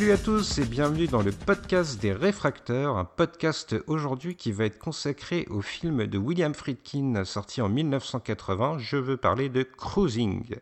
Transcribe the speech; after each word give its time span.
Salut 0.00 0.12
à 0.12 0.16
tous 0.16 0.56
et 0.56 0.64
bienvenue 0.64 1.08
dans 1.08 1.20
le 1.20 1.30
podcast 1.30 2.00
des 2.00 2.14
réfracteurs, 2.14 2.96
un 2.96 3.04
podcast 3.04 3.76
aujourd'hui 3.86 4.34
qui 4.34 4.50
va 4.50 4.64
être 4.64 4.78
consacré 4.78 5.46
au 5.50 5.60
film 5.60 6.06
de 6.06 6.16
William 6.16 6.54
Friedkin 6.54 7.22
sorti 7.26 7.60
en 7.60 7.68
1980. 7.68 8.78
Je 8.78 8.96
veux 8.96 9.18
parler 9.18 9.50
de 9.50 9.62
Cruising. 9.62 10.56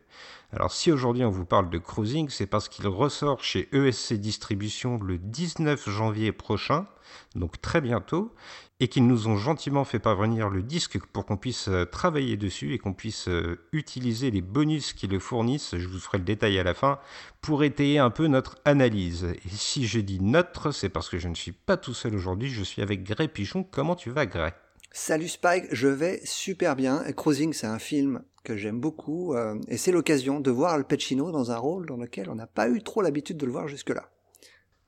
Alors 0.53 0.73
si 0.73 0.91
aujourd'hui 0.91 1.25
on 1.25 1.31
vous 1.31 1.45
parle 1.45 1.71
de 1.71 1.79
Cruising, 1.79 2.29
c'est 2.31 2.49
parce 2.49 2.69
qu'il 2.69 2.89
ressort 2.89 3.45
chez 3.45 3.69
ESC 3.71 4.15
Distribution 4.15 4.99
le 5.01 5.19
19 5.19 5.89
janvier 5.89 6.33
prochain, 6.33 6.89
donc 7.37 7.61
très 7.61 7.81
bientôt, 7.81 8.35
et 8.81 8.89
qu'ils 8.89 9.07
nous 9.07 9.27
ont 9.27 9.37
gentiment 9.37 9.85
fait 9.85 9.99
parvenir 9.99 10.49
le 10.49 10.63
disque 10.63 10.99
pour 11.13 11.27
qu'on 11.27 11.37
puisse 11.37 11.69
euh, 11.69 11.85
travailler 11.85 12.37
dessus 12.37 12.75
et 12.75 12.79
qu'on 12.79 12.93
puisse 12.93 13.29
euh, 13.29 13.59
utiliser 13.73 14.31
les 14.31 14.41
bonus 14.41 14.93
qui 14.93 15.09
le 15.09 15.19
fournissent, 15.19 15.77
je 15.77 15.89
vous 15.89 15.99
ferai 15.99 16.19
le 16.19 16.25
détail 16.25 16.59
à 16.59 16.63
la 16.63 16.75
fin, 16.75 16.99
pour 17.41 17.65
étayer 17.65 17.99
un 17.99 18.11
peu 18.11 18.29
notre 18.29 18.59
analyse. 18.65 19.25
Et 19.25 19.49
si 19.49 19.87
je 19.87 19.99
dis 19.99 20.21
notre, 20.21 20.71
c'est 20.71 20.89
parce 20.89 21.09
que 21.09 21.19
je 21.19 21.29
ne 21.29 21.35
suis 21.35 21.53
pas 21.53 21.77
tout 21.77 21.95
seul 21.95 22.15
aujourd'hui, 22.15 22.51
je 22.51 22.63
suis 22.63 22.83
avec 22.83 23.03
Grey 23.03 23.29
Pichon. 23.29 23.65
Comment 23.65 23.97
tu 23.97 24.11
vas 24.11 24.27
Grey? 24.27 24.55
Salut 24.93 25.29
Spike, 25.29 25.67
je 25.71 25.89
vais 25.89 26.21
super 26.25 26.75
bien. 26.75 27.05
Cruising, 27.13 27.53
c'est 27.53 27.67
un 27.67 27.79
film 27.79 28.23
que 28.45 28.57
j'aime 28.57 28.81
beaucoup 28.81 29.35
euh, 29.35 29.57
et 29.69 29.77
c'est 29.77 29.93
l'occasion 29.93 30.41
de 30.41 30.51
voir 30.51 30.73
Al 30.73 30.87
Pacino 30.87 31.31
dans 31.31 31.51
un 31.51 31.59
rôle 31.59 31.87
dans 31.87 31.97
lequel 31.97 32.31
on 32.31 32.35
n'a 32.35 32.47
pas 32.47 32.69
eu 32.69 32.83
trop 32.83 33.03
l'habitude 33.03 33.37
de 33.37 33.45
le 33.45 33.53
voir 33.53 33.69
jusque-là. 33.69 34.09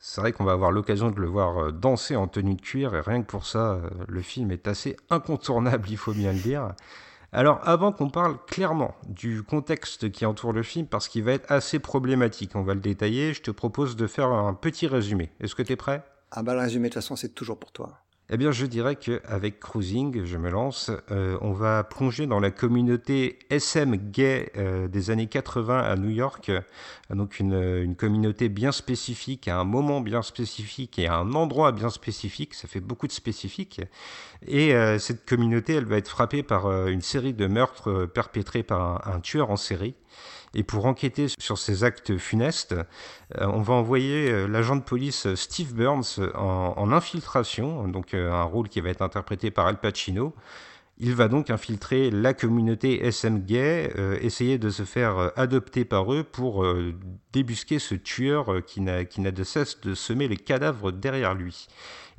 C'est 0.02 0.22
vrai 0.22 0.32
qu'on 0.32 0.44
va 0.44 0.52
avoir 0.52 0.72
l'occasion 0.72 1.10
de 1.10 1.20
le 1.20 1.26
voir 1.26 1.58
euh, 1.58 1.72
danser 1.72 2.16
en 2.16 2.26
tenue 2.26 2.54
de 2.54 2.60
cuir 2.62 2.94
et 2.94 3.00
rien 3.00 3.20
que 3.20 3.26
pour 3.26 3.44
ça, 3.44 3.72
euh, 3.72 3.90
le 4.08 4.22
film 4.22 4.50
est 4.50 4.66
assez 4.66 4.96
incontournable, 5.10 5.90
il 5.90 5.98
faut 5.98 6.14
bien 6.14 6.32
le 6.32 6.38
dire. 6.38 6.72
Alors 7.32 7.60
avant 7.68 7.92
qu'on 7.92 8.08
parle 8.08 8.38
clairement 8.46 8.94
du 9.06 9.42
contexte 9.42 10.10
qui 10.10 10.24
entoure 10.24 10.54
le 10.54 10.62
film, 10.62 10.86
parce 10.86 11.06
qu'il 11.06 11.22
va 11.22 11.32
être 11.32 11.52
assez 11.52 11.78
problématique, 11.78 12.56
on 12.56 12.62
va 12.62 12.72
le 12.72 12.80
détailler, 12.80 13.34
je 13.34 13.42
te 13.42 13.50
propose 13.50 13.94
de 13.94 14.06
faire 14.06 14.28
un 14.28 14.54
petit 14.54 14.86
résumé. 14.86 15.32
Est-ce 15.38 15.54
que 15.54 15.62
tu 15.62 15.74
es 15.74 15.76
prêt? 15.76 16.02
Ah 16.30 16.42
bah 16.42 16.54
le 16.54 16.60
résumé 16.60 16.88
de 16.88 16.94
toute 16.94 17.02
façon 17.02 17.14
c'est 17.14 17.34
toujours 17.34 17.60
pour 17.60 17.70
toi. 17.70 17.98
Eh 18.32 18.36
bien, 18.36 18.52
je 18.52 18.64
dirais 18.64 18.94
qu'avec 18.94 19.58
Cruising, 19.58 20.24
je 20.24 20.36
me 20.36 20.50
lance, 20.50 20.92
euh, 21.10 21.36
on 21.40 21.50
va 21.50 21.82
plonger 21.82 22.28
dans 22.28 22.38
la 22.38 22.52
communauté 22.52 23.40
SM 23.50 23.96
gay 23.96 24.52
euh, 24.56 24.86
des 24.86 25.10
années 25.10 25.26
80 25.26 25.80
à 25.80 25.96
New 25.96 26.10
York. 26.10 26.52
Donc, 27.12 27.40
une, 27.40 27.96
communauté 27.96 28.48
bien 28.48 28.70
spécifique, 28.70 29.48
à 29.48 29.58
un 29.58 29.64
moment 29.64 30.00
bien 30.00 30.22
spécifique 30.22 30.96
et 31.00 31.08
à 31.08 31.16
un 31.16 31.32
endroit 31.34 31.72
bien 31.72 31.90
spécifique. 31.90 32.54
Ça 32.54 32.68
fait 32.68 32.78
beaucoup 32.78 33.08
de 33.08 33.12
spécifiques. 33.12 33.80
Et 34.46 34.76
euh, 34.76 35.00
cette 35.00 35.28
communauté, 35.28 35.74
elle 35.74 35.86
va 35.86 35.96
être 35.96 36.08
frappée 36.08 36.44
par 36.44 36.86
une 36.86 37.02
série 37.02 37.34
de 37.34 37.48
meurtres 37.48 38.06
perpétrés 38.06 38.62
par 38.62 39.08
un 39.08 39.18
tueur 39.18 39.50
en 39.50 39.56
série. 39.56 39.96
Et 40.54 40.64
pour 40.64 40.86
enquêter 40.86 41.26
sur 41.38 41.58
ces 41.58 41.84
actes 41.84 42.16
funestes, 42.18 42.72
euh, 42.72 43.46
on 43.46 43.60
va 43.60 43.74
envoyer 43.74 44.30
euh, 44.30 44.46
l'agent 44.46 44.76
de 44.76 44.82
police 44.82 45.32
Steve 45.34 45.74
Burns 45.74 46.18
en, 46.34 46.92
infiltration, 46.92 47.86
donc 47.86 48.14
euh, 48.14 48.32
un 48.32 48.42
rôle 48.42 48.68
qui 48.68 48.80
va 48.80 48.90
être 48.90 49.02
interprété 49.02 49.50
par 49.50 49.66
Al 49.66 49.78
Pacino. 49.78 50.34
Il 51.02 51.14
va 51.14 51.28
donc 51.28 51.48
infiltrer 51.48 52.10
la 52.10 52.34
communauté 52.34 53.06
SM 53.06 53.40
gay, 53.40 53.90
essayer 54.20 54.58
de 54.58 54.68
se 54.68 54.82
faire 54.82 55.32
adopter 55.34 55.86
par 55.86 56.12
eux 56.12 56.24
pour 56.24 56.66
débusquer 57.32 57.78
ce 57.78 57.94
tueur 57.94 58.62
qui 58.66 58.82
n'a 58.82 59.04
de 59.04 59.42
cesse 59.42 59.80
de 59.80 59.94
semer 59.94 60.28
les 60.28 60.36
cadavres 60.36 60.92
derrière 60.92 61.34
lui. 61.34 61.68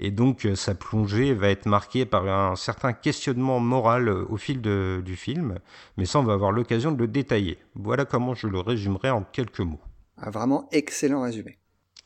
Et 0.01 0.09
donc 0.09 0.45
euh, 0.45 0.55
sa 0.55 0.73
plongée 0.73 1.33
va 1.33 1.49
être 1.49 1.67
marquée 1.67 2.05
par 2.05 2.27
un 2.27 2.55
certain 2.55 2.91
questionnement 2.91 3.59
moral 3.59 4.09
euh, 4.09 4.25
au 4.29 4.37
fil 4.37 4.59
du 4.59 5.15
film, 5.15 5.59
mais 5.95 6.05
ça 6.05 6.19
on 6.19 6.23
va 6.23 6.33
avoir 6.33 6.51
l'occasion 6.51 6.91
de 6.91 6.97
le 6.97 7.07
détailler. 7.07 7.59
Voilà 7.75 8.05
comment 8.05 8.33
je 8.33 8.47
le 8.47 8.59
résumerai 8.59 9.11
en 9.11 9.23
quelques 9.23 9.59
mots. 9.59 9.79
Un 10.17 10.31
vraiment 10.31 10.67
excellent 10.71 11.21
résumé. 11.21 11.60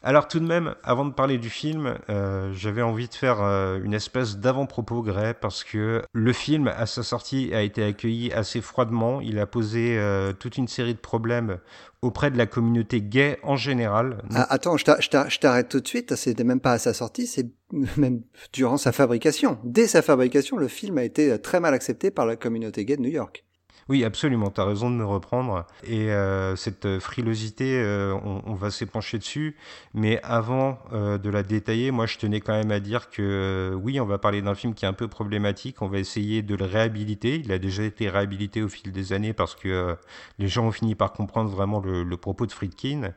Alors 0.08 0.28
tout 0.28 0.40
de 0.40 0.46
même, 0.46 0.76
avant 0.84 1.04
de 1.04 1.12
parler 1.12 1.40
du 1.40 1.50
film, 1.50 1.98
euh, 2.12 2.54
j'avais 2.54 2.84
envie 2.84 3.08
de 3.08 3.14
faire 3.16 3.42
euh, 3.42 3.80
une 3.84 3.96
espèce 3.96 4.38
d'avant-propos 4.38 5.02
Gray 5.02 5.34
parce 5.34 5.64
que 5.64 6.04
le 6.14 6.32
film, 6.32 6.68
à 6.68 6.86
sa 6.86 7.02
sortie, 7.02 7.52
a 7.56 7.64
été 7.64 7.84
accueilli 7.84 8.32
assez 8.32 8.62
froidement. 8.62 9.20
Il 9.20 9.40
a 9.40 9.48
posé 9.48 9.98
euh, 9.98 10.32
toute 10.32 10.58
une 10.58 10.68
série 10.68 10.94
de 10.94 11.00
problèmes 11.00 11.58
auprès 12.04 12.30
de 12.30 12.38
la 12.38 12.46
communauté 12.46 13.02
gay 13.02 13.40
en 13.42 13.56
général. 13.56 14.22
Ah, 14.36 14.46
attends, 14.54 14.78
je 14.78 15.40
t'arrête 15.40 15.70
tout 15.70 15.80
de 15.80 15.88
suite. 15.88 16.16
C'était 16.16 16.44
même 16.44 16.60
pas 16.60 16.74
à 16.74 16.78
sa 16.78 16.94
sortie, 16.94 17.26
c'est 17.26 17.50
même 17.98 18.22
durant 18.54 18.78
sa 18.78 18.92
fabrication. 18.92 19.58
Dès 19.64 19.88
sa 19.88 20.04
fabrication, 20.04 20.56
le 20.58 20.68
film 20.68 21.00
a 21.00 21.04
été 21.04 21.42
très 21.42 21.60
mal 21.60 21.74
accepté 21.74 22.12
par 22.12 22.28
la 22.28 22.36
communauté 22.36 22.86
gay 22.86 22.98
de 22.98 23.02
New 23.02 23.10
York. 23.10 23.44
Oui, 23.88 24.04
absolument, 24.04 24.50
tu 24.50 24.60
as 24.60 24.66
raison 24.66 24.90
de 24.90 24.96
me 24.96 25.06
reprendre. 25.06 25.64
Et 25.84 26.12
euh, 26.12 26.56
cette 26.56 26.98
frilosité, 26.98 27.80
euh, 27.80 28.16
on, 28.24 28.56
va 28.56 28.72
s'épancher 28.72 29.20
dessus. 29.20 29.56
Mais 29.94 30.20
avant 30.24 30.80
euh, 30.92 31.20
de 31.20 31.30
la 31.30 31.44
détailler, 31.44 31.92
moi 31.92 32.08
je 32.08 32.18
tenais 32.18 32.42
quand 32.42 32.54
même 32.54 32.72
à 32.72 32.80
dire 32.80 33.12
que 33.12 33.78
oui, 33.80 34.00
on 34.00 34.06
va 34.08 34.18
parler 34.18 34.42
d'un 34.42 34.56
film 34.56 34.74
qui 34.74 34.86
est 34.86 34.88
un 34.88 34.94
peu 34.94 35.08
problématique. 35.08 35.84
On 35.84 35.88
va 35.88 36.00
essayer 36.00 36.42
de 36.42 36.56
le 36.56 36.66
réhabiliter. 36.66 37.36
Il 37.46 37.52
a 37.52 37.60
déjà 37.60 37.84
été 37.84 38.10
réhabilité 38.10 38.64
au 38.64 38.70
fil 38.70 38.92
des 38.92 39.14
années 39.14 39.34
parce 39.34 39.54
que 39.54 39.96
les 40.40 40.48
gens 40.48 40.66
ont 40.66 40.72
fini 40.72 40.96
par 40.96 41.14
comprendre 41.14 41.52
vraiment 41.52 41.80
le, 41.80 42.18
propos 42.18 42.48
de 42.48 42.52
Friedkin. 42.52 43.12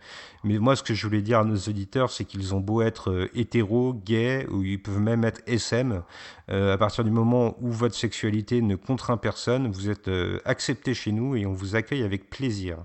Mais 0.44 0.58
moi, 0.58 0.76
ce 0.76 0.82
que 0.82 0.92
je 0.92 1.06
voulais 1.06 1.22
dire 1.22 1.38
à 1.38 1.44
nos 1.44 1.56
auditeurs, 1.56 2.10
c'est 2.10 2.26
qu'ils 2.26 2.54
ont 2.54 2.60
beau 2.60 2.82
être 2.82 3.30
hétéros, 3.34 3.94
gays, 3.94 4.46
ou 4.50 4.62
ils 4.62 4.82
peuvent 4.82 5.00
même 5.00 5.24
être 5.24 5.40
SM. 5.46 6.02
à 6.48 6.76
partir 6.76 7.04
du 7.04 7.10
moment 7.10 7.56
où 7.62 7.70
votre 7.70 7.94
sexualité 7.94 8.60
ne 8.60 8.76
contraint 8.76 9.16
personne, 9.16 9.70
vous 9.70 9.88
êtes 9.88 10.10
accepté 10.58 10.92
chez 10.92 11.12
nous 11.12 11.36
et 11.36 11.46
on 11.46 11.52
vous 11.52 11.76
accueille 11.76 12.02
avec 12.02 12.30
plaisir. 12.30 12.84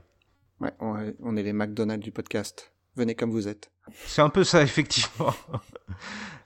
Ouais, 0.59 0.69
on 0.79 1.35
est 1.35 1.41
les 1.41 1.53
McDonald's 1.53 2.03
du 2.03 2.11
podcast. 2.11 2.71
Venez 2.95 3.15
comme 3.15 3.31
vous 3.31 3.47
êtes. 3.47 3.71
C'est 4.05 4.21
un 4.21 4.29
peu 4.29 4.43
ça, 4.43 4.61
effectivement. 4.69 5.33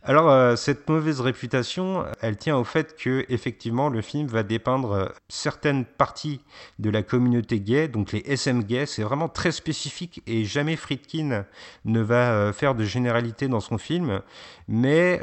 Alors, 0.09 0.31
euh, 0.31 0.55
cette 0.55 0.87
mauvaise 0.87 1.19
réputation, 1.19 2.05
elle 2.21 2.37
tient 2.37 2.55
au 2.55 2.63
fait 2.63 2.95
que, 2.95 3.25
effectivement, 3.27 3.89
le 3.89 4.01
film 4.01 4.25
va 4.25 4.41
dépeindre 4.41 4.91
euh, 4.93 5.05
certaines 5.27 5.83
parties 5.83 6.39
de 6.79 6.89
la 6.89 7.03
communauté 7.03 7.59
gay, 7.59 7.89
donc 7.89 8.13
les 8.13 8.23
SM 8.25 8.63
gays. 8.63 8.85
C'est 8.85 9.03
vraiment 9.03 9.27
très 9.27 9.51
spécifique 9.51 10.23
et 10.25 10.45
jamais 10.45 10.77
Friedkin 10.77 11.43
ne 11.83 11.99
va 11.99 12.31
euh, 12.31 12.53
faire 12.53 12.73
de 12.73 12.85
généralité 12.85 13.49
dans 13.49 13.59
son 13.59 13.77
film. 13.77 14.21
Mais, 14.69 15.19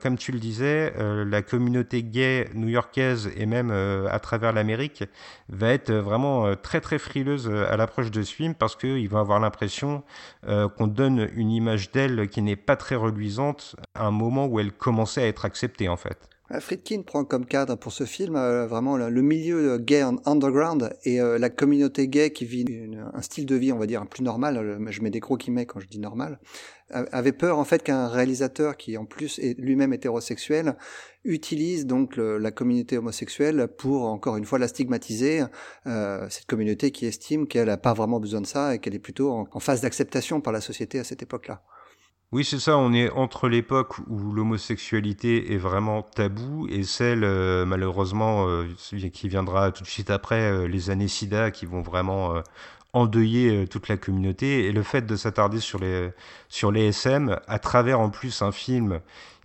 comme 0.00 0.16
tu 0.16 0.32
le 0.32 0.38
disais, 0.38 0.94
la 0.98 1.42
communauté 1.42 2.02
gay 2.02 2.48
new-yorkaise 2.54 3.30
et 3.36 3.44
même 3.44 3.70
à 3.70 4.18
travers 4.18 4.54
l'Amérique 4.54 5.04
va 5.50 5.72
être 5.74 5.92
vraiment 5.92 6.54
très 6.56 6.80
très 6.80 6.98
frileuse 6.98 7.50
à 7.50 7.76
l'approche 7.76 8.10
de 8.10 8.22
ce 8.22 8.34
film 8.34 8.54
parce 8.54 8.76
qu'ils 8.76 9.08
vont 9.10 9.18
avoir 9.18 9.40
l'impression 9.40 10.04
qu'on 10.46 10.86
donne 10.86 11.28
une 11.34 11.50
image 11.50 11.92
d'elle 11.92 12.28
qui 12.28 12.40
n'est 12.40 12.56
pas 12.56 12.76
très 12.76 12.94
reluisante 12.94 13.76
à 13.94 14.06
un 14.06 14.17
moment 14.18 14.46
où 14.46 14.60
elle 14.60 14.72
commençait 14.72 15.22
à 15.22 15.26
être 15.26 15.44
acceptée 15.44 15.88
en 15.88 15.96
fait. 15.96 16.28
Friedkin 16.50 17.02
prend 17.02 17.24
comme 17.24 17.44
cadre 17.44 17.76
pour 17.76 17.92
ce 17.92 18.04
film 18.04 18.34
euh, 18.34 18.66
vraiment 18.66 18.96
le, 18.96 19.10
milieu 19.22 19.76
gay 19.76 20.00
underground 20.24 20.96
et 21.04 21.20
euh, 21.20 21.38
la 21.38 21.50
communauté 21.50 22.08
gay 22.08 22.30
qui 22.32 22.46
vit 22.46 22.64
un 23.12 23.20
style 23.20 23.44
de 23.44 23.54
vie, 23.54 23.70
on 23.70 23.78
va 23.78 23.86
dire, 23.86 24.06
plus 24.06 24.22
normal. 24.22 24.56
Euh, 24.56 24.90
je 24.90 25.02
mets 25.02 25.10
des 25.10 25.20
gros 25.20 25.36
guillemets 25.36 25.66
quand 25.66 25.78
je 25.78 25.86
dis 25.86 25.98
normal. 25.98 26.38
avait 26.90 27.32
peur 27.32 27.58
en 27.58 27.64
fait 27.64 27.82
qu'un 27.82 28.08
réalisateur 28.08 28.78
qui 28.78 28.96
en 28.96 29.04
plus 29.04 29.38
est 29.40 29.58
lui-même 29.58 29.92
hétérosexuel 29.92 30.76
utilise 31.24 31.84
donc 31.84 32.16
la 32.16 32.50
communauté 32.50 32.96
homosexuelle 32.96 33.68
pour 33.76 34.04
encore 34.04 34.38
une 34.38 34.46
fois 34.46 34.58
la 34.58 34.68
stigmatiser. 34.68 35.42
cette 35.84 36.46
communauté 36.46 36.90
qui 36.90 37.04
estime 37.04 37.46
qu'elle 37.46 37.66
n'a 37.66 37.76
pas 37.76 37.92
vraiment 37.92 38.20
besoin 38.20 38.40
de 38.40 38.46
ça 38.46 38.74
et 38.74 38.78
qu'elle 38.78 38.94
est 38.94 39.00
plutôt 39.00 39.30
en 39.30 39.60
phase 39.60 39.82
d'acceptation 39.82 40.40
par 40.40 40.54
la 40.54 40.62
société 40.62 40.98
à 40.98 41.04
cette 41.04 41.22
époque-là. 41.22 41.62
Oui, 42.30 42.44
c'est 42.44 42.58
ça, 42.58 42.76
on 42.76 42.92
est 42.92 43.08
entre 43.10 43.48
l'époque 43.48 43.96
où 44.06 44.32
l'homosexualité 44.32 45.54
est 45.54 45.56
vraiment 45.56 46.02
tabou 46.02 46.66
et 46.68 46.82
celle, 46.82 47.24
euh, 47.24 47.64
malheureusement, 47.64 48.46
euh, 48.46 48.66
qui 49.10 49.28
viendra 49.30 49.72
tout 49.72 49.82
de 49.82 49.88
suite 49.88 50.10
après, 50.10 50.42
euh, 50.42 50.68
les 50.68 50.90
années 50.90 51.08
SIDA, 51.08 51.50
qui 51.50 51.64
vont 51.64 51.80
vraiment 51.80 52.42
endeuiller 52.92 53.66
toute 53.68 53.88
la 53.88 53.96
communauté. 53.96 54.66
Et 54.66 54.72
le 54.72 54.82
fait 54.82 55.06
de 55.06 55.16
s'attarder 55.16 55.58
sur 55.60 55.78
les, 55.78 56.10
sur 56.50 56.70
les 56.70 56.88
SM, 56.88 57.38
à 57.46 57.58
travers 57.58 57.98
en 58.00 58.10
plus 58.10 58.42
un 58.42 58.52
film 58.52 59.00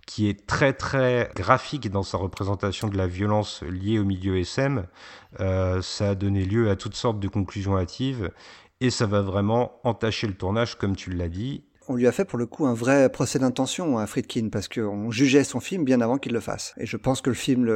qui 0.06 0.28
est 0.28 0.46
très 0.46 0.74
très 0.74 1.30
graphique 1.34 1.90
dans 1.90 2.02
sa 2.02 2.18
représentation 2.18 2.88
de 2.88 2.98
la 2.98 3.06
violence 3.06 3.62
liée 3.62 3.98
au 3.98 4.04
milieu 4.04 4.38
SM, 4.38 4.86
ça 5.38 6.10
a 6.10 6.14
donné 6.14 6.44
lieu 6.44 6.70
à 6.70 6.76
toutes 6.76 6.96
sortes 6.96 7.20
de 7.20 7.28
conclusions 7.28 7.78
hâtives 7.78 8.30
et 8.80 8.90
ça 8.90 9.06
va 9.06 9.22
vraiment 9.22 9.80
entacher 9.84 10.26
le 10.26 10.34
tournage, 10.34 10.76
comme 10.76 10.96
tu 10.96 11.10
l'as 11.10 11.28
dit, 11.28 11.64
On 11.86 11.96
lui 11.96 12.06
a 12.06 12.12
fait 12.12 12.24
pour 12.24 12.38
le 12.38 12.46
coup 12.46 12.64
un 12.64 12.72
vrai 12.72 13.10
procès 13.10 13.38
d'intention 13.38 13.98
à 13.98 14.06
Friedkin 14.06 14.48
parce 14.50 14.68
qu'on 14.68 15.10
jugeait 15.10 15.44
son 15.44 15.60
film 15.60 15.84
bien 15.84 16.00
avant 16.00 16.16
qu'il 16.16 16.32
le 16.32 16.40
fasse. 16.40 16.74
Et 16.78 16.86
je 16.86 16.96
pense 16.96 17.20
que 17.20 17.28
le 17.28 17.36
film, 17.36 17.68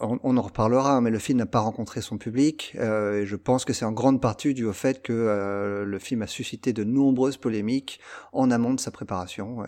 on 0.00 0.36
en 0.36 0.42
reparlera, 0.42 1.00
mais 1.00 1.10
le 1.10 1.18
film 1.18 1.38
n'a 1.38 1.46
pas 1.46 1.60
rencontré 1.60 2.02
son 2.02 2.18
public. 2.18 2.76
Euh, 2.78 3.22
et 3.22 3.26
je 3.26 3.36
pense 3.36 3.64
que 3.64 3.72
c'est 3.72 3.86
en 3.86 3.92
grande 3.92 4.20
partie 4.20 4.52
dû 4.52 4.66
au 4.66 4.74
fait 4.74 5.00
que 5.00 5.14
euh, 5.14 5.84
le 5.86 5.98
film 5.98 6.20
a 6.20 6.26
suscité 6.26 6.74
de 6.74 6.84
nombreuses 6.84 7.38
polémiques 7.38 8.00
en 8.34 8.50
amont 8.50 8.74
de 8.74 8.80
sa 8.80 8.90
préparation. 8.90 9.62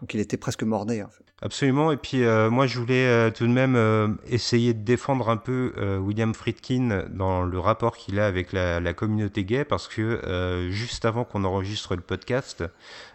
Donc 0.00 0.14
il 0.14 0.20
était 0.20 0.36
presque 0.36 0.62
fait. 1.08 1.24
Absolument. 1.40 1.92
Et 1.92 1.96
puis 1.96 2.24
euh, 2.24 2.50
moi, 2.50 2.66
je 2.66 2.80
voulais 2.80 3.06
euh, 3.06 3.30
tout 3.30 3.46
de 3.46 3.52
même 3.52 3.76
euh, 3.76 4.08
essayer 4.26 4.74
de 4.74 4.82
défendre 4.82 5.28
un 5.28 5.36
peu 5.36 5.72
William 6.00 6.34
Friedkin 6.34 7.04
dans 7.10 7.42
le 7.42 7.58
rapport 7.60 7.96
qu'il 7.96 8.18
a 8.18 8.26
avec 8.26 8.52
la, 8.52 8.92
communauté 8.92 9.44
gay, 9.44 9.64
parce 9.64 9.86
que 9.86 10.68
juste 10.70 11.04
avant 11.04 11.24
qu'on 11.24 11.44
enregistre 11.44 11.94
le 11.94 12.00
podcast, 12.00 12.64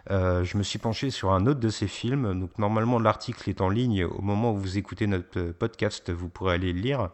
je 0.08 0.56
me 0.56 0.62
suis 0.62 0.78
penché 0.78 1.10
sur 1.10 1.32
un 1.32 1.46
autre 1.46 1.60
de 1.60 1.68
ses 1.68 1.88
films. 1.88 2.38
Donc 2.38 2.58
normalement, 2.58 2.98
l'article 2.98 3.50
est 3.50 3.60
en 3.60 3.68
ligne 3.68 4.04
au 4.04 4.22
moment 4.22 4.52
où 4.52 4.56
vous 4.56 4.78
écoutez 4.78 5.06
notre 5.06 5.52
podcast, 5.52 6.10
vous 6.10 6.28
pourrez 6.28 6.54
aller 6.54 6.72
le 6.72 6.80
lire. 6.80 7.10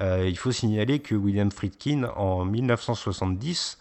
il 0.00 0.36
faut 0.36 0.52
signaler 0.52 0.98
que 0.98 1.14
William 1.14 1.50
Friedkin, 1.52 2.04
en 2.16 2.44
1970, 2.44 3.78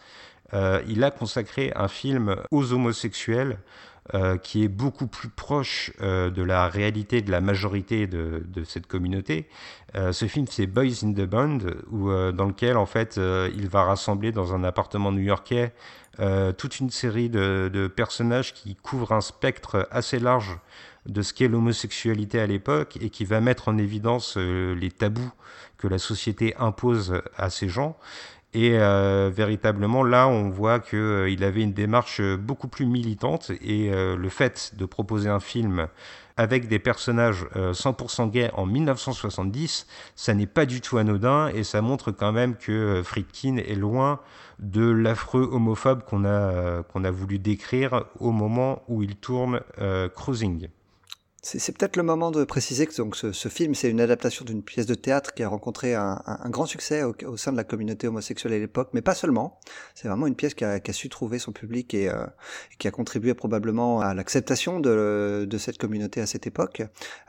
il 0.54 1.04
a 1.04 1.12
consacré 1.12 1.72
un 1.76 1.88
film 1.88 2.36
aux 2.52 2.74
homosexuels 2.74 3.58
euh, 4.14 4.38
qui 4.38 4.64
est 4.64 4.70
beaucoup 4.70 5.08
plus 5.08 5.28
proche 5.28 5.92
euh, 6.02 6.30
de 6.30 6.42
la 6.42 6.70
réalité 6.70 7.22
de 7.22 7.30
la 7.30 7.42
majorité 7.42 8.08
de, 8.08 8.42
cette 8.64 8.88
communauté. 8.88 9.50
Euh, 9.96 10.14
ce 10.14 10.28
film, 10.28 10.46
c'est 10.50 10.66
Boys 10.66 11.04
in 11.04 11.12
the 11.12 11.26
Band, 11.26 11.58
dans 12.32 12.46
lequel 12.46 12.78
en 12.78 12.86
fait 12.86 13.20
il 13.54 13.68
va 13.68 13.84
rassembler 13.84 14.32
dans 14.32 14.54
un 14.54 14.64
appartement 14.64 15.12
new-yorkais 15.12 15.74
toute 16.58 16.80
une 16.80 16.90
série 16.90 17.30
de, 17.30 17.92
personnages 17.94 18.54
qui 18.54 18.76
couvrent 18.76 19.12
un 19.12 19.22
spectre 19.22 19.90
assez 19.92 20.20
large 20.20 20.58
de 21.06 21.22
ce 21.22 21.34
qu'est 21.34 21.50
l'homosexualité 21.50 22.40
à 22.40 22.48
l'époque 22.48 22.98
et 23.02 23.10
qui 23.10 23.26
va 23.26 23.42
mettre 23.42 23.68
en 23.68 23.78
évidence 23.78 24.38
les 24.38 24.90
tabous 24.90 25.32
que 25.78 25.88
la 25.88 26.00
société 26.00 26.56
impose 26.58 27.22
à 27.38 27.50
ces 27.50 27.68
gens. 27.68 27.98
Et 28.58 28.72
euh, 28.74 29.30
véritablement, 29.32 30.02
là, 30.02 30.28
on 30.28 30.50
voit 30.50 30.80
qu'il 30.80 30.98
euh, 30.98 31.48
avait 31.48 31.62
une 31.62 31.74
démarche 31.74 32.22
beaucoup 32.38 32.68
plus 32.68 32.88
militante. 32.88 33.52
Et 33.62 33.94
euh, 33.94 34.16
le 34.16 34.30
fait 34.30 34.74
de 34.76 34.86
proposer 34.86 35.30
un 35.30 35.40
film 35.40 35.88
avec 36.38 36.68
des 36.68 36.80
personnages 36.80 37.46
100% 37.56 38.32
gays 38.32 38.50
en 38.56 38.66
1970, 38.66 39.86
ça 40.16 40.34
n'est 40.34 40.48
pas 40.48 40.66
du 40.66 40.82
tout 40.82 40.98
anodin. 40.98 41.50
Et 41.50 41.64
ça 41.64 41.84
montre 41.84 42.12
quand 42.12 42.32
même 42.32 42.56
que 42.56 43.04
Friedkin 43.04 43.58
est 43.58 43.76
loin 43.76 44.22
de 44.58 44.90
l'affreux 44.90 45.48
homophobe 45.52 46.04
qu'on 46.04 46.26
a, 46.26 46.82
qu'on 46.82 47.04
a 47.04 47.12
voulu 47.12 47.38
décrire 47.38 48.06
au 48.20 48.32
moment 48.32 48.82
où 48.88 49.04
il 49.04 49.18
tourne 49.18 49.62
Cruising. 50.16 50.68
C'est 51.50 51.78
peut-être 51.78 51.96
le 51.96 52.04
moment 52.04 52.30
de 52.30 52.44
préciser 52.44 52.88
que 52.88 52.96
donc, 52.98 53.16
ce, 53.16 53.48
film, 53.48 53.74
c'est 53.74 53.90
une 53.90 54.02
adaptation 54.02 54.44
d'une 54.44 54.62
pièce 54.62 54.86
de 54.86 54.96
théâtre 54.96 55.34
qui 55.34 55.44
a 55.44 55.48
rencontré 55.48 55.96
un, 55.96 56.20
grand 56.50 56.66
succès 56.66 57.04
au, 57.04 57.38
sein 57.38 57.54
de 57.54 57.58
la 57.58 57.64
communauté 57.64 58.06
homosexuelle 58.10 58.52
à 58.52 58.60
l'époque, 58.60 58.90
mais 58.92 59.02
pas 59.02 59.16
seulement. 59.16 59.58
C'est 59.96 60.10
vraiment 60.10 60.28
une 60.28 60.36
pièce 60.36 60.54
qui 60.54 60.66
a, 60.66 60.82
su 60.92 61.08
trouver 61.08 61.40
son 61.40 61.54
public 61.54 61.94
et, 61.94 62.10
euh, 62.10 62.26
qui 62.80 62.90
a 62.90 62.92
contribué 62.92 63.34
probablement 63.34 64.02
à 64.02 64.14
l'acceptation 64.14 64.82
de, 64.82 65.48
cette 65.58 65.78
communauté 65.78 66.20
à 66.20 66.26
cette 66.26 66.48
époque. 66.48 66.82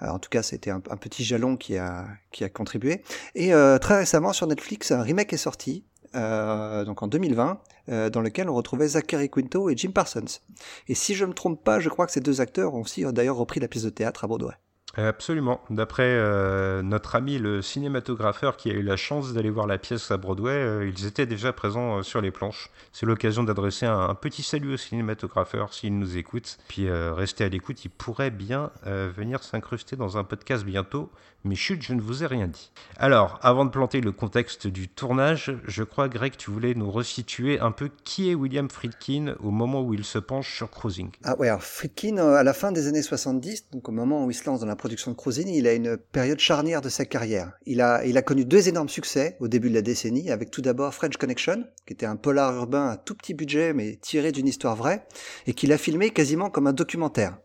Euh, 0.03 0.09
en 0.09 0.19
tout 0.19 0.31
cas, 0.31 0.43
c'était 0.43 0.71
un, 0.71 0.81
petit 0.81 1.23
jalon 1.23 1.57
qui 1.57 1.77
a, 1.77 2.09
qui 2.33 2.43
a 2.43 2.49
contribué. 2.49 3.03
Et 3.37 3.55
euh, 3.55 3.79
très 3.79 3.99
récemment, 3.99 4.33
sur 4.33 4.49
Netflix, 4.49 4.91
un 4.91 5.03
remake 5.03 5.33
est 5.33 5.37
sorti 5.37 5.85
euh, 6.15 6.85
donc 6.85 7.03
en 7.03 7.07
2020, 7.07 7.61
euh, 7.89 8.11
dans 8.11 8.21
lequel 8.21 8.49
on 8.49 8.55
retrouvait 8.55 8.89
Zachary 8.89 9.31
Quinto 9.31 9.71
et 9.71 9.77
Jim 9.77 9.91
Parsons. 9.91 10.41
Et 10.89 10.95
si 10.95 11.15
je 11.15 11.25
ne 11.25 11.31
me 11.31 11.35
trompe 11.35 11.63
pas, 11.63 11.81
je 11.81 11.89
crois 11.89 12.07
que 12.07 12.13
ces 12.13 12.21
deux 12.21 12.41
acteurs 12.41 12.75
ont 12.75 12.81
aussi 12.81 13.05
euh, 13.05 13.13
d'ailleurs 13.13 13.37
repris 13.37 13.61
la 13.61 13.69
pièce 13.69 13.85
de 13.85 13.91
théâtre 13.91 14.25
à 14.25 14.27
Broadway. 14.27 14.55
Absolument. 14.99 15.61
D'après 15.71 16.09
euh, 16.09 16.83
notre 16.83 17.15
ami 17.15 17.39
le 17.39 17.63
cinématographeur 17.63 18.57
qui 18.57 18.69
a 18.69 18.75
eu 18.75 18.83
la 18.83 18.97
chance 18.97 19.33
d'aller 19.33 19.49
voir 19.49 19.69
la 19.69 19.79
pièce 19.79 20.11
à 20.11 20.17
Broadway, 20.17 20.51
euh, 20.51 20.89
ils 20.89 21.07
étaient 21.07 21.25
déjà 21.25 21.53
présents 21.53 21.99
euh, 21.99 22.03
sur 22.03 22.21
les 22.21 22.33
planches. 22.33 22.71
C'est 22.93 23.07
l'occasion 23.07 23.45
d'adresser 23.45 23.87
un, 23.87 24.17
petit 24.17 24.43
salut 24.43 24.75
au 24.75 24.77
cinématographeur 24.77 25.73
s'il 25.73 25.97
nous 25.97 26.17
écoute. 26.17 26.59
Puis 26.67 26.91
restez 26.91 27.45
à 27.45 27.49
l'écoute, 27.49 27.85
il 27.85 27.91
pourrait 27.91 28.31
bien 28.31 28.71
venir 28.85 29.45
s'incruster 29.45 29.95
dans 29.95 30.19
un 30.19 30.25
podcast 30.25 30.65
bientôt. 30.65 31.11
Mais 31.45 31.55
chut, 31.55 31.81
je 31.81 31.95
ne 31.95 32.01
vous 32.01 32.25
ai 32.25 32.27
rien 32.27 32.49
dit. 32.49 32.73
Alors, 32.97 33.39
avant 33.43 33.65
de 33.65 33.71
planter 33.71 34.01
le 34.01 34.11
contexte 34.11 34.67
du 34.67 34.89
tournage, 34.89 35.57
je 35.67 35.85
crois, 35.85 36.09
Greg, 36.09 36.37
tu 36.37 36.51
voulais 36.51 36.75
nous 36.75 36.91
resituer 36.91 37.61
un 37.61 37.71
peu 37.71 37.91
qui 38.03 38.29
est 38.29 38.35
William 38.35 38.69
Friedkin 38.69 39.37
au 39.41 39.53
moment 39.53 39.83
où 39.83 39.95
il 39.95 40.05
se 40.05 40.19
penche 40.19 40.57
sur 40.57 40.69
Cruising. 40.69 41.11
Ah 41.23 41.39
ouais, 41.39 41.49
alors 41.49 41.63
Friedkin, 41.63 42.17
à 42.17 42.43
la 42.43 42.53
fin 42.53 42.73
des 42.73 42.89
années 42.89 43.03
70, 43.03 43.71
donc 43.71 43.89
au 43.89 43.93
moment 43.93 44.25
où 44.25 44.31
il 44.31 44.35
se 44.35 44.45
lance 44.47 44.61
dans 44.61 44.67
la 44.67 44.75
production 44.75 44.88
de 44.89 45.15
Cruising, 45.15 45.49
il 45.49 45.67
a 45.67 45.75
une 45.75 45.97
période 45.97 46.39
charnière 46.39 46.81
de 46.81 46.89
sa 46.89 47.05
carrière. 47.05 47.53
Il 47.67 47.81
a, 47.81 48.05
il 48.05 48.17
a 48.17 48.23
connu 48.23 48.45
deux 48.45 48.69
énormes 48.69 48.89
succès 48.89 49.37
au 49.41 49.49
début 49.49 49.69
de 49.69 49.75
la 49.75 49.83
décennie, 49.83 50.31
avec 50.31 50.51
tout 50.51 50.63
d'abord 50.63 50.95
French 50.95 51.17
Connection, 51.17 51.65
qui 51.87 51.93
était 51.93 52.07
un 52.07 52.17
polar 52.17 52.55
urbain 52.55 52.89
à 52.89 52.97
tout 52.97 53.15
petit 53.15 53.35
budget, 53.35 53.73
mais 53.73 53.97
tiré 54.01 54.33
d'une 54.33 54.49
histoire 54.49 54.77
vraie, 54.77 55.07
et 55.47 55.55
qu'il 55.55 55.73
a 55.73 55.79
filmé 55.79 56.11
quasiment 56.11 56.51
comme 56.51 56.67
un 56.67 56.73
documentaire. 56.73 57.39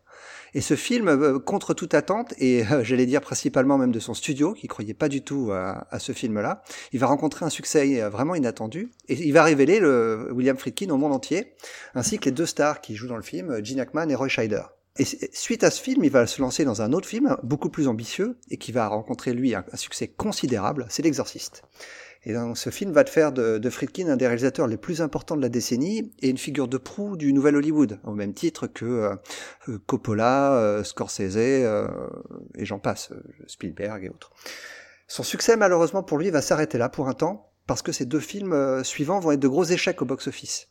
Et 0.54 0.60
ce 0.60 0.76
film, 0.76 1.08
euh, 1.08 1.38
contre 1.40 1.74
toute 1.74 1.94
attente, 1.94 2.32
et 2.38 2.64
euh, 2.66 2.82
j'allais 2.84 3.06
dire 3.06 3.20
principalement 3.20 3.76
même 3.76 3.92
de 3.92 3.98
son 3.98 4.14
studio, 4.14 4.54
qui 4.54 4.68
croyait 4.68 4.94
pas 4.94 5.08
du 5.08 5.22
tout 5.22 5.50
à, 5.52 5.86
à 5.90 5.98
ce 5.98 6.12
film-là, 6.12 6.62
il 6.92 7.00
va 7.00 7.08
rencontrer 7.08 7.44
un 7.44 7.50
succès 7.50 8.00
euh, 8.00 8.08
vraiment 8.08 8.34
inattendu, 8.34 8.90
et 9.08 9.14
il 9.14 9.32
va 9.32 9.42
révéler 9.42 9.80
le 9.80 10.30
William 10.32 10.56
Friedkin 10.56 10.90
au 10.90 10.96
monde 10.96 11.12
entier, 11.12 11.54
ainsi 11.94 12.18
que 12.18 12.26
les 12.26 12.30
deux 12.30 12.46
stars 12.46 12.80
qui 12.80 12.94
jouent 12.94 13.08
dans 13.08 13.16
le 13.16 13.22
film, 13.22 13.64
Gene 13.64 13.80
Hackman 13.80 14.08
et 14.08 14.14
Roy 14.14 14.28
Scheider. 14.28 14.62
Et 14.96 15.04
suite 15.32 15.64
à 15.64 15.70
ce 15.70 15.82
film, 15.82 16.04
il 16.04 16.10
va 16.10 16.26
se 16.26 16.40
lancer 16.40 16.64
dans 16.64 16.80
un 16.80 16.92
autre 16.92 17.08
film 17.08 17.36
beaucoup 17.42 17.68
plus 17.68 17.88
ambitieux 17.88 18.38
et 18.48 18.58
qui 18.58 18.70
va 18.70 18.86
rencontrer 18.86 19.32
lui 19.34 19.54
un, 19.54 19.64
succès 19.74 20.06
considérable, 20.06 20.86
c'est 20.88 21.02
L'Exorciste. 21.02 21.62
Et 22.26 22.32
donc, 22.32 22.56
ce 22.56 22.70
film 22.70 22.92
va 22.92 23.04
faire 23.04 23.32
de, 23.32 23.58
de, 23.58 23.70
Friedkin 23.70 24.08
un 24.08 24.16
des 24.16 24.26
réalisateurs 24.26 24.66
les 24.66 24.78
plus 24.78 25.02
importants 25.02 25.36
de 25.36 25.42
la 25.42 25.50
décennie 25.50 26.12
et 26.20 26.30
une 26.30 26.38
figure 26.38 26.68
de 26.68 26.78
proue 26.78 27.16
du 27.16 27.32
nouvel 27.32 27.56
Hollywood, 27.56 27.98
au 28.04 28.12
même 28.12 28.32
titre 28.32 28.66
que 28.66 28.84
euh, 29.68 29.78
Coppola, 29.86 30.54
euh, 30.54 30.84
Scorsese 30.84 31.36
euh, 31.36 31.86
et 32.54 32.64
j'en 32.64 32.78
passe, 32.78 33.10
euh, 33.10 33.22
Spielberg 33.46 34.04
et 34.04 34.08
autres. 34.08 34.30
Son 35.06 35.22
succès, 35.22 35.56
malheureusement 35.56 36.02
pour 36.02 36.18
lui, 36.18 36.30
va 36.30 36.40
s'arrêter 36.40 36.78
là 36.78 36.88
pour 36.88 37.08
un 37.08 37.14
temps, 37.14 37.52
parce 37.66 37.82
que 37.82 37.92
ces 37.92 38.04
deux 38.04 38.20
films 38.20 38.52
euh, 38.52 38.84
suivants 38.84 39.20
vont 39.20 39.32
être 39.32 39.40
de 39.40 39.48
gros 39.48 39.64
échecs 39.64 40.02
au 40.02 40.04
box-office. 40.04 40.68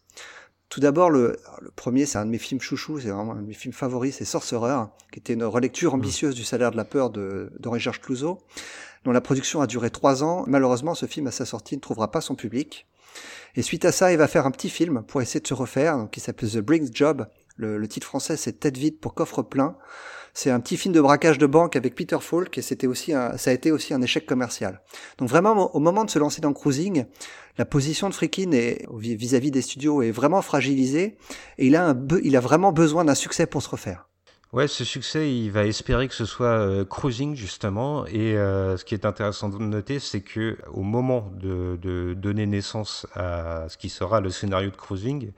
Tout 0.74 0.80
d'abord, 0.80 1.12
le, 1.12 1.38
le, 1.62 1.70
premier, 1.70 2.08
c'est 2.08 2.18
un 2.18 2.26
de 2.26 2.32
mes 2.32 2.40
films 2.40 2.60
chouchous, 2.60 3.02
c'est 3.02 3.10
vraiment 3.10 3.34
un 3.34 3.42
de 3.44 3.46
mes 3.46 3.54
films 3.54 3.76
favoris, 3.76 4.16
c'est 4.16 4.26
Sorcerer, 4.26 4.86
qui 5.12 5.20
était 5.20 5.34
une 5.34 5.44
relecture 5.44 5.94
ambitieuse 5.94 6.34
du 6.34 6.44
salaire 6.44 6.72
de 6.72 6.78
la 6.78 6.84
peur 6.84 7.12
d'Henri-Georges 7.12 8.02
Clouzot, 8.02 8.40
dont 9.06 9.12
la 9.12 9.22
production 9.22 9.62
a 9.62 9.68
duré 9.68 9.92
trois 9.92 10.24
ans. 10.24 10.46
Malheureusement, 10.48 10.96
ce 10.96 11.06
film, 11.06 11.28
à 11.28 11.32
sa 11.32 11.46
sortie, 11.46 11.76
ne 11.76 11.80
trouvera 11.80 12.10
pas 12.10 12.22
son 12.22 12.34
public. 12.34 12.88
Et 13.56 13.62
suite 13.62 13.86
à 13.86 13.92
ça, 13.92 14.12
il 14.12 14.18
va 14.18 14.28
faire 14.28 14.48
un 14.48 14.52
petit 14.52 14.72
film 14.72 15.04
pour 15.04 15.22
essayer 15.22 15.40
de 15.40 15.48
se 15.48 15.54
refaire, 15.54 15.96
donc, 15.96 16.10
qui 16.10 16.20
s'appelle 16.20 16.50
The 16.50 16.58
Brings 16.58 16.90
Job. 16.92 17.28
Le, 17.56 17.78
le 17.78 17.88
titre 17.88 18.08
français, 18.08 18.36
c'est 18.36 18.54
Tête 18.54 18.76
vide 18.76 18.98
pour 19.00 19.14
coffre 19.14 19.44
plein. 19.44 19.78
C'est 20.34 20.50
un 20.50 20.60
petit 20.60 20.78
film 20.78 20.94
de 20.94 21.02
braquage 21.02 21.38
de 21.38 21.46
banque 21.46 21.76
avec 21.76 21.94
Peter 21.94 22.18
Falk 22.20 22.58
et 22.58 22.62
c'était 22.62 22.88
aussi 22.88 23.14
un, 23.14 23.38
ça 23.38 23.52
a 23.52 23.54
été 23.54 23.72
aussi 23.72 23.94
un 23.94 24.02
échec 24.02 24.26
commercial. 24.26 24.82
Donc 25.20 25.30
vraiment, 25.30 25.76
au 25.76 25.80
moment 25.80 26.06
de 26.06 26.10
se 26.10 26.18
lancer 26.18 26.42
dans 26.42 26.54
Cruising, 26.54 27.06
la 27.58 27.66
position 27.66 28.10
de 28.10 28.16
Friedkin 28.16 28.50
vis-à-vis 28.92 29.52
des 29.52 29.62
studios 29.62 30.02
est 30.02 30.12
vraiment 30.12 30.42
fragilisée 30.42 31.18
et 31.60 31.68
il 31.68 31.76
a, 31.76 31.90
un, 31.90 32.08
il 32.24 32.36
a 32.36 32.40
vraiment 32.40 32.72
besoin 32.72 33.06
d'un 33.06 33.16
succès 33.16 33.46
pour 33.46 33.62
se 33.62 33.70
refaire. 33.70 34.10
Ouais, 34.54 34.68
ce 34.68 34.86
succès, 34.86 35.36
il 35.36 35.50
va 35.50 35.66
espérer 35.66 36.08
que 36.08 36.14
ce 36.14 36.26
soit 36.26 36.46
euh, 36.46 36.86
Cruising 36.86 37.36
justement. 37.36 38.06
Et 38.06 38.38
euh, 38.38 38.78
ce 38.78 38.86
qui 38.86 38.94
est 38.94 39.04
intéressant 39.04 39.50
de 39.50 39.58
noter, 39.58 39.98
c'est 39.98 40.22
que 40.22 40.60
au 40.72 40.84
moment 40.84 41.32
de, 41.34 42.14
donner 42.16 42.46
naissance 42.46 43.08
à 43.16 43.68
ce 43.68 43.78
qui 43.78 43.90
sera 43.90 44.22
le 44.22 44.30
scénario 44.30 44.70
de 44.70 44.76
Cruising, 44.76 45.32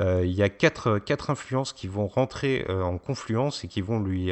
euh, 0.00 0.20
il 0.22 0.32
y 0.32 0.42
a 0.42 0.50
quatre, 0.50 0.98
quatre 0.98 1.30
influences 1.30 1.72
qui 1.72 1.86
vont 1.88 2.06
rentrer 2.08 2.66
en 2.68 2.98
confluence 2.98 3.64
et 3.64 3.68
qui 3.68 3.80
vont 3.80 4.00
lui, 4.00 4.30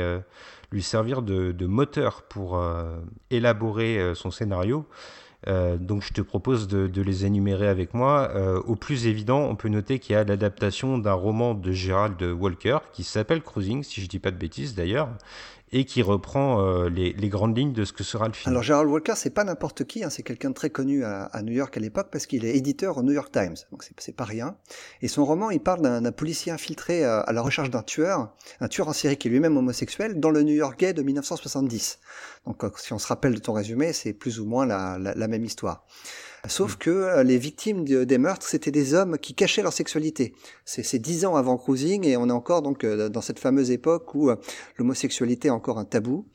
lui 0.70 0.82
servir 0.82 1.22
de 1.22 1.66
moteur 1.66 2.20
pour 2.20 2.62
élaborer 3.30 4.12
son 4.14 4.30
scénario. 4.30 4.86
Euh, 5.48 5.76
donc 5.76 6.02
je 6.02 6.12
te 6.12 6.20
propose 6.20 6.66
de, 6.66 7.02
les 7.02 7.24
énumérer 7.24 7.68
avec 7.68 7.94
moi. 7.94 8.30
Euh, 8.34 8.60
au 8.66 8.74
plus 8.74 9.06
évident, 9.06 9.40
on 9.40 9.54
peut 9.54 9.68
noter 9.68 9.98
qu'il 9.98 10.14
y 10.14 10.16
a 10.16 10.24
l'adaptation 10.24 10.98
d'un 10.98 11.12
roman 11.12 11.54
de 11.54 11.72
Gerald 11.72 12.20
Walker 12.22 12.78
qui 12.92 13.04
s'appelle 13.04 13.42
Cruising, 13.42 13.82
si 13.82 14.00
je 14.00 14.08
dis 14.08 14.18
pas 14.18 14.30
de 14.30 14.36
bêtises 14.36 14.74
d'ailleurs, 14.74 15.08
et 15.72 15.84
qui 15.84 16.02
reprend 16.02 16.60
euh, 16.60 16.88
les, 16.88 17.12
les, 17.12 17.28
grandes 17.28 17.56
lignes 17.56 17.72
de 17.72 17.84
ce 17.84 17.92
que 17.92 18.04
sera 18.04 18.28
le 18.28 18.34
film. 18.34 18.50
Alors 18.52 18.62
Gerald 18.62 18.88
Walker, 18.88 19.14
c'est 19.16 19.30
pas 19.30 19.42
n'importe 19.42 19.84
qui, 19.84 20.04
hein, 20.04 20.10
c'est 20.10 20.22
quelqu'un 20.22 20.50
de 20.50 20.54
très 20.54 20.70
connu 20.70 21.04
à, 21.04 21.24
à 21.24 21.42
New 21.42 21.52
York 21.52 21.76
à 21.76 21.80
l'époque 21.80 22.08
parce 22.12 22.26
qu'il 22.26 22.44
est 22.44 22.56
éditeur 22.56 22.98
au 22.98 23.02
New 23.02 23.12
York 23.12 23.32
Times, 23.32 23.56
donc 23.72 23.84
c'est 23.98 24.14
pas 24.14 24.24
rien. 24.24 24.56
Et 25.02 25.08
son 25.08 25.24
roman, 25.24 25.50
il 25.50 25.60
parle 25.60 25.82
d'un 25.82 26.12
policier 26.12 26.52
infiltré 26.52 27.04
à, 27.04 27.20
à 27.20 27.32
la 27.32 27.42
recherche 27.42 27.70
d'un 27.70 27.82
tueur, 27.82 28.32
un 28.60 28.68
tueur 28.68 28.88
en 28.88 28.92
série 28.92 29.16
qui 29.16 29.28
est 29.28 29.30
lui-même 29.30 29.56
homosexuel, 29.56 30.20
dans 30.20 30.30
le 30.30 30.42
New 30.42 30.54
York 30.54 30.78
gay 30.78 30.92
de 30.92 31.02
1970. 31.02 31.98
Donc 32.46 32.62
si 32.76 32.92
on 32.92 32.98
se 32.98 33.08
rappelle 33.08 33.34
de 33.34 33.40
ton 33.40 33.52
résumé, 33.52 33.92
c'est 33.92 34.12
plus 34.12 34.38
ou 34.38 34.46
moins 34.46 34.66
la, 34.66 34.98
la, 34.98 35.14
la 35.14 35.28
même 35.28 35.44
histoire. 35.44 35.84
Sauf 36.48 36.74
mm. 36.74 36.78
que 36.78 36.90
euh, 36.90 37.22
les 37.22 37.38
victimes 37.38 37.84
des 37.84 38.18
meurtres, 38.18 38.46
c'était 38.46 38.70
des 38.70 38.94
hommes 38.94 39.18
qui 39.18 39.34
cachaient 39.34 39.62
leur 39.62 39.72
sexualité. 39.72 40.34
C'est 40.64 40.98
dix 40.98 41.24
ans 41.24 41.36
avant 41.36 41.56
Cruising 41.56 42.06
et 42.06 42.16
on 42.16 42.28
est 42.28 42.32
encore 42.32 42.62
donc 42.62 42.84
euh, 42.84 43.08
dans 43.08 43.20
cette 43.20 43.38
fameuse 43.38 43.70
époque 43.70 44.14
où 44.14 44.30
l'homosexualité 44.76 45.48
est 45.48 45.52
encore 45.52 45.78
un 45.78 45.84
tabou. 45.84 46.26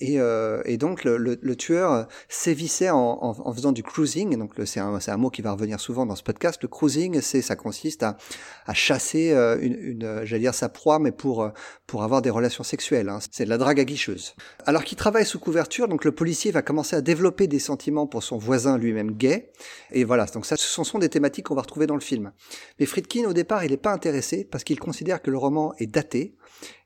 Et, 0.00 0.20
euh, 0.20 0.60
et 0.64 0.76
donc 0.76 1.04
le, 1.04 1.16
le, 1.16 1.38
le, 1.40 1.56
tueur 1.56 2.08
sévissait 2.28 2.90
en, 2.90 2.98
en, 2.98 3.36
en, 3.38 3.52
faisant 3.52 3.70
du 3.70 3.82
cruising. 3.82 4.36
Donc 4.36 4.52
c'est 4.64 4.80
un, 4.80 4.98
un, 5.06 5.16
mot 5.16 5.30
qui 5.30 5.40
va 5.40 5.52
revenir 5.52 5.78
souvent 5.78 6.04
dans 6.04 6.16
ce 6.16 6.22
podcast. 6.22 6.60
Le 6.62 6.68
cruising, 6.68 7.20
c'est 7.20 7.42
ça 7.42 7.54
consiste 7.54 8.02
à, 8.02 8.16
à 8.66 8.74
chasser 8.74 9.30
euh, 9.32 9.56
une, 9.60 9.74
une 9.74 10.24
j'allais 10.24 10.40
dire 10.40 10.54
sa 10.54 10.68
proie, 10.68 10.98
mais 10.98 11.12
pour 11.12 11.48
pour 11.86 12.02
avoir 12.02 12.22
des 12.22 12.30
relations 12.30 12.64
sexuelles. 12.64 13.08
Hein. 13.08 13.20
C'est 13.30 13.44
de 13.44 13.50
la 13.50 13.58
drague 13.58 13.78
aguicheuse. 13.78 14.34
Alors 14.66 14.82
qu'il 14.84 14.98
travaille 14.98 15.26
sous 15.26 15.38
couverture, 15.38 15.86
donc 15.86 16.04
le 16.04 16.12
policier 16.12 16.50
va 16.50 16.62
commencer 16.62 16.96
à 16.96 17.00
développer 17.00 17.46
des 17.46 17.60
sentiments 17.60 18.06
pour 18.06 18.22
son 18.22 18.36
voisin 18.36 18.78
lui-même 18.78 19.12
gay. 19.12 19.52
Et 19.92 20.02
voilà. 20.04 20.26
Donc 20.26 20.46
ça, 20.46 20.56
ce 20.56 20.84
sont 20.84 20.98
des 20.98 21.08
thématiques 21.08 21.46
qu'on 21.46 21.54
va 21.54 21.62
retrouver 21.62 21.86
dans 21.86 21.94
le 21.94 22.00
film. 22.00 22.32
Mais 22.78 22.86
Friedkin, 22.86 23.26
au 23.26 23.32
départ, 23.32 23.64
il 23.64 23.70
n'est 23.70 23.76
pas 23.76 23.92
intéressé 23.92 24.44
parce 24.44 24.64
qu'il 24.64 24.80
considère 24.80 25.22
que 25.22 25.30
le 25.30 25.38
roman 25.38 25.74
est 25.78 25.86
daté 25.86 26.34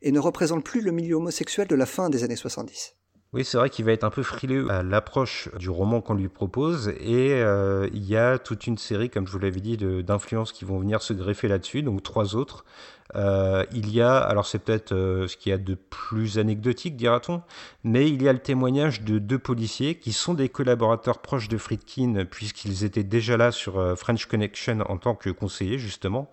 et 0.03 0.13
ne 0.13 0.19
représente 0.19 0.65
plus 0.65 0.81
le 0.81 0.93
milieu 0.93 1.17
homosexuel 1.17 1.69
de 1.69 1.75
la 1.75 1.87
fin 1.87 2.11
des 2.11 2.25
années 2.25 2.37
70. 2.37 2.98
Oui, 3.35 3.45
c'est 3.45 3.59
vrai 3.59 3.69
qu'il 3.69 3.85
va 3.85 3.93
être 3.93 4.05
un 4.05 4.11
peu 4.11 4.23
frileux 4.23 4.71
à 4.71 4.83
l'approche 4.83 5.51
du 5.59 5.69
roman 5.69 6.01
qu'on 6.01 6.15
lui 6.15 6.29
propose 6.29 6.89
et 6.89 7.35
euh, 7.35 7.87
il 7.93 8.07
y 8.07 8.17
a 8.17 8.39
toute 8.39 8.67
une 8.67 8.79
série, 8.79 9.11
comme 9.11 9.27
je 9.27 9.33
vous 9.33 9.39
l'avais 9.39 9.61
dit, 9.61 9.77
d'influences 9.77 10.51
qui 10.51 10.65
vont 10.65 10.79
venir 10.79 11.03
se 11.03 11.13
greffer 11.13 11.47
là-dessus, 11.47 11.83
donc 11.83 12.03
trois 12.03 12.37
autres. 12.37 12.65
Euh, 13.17 13.67
il 13.71 13.91
y 13.91 14.01
a, 14.01 14.17
alors 14.17 14.47
c'est 14.47 14.59
peut-être 14.59 14.93
euh, 14.93 15.29
ce 15.29 15.37
qu'il 15.37 15.51
y 15.51 15.53
a 15.53 15.59
de 15.59 15.75
plus 15.75 16.39
anecdotique, 16.39 16.97
dira-t-on, 16.97 17.43
mais 17.85 18.09
il 18.09 18.23
y 18.23 18.31
a 18.31 18.33
le 18.33 18.39
témoignage 18.39 19.03
de 19.03 19.19
deux 19.19 19.39
policiers 19.39 19.97
qui 19.97 20.15
sont 20.15 20.33
des 20.33 20.49
collaborateurs 20.49 21.19
proches 21.19 21.49
de 21.49 21.59
Friedkin 21.59 22.25
puisqu'ils 22.25 22.83
étaient 22.85 23.05
déjà 23.05 23.37
là 23.37 23.53
sur 23.53 23.95
French 23.99 24.25
Connection 24.25 24.81
en 24.89 24.97
tant 24.97 25.15
que 25.15 25.29
conseillers 25.29 25.79
justement. 25.79 26.31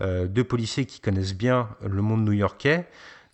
deux 0.00 0.44
policiers 0.44 0.86
qui 0.86 1.00
connaissent 1.00 1.34
bien 1.34 1.70
le 1.84 2.02
monde 2.02 2.24
new-yorkais. 2.24 2.86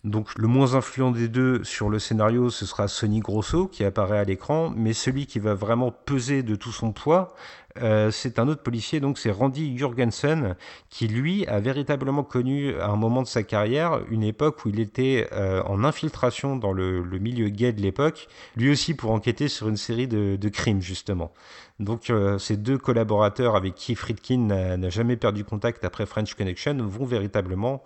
Donc 0.03 0.37
le 0.37 0.47
moins 0.47 0.75
influent 0.75 1.11
des 1.11 1.29
deux 1.29 1.63
sur 1.63 1.89
le 1.89 1.97
scénario, 1.97 2.49
ce 2.49 2.65
sera 2.65 2.89
Sonny 2.89 3.21
Grosso 3.21 3.67
qui 3.67 3.85
apparaît 3.85 4.17
à 4.17 4.25
l'écran, 4.25 4.69
mais 4.75 4.91
celui 4.91 5.27
qui 5.27 5.39
va 5.39 5.53
vraiment 5.53 5.91
peser 5.91 6.43
de 6.43 6.55
tout 6.55 6.73
son 6.73 6.91
poids, 6.91 7.33
euh, 7.81 8.11
c'est 8.11 8.37
un 8.37 8.49
autre 8.49 8.61
policier, 8.61 8.99
donc 8.99 9.17
c'est 9.17 9.31
Randy 9.31 9.77
Jurgensen, 9.77 10.57
qui 10.89 11.07
lui 11.07 11.47
a 11.47 11.61
véritablement 11.61 12.23
connu 12.23 12.75
à 12.79 12.87
un 12.89 12.97
moment 12.97 13.21
de 13.21 13.27
sa 13.27 13.43
carrière 13.43 14.01
une 14.09 14.23
époque 14.23 14.65
où 14.65 14.69
il 14.69 14.81
était 14.81 15.29
euh, 15.31 15.63
en 15.63 15.85
infiltration 15.85 16.57
dans 16.57 16.73
le, 16.73 17.01
milieu 17.19 17.47
gay 17.47 17.71
de 17.71 17.81
l'époque, 17.81 18.27
lui 18.57 18.69
aussi 18.69 18.93
pour 18.95 19.11
enquêter 19.11 19.47
sur 19.47 19.69
une 19.69 19.77
série 19.77 20.09
de, 20.09 20.49
crimes 20.49 20.81
justement. 20.81 21.31
Donc 21.79 22.09
euh, 22.09 22.37
ces 22.37 22.57
deux 22.57 22.77
collaborateurs 22.77 23.55
avec 23.55 23.75
qui 23.75 23.95
Friedkin 23.95 24.77
n'a 24.77 24.89
jamais 24.89 25.15
perdu 25.15 25.45
contact 25.45 25.85
après 25.85 26.05
French 26.05 26.33
Connection 26.35 26.75
vont 26.81 27.05
véritablement 27.05 27.83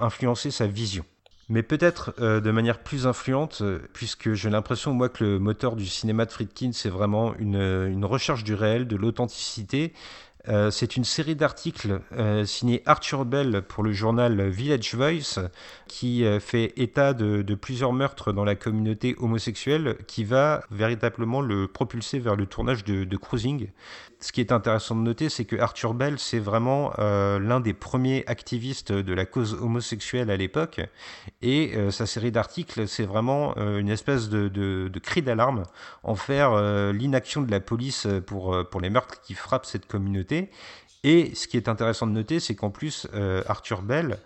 influencer 0.00 0.50
sa 0.50 0.66
vision 0.66 1.04
mais 1.50 1.64
peut-être 1.64 2.14
euh, 2.20 2.40
de 2.40 2.50
manière 2.52 2.78
plus 2.78 3.06
influente, 3.06 3.58
euh, 3.60 3.80
puisque 3.92 4.32
j'ai 4.32 4.48
l'impression, 4.48 4.96
que 5.08 5.24
le 5.24 5.38
moteur 5.40 5.74
du 5.74 5.84
cinéma 5.84 6.24
de 6.24 6.30
Friedkin, 6.30 6.70
c'est 6.72 6.88
vraiment 6.88 7.34
une, 7.38 7.56
une, 7.56 8.04
recherche 8.04 8.44
du 8.44 8.54
réel, 8.54 8.86
de 8.86 8.96
l'authenticité. 8.96 9.92
Euh, 10.48 10.70
c'est 10.70 10.96
une 10.96 11.04
série 11.04 11.34
d'articles 11.34 12.00
signés 12.46 12.82
Arthur 12.86 13.26
Bell 13.26 13.62
pour 13.68 13.82
le 13.82 13.92
journal 13.92 14.48
Village 14.48 14.94
Voice, 14.94 15.50
qui 15.86 16.24
fait 16.40 16.72
état 16.76 17.12
de, 17.12 17.54
plusieurs 17.54 17.92
meurtres 17.92 18.32
dans 18.32 18.44
la 18.44 18.54
communauté 18.54 19.16
homosexuelle, 19.18 19.96
qui 20.06 20.24
va 20.24 20.62
véritablement 20.70 21.40
le 21.40 21.66
propulser 21.66 22.20
vers 22.20 22.36
le 22.36 22.46
tournage 22.46 22.84
de 22.84 23.16
Cruising 23.16 23.68
ce 24.20 24.32
qui 24.32 24.40
est 24.42 24.52
intéressant 24.52 24.94
de 24.94 25.00
noter, 25.00 25.30
c'est 25.30 25.46
que 25.46 25.56
Arthur 25.56 25.94
Bell, 25.94 26.18
c'est 26.18 26.38
vraiment 26.38 26.92
euh, 26.98 27.38
l'un 27.38 27.58
des 27.58 27.72
premiers 27.72 28.22
activistes 28.26 28.92
de 28.92 29.14
la 29.14 29.24
cause 29.24 29.54
homosexuelle 29.54 30.30
à 30.30 30.36
l'époque. 30.36 30.80
Et 31.40 31.72
euh, 31.74 31.90
sa 31.90 32.04
série 32.04 32.30
d'articles, 32.30 32.86
c'est 32.86 33.06
vraiment 33.06 33.54
euh, 33.56 33.78
une 33.78 33.88
espèce 33.88 34.28
de, 34.28 34.48
de, 34.48 34.98
cri 34.98 35.22
d'alarme 35.22 35.62
envers 36.02 36.54
l'inaction 36.92 37.40
de 37.40 37.50
la 37.50 37.60
police 37.60 38.06
pour, 38.26 38.56
pour 38.70 38.80
les 38.82 38.90
meurtres 38.90 39.22
qui 39.22 39.32
frappent 39.32 39.64
cette 39.64 39.86
communauté. 39.86 40.50
Et 41.02 41.34
ce 41.34 41.48
qui 41.48 41.56
est 41.56 41.68
intéressant 41.68 42.06
de 42.06 42.12
noter, 42.12 42.40
c'est 42.40 42.54
qu'en 42.54 42.68
plus, 42.68 43.06
Arthur 43.46 43.80
Bell 43.80 44.18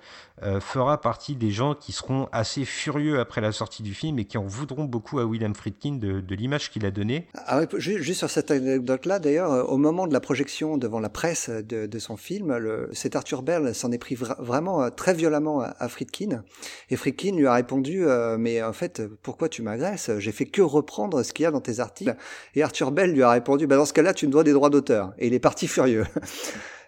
euh, 0.43 0.59
fera 0.59 1.00
partie 1.00 1.37
des 1.37 1.53
gens 1.53 1.76
qui 1.76 1.93
seront 1.93 2.29
assez 2.33 2.64
furieux 2.64 3.21
après 3.21 3.41
la 3.41 3.53
sortie 3.53 3.85
du 3.85 3.95
film 3.95 4.19
et 4.19 4.25
qui 4.25 4.37
en 4.37 4.45
voudront 4.45 4.83
beaucoup 4.83 5.21
à 5.21 5.25
William 5.25 5.55
Friedkin 5.55 5.93
de, 5.93 6.35
l'image 6.35 6.73
qu'il 6.73 6.85
a 6.85 6.91
donnée. 6.91 7.29
Ah 7.35 7.61
juste 7.76 8.19
sur 8.19 8.29
cette 8.29 8.50
anecdote-là, 8.50 9.21
d'ailleurs, 9.21 9.53
euh, 9.53 9.62
au 9.62 9.76
moment 9.76 10.09
de 10.09 10.12
la 10.12 10.19
projection 10.19 10.76
devant 10.76 10.99
la 10.99 11.09
presse 11.09 11.50
de, 11.50 11.99
son 12.00 12.17
film, 12.17 12.59
cet 12.93 13.14
Arthur 13.14 13.43
Bell 13.43 13.75
s'en 13.76 13.93
est 13.93 13.99
pris 13.99 14.17
vraiment 14.17 14.83
euh, 14.83 14.91
très 14.91 15.14
violemment 15.14 15.61
à, 15.61 15.88
Friedkin. 15.88 16.43
Et 16.91 16.97
Friedkin 16.97 17.37
lui 17.37 17.47
a 17.47 17.55
répondu, 17.55 18.05
mais 18.38 18.61
en 18.62 18.73
fait, 18.73 19.03
pourquoi 19.23 19.49
tu 19.49 19.62
m'agresses? 19.62 20.11
J'ai 20.19 20.33
fait 20.33 20.47
que 20.47 20.62
reprendre 20.62 21.23
ce 21.23 21.33
qu'il 21.33 21.45
y 21.45 21.47
a 21.47 21.53
dans 21.53 21.61
tes 21.61 21.79
articles. 21.79 22.17
Et 22.57 22.62
Arthur 22.62 22.91
Bell 22.91 23.12
lui 23.12 23.23
a 23.23 23.31
répondu, 23.31 23.67
bah 23.67 23.76
dans 23.76 23.87
ce 23.87 23.93
cas-là, 23.93 24.14
tu 24.14 24.26
me 24.26 24.33
dois 24.33 24.43
des 24.43 24.53
droits 24.53 24.71
d'auteur. 24.71 25.14
Et 25.19 25.29
il 25.29 25.35
est 25.35 25.38
parti 25.38 25.69
furieux. 25.69 26.05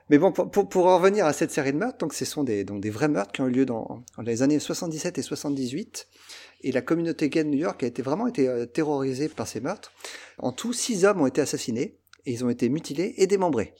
Mais 0.08 0.18
bon, 0.18 0.30
pour, 0.30 0.86
en 0.86 0.98
revenir 0.98 1.26
à 1.26 1.32
cette 1.32 1.50
série 1.50 1.72
de 1.72 1.78
meurtres, 1.78 1.98
donc 1.98 2.14
ce 2.14 2.24
sont 2.24 2.44
des, 2.44 2.62
donc 2.62 2.84
vrais 2.86 3.08
meurtres 3.08 3.32
qui 3.32 3.40
ont 3.40 3.48
eu 3.48 3.50
lieu 3.52 3.66
dans, 3.66 4.04
les 4.22 4.42
années 4.42 4.60
77 4.60 5.18
et 5.18 5.22
78. 5.22 6.08
Et 6.62 6.72
la 6.72 6.80
communauté 6.80 7.28
gay 7.28 7.42
de 7.42 7.48
New 7.48 7.58
York 7.58 7.82
a 7.82 7.86
été 7.86 8.02
vraiment 8.02 8.28
été 8.28 8.48
euh, 8.48 8.66
terrorisée 8.66 9.28
par 9.28 9.48
ces 9.48 9.60
meurtres. 9.60 9.92
En 10.38 10.52
tout, 10.52 10.72
six 10.72 11.04
hommes 11.04 11.20
ont 11.20 11.26
été 11.26 11.40
assassinés 11.40 11.98
et 12.24 12.32
ils 12.32 12.44
ont 12.44 12.50
été 12.50 12.68
mutilés 12.68 13.14
et 13.16 13.26
démembrés. 13.26 13.74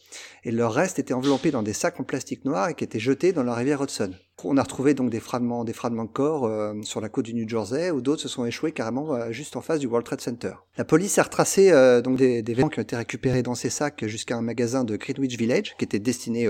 Et 0.44 0.50
leur 0.50 0.72
reste 0.72 0.98
était 0.98 1.14
enveloppé 1.14 1.52
dans 1.52 1.62
des 1.62 1.72
sacs 1.72 2.00
en 2.00 2.04
plastique 2.04 2.44
noir 2.44 2.68
et 2.68 2.74
qui 2.74 2.84
étaient 2.84 2.98
jetés 2.98 3.32
dans 3.32 3.44
la 3.44 3.54
rivière 3.54 3.82
Hudson. 3.82 4.12
On 4.44 4.58
a 4.58 4.62
retrouvé 4.62 4.92
donc 4.92 5.08
des 5.08 5.18
fragments, 5.18 5.64
des 5.64 5.72
fragments 5.72 6.04
de 6.04 6.10
corps 6.10 6.44
euh, 6.44 6.74
sur 6.82 7.00
la 7.00 7.08
côte 7.08 7.24
du 7.24 7.32
New 7.32 7.48
Jersey, 7.48 7.90
où 7.90 8.02
d'autres 8.02 8.20
se 8.20 8.28
sont 8.28 8.44
échoués 8.44 8.70
carrément 8.70 9.14
euh, 9.14 9.32
juste 9.32 9.56
en 9.56 9.62
face 9.62 9.80
du 9.80 9.86
World 9.86 10.04
Trade 10.04 10.20
Center. 10.20 10.52
La 10.76 10.84
police 10.84 11.16
a 11.16 11.22
retracé 11.22 11.70
euh, 11.70 12.02
donc 12.02 12.18
des, 12.18 12.42
des, 12.42 12.52
vêtements 12.52 12.68
qui 12.68 12.78
ont 12.78 12.82
été 12.82 12.96
récupérés 12.96 13.42
dans 13.42 13.54
ces 13.54 13.70
sacs 13.70 14.04
jusqu'à 14.06 14.36
un 14.36 14.42
magasin 14.42 14.84
de 14.84 14.96
Greenwich 14.96 15.38
Village, 15.38 15.74
qui 15.78 15.86
était 15.86 15.98
destiné, 15.98 16.46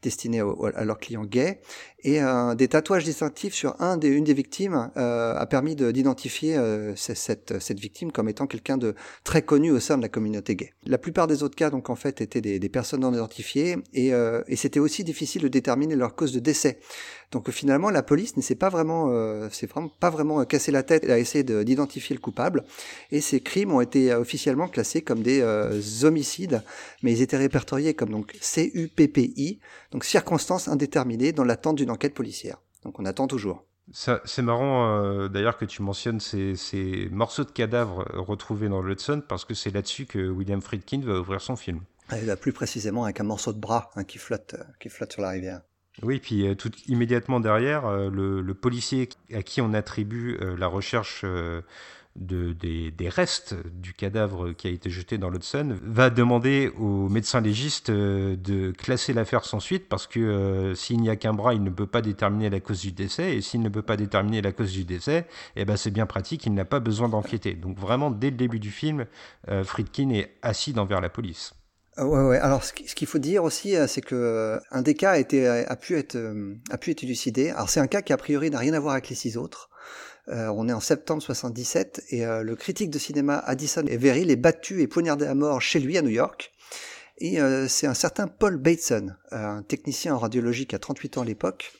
destiné 0.00 0.40
à 0.74 0.84
leurs 0.84 1.00
clients 1.00 1.24
gays, 1.24 1.60
et 2.04 2.20
des 2.56 2.68
tatouages 2.68 3.02
distinctifs 3.02 3.54
sur 3.54 3.74
un 3.82 3.96
des, 3.96 4.06
une 4.06 4.22
des 4.22 4.32
victimes 4.32 4.92
a 4.94 5.46
permis 5.46 5.74
d'identifier 5.74 6.56
cette, 6.94 7.58
cette 7.58 7.80
victime 7.80 8.12
comme 8.12 8.28
étant 8.28 8.46
quelqu'un 8.46 8.78
de 8.78 8.94
très 9.24 9.42
connu 9.42 9.72
au 9.72 9.80
sein 9.80 9.96
de 9.96 10.02
la 10.02 10.08
communauté 10.08 10.54
gay. 10.54 10.72
La 10.86 10.98
plupart 10.98 11.26
des 11.26 11.42
autres 11.42 11.56
cas, 11.56 11.70
donc 11.70 11.90
en 11.90 11.96
fait, 11.96 12.20
étaient 12.20 12.40
des, 12.40 12.60
des 12.60 12.68
personnes 12.68 13.00
non 13.00 13.12
identifiées, 13.12 13.78
et, 13.92 14.10
et 14.10 14.56
c'était 14.56 14.78
aussi 14.78 15.02
difficile 15.02 15.42
de 15.42 15.48
déterminer 15.48 15.96
leur 15.96 16.14
cause 16.14 16.32
de 16.32 16.38
décès. 16.38 16.78
Donc 17.30 17.50
finalement, 17.50 17.90
la 17.90 18.02
police 18.02 18.36
ne 18.36 18.42
s'est 18.42 18.54
pas 18.54 18.68
vraiment, 18.68 19.10
euh, 19.10 19.48
vraiment 19.68 19.88
pas 19.88 20.10
vraiment 20.10 20.44
cassé 20.44 20.72
la 20.72 20.82
tête 20.82 21.08
à 21.08 21.18
essayer 21.18 21.44
d'identifier 21.44 22.14
le 22.14 22.20
coupable. 22.20 22.64
Et 23.10 23.20
ces 23.20 23.40
crimes 23.40 23.72
ont 23.72 23.80
été 23.80 24.14
officiellement 24.14 24.68
classés 24.68 25.02
comme 25.02 25.22
des 25.22 25.40
euh, 25.40 25.80
homicides, 26.02 26.62
mais 27.02 27.12
ils 27.12 27.22
étaient 27.22 27.36
répertoriés 27.36 27.94
comme 27.94 28.10
donc 28.10 28.32
CUPPI, 28.40 29.60
donc 29.92 30.04
circonstances 30.04 30.68
indéterminées 30.68 31.32
dans 31.32 31.44
l'attente 31.44 31.76
d'une 31.76 31.90
enquête 31.90 32.14
policière. 32.14 32.58
Donc 32.84 32.98
on 32.98 33.04
attend 33.04 33.26
toujours. 33.26 33.64
C'est 33.90 34.42
marrant 34.42 35.02
euh, 35.02 35.28
d'ailleurs 35.28 35.56
que 35.56 35.64
tu 35.64 35.80
mentionnes 35.80 36.20
ces, 36.20 36.56
ces, 36.56 37.08
morceaux 37.10 37.44
de 37.44 37.50
cadavres 37.50 38.04
retrouvés 38.14 38.68
dans 38.68 38.82
l'Hudson 38.82 39.22
parce 39.26 39.46
que 39.46 39.54
c'est 39.54 39.70
là-dessus 39.70 40.04
que 40.04 40.28
William 40.28 40.60
Friedkin 40.60 41.00
va 41.02 41.20
ouvrir 41.20 41.40
son 41.40 41.56
film. 41.56 41.80
Et 42.12 42.36
plus 42.36 42.52
précisément 42.52 43.04
avec 43.04 43.20
un 43.20 43.24
morceau 43.24 43.52
de 43.52 43.58
bras 43.58 43.90
hein, 43.94 44.04
qui 44.04 44.18
flotte, 44.18 44.56
qui 44.80 44.88
flotte 44.88 45.12
sur 45.12 45.22
la 45.22 45.30
rivière. 45.30 45.60
Oui, 46.02 46.20
puis 46.20 46.46
euh, 46.46 46.54
tout 46.54 46.70
immédiatement 46.86 47.40
derrière, 47.40 47.86
euh, 47.86 48.08
le, 48.10 48.54
policier 48.54 49.08
à 49.34 49.42
qui 49.42 49.60
on 49.60 49.74
attribue 49.74 50.38
euh, 50.40 50.56
la 50.56 50.68
recherche 50.68 51.24
de, 52.16 52.52
des, 52.52 53.08
restes 53.08 53.54
du 53.66 53.94
cadavre 53.94 54.52
qui 54.52 54.66
a 54.68 54.70
été 54.70 54.90
jeté 54.90 55.18
dans 55.18 55.30
l'Hudson 55.30 55.76
va 55.82 56.10
demander 56.10 56.72
au 56.78 57.08
médecin 57.08 57.40
légiste 57.40 57.90
de 57.90 58.72
classer 58.72 59.12
l'affaire 59.12 59.44
sans 59.44 59.60
suite 59.60 59.88
parce 59.88 60.08
que 60.08 60.72
s'il 60.74 61.00
n'y 61.00 61.10
a 61.10 61.16
qu'un 61.16 61.32
bras, 61.32 61.54
il 61.54 61.62
ne 61.62 61.70
peut 61.70 61.86
pas 61.86 62.02
déterminer 62.02 62.50
la 62.50 62.58
cause 62.58 62.80
du 62.80 62.90
décès 62.90 63.36
et 63.36 63.40
s'il 63.40 63.62
ne 63.62 63.68
peut 63.68 63.82
pas 63.82 63.96
déterminer 63.96 64.42
la 64.42 64.50
cause 64.50 64.72
du 64.72 64.84
décès, 64.84 65.26
eh 65.54 65.64
ben 65.64 65.76
c'est 65.76 65.92
bien 65.92 66.06
pratique, 66.06 66.46
il 66.46 66.54
n'a 66.54 66.64
pas 66.64 66.80
besoin 66.80 67.08
d'enquêter. 67.08 67.54
Donc 67.54 67.78
vraiment, 67.78 68.10
dès 68.10 68.30
le 68.30 68.36
début 68.36 68.58
du 68.58 68.72
film, 68.72 69.06
Friedkin 69.64 70.10
est 70.10 70.34
assis 70.42 70.74
envers 70.76 71.00
la 71.00 71.10
police. 71.10 71.54
Euh, 71.98 72.28
ouais. 72.28 72.38
Alors, 72.38 72.64
ce 72.64 72.72
qu'il 72.72 73.06
faut 73.06 73.18
dire 73.18 73.44
aussi, 73.44 73.76
euh, 73.76 73.86
c'est 73.86 74.00
que 74.00 74.14
euh, 74.14 74.58
un 74.70 74.82
des 74.82 74.94
cas 74.94 75.12
a, 75.12 75.76
pu 75.76 75.96
être, 75.96 76.16
a 76.70 76.78
pu 76.78 76.90
être 76.90 77.02
élucidé. 77.02 77.50
Alors, 77.50 77.70
c'est 77.70 77.80
un 77.80 77.86
cas 77.86 78.02
qui 78.02 78.12
a 78.12 78.16
priori 78.16 78.50
n'a 78.50 78.58
rien 78.58 78.74
à 78.74 78.80
voir 78.80 78.94
avec 78.94 79.08
les 79.08 79.16
six 79.16 79.36
autres. 79.36 79.70
Euh, 80.28 80.48
on 80.48 80.68
est 80.68 80.72
en 80.72 80.80
septembre 80.80 81.22
77 81.22 82.04
et 82.10 82.24
le 82.24 82.54
critique 82.54 82.90
de 82.90 82.98
cinéma 82.98 83.38
Addison 83.38 83.86
Everil 83.86 84.30
est 84.30 84.36
battu 84.36 84.82
et 84.82 84.86
poignardé 84.86 85.24
à 85.26 85.34
mort 85.34 85.62
chez 85.62 85.80
lui 85.80 85.96
à 85.96 86.02
New 86.02 86.10
York. 86.10 86.52
Et 87.20 87.38
c'est 87.66 87.88
un 87.88 87.94
certain 87.94 88.28
Paul 88.28 88.58
Bateson, 88.58 89.08
un 89.32 89.62
technicien 89.62 90.14
en 90.14 90.18
radiologie 90.18 90.66
qui 90.66 90.76
a 90.76 90.78
38 90.78 91.18
ans 91.18 91.22
à 91.22 91.24
l'époque, 91.24 91.72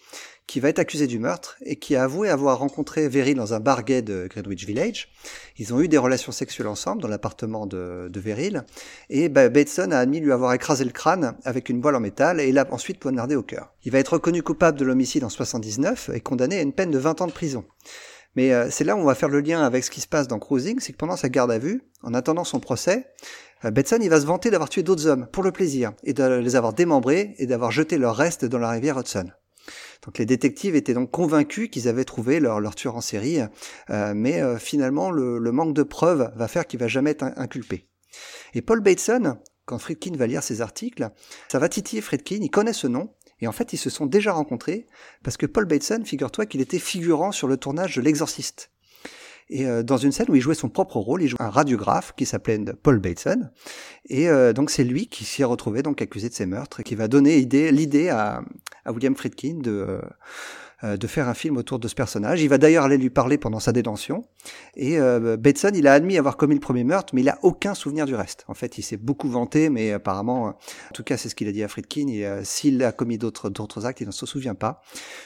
qui 0.48 0.60
va 0.60 0.70
être 0.70 0.78
accusé 0.80 1.06
du 1.06 1.18
meurtre 1.20 1.56
et 1.62 1.76
qui 1.76 1.94
a 1.94 2.02
avoué 2.02 2.30
avoir 2.30 2.58
rencontré 2.58 3.08
Verrill 3.08 3.36
dans 3.36 3.52
un 3.54 3.60
bar 3.60 3.84
de 3.84 4.26
Greenwich 4.28 4.66
Village. 4.66 5.10
Ils 5.58 5.74
ont 5.74 5.80
eu 5.80 5.88
des 5.88 5.98
relations 5.98 6.32
sexuelles 6.32 6.66
ensemble 6.66 7.02
dans 7.02 7.06
l'appartement 7.06 7.66
de, 7.66 8.08
de 8.10 8.22
et 9.10 9.28
bah, 9.28 9.48
Bateson 9.48 9.90
a 9.90 9.98
admis 9.98 10.20
lui 10.20 10.32
avoir 10.32 10.52
écrasé 10.54 10.84
le 10.84 10.90
crâne 10.90 11.36
avec 11.44 11.68
une 11.68 11.80
boîte 11.80 11.94
en 11.94 12.00
métal 12.00 12.40
et 12.40 12.50
l'a 12.50 12.66
ensuite 12.70 12.98
poignardé 12.98 13.36
au 13.36 13.42
cœur. 13.42 13.72
Il 13.84 13.92
va 13.92 13.98
être 13.98 14.14
reconnu 14.14 14.42
coupable 14.42 14.78
de 14.78 14.84
l'homicide 14.84 15.22
en 15.22 15.28
79 15.28 16.10
et 16.14 16.20
condamné 16.20 16.58
à 16.58 16.62
une 16.62 16.72
peine 16.72 16.90
de 16.90 16.98
20 16.98 17.20
ans 17.20 17.26
de 17.26 17.32
prison. 17.32 17.64
Mais 18.34 18.52
euh, 18.52 18.68
c'est 18.70 18.84
là 18.84 18.96
où 18.96 19.00
on 19.00 19.04
va 19.04 19.14
faire 19.14 19.28
le 19.28 19.40
lien 19.40 19.62
avec 19.62 19.84
ce 19.84 19.90
qui 19.90 20.00
se 20.00 20.08
passe 20.08 20.28
dans 20.28 20.38
Cruising, 20.38 20.80
c'est 20.80 20.92
que 20.92 20.98
pendant 20.98 21.16
sa 21.16 21.28
garde 21.28 21.50
à 21.50 21.58
vue, 21.58 21.82
en 22.02 22.14
attendant 22.14 22.44
son 22.44 22.60
procès, 22.60 23.06
euh, 23.64 23.70
Betson 23.70 23.98
il 24.00 24.08
va 24.08 24.20
se 24.20 24.26
vanter 24.26 24.50
d'avoir 24.50 24.70
tué 24.70 24.82
d'autres 24.82 25.06
hommes 25.06 25.26
pour 25.30 25.42
le 25.42 25.52
plaisir 25.52 25.92
et 26.04 26.14
de 26.14 26.24
les 26.38 26.56
avoir 26.56 26.72
démembrés 26.72 27.34
et 27.38 27.46
d'avoir 27.46 27.70
jeté 27.70 27.98
leurs 27.98 28.16
restes 28.16 28.44
dans 28.44 28.58
la 28.58 28.70
rivière 28.70 28.98
Hudson. 28.98 29.30
Donc 30.04 30.18
les 30.18 30.26
détectives 30.26 30.76
étaient 30.76 30.94
donc 30.94 31.10
convaincus 31.10 31.70
qu'ils 31.70 31.88
avaient 31.88 32.04
trouvé 32.04 32.40
leur, 32.40 32.60
leur 32.60 32.74
tueur 32.74 32.96
en 32.96 33.00
série, 33.00 33.40
euh, 33.90 34.12
mais 34.14 34.40
finalement 34.58 35.10
le, 35.10 35.38
le, 35.38 35.52
manque 35.52 35.74
de 35.74 35.82
preuves 35.82 36.32
va 36.36 36.48
faire 36.48 36.66
qu'il 36.66 36.80
va 36.80 36.88
jamais 36.88 37.10
être 37.10 37.24
inculpé. 37.36 37.88
Et 38.54 38.62
Paul 38.62 38.80
Bateson, 38.80 39.38
quand 39.66 39.78
Friedkin 39.78 40.16
va 40.16 40.26
lire 40.26 40.42
ses 40.42 40.60
articles, 40.60 41.10
ça 41.48 41.58
va 41.58 41.68
titiller 41.68 42.00
Friedkin, 42.00 42.38
il 42.40 42.50
connaît 42.50 42.72
ce 42.72 42.86
nom, 42.86 43.10
et 43.40 43.46
en 43.46 43.52
fait, 43.52 43.72
ils 43.72 43.78
se 43.78 43.90
sont 43.90 44.06
déjà 44.06 44.32
rencontrés 44.32 44.86
parce 45.22 45.36
que 45.36 45.46
Paul 45.46 45.64
Bateson, 45.66 46.02
figure-toi 46.04 46.46
qu'il 46.46 46.60
était 46.60 46.78
figurant 46.78 47.32
sur 47.32 47.48
le 47.48 47.56
tournage 47.56 47.96
de 47.96 48.02
L'Exorciste. 48.02 48.70
Et 49.50 49.66
euh, 49.66 49.82
dans 49.82 49.96
une 49.96 50.12
scène 50.12 50.26
où 50.28 50.34
il 50.34 50.40
jouait 50.40 50.54
son 50.54 50.68
propre 50.68 50.98
rôle, 50.98 51.22
il 51.22 51.28
jouait 51.28 51.40
un 51.40 51.50
radiographe 51.50 52.12
qui 52.16 52.26
s'appelait 52.26 52.60
Paul 52.82 52.98
Bateson. 52.98 53.48
Et 54.08 54.28
euh, 54.28 54.52
donc 54.52 54.70
c'est 54.70 54.84
lui 54.84 55.06
qui 55.06 55.24
s'y 55.24 55.42
est 55.42 55.46
retrouvé 55.46 55.82
donc 55.82 56.02
accusé 56.02 56.28
de 56.28 56.34
ces 56.34 56.46
meurtres 56.46 56.80
et 56.80 56.82
qui 56.82 56.94
va 56.94 57.08
donner 57.08 57.40
l'idée 57.40 58.08
à, 58.08 58.42
à 58.84 58.92
William 58.92 59.16
Friedkin 59.16 59.58
de 59.62 59.70
euh, 59.70 60.00
de 60.82 61.06
faire 61.06 61.28
un 61.28 61.34
film 61.34 61.56
autour 61.56 61.78
de 61.78 61.88
ce 61.88 61.94
personnage. 61.94 62.40
Il 62.40 62.48
va 62.48 62.58
d'ailleurs 62.58 62.84
aller 62.84 62.98
lui 62.98 63.10
parler 63.10 63.38
pendant 63.38 63.60
sa 63.60 63.72
détention. 63.72 64.24
Et 64.76 64.98
euh, 64.98 65.36
Bateson, 65.36 65.72
il 65.74 65.86
a 65.86 65.92
admis 65.92 66.18
avoir 66.18 66.36
commis 66.36 66.54
le 66.54 66.60
premier 66.60 66.84
meurtre, 66.84 67.14
mais 67.14 67.22
il 67.22 67.28
a 67.28 67.38
aucun 67.42 67.74
souvenir 67.74 68.06
du 68.06 68.14
reste. 68.14 68.44
En 68.48 68.54
fait, 68.54 68.78
il 68.78 68.82
s'est 68.82 68.96
beaucoup 68.96 69.28
vanté, 69.28 69.70
mais 69.70 69.92
apparemment, 69.92 70.46
en 70.46 70.54
tout 70.94 71.02
cas, 71.02 71.16
c'est 71.16 71.28
ce 71.28 71.34
qu'il 71.34 71.48
a 71.48 71.52
dit 71.52 71.62
à 71.62 71.68
Friedkin. 71.68 72.06
Euh, 72.08 72.40
s'il 72.44 72.82
a 72.84 72.92
commis 72.92 73.18
d'autres 73.18 73.50
d'autres 73.50 73.86
actes, 73.86 74.00
il 74.00 74.06
ne 74.06 74.12
se 74.12 74.26
souvient 74.26 74.54
pas. 74.54 74.82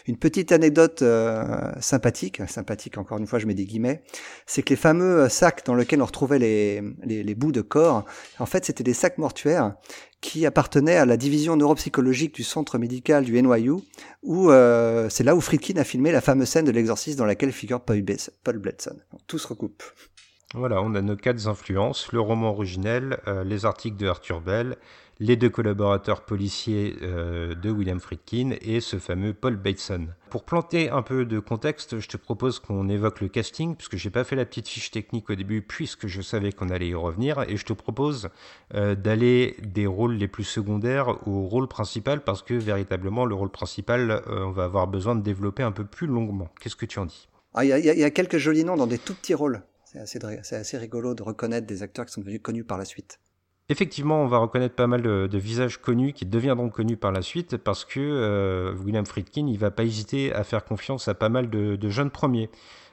Une 0.06 0.16
petite 0.16 0.52
anecdote 0.52 1.02
euh, 1.02 1.72
sympathique, 1.80 2.40
sympathique 2.48 2.98
encore 2.98 3.18
une 3.18 3.26
fois, 3.26 3.38
je 3.38 3.46
mets 3.46 3.54
des 3.54 3.64
guillemets, 3.64 4.02
c'est 4.46 4.62
que 4.62 4.70
les 4.70 4.76
fameux 4.76 5.28
sacs 5.28 5.64
dans 5.66 5.74
lesquels 5.74 6.02
on 6.02 6.06
retrouvait 6.06 6.38
les, 6.38 6.82
les, 7.04 7.22
les 7.22 7.34
bouts 7.34 7.52
de 7.52 7.60
corps, 7.60 8.04
en 8.38 8.46
fait, 8.46 8.64
c'était 8.64 8.84
des 8.84 8.94
sacs 8.94 9.18
mortuaires 9.18 9.74
qui 10.22 10.46
appartenait 10.46 10.96
à 10.96 11.04
la 11.04 11.18
division 11.18 11.56
neuropsychologique 11.56 12.34
du 12.34 12.44
centre 12.44 12.78
médical 12.78 13.24
du 13.24 13.42
NYU, 13.42 13.72
où 14.22 14.50
euh, 14.50 15.08
c'est 15.10 15.24
là 15.24 15.34
où 15.34 15.40
Friedkin 15.42 15.76
a 15.76 15.84
filmé 15.84 16.12
la 16.12 16.22
fameuse 16.22 16.48
scène 16.48 16.64
de 16.64 16.70
l'exorcisme 16.70 17.18
dans 17.18 17.26
laquelle 17.26 17.52
figure 17.52 17.80
Paul 17.80 18.00
Bledson. 18.00 18.96
tout 19.26 19.38
se 19.38 19.48
recoupe. 19.48 19.82
Voilà, 20.54 20.80
on 20.80 20.94
a 20.94 21.02
nos 21.02 21.16
quatre 21.16 21.48
influences, 21.48 22.12
le 22.12 22.20
roman 22.20 22.50
originel, 22.50 23.18
euh, 23.26 23.42
les 23.42 23.66
articles 23.66 23.96
de 23.96 24.06
Arthur 24.06 24.40
Bell, 24.40 24.76
les 25.18 25.36
deux 25.36 25.50
collaborateurs 25.50 26.24
policiers 26.24 26.96
euh, 27.02 27.54
de 27.54 27.70
William 27.70 28.00
Friedkin 28.00 28.52
et 28.60 28.80
ce 28.80 28.98
fameux 28.98 29.34
Paul 29.34 29.56
Bateson. 29.56 30.08
Pour 30.30 30.44
planter 30.44 30.90
un 30.90 31.02
peu 31.02 31.24
de 31.24 31.38
contexte, 31.38 32.00
je 32.00 32.08
te 32.08 32.16
propose 32.16 32.58
qu'on 32.58 32.88
évoque 32.88 33.20
le 33.20 33.28
casting, 33.28 33.76
puisque 33.76 33.96
j'ai 33.96 34.10
pas 34.10 34.24
fait 34.24 34.36
la 34.36 34.44
petite 34.44 34.68
fiche 34.68 34.90
technique 34.90 35.30
au 35.30 35.34
début, 35.34 35.62
puisque 35.62 36.06
je 36.06 36.22
savais 36.22 36.52
qu'on 36.52 36.70
allait 36.70 36.88
y 36.88 36.94
revenir, 36.94 37.44
et 37.48 37.56
je 37.56 37.64
te 37.64 37.72
propose 37.72 38.30
euh, 38.74 38.94
d'aller 38.94 39.56
des 39.62 39.86
rôles 39.86 40.14
les 40.14 40.28
plus 40.28 40.44
secondaires 40.44 41.26
au 41.28 41.42
rôle 41.42 41.68
principal, 41.68 42.24
parce 42.24 42.42
que 42.42 42.54
véritablement 42.54 43.26
le 43.26 43.34
rôle 43.34 43.50
principal, 43.50 44.10
euh, 44.10 44.44
on 44.44 44.50
va 44.50 44.64
avoir 44.64 44.86
besoin 44.86 45.14
de 45.14 45.22
développer 45.22 45.62
un 45.62 45.72
peu 45.72 45.84
plus 45.84 46.06
longuement. 46.06 46.48
Qu'est-ce 46.60 46.76
que 46.76 46.86
tu 46.86 46.98
en 46.98 47.06
dis? 47.06 47.28
Ah, 47.54 47.64
Il 47.64 47.68
y, 47.68 47.82
y, 47.82 48.04
a 48.04 48.10
quelques 48.10 48.38
jolis 48.38 48.64
noms 48.64 48.76
dans 48.76 48.86
des 48.86 48.98
tout 48.98 49.14
petits 49.14 49.34
rôles. 49.34 49.62
C'est 49.84 50.24
assez, 50.24 50.54
assez 50.54 50.78
rigolo 50.78 51.14
de 51.14 51.22
reconnaître 51.22 51.66
des 51.66 51.82
acteurs 51.82 52.06
qui 52.06 52.12
sont 52.12 52.22
devenus 52.22 52.40
connus 52.42 52.64
par 52.64 52.78
la 52.78 52.86
suite. 52.86 53.20
Effectivement, 53.72 54.22
on 54.22 54.26
va 54.26 54.36
reconnaître 54.36 54.74
pas 54.74 54.86
mal 54.86 55.00
de, 55.00 55.38
visages 55.38 55.78
connus 55.78 56.12
qui 56.12 56.26
deviendront 56.26 56.68
connus 56.68 56.98
par 56.98 57.10
la 57.10 57.22
suite 57.22 57.56
parce 57.56 57.86
que 57.86 58.00
euh, 58.00 58.74
William 58.84 59.06
Friedkin, 59.06 59.46
il 59.46 59.58
va 59.58 59.70
pas 59.70 59.82
hésiter 59.82 60.30
à 60.34 60.44
faire 60.44 60.66
confiance 60.66 61.08
à 61.08 61.14
pas 61.14 61.30
mal 61.30 61.48
de, 61.48 61.88
jeunes 61.88 62.10
premiers. 62.10 62.50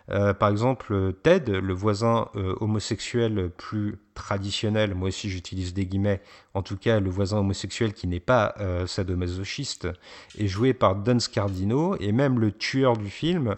Euh, 0.09 0.33
par 0.33 0.47
exemple, 0.47 1.11
Ted, 1.21 1.51
le 1.51 1.73
voisin 1.73 2.29
euh, 2.37 2.55
homosexuel 2.61 3.51
plus 3.57 3.97
traditionnel, 4.13 4.95
moi 4.95 5.09
aussi 5.09 5.29
j'utilise 5.29 5.73
des 5.73 5.85
guillemets, 5.85 6.21
en 6.53 6.61
tout 6.61 6.77
cas 6.77 7.01
le 7.01 7.09
voisin 7.09 7.39
homosexuel 7.39 7.91
qui 7.91 8.07
n'est 8.07 8.21
pas 8.21 8.55
sadomasochiste, 8.87 9.89
est 10.37 10.47
joué 10.47 10.73
par 10.73 10.95
Don 10.95 11.19
Scardino, 11.19 11.97
et 11.99 12.13
même 12.13 12.39
le 12.39 12.53
tueur 12.53 12.95
du 12.95 13.09
film, 13.09 13.57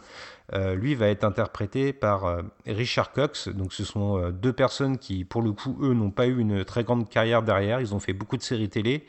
euh, 0.53 0.75
lui 0.75 0.95
va 0.95 1.07
être 1.07 1.23
interprété 1.23 1.93
par 1.93 2.25
euh, 2.25 2.41
Richard 2.65 3.11
Cox. 3.11 3.47
Donc 3.47 3.73
ce 3.73 3.83
sont 3.83 4.17
euh, 4.17 4.31
deux 4.31 4.53
personnes 4.53 4.97
qui, 4.97 5.23
pour 5.23 5.41
le 5.41 5.53
coup, 5.53 5.77
eux, 5.81 5.93
n'ont 5.93 6.11
pas 6.11 6.27
eu 6.27 6.39
une 6.39 6.65
très 6.65 6.83
grande 6.83 7.07
carrière 7.09 7.41
derrière. 7.41 7.79
Ils 7.79 7.95
ont 7.95 7.99
fait 7.99 8.13
beaucoup 8.13 8.37
de 8.37 8.41
séries 8.41 8.69
télé. 8.69 9.05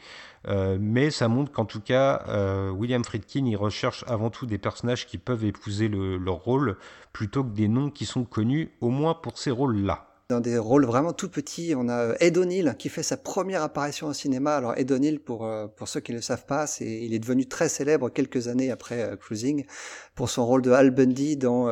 mais 0.81 1.11
ça 1.11 1.29
montre 1.29 1.53
qu'en 1.53 1.65
tout 1.65 1.81
cas, 1.81 2.25
William 2.73 3.05
Friedkin, 3.05 3.47
il 3.47 3.57
recherche 3.57 4.05
avant 4.09 4.31
tout 4.31 4.47
des 4.47 4.59
personnages 4.59 5.07
qui 5.07 5.19
peuvent 5.19 5.45
épouser 5.45 5.89
leur 5.89 6.37
rôle 6.37 6.77
plutôt 7.13 7.45
que 7.45 7.51
des 7.51 7.69
noms 7.69 7.91
qui 7.91 8.07
sont 8.07 8.25
connus, 8.25 8.73
au 8.81 8.91
moins 8.91 9.15
pour 9.15 9.39
ces 9.39 9.53
rôles-là 9.53 10.12
dans 10.33 10.41
des 10.41 10.59
rôles 10.59 10.87
vraiment 10.87 11.13
tout 11.13 11.29
petits. 11.29 11.75
On 11.77 11.89
a 11.89 11.99
euh, 11.99 12.15
Ed 12.21 12.39
O'Neill 12.39 12.75
qui 12.79 12.89
fait 12.89 13.03
sa 13.03 13.17
première 13.17 13.63
apparition 13.63 14.09
au 14.09 14.13
cinéma. 14.13 14.57
Alors 14.57 14.75
Ed 14.77 14.91
O'Neill, 14.91 15.21
pour, 15.21 15.45
euh, 15.45 15.67
pour 15.67 15.89
ceux 15.89 16.01
qui 16.01 16.13
ne 16.13 16.17
le 16.17 16.23
savent 16.23 16.47
pas, 16.47 16.67
c'est, 16.67 16.87
il 16.87 17.15
est 17.15 17.19
devenu 17.19 17.47
très 17.47 17.69
célèbre 17.69 18.09
quelques 18.09 18.49
années 18.49 18.71
après 18.71 19.03
euh, 19.03 19.17
Cruising 19.17 19.67
pour 20.15 20.31
son 20.31 20.47
rôle 20.47 20.63
de 20.63 20.71
Al 20.71 20.91
Bundy 20.91 21.37
dans, 21.37 21.67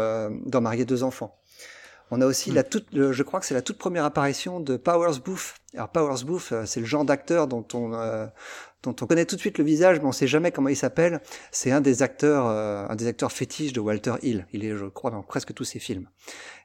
dans 0.47 0.61
Marier 0.61 0.85
deux 0.85 1.03
enfants. 1.03 1.39
On 2.11 2.21
a 2.21 2.27
aussi 2.27 2.51
hmm. 2.51 2.55
la 2.55 2.63
toute, 2.65 2.87
je 2.93 3.23
crois 3.23 3.41
que 3.41 3.47
c'est 3.47 3.55
la 3.55 3.63
toute 3.63 3.79
première 3.79 4.05
apparition 4.05 4.61
de 4.61 4.77
Powers 4.77 5.21
Booth. 5.25 5.55
Alors 5.75 5.89
Powers 5.89 6.25
Booth, 6.25 6.53
c'est 6.67 6.81
le 6.81 6.87
genre 6.87 7.05
d'acteur 7.05 7.47
dont 7.47 7.67
on, 7.73 7.93
dont 8.83 8.97
on 9.01 9.07
connaît 9.07 9.27
tout 9.27 9.37
de 9.37 9.41
suite 9.41 9.59
le 9.59 9.65
visage, 9.65 9.99
mais 10.01 10.07
on 10.07 10.13
sait 10.13 10.27
jamais 10.27 10.53
comment 10.53 10.69
il 10.69 10.77
s'appelle. 10.77 11.21
C'est 11.53 11.71
un 11.71 11.81
des 11.81 12.03
acteurs, 12.03 12.47
euh, 12.47 12.87
un 12.89 12.97
des 12.97 13.07
acteurs 13.07 13.33
fétiches 13.33 13.73
de 13.73 13.81
Walter 13.81 14.15
Hill. 14.23 14.47
Il 14.53 14.65
est, 14.65 14.77
je 14.77 14.87
crois, 14.87 15.11
dans 15.11 15.23
presque 15.23 15.53
tous 15.53 15.65
ses 15.65 15.79
films. 15.79 16.09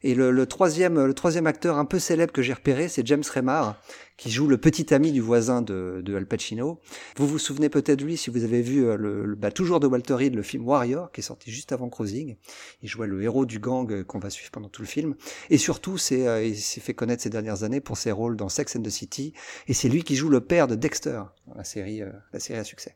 Et 0.03 0.13
le, 0.13 0.31
le 0.31 0.45
troisième, 0.45 1.03
le 1.03 1.13
troisième 1.13 1.47
acteur 1.47 1.77
un 1.77 1.85
peu 1.85 1.99
célèbre 1.99 2.31
que 2.31 2.41
j'ai 2.41 2.53
repéré, 2.53 2.87
c'est 2.87 3.05
James 3.07 3.23
Remar, 3.33 3.81
qui 4.17 4.29
joue 4.29 4.47
le 4.47 4.57
petit 4.57 4.93
ami 4.93 5.11
du 5.11 5.19
voisin 5.19 5.61
de, 5.61 6.01
de 6.03 6.15
Al 6.15 6.25
Pacino. 6.25 6.79
Vous 7.17 7.27
vous 7.27 7.39
souvenez 7.39 7.69
peut-être 7.69 8.01
lui 8.01 8.15
si 8.15 8.29
vous 8.29 8.43
avez 8.43 8.61
vu 8.61 8.85
euh, 8.85 8.95
le, 8.97 9.35
bah, 9.35 9.51
toujours 9.51 9.79
de 9.79 9.87
Walter 9.87 10.15
Hill, 10.21 10.35
le 10.35 10.43
film 10.43 10.65
Warrior, 10.65 11.11
qui 11.11 11.21
est 11.21 11.23
sorti 11.23 11.51
juste 11.51 11.71
avant 11.71 11.89
Cruising. 11.89 12.37
Il 12.81 12.87
jouait 12.87 13.07
le 13.07 13.21
héros 13.23 13.45
du 13.45 13.59
gang 13.59 13.91
euh, 13.91 14.03
qu'on 14.03 14.19
va 14.19 14.29
suivre 14.29 14.51
pendant 14.51 14.69
tout 14.69 14.81
le 14.81 14.87
film. 14.87 15.15
Et 15.49 15.57
surtout, 15.57 15.97
c'est, 15.97 16.27
euh, 16.27 16.45
il 16.45 16.55
s'est 16.55 16.81
fait 16.81 16.93
connaître 16.93 17.23
ces 17.23 17.29
dernières 17.29 17.63
années 17.63 17.81
pour 17.81 17.97
ses 17.97 18.11
rôles 18.11 18.37
dans 18.37 18.47
Sex 18.47 18.75
and 18.75 18.83
the 18.83 18.89
City. 18.89 19.33
Et 19.67 19.73
c'est 19.73 19.89
lui 19.89 20.03
qui 20.03 20.15
joue 20.15 20.29
le 20.29 20.41
père 20.41 20.67
de 20.67 20.75
Dexter, 20.75 21.21
dans 21.47 21.55
la 21.55 21.63
série, 21.63 22.01
la 22.33 22.39
série 22.39 22.59
à 22.59 22.63
succès. 22.63 22.95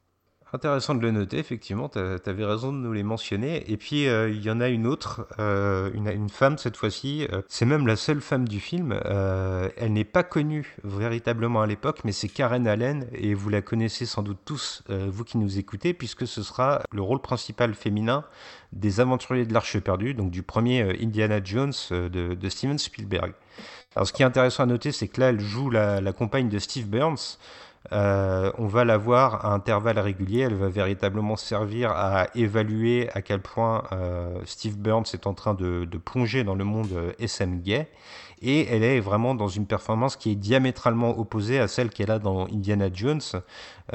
Intéressant 0.51 0.95
de 0.95 1.01
le 1.01 1.11
noter, 1.11 1.37
effectivement, 1.37 1.89
tu 1.89 1.99
avais 1.99 2.45
raison 2.45 2.73
de 2.73 2.77
nous 2.77 2.91
les 2.91 3.03
mentionner. 3.03 3.71
Et 3.71 3.77
puis, 3.77 4.07
euh, 4.07 4.29
il 4.29 4.41
y 4.41 4.49
en 4.49 4.59
a 4.59 4.67
une 4.67 4.87
autre, 4.87 5.27
euh, 5.37 5.91
une, 5.93 6.29
femme 6.29 6.57
cette 6.57 6.75
fois-ci, 6.75 7.27
euh, 7.31 7.43
c'est 7.47 7.65
même 7.65 7.85
la 7.85 7.95
seule 7.95 8.19
femme 8.19 8.47
du 8.47 8.59
film. 8.59 8.99
elle 9.05 9.93
n'est 9.93 10.05
pas 10.05 10.23
connue 10.23 10.75
véritablement 10.83 11.61
à 11.61 11.67
l'époque, 11.67 11.99
mais 12.03 12.11
c'est 12.11 12.29
Karen 12.29 12.67
Allen, 12.67 13.05
et 13.13 13.35
vous 13.35 13.49
la 13.49 13.61
connaissez 13.61 14.07
sans 14.07 14.23
doute 14.23 14.39
tous, 14.43 14.83
vous 14.89 15.23
qui 15.23 15.37
nous 15.37 15.59
écoutez, 15.59 15.93
puisque 15.93 16.25
ce 16.25 16.41
sera 16.41 16.81
le 16.91 17.01
rôle 17.01 17.21
principal 17.21 17.75
féminin 17.75 18.25
des 18.71 18.99
aventuriers 18.99 19.45
de 19.45 19.53
l'Arche 19.53 19.79
perdue, 19.79 20.13
donc 20.13 20.31
du 20.31 20.41
premier 20.41 20.97
Indiana 21.01 21.39
Jones 21.43 21.73
de, 21.91 22.49
Steven 22.49 22.77
Spielberg. 22.77 23.33
Alors, 23.95 24.07
ce 24.07 24.13
qui 24.13 24.23
est 24.23 24.25
intéressant 24.25 24.63
à 24.63 24.67
noter, 24.67 24.91
c'est 24.91 25.07
que 25.07 25.19
là, 25.21 25.29
elle 25.29 25.39
joue 25.39 25.69
la 25.69 26.13
compagne 26.13 26.49
de 26.49 26.57
Steve 26.57 26.87
Burns. 26.87 27.37
Euh, 27.91 28.51
on 28.57 28.67
va 28.67 28.85
la 28.85 28.97
voir 28.97 29.45
à 29.45 29.53
intervalles 29.53 29.99
réguliers. 29.99 30.41
Elle 30.41 30.55
va 30.55 30.69
véritablement 30.69 31.35
servir 31.35 31.91
à 31.91 32.27
évaluer 32.35 33.09
à 33.13 33.21
quel 33.21 33.41
point 33.41 33.83
euh, 33.91 34.39
Steve 34.45 34.77
Burns 34.77 35.05
est 35.13 35.27
en 35.27 35.33
train 35.33 35.53
de, 35.53 35.87
plonger 36.03 36.43
dans 36.43 36.55
le 36.55 36.63
monde 36.63 36.91
euh, 36.93 37.11
SM 37.19 37.61
gay. 37.61 37.87
Et 38.41 38.67
elle 38.73 38.83
est 38.83 39.01
vraiment 39.01 39.35
dans 39.35 39.49
une 39.49 39.65
performance 39.65 40.15
qui 40.15 40.31
est 40.31 40.35
diamétralement 40.35 41.17
opposée 41.19 41.59
à 41.59 41.67
celle 41.67 41.89
qu'elle 41.89 42.11
a 42.11 42.19
dans 42.19 42.47
Indiana 42.47 42.87
Jones. 42.91 43.19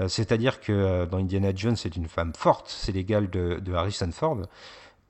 C'est-à-dire 0.06 0.60
que 0.60 1.06
dans 1.06 1.16
Indiana 1.16 1.52
Jones, 1.54 1.76
c'est 1.76 1.96
une 1.96 2.08
femme 2.08 2.32
forte, 2.36 2.68
c'est 2.68 2.92
l'égal 2.92 3.30
de, 3.30 3.58
de 3.60 3.72
Harrison 3.72 4.10
Ford. 4.12 4.42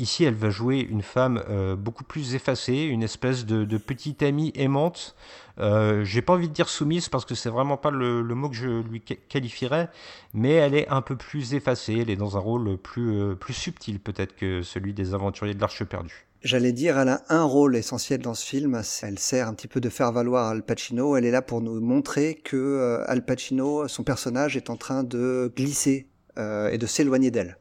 Ici, 0.00 0.24
elle 0.24 0.34
va 0.34 0.50
jouer 0.50 0.80
une 0.80 1.02
femme 1.02 1.40
euh, 1.48 1.76
beaucoup 1.76 2.02
plus 2.02 2.34
effacée, 2.34 2.82
une 2.82 3.04
espèce 3.04 3.46
de, 3.46 3.78
petite 3.78 4.24
amie 4.24 4.50
aimante. 4.56 5.14
Euh, 5.60 6.02
J'ai 6.02 6.20
pas 6.20 6.32
envie 6.32 6.48
de 6.48 6.52
dire 6.52 6.68
soumise 6.68 7.08
parce 7.08 7.24
que 7.24 7.36
c'est 7.36 7.48
vraiment 7.48 7.76
pas 7.76 7.92
le, 7.92 8.22
mot 8.22 8.48
que 8.48 8.56
je 8.56 8.82
lui 8.82 9.00
qualifierais, 9.00 9.88
mais 10.32 10.50
elle 10.50 10.74
est 10.74 10.88
un 10.88 11.00
peu 11.00 11.14
plus 11.14 11.54
effacée. 11.54 11.98
Elle 12.00 12.10
est 12.10 12.16
dans 12.16 12.36
un 12.36 12.40
rôle 12.40 12.76
plus, 12.76 13.20
euh, 13.20 13.34
plus 13.36 13.52
subtil 13.54 14.00
peut-être 14.00 14.34
que 14.34 14.62
celui 14.62 14.94
des 14.94 15.14
aventuriers 15.14 15.54
de 15.54 15.60
l'Arche 15.60 15.84
perdue. 15.84 16.26
J'allais 16.42 16.72
dire, 16.72 16.98
elle 16.98 17.10
a 17.10 17.22
un 17.28 17.44
rôle 17.44 17.76
essentiel 17.76 18.20
dans 18.20 18.34
ce 18.34 18.44
film. 18.44 18.82
Elle 19.02 19.18
sert 19.20 19.46
un 19.46 19.54
petit 19.54 19.68
peu 19.68 19.80
de 19.80 19.88
faire 19.88 20.10
valoir 20.10 20.48
Al 20.48 20.64
Pacino. 20.64 21.16
Elle 21.16 21.24
est 21.24 21.30
là 21.30 21.40
pour 21.40 21.60
nous 21.60 21.80
montrer 21.80 22.34
que 22.34 23.02
Al 23.06 23.24
Pacino, 23.24 23.86
son 23.86 24.02
personnage, 24.02 24.56
est 24.56 24.70
en 24.70 24.76
train 24.76 25.04
de 25.04 25.52
glisser 25.56 26.08
et 26.36 26.76
de 26.76 26.86
s'éloigner 26.86 27.30
d'elle. 27.30 27.56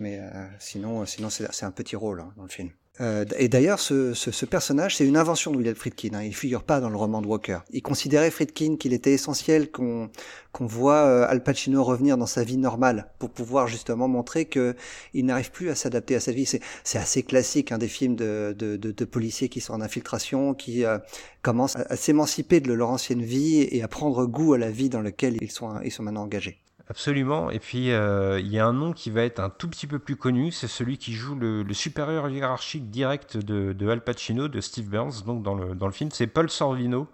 Mais 0.00 0.20
sinon, 0.58 1.06
sinon 1.06 1.28
c'est 1.30 1.64
un 1.64 1.70
petit 1.70 1.94
rôle 1.94 2.20
hein, 2.20 2.32
dans 2.36 2.44
le 2.44 2.48
film. 2.48 2.70
Euh, 3.00 3.24
et 3.38 3.48
d'ailleurs, 3.48 3.80
ce, 3.80 4.12
ce, 4.12 4.30
ce, 4.30 4.44
personnage, 4.44 4.96
c'est 4.96 5.06
une 5.06 5.16
invention 5.16 5.52
de 5.52 5.56
William 5.56 5.74
Friedkin. 5.74 6.10
Hein. 6.12 6.22
Il 6.22 6.34
figure 6.34 6.62
pas 6.62 6.80
dans 6.80 6.90
le 6.90 6.96
roman 6.96 7.22
de 7.22 7.26
Walker. 7.26 7.60
Il 7.70 7.82
considérait 7.82 8.30
Friedkin 8.30 8.76
qu'il 8.76 8.92
était 8.92 9.12
essentiel 9.12 9.70
qu'on 9.70 10.10
qu'on 10.52 10.66
voit 10.66 11.06
euh, 11.06 11.26
Al 11.28 11.42
Pacino 11.42 11.82
revenir 11.82 12.18
dans 12.18 12.26
sa 12.26 12.44
vie 12.44 12.58
normale 12.58 13.10
pour 13.18 13.30
pouvoir 13.30 13.68
justement 13.68 14.08
montrer 14.08 14.44
que 14.46 14.74
il 15.14 15.24
n'arrive 15.24 15.50
plus 15.50 15.70
à 15.70 15.74
s'adapter 15.74 16.14
à 16.14 16.20
sa 16.20 16.32
vie. 16.32 16.44
C'est 16.44 16.98
assez 16.98 17.22
classique 17.22 17.72
hein, 17.72 17.78
des 17.78 17.88
films 17.88 18.16
de, 18.16 18.54
de, 18.58 18.76
de, 18.76 18.90
de, 18.90 19.04
policiers 19.04 19.48
qui 19.48 19.60
sont 19.60 19.72
en 19.72 19.80
infiltration, 19.80 20.52
qui 20.52 20.84
euh, 20.84 20.98
commencent 21.42 21.76
à, 21.76 21.86
à 21.88 21.96
s'émanciper 21.96 22.60
de 22.60 22.72
leur 22.72 22.90
ancienne 22.90 23.22
vie 23.22 23.62
et 23.70 23.82
à 23.82 23.88
prendre 23.88 24.26
goût 24.26 24.52
à 24.52 24.58
la 24.58 24.70
vie 24.70 24.90
dans 24.90 25.00
laquelle 25.00 25.38
ils 25.40 25.50
sont 25.50 25.80
ils 25.82 25.92
sont 25.92 26.02
maintenant 26.02 26.24
engagés. 26.24 26.58
Absolument. 26.90 27.50
Et 27.52 27.60
puis, 27.60 27.92
euh, 27.92 28.40
il 28.40 28.48
y 28.48 28.58
a 28.58 28.66
un 28.66 28.72
nom 28.72 28.92
qui 28.92 29.10
va 29.10 29.22
être 29.22 29.38
un 29.38 29.48
tout 29.48 29.68
petit 29.68 29.86
peu 29.86 30.00
plus 30.00 30.16
connu, 30.16 30.50
c'est 30.50 30.66
celui 30.66 30.98
qui 30.98 31.12
joue 31.12 31.36
le, 31.36 31.64
supérieur 31.72 32.28
hiérarchique 32.28 32.90
direct 32.90 33.36
de, 33.36 33.72
de, 33.72 33.88
Al 33.88 34.02
Pacino, 34.02 34.48
de 34.48 34.60
Steve 34.60 34.88
Burns, 34.88 35.22
donc 35.24 35.44
dans 35.44 35.54
le, 35.54 35.76
dans 35.76 35.86
le 35.86 35.92
film, 35.92 36.10
c'est 36.12 36.26
Paul 36.26 36.50
Sorvino. 36.50 37.06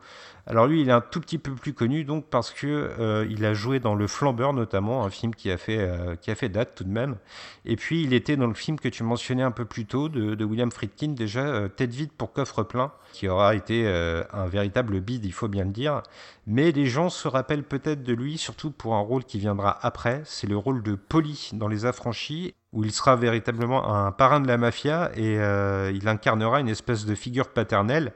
Alors 0.49 0.69
lui, 0.69 0.83
il 0.83 0.89
est 0.89 0.93
un 0.93 1.01
tout 1.01 1.21
petit 1.21 1.39
peu 1.39 1.57
plus 1.57 1.75
connu, 1.75 2.05
donc 2.05 2.27
parce 2.27 2.53
que 2.53 2.67
euh, 2.69 3.27
il 3.29 3.45
a 3.45 3.53
joué 3.53 3.81
dans 3.81 3.97
Le 3.97 4.07
Flambeur 4.07 4.53
notamment, 4.53 5.05
un 5.05 5.11
film 5.11 5.35
qui 5.35 5.51
a 5.51 5.59
fait 5.59 5.79
euh, 5.79 6.15
qui 6.15 6.31
a 6.31 6.37
fait 6.37 6.49
date 6.49 6.77
tout 6.77 6.85
de 6.85 6.89
même. 6.89 7.17
Et 7.65 7.75
puis 7.75 8.05
il 8.05 8.13
était 8.13 8.37
dans 8.37 8.47
le 8.47 8.55
film 8.55 8.79
que 8.79 8.89
tu 8.89 9.03
mentionnais 9.03 9.43
un 9.43 9.51
peu 9.51 9.65
plus 9.65 9.87
tôt 9.87 10.09
de, 10.09 10.45
William 10.45 10.71
Friedkin, 10.71 11.09
déjà 11.09 11.41
euh, 11.41 11.67
Tête 11.67 11.93
vide 11.93 12.13
pour 12.17 12.33
coffre 12.33 12.63
plein, 12.63 12.93
qui 13.13 13.27
aura 13.27 13.57
été 13.57 13.87
un 13.89 14.47
véritable 14.47 15.01
bide, 15.01 15.25
il 15.25 15.33
faut 15.33 15.49
bien 15.49 15.65
le 15.65 15.73
dire. 15.73 16.03
Mais 16.47 16.71
les 16.71 16.87
gens 16.87 17.09
se 17.09 17.27
rappellent 17.27 17.65
peut-être 17.65 18.05
de 18.05 18.13
lui, 18.13 18.39
surtout 18.39 18.71
pour 18.71 18.95
un 18.95 19.01
rôle 19.01 19.25
qui 19.25 19.39
viendra 19.39 19.77
après. 19.85 20.23
C'est 20.25 20.47
le 20.47 20.57
rôle 20.57 20.83
de 20.83 20.95
Polly 20.95 21.51
dans 21.55 21.67
Les 21.67 21.87
Affranchis, 21.87 22.55
où 22.73 22.85
il 22.85 22.93
sera 22.93 23.17
véritablement 23.17 23.93
un 23.93 24.13
parrain 24.13 24.41
de 24.41 24.47
la 24.47 24.59
mafia 24.59 25.11
et 25.17 25.35
il 25.95 26.09
incarnera 26.09 26.61
une 26.61 26.69
espèce 26.69 27.05
de 27.07 27.15
figure 27.15 27.49
paternelle. 27.49 28.13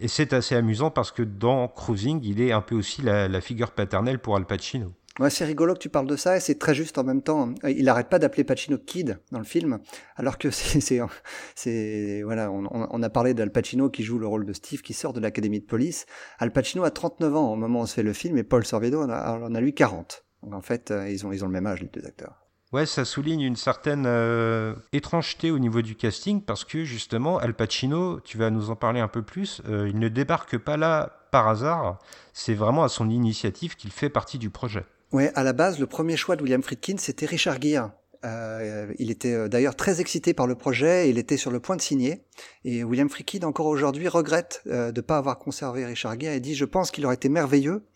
Et 0.00 0.08
c'est 0.08 0.32
assez 0.32 0.54
amusant 0.54 0.90
parce 0.90 1.12
que 1.12 1.22
dans 1.22 1.68
Cruising, 1.68 2.20
il 2.22 2.40
est 2.40 2.52
un 2.52 2.62
peu 2.62 2.74
aussi 2.74 3.02
la, 3.02 3.40
figure 3.42 3.72
paternelle 3.72 4.18
pour 4.18 4.34
Al 4.34 4.46
Pacino. 4.46 4.94
Ouais, 5.18 5.28
c'est 5.28 5.44
rigolo 5.44 5.74
que 5.74 5.78
tu 5.78 5.90
parles 5.90 6.06
de 6.06 6.16
ça 6.16 6.38
et 6.38 6.40
c'est 6.40 6.58
très 6.58 6.74
juste 6.74 6.96
en 6.96 7.04
même 7.04 7.20
temps. 7.20 7.54
Il 7.68 7.84
n'arrête 7.84 8.08
pas 8.08 8.18
d'appeler 8.18 8.44
Pacino 8.44 8.78
Kid 8.78 9.20
dans 9.30 9.38
le 9.38 9.44
film, 9.44 9.80
alors 10.16 10.38
que 10.38 10.48
c'est, 11.54 12.22
voilà, 12.22 12.50
on, 12.50 12.66
on, 12.70 13.02
a 13.02 13.10
parlé 13.10 13.34
d'Al 13.34 13.52
Pacino 13.52 13.90
qui 13.90 14.02
joue 14.02 14.18
le 14.18 14.26
rôle 14.26 14.46
de 14.46 14.54
Steve 14.54 14.80
qui 14.80 14.94
sort 14.94 15.12
de 15.12 15.20
l'académie 15.20 15.60
de 15.60 15.66
police. 15.66 16.06
Al 16.38 16.50
Pacino 16.50 16.84
a 16.84 16.90
39 16.90 17.36
ans 17.36 17.52
au 17.52 17.56
moment 17.56 17.80
où 17.80 17.82
on 17.82 17.86
se 17.86 17.94
fait 17.94 18.02
le 18.02 18.14
film 18.14 18.38
et 18.38 18.42
Paul 18.42 18.64
Sorvino 18.64 19.02
en 19.02 19.10
a, 19.10 19.38
en 19.38 19.54
a 19.54 19.60
lui 19.60 19.74
40. 19.74 20.24
Donc 20.42 20.54
en 20.54 20.62
fait, 20.62 20.90
euh, 20.90 21.10
ils 21.10 21.26
ont, 21.26 21.32
ils 21.32 21.44
ont 21.44 21.48
le 21.48 21.52
même 21.52 21.66
âge 21.66 21.82
les 21.82 21.88
deux 21.88 22.06
acteurs. 22.06 22.39
Ouais, 22.72 22.86
ça 22.86 23.04
souligne 23.04 23.40
une 23.40 23.56
certaine 23.56 24.04
euh, 24.06 24.76
étrangeté 24.92 25.50
au 25.50 25.58
niveau 25.58 25.82
du 25.82 25.96
casting 25.96 26.40
parce 26.40 26.64
que 26.64 26.84
justement, 26.84 27.38
Al 27.38 27.52
Pacino, 27.52 28.20
tu 28.20 28.38
vas 28.38 28.50
nous 28.50 28.70
en 28.70 28.76
parler 28.76 29.00
un 29.00 29.08
peu 29.08 29.22
plus, 29.22 29.60
euh, 29.68 29.88
il 29.88 29.98
ne 29.98 30.08
débarque 30.08 30.56
pas 30.56 30.76
là 30.76 31.10
par 31.32 31.48
hasard, 31.48 31.98
c'est 32.32 32.54
vraiment 32.54 32.84
à 32.84 32.88
son 32.88 33.10
initiative 33.10 33.74
qu'il 33.74 33.90
fait 33.90 34.08
partie 34.08 34.38
du 34.38 34.50
projet. 34.50 34.84
Ouais, 35.10 35.32
à 35.34 35.42
la 35.42 35.52
base, 35.52 35.80
le 35.80 35.88
premier 35.88 36.16
choix 36.16 36.36
de 36.36 36.42
William 36.42 36.62
Friedkin, 36.62 36.94
c'était 36.98 37.26
Richard 37.26 37.60
Gere. 37.60 37.90
Euh, 38.24 38.92
il 38.98 39.10
était 39.10 39.32
euh, 39.32 39.48
d'ailleurs 39.48 39.76
très 39.76 40.00
excité 40.00 40.34
par 40.34 40.46
le 40.46 40.54
projet, 40.54 41.08
il 41.08 41.16
était 41.16 41.36
sur 41.36 41.50
le 41.50 41.60
point 41.60 41.76
de 41.76 41.80
signer. 41.80 42.24
Et 42.64 42.84
William 42.84 43.08
Friedkin, 43.08 43.46
encore 43.46 43.66
aujourd'hui, 43.66 44.08
regrette 44.08 44.62
euh, 44.66 44.92
de 44.92 45.00
ne 45.00 45.04
pas 45.04 45.16
avoir 45.16 45.38
conservé 45.38 45.86
Richard 45.86 46.20
Gere 46.20 46.32
et 46.32 46.40
dit 46.40 46.54
«Je 46.56 46.66
pense 46.66 46.90
qu'il 46.90 47.06
aurait 47.06 47.14
été 47.14 47.28
merveilleux 47.28 47.86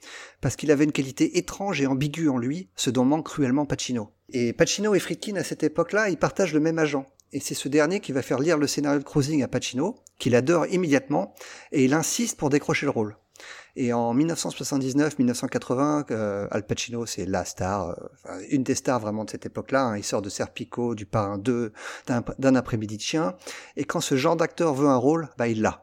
parce 0.41 0.57
qu'il 0.57 0.71
avait 0.71 0.85
une 0.85 0.93
qualité 0.93 1.37
étrange 1.39 1.81
et 1.81 1.87
ambiguë 1.87 2.29
en 2.29 2.39
lui, 2.39 2.71
ce 2.75 2.91
dont 2.91 3.05
manque 3.05 3.27
cruellement 3.27 3.67
Pacino.» 3.67 4.11
Et 4.33 4.53
Pacino 4.53 4.95
et 4.95 5.01
Friedkin, 5.01 5.37
à 5.37 5.45
cette 5.45 5.63
époque-là, 5.63 6.09
ils 6.09 6.17
partagent 6.17 6.55
le 6.55 6.61
même 6.61 6.79
agent. 6.79 7.05
Et 7.33 7.41
c'est 7.41 7.55
ce 7.55 7.69
dernier 7.69 8.01
qui 8.01 8.13
va 8.13 8.23
faire 8.23 8.39
lire 8.39 8.57
le 8.57 8.67
scénario 8.67 9.01
de 9.01 9.05
Cruising 9.05 9.43
à 9.43 9.49
Pacino, 9.49 9.97
qu'il 10.19 10.35
adore 10.37 10.67
immédiatement, 10.69 11.35
et 11.73 11.85
il 11.85 11.93
insiste 11.93 12.39
pour 12.39 12.49
décrocher 12.49 12.87
le 12.87 12.91
rôle. 12.91 13.17
Et 13.77 13.93
en 13.93 14.15
1979-1980, 14.15 16.07
euh, 16.11 16.47
Al 16.51 16.65
Pacino, 16.65 17.07
c'est 17.07 17.27
la 17.27 17.45
star, 17.45 17.91
euh, 17.91 18.41
une 18.51 18.63
des 18.63 18.77
stars 18.77 19.01
vraiment 19.01 19.25
de 19.25 19.31
cette 19.31 19.47
époque-là. 19.47 19.85
Hein. 19.85 19.97
Il 19.97 20.05
sort 20.05 20.23
de 20.23 20.29
Serpico, 20.29 20.95
du 20.95 21.07
Parrain 21.07 21.39
2, 21.39 21.73
d'un 22.39 22.55
après-midi 22.55 22.97
de 22.97 23.03
chien. 23.03 23.35
Et 23.77 23.85
quand 23.85 24.01
ce 24.01 24.17
genre 24.17 24.37
d'acteur 24.37 24.75
veut 24.75 24.89
un 24.89 24.97
rôle, 24.97 25.29
bah 25.39 25.49
il 25.49 25.61
l'a. 25.61 25.83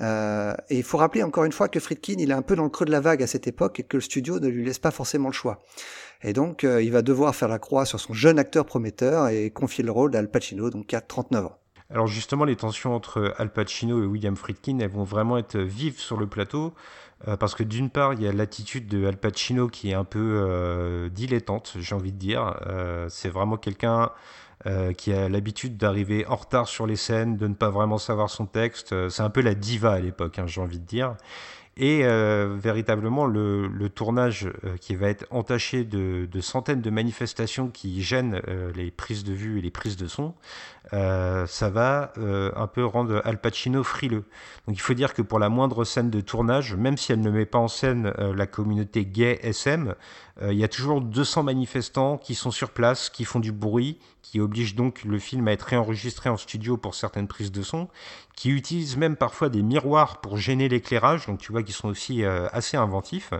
Euh, 0.00 0.54
et 0.70 0.78
il 0.78 0.82
faut 0.82 0.98
rappeler 0.98 1.22
encore 1.22 1.44
une 1.44 1.52
fois 1.52 1.68
que 1.68 1.78
Friedkin, 1.80 2.16
il 2.18 2.30
est 2.30 2.34
un 2.34 2.42
peu 2.42 2.56
dans 2.56 2.64
le 2.64 2.68
creux 2.68 2.86
de 2.86 2.90
la 2.90 3.00
vague 3.00 3.22
à 3.22 3.26
cette 3.26 3.46
époque 3.46 3.80
et 3.80 3.84
que 3.84 3.96
le 3.96 4.00
studio 4.00 4.40
ne 4.40 4.48
lui 4.48 4.64
laisse 4.64 4.78
pas 4.78 4.90
forcément 4.90 5.28
le 5.28 5.34
choix. 5.34 5.60
Et 6.22 6.32
donc, 6.32 6.64
euh, 6.64 6.82
il 6.82 6.90
va 6.90 7.02
devoir 7.02 7.34
faire 7.34 7.48
la 7.48 7.58
croix 7.58 7.84
sur 7.84 8.00
son 8.00 8.12
jeune 8.12 8.38
acteur 8.38 8.64
prometteur 8.66 9.28
et 9.28 9.50
confier 9.50 9.84
le 9.84 9.92
rôle 9.92 10.10
d'Al 10.10 10.30
Pacino, 10.30 10.70
donc 10.70 10.86
qui 10.86 10.96
a 10.96 11.00
39 11.00 11.46
ans. 11.46 11.58
Alors 11.90 12.06
justement, 12.06 12.44
les 12.44 12.56
tensions 12.56 12.94
entre 12.94 13.34
Al 13.36 13.52
Pacino 13.52 14.02
et 14.02 14.06
William 14.06 14.36
Friedkin, 14.36 14.78
elles 14.78 14.90
vont 14.90 15.04
vraiment 15.04 15.36
être 15.38 15.58
vives 15.58 16.00
sur 16.00 16.16
le 16.16 16.26
plateau. 16.26 16.74
Euh, 17.28 17.36
parce 17.36 17.54
que 17.54 17.62
d'une 17.62 17.90
part, 17.90 18.12
il 18.14 18.22
y 18.22 18.28
a 18.28 18.32
l'attitude 18.32 18.86
de 18.86 19.06
Al 19.06 19.16
Pacino 19.16 19.68
qui 19.68 19.90
est 19.90 19.94
un 19.94 20.04
peu 20.04 20.42
euh, 20.46 21.08
dilettante, 21.08 21.74
j'ai 21.78 21.94
envie 21.94 22.12
de 22.12 22.18
dire. 22.18 22.56
Euh, 22.66 23.06
c'est 23.08 23.28
vraiment 23.28 23.56
quelqu'un 23.56 24.10
qui 24.96 25.12
a 25.12 25.28
l'habitude 25.28 25.76
d'arriver 25.76 26.24
en 26.26 26.36
retard 26.36 26.68
sur 26.68 26.86
les 26.86 26.96
scènes, 26.96 27.36
de 27.36 27.46
ne 27.48 27.52
pas 27.52 27.68
vraiment 27.68 27.98
savoir 27.98 28.30
son 28.30 28.46
texte. 28.46 28.94
C'est 29.10 29.22
un 29.22 29.28
peu 29.28 29.42
la 29.42 29.54
diva 29.54 29.92
à 29.92 30.00
l'époque, 30.00 30.38
hein, 30.38 30.46
j'ai 30.46 30.62
envie 30.62 30.78
de 30.78 30.86
dire. 30.86 31.16
Et 31.76 32.02
véritablement, 32.02 33.26
le, 33.26 33.88
tournage 33.94 34.48
qui 34.80 34.94
va 34.94 35.08
être 35.08 35.26
entaché 35.28 35.84
de, 35.84 36.40
centaines 36.40 36.80
de 36.80 36.88
manifestations 36.88 37.68
qui 37.68 38.00
gênent 38.00 38.40
les 38.74 38.90
prises 38.90 39.24
de 39.24 39.34
vue 39.34 39.58
et 39.58 39.60
les 39.60 39.70
prises 39.70 39.98
de 39.98 40.06
son, 40.06 40.32
euh, 40.92 41.46
ça 41.46 41.70
va 41.70 42.12
euh, 42.18 42.52
un 42.56 42.66
peu 42.66 42.84
rendre 42.84 43.22
Al 43.24 43.40
Pacino 43.40 43.82
frileux. 43.82 44.24
Donc 44.66 44.76
il 44.76 44.80
faut 44.80 44.94
dire 44.94 45.14
que 45.14 45.22
pour 45.22 45.38
la 45.38 45.48
moindre 45.48 45.84
scène 45.84 46.10
de 46.10 46.20
tournage, 46.20 46.74
même 46.74 46.98
si 46.98 47.12
elle 47.12 47.20
ne 47.20 47.30
met 47.30 47.46
pas 47.46 47.58
en 47.58 47.68
scène 47.68 48.12
euh, 48.18 48.34
la 48.34 48.46
communauté 48.46 49.06
gay 49.06 49.38
SM, 49.42 49.94
il 50.42 50.58
y 50.58 50.64
a 50.64 50.68
toujours 50.68 51.00
200 51.00 51.44
manifestants 51.44 52.18
qui 52.18 52.34
sont 52.34 52.50
sur 52.50 52.70
place, 52.70 53.08
qui 53.08 53.24
font 53.24 53.38
du 53.38 53.52
bruit, 53.52 54.00
qui 54.20 54.40
obligent 54.40 54.74
donc 54.74 55.04
le 55.04 55.20
film 55.20 55.46
à 55.46 55.52
être 55.52 55.62
réenregistré 55.62 56.28
en 56.28 56.36
studio 56.36 56.76
pour 56.76 56.96
certaines 56.96 57.28
prises 57.28 57.52
de 57.52 57.62
son, 57.62 57.88
qui 58.34 58.50
utilisent 58.50 58.96
même 58.96 59.14
parfois 59.14 59.48
des 59.48 59.62
miroirs 59.62 60.20
pour 60.20 60.36
gêner 60.36 60.68
l'éclairage, 60.68 61.26
donc 61.26 61.38
tu 61.38 61.52
vois 61.52 61.62
qu'ils 61.62 61.76
sont 61.76 61.86
aussi 61.86 62.24
assez 62.24 62.76
inventifs. 62.76 63.30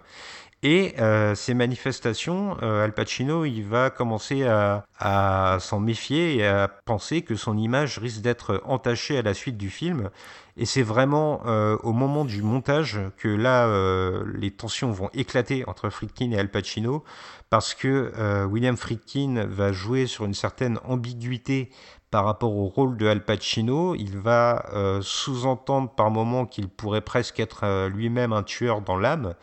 Et 0.67 0.95
euh, 0.99 1.35
ces 1.35 1.53
manifestations, 1.53 2.57
euh, 2.63 2.87
Al 2.87 2.95
Pacino, 2.95 3.45
il 3.45 3.65
va 3.65 3.91
commencer 3.91 4.45
à, 4.45 5.59
s'en 5.61 5.79
méfier 5.79 6.37
et 6.37 6.47
à 6.47 6.69
penser 6.69 7.21
que 7.21 7.35
son 7.37 7.59
image 7.59 7.99
risque 7.99 8.23
d'être 8.23 8.63
entachée 8.65 9.19
à 9.19 9.23
la 9.23 9.35
suite 9.35 9.59
du 9.59 9.69
film. 9.69 10.09
Et 10.57 10.65
c'est 10.65 10.83
vraiment 10.83 11.43
euh, 11.45 11.77
au 11.83 11.93
moment 11.93 12.25
du 12.25 12.41
montage 12.41 12.99
que 13.19 13.29
là, 13.29 13.69
les 14.39 14.51
tensions 14.53 14.91
vont 14.91 15.11
éclater 15.13 15.65
entre 15.69 15.91
Friedkin 15.91 16.31
et 16.31 16.39
Al 16.39 16.51
Pacino, 16.51 17.05
parce 17.51 17.75
que 17.75 18.47
William 18.47 18.79
Friedkin 18.79 19.45
va 19.47 19.71
jouer 19.71 20.07
sur 20.07 20.25
une 20.25 20.33
certaine 20.33 20.79
ambiguïté 20.85 21.69
par 22.11 22.25
rapport 22.25 22.57
au 22.57 22.69
rôle 22.69 22.97
de 22.97 23.07
Al 23.07 23.23
Pacino. 23.23 23.95
Il 23.97 24.17
va 24.17 24.65
sous-entendre 25.03 25.91
par 25.91 26.11
moments 26.11 26.47
qu'il 26.47 26.69
pourrait 26.69 27.03
presque 27.03 27.39
être 27.41 27.89
lui-même 27.89 28.33
un 28.33 28.43
tueur 28.43 28.81
dans 28.81 28.97
l'âme. 28.97 29.35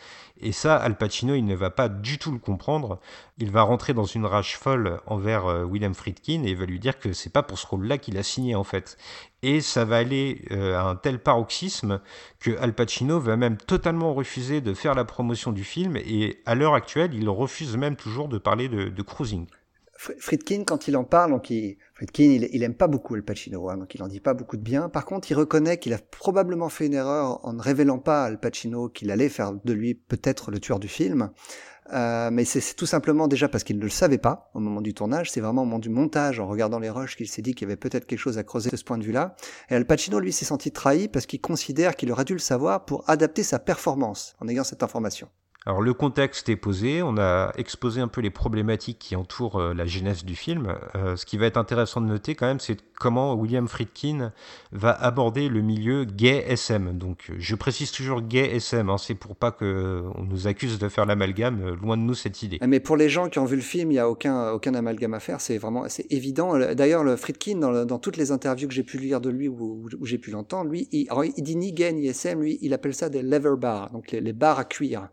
Et 0.42 0.52
ça, 0.52 0.76
Al 0.76 0.98
Pacino, 0.98 1.36
il 1.36 1.46
ne 1.46 1.56
va 1.56 1.70
pas 1.70 1.88
du 1.88 2.18
tout 2.18 2.32
le 2.32 2.40
comprendre. 2.40 3.00
Il 3.38 3.52
va 3.52 3.62
rentrer 3.62 3.94
dans 3.94 4.06
une 4.06 4.26
rage 4.26 4.58
folle 4.58 5.00
envers 5.06 5.46
euh, 5.46 5.64
William 5.64 5.94
Friedkin 5.94 6.44
et 6.44 6.56
va 6.56 6.66
lui 6.66 6.80
dire 6.80 7.00
que 7.00 7.14
c'est 7.14 7.32
pas 7.32 7.44
pour 7.44 7.60
ce 7.60 7.68
rôle-là 7.68 8.00
qu'il 8.00 8.18
a 8.18 8.24
signé 8.24 8.56
en 8.56 8.64
fait. 8.64 8.98
Et 9.44 9.62
ça 9.62 9.86
va 9.86 9.98
aller 9.98 10.46
euh, 10.52 10.78
à 10.78 10.84
un 10.84 10.96
tel 10.96 11.20
paroxysme 11.20 12.02
que 12.40 12.58
Al 12.60 12.74
Pacino 12.74 13.20
va 13.20 13.38
même 13.38 13.58
totalement 13.58 14.14
refuser 14.14 14.62
de 14.62 14.74
faire 14.74 14.96
la 14.96 15.06
promotion 15.06 15.52
du 15.52 15.64
film 15.64 15.96
et 15.96 16.42
à 16.46 16.56
l'heure 16.56 16.74
actuelle, 16.74 17.14
il 17.14 17.30
refuse 17.30 17.78
même 17.78 17.96
toujours 17.96 18.28
de 18.28 18.40
parler 18.40 18.68
de, 18.68 18.90
de 18.90 19.02
cruising. 19.04 19.46
Friedkin, 20.02 20.64
quand 20.64 20.88
il 20.88 20.98
en 20.98 21.04
parle, 21.04 21.30
donc 21.30 21.52
il, 21.52 21.78
Friedkin, 21.94 22.24
il, 22.24 22.50
il 22.52 22.64
aime 22.64 22.74
pas 22.74 22.88
beaucoup 22.88 23.14
Al 23.14 23.24
Pacino, 23.24 23.70
hein, 23.70 23.78
donc 23.78 23.94
il 23.94 24.02
en 24.02 24.08
dit 24.08 24.20
pas 24.20 24.34
beaucoup 24.34 24.58
de 24.58 24.64
bien. 24.64 24.90
Par 24.90 25.06
contre, 25.06 25.30
il 25.30 25.36
reconnaît 25.36 25.78
qu'il 25.78 25.94
a 25.94 26.00
probablement 26.00 26.70
fait 26.70 26.88
une 26.88 26.96
erreur 26.96 27.40
en 27.46 27.54
ne 27.54 27.62
révélant 27.62 28.00
pas 28.00 28.24
à 28.24 28.26
Al 28.26 28.40
Pacino 28.40 28.90
qu'il 28.90 29.12
allait 29.12 29.30
faire 29.30 29.54
de 29.54 29.74
lui 29.74 29.94
peut-être 29.94 30.50
le 30.50 30.60
tueur 30.60 30.80
du 30.80 30.88
film. 30.88 31.30
Euh, 31.94 32.30
mais 32.32 32.46
c'est 32.46 32.76
tout 32.76 32.86
simplement 32.86 33.28
déjà 33.28 33.50
parce 33.50 33.64
qu'il 33.64 33.78
ne 33.78 33.84
le 33.84 33.90
savait 33.90 34.18
pas 34.18 34.50
au 34.54 34.60
moment 34.60 34.82
du 34.82 34.94
tournage. 34.94 35.30
C'est 35.30 35.42
vraiment 35.42 35.64
au 35.64 35.66
moment 35.66 35.80
du 35.80 35.90
montage, 35.90 36.40
en 36.40 36.48
regardant 36.48 36.80
les 36.80 36.90
rushs, 36.90 37.16
qu'il 37.16 37.28
s'est 37.28 37.42
dit 37.42 37.54
qu'il 37.54 37.68
y 37.68 37.70
avait 37.70 37.76
peut-être 37.76 38.08
quelque 38.08 38.20
chose 38.20 38.38
à 38.38 38.44
creuser 38.44 38.70
de 38.70 38.78
ce 38.78 38.84
point 38.84 38.98
de 38.98 39.04
vue-là. 39.04 39.36
Et 39.70 39.76
Al 39.76 39.86
Pacino, 39.86 40.20
lui, 40.20 40.32
s'est 40.32 40.46
senti 40.46 40.72
trahi 40.72 41.10
parce 41.10 41.26
qu'il 41.26 41.42
considère 41.42 41.96
qu'il 41.96 42.12
aurait 42.12 42.26
dû 42.26 42.34
le 42.34 42.40
savoir 42.40 42.86
pour 42.86 43.08
adapter 43.10 43.44
sa 43.44 43.60
performance 43.60 44.36
en 44.40 44.48
ayant 44.48 44.64
cette 44.64 44.84
information. 44.84 45.28
Alors 45.68 45.84
le 45.84 45.94
contexte 45.94 46.50
est 46.50 46.56
posé, 46.56 47.04
on 47.04 47.20
a 47.20 47.52
exposé 47.56 48.02
un 48.02 48.08
peu 48.08 48.20
les 48.20 48.32
problématiques 48.32 48.98
qui 48.98 49.16
entourent 49.16 49.60
euh, 49.60 49.74
la 49.76 49.86
genèse 49.86 50.26
du 50.26 50.36
film. 50.36 50.76
Euh, 50.96 51.16
ce 51.16 51.24
qui 51.28 51.38
va 51.38 51.46
être 51.46 51.58
intéressant 51.58 52.02
de 52.02 52.08
noter 52.08 52.34
quand 52.34 52.48
même, 52.48 52.60
c'est 52.60 52.78
comment 53.00 53.36
William 53.36 53.68
Friedkin 53.68 54.32
va 54.72 54.92
aborder 54.92 55.50
le 55.50 55.62
milieu 55.62 56.06
gay 56.06 56.46
SM. 56.48 56.98
Donc 56.98 57.32
je 57.38 57.56
précise 57.56 57.92
toujours 57.92 58.22
gay 58.22 58.56
SM, 58.56 58.90
hein, 58.90 58.98
c'est 58.98 59.14
pour 59.14 59.36
pas 59.36 59.52
qu'on 59.52 60.24
nous 60.28 60.48
accuse 60.48 60.80
de 60.80 60.90
faire 60.90 61.06
l'amalgame, 61.06 61.62
euh, 61.62 61.76
loin 61.76 61.96
de 61.96 62.02
nous 62.02 62.16
cette 62.16 62.42
idée. 62.42 62.58
Mais 62.66 62.80
pour 62.80 62.98
les 62.98 63.10
gens 63.10 63.30
qui 63.30 63.38
ont 63.38 63.46
vu 63.46 63.56
le 63.56 63.62
film, 63.62 63.92
il 63.92 63.96
n'y 63.96 64.00
a 64.00 64.10
aucun, 64.10 64.74
amalgame 64.74 65.14
à 65.14 65.20
faire, 65.20 65.42
c'est 65.42 65.60
vraiment 65.60 65.88
c'est 65.90 66.12
évident. 66.12 66.58
D'ailleurs, 66.74 67.04
le 67.04 67.16
Friedkin, 67.16 67.60
dans, 67.86 68.00
toutes 68.00 68.18
les 68.18 68.32
interviews 68.32 68.68
que 68.68 68.74
j'ai 68.74 68.84
pu 68.84 68.98
lire 68.98 69.22
de 69.22 69.30
lui 69.30 69.48
ou, 69.48 69.88
où, 70.00 70.06
j'ai 70.08 70.18
pu 70.18 70.32
l'entendre, 70.32 70.72
lui, 70.72 70.88
il, 70.92 71.08
dit 71.44 71.56
ni 71.56 71.72
gay 71.72 71.94
ni 71.94 72.08
SM, 72.08 72.42
lui, 72.42 72.58
il 72.62 72.74
appelle 72.74 72.96
ça 72.96 73.10
des 73.10 73.22
leather 73.22 73.58
bars, 73.58 73.92
donc 73.92 74.10
les, 74.10 74.22
les 74.22 74.34
bars 74.34 74.58
à 74.58 74.66
cuir 74.66 75.08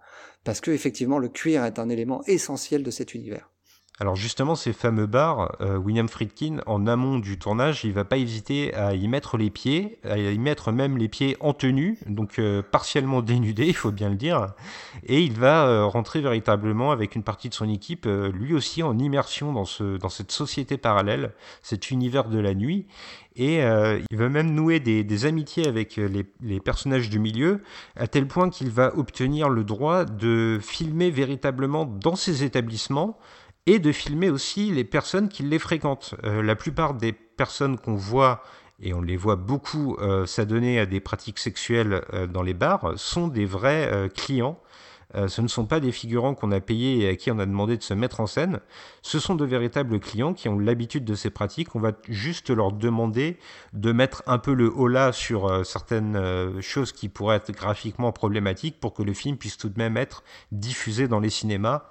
parce 0.45 0.61
que 0.61 0.71
effectivement 0.71 1.19
le 1.19 1.29
cuir 1.29 1.65
est 1.65 1.79
un 1.79 1.89
élément 1.89 2.23
essentiel 2.27 2.83
de 2.83 2.91
cet 2.91 3.15
univers. 3.15 3.51
Alors 4.01 4.15
justement, 4.15 4.55
ces 4.55 4.73
fameux 4.73 5.07
bars, 5.07 5.57
euh, 5.61 5.77
William 5.77 6.09
Friedkin, 6.09 6.59
en 6.67 6.87
amont 6.87 7.19
du 7.19 7.37
tournage, 7.37 7.83
il 7.85 7.93
va 7.93 8.05
pas 8.05 8.17
hésiter 8.17 8.73
à 8.75 8.95
y 8.95 9.09
mettre 9.09 9.37
les 9.37 9.51
pieds, 9.51 9.99
à 10.05 10.17
y 10.19 10.39
mettre 10.39 10.71
même 10.71 10.97
les 10.97 11.09
pieds 11.09 11.37
en 11.41 11.53
tenue, 11.53 11.99
donc 12.07 12.39
euh, 12.39 12.63
partiellement 12.63 13.23
dénudés, 13.23 13.67
il 13.67 13.75
faut 13.75 13.91
bien 13.91 14.09
le 14.09 14.15
dire, 14.15 14.55
et 15.05 15.21
il 15.21 15.33
va 15.33 15.67
euh, 15.67 15.85
rentrer 15.85 16.21
véritablement 16.21 16.93
avec 16.93 17.17
une 17.17 17.25
partie 17.25 17.49
de 17.49 17.55
son 17.55 17.69
équipe, 17.69 18.07
lui 18.07 18.55
aussi 18.55 18.85
en 18.85 18.97
immersion 19.01 19.53
dans, 19.53 19.65
ce, 19.65 19.97
dans 19.97 20.09
cette 20.09 20.31
société 20.31 20.79
parallèle, 20.79 21.33
cet 21.63 21.91
univers 21.91 22.29
de 22.29 22.39
la 22.39 22.55
nuit, 22.55 22.87
et 23.35 23.59
il 23.59 24.17
va 24.17 24.29
même 24.29 24.53
nouer 24.53 24.81
des, 24.81 25.05
des 25.05 25.25
amitiés 25.25 25.69
avec 25.69 25.95
les, 25.97 26.27
les, 26.41 26.61
personnages 26.61 27.09
du 27.09 27.21
milieu, 27.21 27.63
à 27.97 28.09
tel 28.09 28.27
point 28.27 28.51
qu'il 28.51 28.71
va 28.71 28.97
obtenir 28.97 29.49
le 29.49 29.63
droit 29.63 30.05
de 30.05 30.59
filmer 30.61 31.11
véritablement 31.11 31.85
dans 31.85 32.17
ces 32.17 32.43
établissements, 32.43 33.17
et 33.69 33.79
de 33.79 33.93
filmer 33.93 34.31
aussi 34.31 34.71
les 34.71 34.83
personnes 34.83 35.29
qui 35.29 35.43
les 35.43 35.59
fréquentent. 35.59 36.15
Euh, 36.25 36.43
la 36.43 36.57
plupart 36.57 36.95
des 36.95 37.13
personnes 37.13 37.79
qu'on 37.79 37.97
voit, 37.97 38.43
et 38.81 38.95
on 38.95 39.03
les 39.03 39.19
voit 39.19 39.37
beaucoup 39.37 39.95
euh, 40.01 40.25
s'adonner 40.25 40.81
à 40.81 40.87
des 40.87 41.01
pratiques 41.01 41.39
sexuelles 41.39 42.01
euh, 42.15 42.27
dans 42.27 42.43
les 42.43 42.55
bars, 42.55 42.95
sont 42.97 43.29
des 43.29 43.45
vrais 43.45 44.09
clients. 44.15 44.59
ce 45.15 45.41
ne 45.43 45.49
sont 45.49 45.67
pas 45.67 45.81
des 45.81 45.93
figurants 45.93 46.35
qu'on 46.35 46.51
a 46.51 46.61
payés 46.61 47.05
et 47.05 47.09
à 47.09 47.17
qui 47.17 47.31
on 47.31 47.39
a 47.39 47.45
demandé 47.45 47.77
de 47.77 47.83
se 47.83 47.93
mettre 47.93 48.21
en 48.21 48.27
scène. 48.27 48.61
Ce 49.03 49.19
sont 49.19 49.35
de 49.35 49.45
véritables 49.45 50.01
clients 50.01 50.33
qui 50.33 50.49
ont 50.49 50.59
l'habitude 50.59 51.05
de 51.05 51.15
ces 51.15 51.31
pratiques. 51.31 51.75
On 51.75 51.81
va 51.81 51.93
juste 52.09 52.49
leur 52.49 52.73
demander 52.73 53.39
de 53.75 53.93
mettre 53.93 54.23
un 54.27 54.39
peu 54.39 54.55
le 54.55 54.73
holà 54.75 55.13
sur 55.13 55.67
certaines 55.67 56.61
choses 56.61 56.93
qui 56.93 57.09
pourraient 57.09 57.37
être 57.37 57.53
graphiquement 57.53 58.13
problématiques 58.13 58.81
pour 58.81 58.93
que 58.95 59.03
le 59.03 59.15
film 59.15 59.37
puisse 59.37 59.57
tout 59.57 59.71
de 59.71 59.79
même 59.79 59.97
être 59.97 60.25
diffusé 60.53 61.09
dans 61.09 61.21
les 61.21 61.31
cinémas 61.31 61.85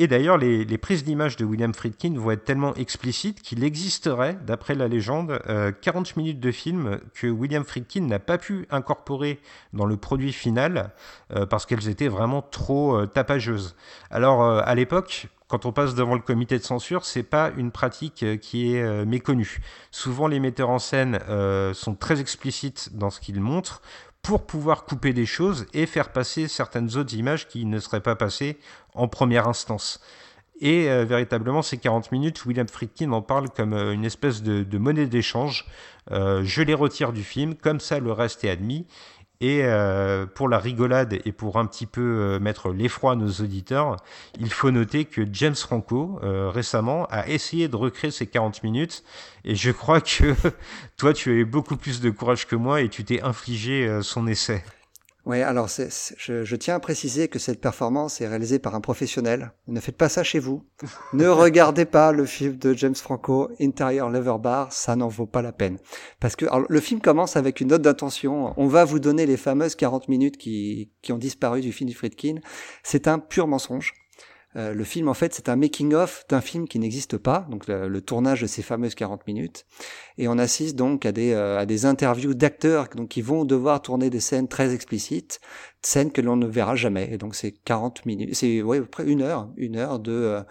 et 0.00 0.06
d'ailleurs, 0.06 0.38
les, 0.38 0.78
prises 0.78 1.04
d'image 1.04 1.36
de 1.36 1.44
William 1.44 1.74
Friedkin 1.74 2.14
vont 2.16 2.30
être 2.30 2.46
tellement 2.46 2.74
explicites 2.74 3.42
qu'il 3.42 3.62
existerait, 3.62 4.38
d'après 4.46 4.74
la 4.74 4.88
légende, 4.88 5.38
40 5.82 6.08
euh, 6.08 6.12
minutes 6.16 6.40
de 6.40 6.50
film 6.50 7.00
que 7.12 7.26
William 7.26 7.64
Friedkin 7.64 8.06
n'a 8.06 8.18
pas 8.18 8.38
pu 8.38 8.66
incorporer 8.70 9.40
dans 9.74 9.84
le 9.84 9.98
produit 9.98 10.32
final 10.32 10.94
euh, 11.36 11.44
parce 11.44 11.66
qu'elles 11.66 11.90
étaient 11.90 12.08
vraiment 12.08 12.40
trop 12.40 12.96
euh, 12.96 13.06
tapageuses. 13.06 13.76
Alors, 14.10 14.42
à 14.42 14.74
l'époque, 14.74 15.26
quand 15.48 15.66
on 15.66 15.72
passe 15.72 15.94
devant 15.94 16.14
le 16.14 16.22
comité 16.22 16.56
de 16.56 16.64
censure, 16.64 17.04
c'est 17.04 17.22
pas 17.22 17.50
une 17.58 17.70
pratique 17.70 18.24
qui 18.40 18.74
est 18.74 19.04
méconnue. 19.04 19.58
Souvent, 19.90 20.28
les 20.28 20.40
metteurs 20.40 20.70
en 20.70 20.78
scène 20.78 21.18
sont 21.74 21.94
très 21.94 22.20
explicites 22.20 22.90
dans 22.96 23.10
ce 23.10 23.20
qu'ils 23.20 23.40
montrent 23.40 23.82
pour 24.22 24.46
pouvoir 24.46 24.84
couper 24.84 25.12
des 25.12 25.26
choses 25.26 25.66
et 25.72 25.86
faire 25.86 26.12
passer 26.12 26.48
certaines 26.48 26.96
autres 26.96 27.14
images 27.14 27.48
qui 27.48 27.64
ne 27.64 27.78
seraient 27.78 28.02
pas 28.02 28.16
passées 28.16 28.58
en 28.94 29.08
première 29.08 29.48
instance. 29.48 30.00
Et 30.60 30.90
euh, 30.90 31.04
véritablement, 31.04 31.62
ces 31.62 31.78
40 31.78 32.12
minutes, 32.12 32.44
William 32.44 32.68
Friedkin 32.68 33.12
en 33.12 33.22
parle 33.22 33.48
comme 33.48 33.72
euh, 33.72 33.94
une 33.94 34.04
espèce 34.04 34.42
de, 34.42 34.78
monnaie 34.78 35.06
d'échange. 35.06 35.64
Euh, 36.10 36.42
je 36.44 36.62
les 36.62 36.74
retire 36.74 37.12
du 37.12 37.22
film, 37.22 37.54
comme 37.54 37.80
ça 37.80 37.98
le 37.98 38.12
reste 38.12 38.44
est 38.44 38.50
admis. 38.50 38.86
Et 39.40 39.60
euh, 39.62 40.26
pour 40.26 40.50
la 40.50 40.58
rigolade 40.58 41.18
et 41.24 41.32
pour 41.32 41.58
un 41.58 41.64
petit 41.64 41.86
peu 41.86 42.00
euh, 42.00 42.38
mettre 42.38 42.70
l'effroi 42.70 43.12
à 43.12 43.14
nos 43.14 43.30
auditeurs, 43.30 43.96
il 44.38 44.52
faut 44.52 44.70
noter 44.70 45.06
que 45.06 45.22
James 45.32 45.54
Franco, 45.54 46.20
euh, 46.22 46.50
récemment, 46.50 47.06
a 47.06 47.26
essayé 47.26 47.68
de 47.68 47.76
recréer 47.76 48.10
ces 48.10 48.26
40 48.26 48.62
minutes. 48.62 49.02
Et 49.44 49.54
je 49.54 49.70
crois 49.70 50.02
que 50.02 50.34
toi, 50.98 51.14
tu 51.14 51.30
as 51.30 51.34
eu 51.34 51.44
beaucoup 51.46 51.76
plus 51.76 52.02
de 52.02 52.10
courage 52.10 52.46
que 52.46 52.56
moi 52.56 52.82
et 52.82 52.90
tu 52.90 53.02
t'es 53.02 53.22
infligé 53.22 54.00
son 54.02 54.26
essai. 54.26 54.62
Oui, 55.26 55.42
alors 55.42 55.68
je, 55.68 56.56
tiens 56.56 56.76
à 56.76 56.80
préciser 56.80 57.28
que 57.28 57.38
cette 57.38 57.60
performance 57.60 58.20
est 58.20 58.28
réalisée 58.28 58.58
par 58.58 58.74
un 58.74 58.80
professionnel. 58.80 59.52
Ne 59.68 59.78
faites 59.78 59.96
pas 59.96 60.08
ça 60.08 60.22
chez 60.22 60.38
vous. 60.38 60.64
ne 61.12 61.26
regardez 61.26 61.84
pas 61.84 62.12
le 62.12 62.24
film 62.24 62.56
de 62.56 62.72
James 62.72 62.94
Franco, 62.94 63.50
Interior 63.60 64.08
Lever 64.08 64.36
Bar, 64.40 64.72
ça 64.72 64.96
n'en 64.96 65.08
vaut 65.08 65.26
pas 65.26 65.42
la 65.42 65.52
peine. 65.52 65.78
Parce 66.20 66.36
que 66.36 66.46
le 66.68 66.80
film 66.80 67.00
commence 67.00 67.36
avec 67.36 67.60
une 67.60 67.68
note 67.68 67.82
d'intention. 67.82 68.54
On 68.56 68.66
va 68.66 68.84
vous 68.84 68.98
donner 68.98 69.26
les 69.26 69.36
fameuses 69.36 69.74
40 69.74 70.08
minutes 70.08 70.38
qui, 70.38 70.90
qui 71.02 71.12
ont 71.12 71.18
disparu 71.18 71.60
du 71.60 71.72
film 71.72 71.90
de 71.90 71.94
Friedkin. 71.94 72.36
C'est 72.82 73.06
un 73.06 73.18
pur 73.18 73.46
mensonge. 73.46 73.92
Euh, 74.56 74.74
le 74.74 74.84
film, 74.84 75.08
en 75.08 75.14
fait, 75.14 75.32
c'est 75.32 75.48
un 75.48 75.56
making-of 75.56 76.24
d'un 76.28 76.40
film 76.40 76.66
qui 76.66 76.78
n'existe 76.78 77.18
pas, 77.18 77.46
donc 77.50 77.68
le, 77.68 78.00
tournage 78.00 78.40
de 78.42 78.46
ces 78.46 78.62
fameuses 78.62 78.94
40 78.94 79.26
minutes. 79.26 79.64
Et 80.20 80.28
on 80.28 80.36
assiste 80.36 80.76
donc 80.76 81.06
à 81.06 81.12
des, 81.12 81.32
euh, 81.32 81.58
à 81.58 81.64
des 81.64 81.86
interviews 81.86 82.34
d'acteurs 82.34 82.90
qui 83.08 83.22
vont 83.22 83.46
devoir 83.46 83.80
tourner 83.80 84.10
des 84.10 84.20
scènes 84.20 84.48
très 84.48 84.74
explicites, 84.74 85.40
scènes 85.82 86.12
que 86.12 86.20
l'on 86.20 86.36
ne 86.36 86.46
verra 86.46 86.76
jamais. 86.76 87.08
Et 87.10 87.16
donc 87.16 87.34
c'est 87.34 87.52
40 87.52 88.04
minutes, 88.04 88.34
c'est 88.34 88.60
ouais, 88.60 88.82
près 88.82 89.04
une 89.06 89.22
heure, 89.22 89.48
une 89.56 89.76
heure 89.76 89.98
de 89.98 90.42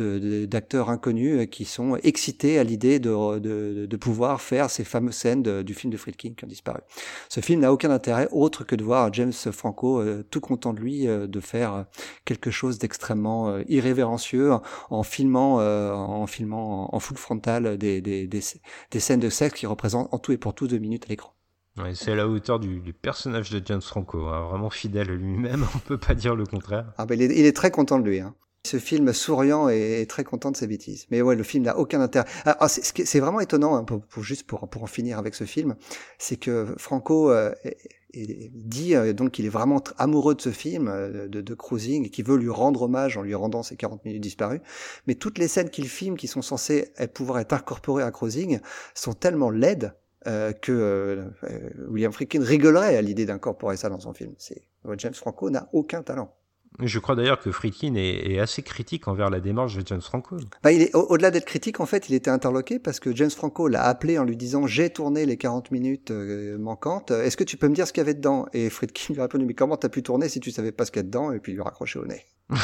euh, 0.00 0.46
d'acteurs 0.46 0.90
inconnus 0.90 1.38
euh, 1.38 1.44
qui 1.46 1.64
sont 1.64 1.96
excités 2.02 2.58
à 2.58 2.64
l'idée 2.64 2.98
de, 2.98 3.38
de, 3.38 3.86
de, 3.86 3.96
pouvoir 3.96 4.40
faire 4.40 4.68
ces 4.68 4.84
fameuses 4.84 5.14
scènes 5.14 5.62
du 5.62 5.72
film 5.72 5.92
de 5.92 5.96
Friedkin 5.96 6.32
qui 6.36 6.44
ont 6.44 6.48
disparu. 6.48 6.80
Ce 7.28 7.40
film 7.40 7.60
n'a 7.60 7.72
aucun 7.72 7.90
intérêt 7.90 8.28
autre 8.30 8.64
que 8.64 8.74
de 8.74 8.84
voir 8.84 9.12
James 9.14 9.32
Franco 9.32 10.00
euh, 10.00 10.22
tout 10.30 10.40
content 10.40 10.74
de 10.74 10.80
lui 10.80 11.06
de 11.06 11.40
faire 11.40 11.86
quelque 12.24 12.50
chose 12.50 12.78
d'extrêmement 12.78 13.58
irrévérencieux 13.68 14.52
en 14.90 15.02
filmant 15.02 15.58
en 15.58 16.26
filmant 16.26 16.94
en 16.94 16.98
full 17.00 17.16
frontal 17.16 17.78
des, 17.78 18.00
des, 18.00 18.26
des, 18.26 18.40
des 18.90 19.00
scènes 19.00 19.13
de 19.18 19.30
sexe 19.30 19.60
qui 19.60 19.66
représentent 19.66 20.12
en 20.12 20.18
tout 20.18 20.32
et 20.32 20.38
pour 20.38 20.54
tout 20.54 20.66
deux 20.66 20.78
minutes 20.78 21.04
à 21.06 21.08
l'écran 21.08 21.34
c'est 21.94 22.12
à 22.12 22.14
la 22.14 22.28
hauteur 22.28 22.60
du, 22.60 22.92
personnage 22.92 23.50
de 23.50 23.60
James 23.64 23.82
Franco, 23.82 24.26
hein. 24.26 24.48
vraiment 24.48 24.70
fidèle 24.70 25.08
lui-même, 25.08 25.66
on 25.74 25.78
peut 25.78 25.98
pas 25.98 26.14
dire 26.14 26.36
le 26.36 26.46
contraire. 26.46 26.92
Ah 26.98 27.06
ben 27.06 27.20
il, 27.20 27.32
est, 27.32 27.56
très 27.56 27.70
content 27.70 27.98
de 27.98 28.08
lui. 28.08 28.20
Hein. 28.20 28.34
Ce 28.66 28.78
film 28.78 29.12
souriant 29.12 29.68
et, 29.68 30.06
très 30.08 30.24
content 30.24 30.50
de 30.50 30.56
ses 30.56 30.66
bêtises. 30.66 31.06
Mais 31.10 31.20
ouais, 31.20 31.36
le 31.36 31.42
film 31.42 31.64
n'a 31.64 31.76
aucun 31.76 32.00
intérêt. 32.00 32.26
Ah, 32.46 32.56
ah 32.60 32.68
c'est 32.68 33.20
vraiment 33.20 33.40
étonnant, 33.40 33.76
hein, 33.76 33.84
pour, 33.84 34.02
juste 34.22 34.46
pour, 34.46 34.66
pour 34.68 34.82
en 34.82 34.86
finir 34.86 35.18
avec 35.18 35.34
ce 35.34 35.44
film, 35.44 35.76
c'est 36.18 36.36
que 36.36 36.74
Franco 36.78 37.30
euh, 37.30 37.52
dit 38.52 38.94
euh, 38.94 39.12
donc 39.12 39.32
qu'il 39.32 39.44
est 39.44 39.50
vraiment 39.50 39.82
amoureux 39.98 40.34
de 40.34 40.40
ce 40.40 40.50
film, 40.50 40.88
euh, 40.88 41.28
de, 41.28 41.40
de 41.40 41.54
Cruising, 41.54 42.06
et 42.06 42.10
qu'il 42.10 42.24
veut 42.24 42.36
lui 42.36 42.48
rendre 42.48 42.82
hommage 42.82 43.16
en 43.18 43.22
lui 43.22 43.34
rendant 43.34 43.62
ses 43.62 43.76
40 43.76 44.04
minutes 44.04 44.22
disparues. 44.22 44.60
Mais 45.06 45.14
toutes 45.14 45.38
les 45.38 45.48
scènes 45.48 45.68
qu'il 45.68 45.88
filme, 45.88 46.16
qui 46.16 46.26
sont 46.26 46.42
censées 46.42 46.92
pouvoir 47.12 47.40
être 47.40 47.52
incorporées 47.52 48.02
à 48.02 48.10
Cruising, 48.10 48.60
sont 48.94 49.12
tellement 49.12 49.50
laides 49.50 49.94
que 50.62 51.22
William 51.90 52.10
Friedkin 52.10 52.42
rigolerait 52.42 52.96
à 52.96 53.02
l'idée 53.02 53.26
d'incorporer 53.26 53.76
ça 53.76 53.90
dans 53.90 54.00
son 54.00 54.14
film. 54.14 54.32
James 54.96 55.12
Franco 55.12 55.50
n'a 55.50 55.68
aucun 55.74 56.02
talent. 56.02 56.34
Je 56.80 56.98
crois 56.98 57.14
d'ailleurs 57.14 57.38
que 57.38 57.52
Friedkin 57.52 57.94
est, 57.94 58.38
assez 58.40 58.62
critique 58.62 59.06
envers 59.06 59.30
la 59.30 59.38
démarche 59.38 59.76
de 59.76 59.86
James 59.86 60.00
Franco. 60.00 60.36
Bah, 60.62 60.72
il 60.72 60.82
est, 60.82 60.94
au-delà 60.94 61.30
d'être 61.30 61.44
critique, 61.44 61.78
en 61.78 61.86
fait, 61.86 62.08
il 62.08 62.14
était 62.14 62.30
interloqué 62.30 62.80
parce 62.80 62.98
que 62.98 63.14
James 63.14 63.30
Franco 63.30 63.68
l'a 63.68 63.84
appelé 63.84 64.18
en 64.18 64.24
lui 64.24 64.36
disant 64.36 64.66
j'ai 64.66 64.90
tourné 64.90 65.24
les 65.24 65.36
40 65.36 65.70
minutes 65.70 66.10
euh, 66.10 66.58
manquantes. 66.58 67.12
Est-ce 67.12 67.36
que 67.36 67.44
tu 67.44 67.56
peux 67.56 67.68
me 67.68 67.74
dire 67.74 67.86
ce 67.86 67.92
qu'il 67.92 68.00
y 68.00 68.06
avait 68.06 68.14
dedans? 68.14 68.46
Et 68.52 68.70
Friedkin 68.70 69.14
lui 69.14 69.20
a 69.20 69.24
répondu 69.24 69.44
mais 69.44 69.54
comment 69.54 69.76
t'as 69.76 69.88
pu 69.88 70.02
tourner 70.02 70.28
si 70.28 70.40
tu 70.40 70.50
savais 70.50 70.72
pas 70.72 70.84
ce 70.84 70.90
qu'il 70.90 70.98
y 70.98 71.04
a 71.04 71.04
dedans? 71.04 71.30
Et 71.30 71.38
puis 71.38 71.52
il 71.52 71.54
lui 71.54 71.62
a 71.62 71.64
raccroché 71.64 72.00
au 72.00 72.06
nez. 72.06 72.24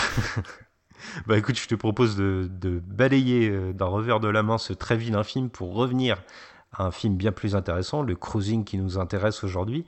bah 1.27 1.39
écoute, 1.39 1.57
je 1.57 1.69
te 1.69 1.77
propose 1.77 2.17
de, 2.17 2.51
de 2.51 2.81
balayer 2.81 3.73
d'un 3.75 3.87
revers 3.87 4.19
de 4.19 4.29
la 4.29 4.43
main 4.43 4.59
ce 4.59 4.73
très 4.73 4.97
vilain 4.97 5.23
film 5.23 5.51
pour 5.51 5.75
revenir 5.75 6.21
un 6.79 6.91
film 6.91 7.17
bien 7.17 7.33
plus 7.33 7.57
intéressant, 7.57 8.03
le 8.03 8.15
cruising 8.15 8.65
qui 8.65 8.79
nous 8.79 8.99
intéresse 8.99 9.43
aujourd'hui. 9.43 9.85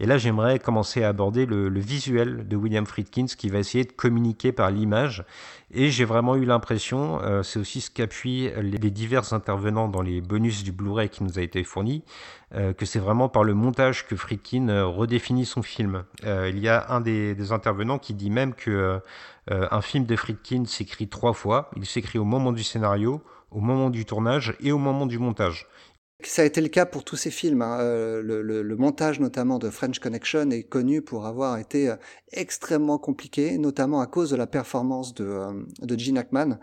Et 0.00 0.06
là, 0.06 0.18
j'aimerais 0.18 0.58
commencer 0.58 1.02
à 1.02 1.08
aborder 1.08 1.46
le, 1.46 1.68
visuel 1.80 2.46
de 2.46 2.56
William 2.56 2.84
Friedkin, 2.84 3.24
qui 3.26 3.48
va 3.48 3.58
essayer 3.58 3.84
de 3.84 3.92
communiquer 3.92 4.52
par 4.52 4.70
l'image. 4.70 5.24
Et 5.72 5.90
j'ai 5.90 6.04
vraiment 6.04 6.36
eu 6.36 6.44
l'impression, 6.44 7.20
euh, 7.22 7.42
c'est 7.42 7.58
aussi 7.58 7.80
ce 7.80 7.90
qu'appuient 7.90 8.50
les, 8.60 8.90
divers 8.90 9.32
intervenants 9.32 9.88
dans 9.88 10.02
les 10.02 10.20
bonus 10.20 10.62
du 10.62 10.72
Blu-ray 10.72 11.08
qui 11.08 11.24
nous 11.24 11.38
a 11.38 11.42
été 11.42 11.64
fourni, 11.64 12.04
euh, 12.54 12.74
que 12.74 12.84
c'est 12.84 12.98
vraiment 12.98 13.28
par 13.28 13.42
le 13.42 13.54
montage 13.54 14.06
que 14.06 14.14
Friedkin 14.14 14.68
euh, 14.68 14.86
redéfinit 14.86 15.46
son 15.46 15.62
film. 15.62 16.04
il 16.22 16.58
y 16.58 16.68
a 16.68 16.86
un 16.90 17.00
des, 17.00 17.34
des, 17.34 17.52
intervenants 17.52 17.98
qui 17.98 18.14
dit 18.14 18.30
même 18.30 18.54
que 18.54 19.00
un 19.48 19.80
film 19.80 20.06
de 20.06 20.16
Friedkin 20.16 20.64
s'écrit 20.66 21.06
trois 21.06 21.32
fois. 21.32 21.70
Il 21.76 21.86
s'écrit 21.86 22.18
au 22.18 22.24
moment 22.24 22.50
du 22.50 22.64
scénario, 22.64 23.22
au 23.52 23.60
moment 23.60 23.90
du 23.90 24.04
tournage 24.04 24.56
et 24.60 24.72
au 24.72 24.78
moment 24.78 25.06
du 25.06 25.18
montage. 25.20 25.68
Ça 26.22 26.42
a 26.42 26.44
été 26.46 26.62
le 26.62 26.68
cas 26.68 26.86
pour 26.86 27.04
tous 27.04 27.16
ces 27.16 27.30
films. 27.30 27.62
Hein. 27.62 27.78
Euh, 27.80 28.22
le, 28.22 28.76
montage 28.76 29.20
notamment 29.20 29.58
de 29.58 29.68
French 29.68 29.98
Connection 29.98 30.50
est 30.50 30.62
connu 30.62 31.02
pour 31.02 31.26
avoir 31.26 31.58
été 31.58 31.90
euh, 31.90 31.96
extrêmement 32.32 32.98
compliqué, 32.98 33.58
notamment 33.58 34.00
à 34.00 34.06
cause 34.06 34.30
de 34.30 34.36
la 34.36 34.46
performance 34.46 35.14
de, 35.14 35.24
euh, 35.24 35.52
de 35.82 35.98
Gene 35.98 36.18
Hackman 36.18 36.58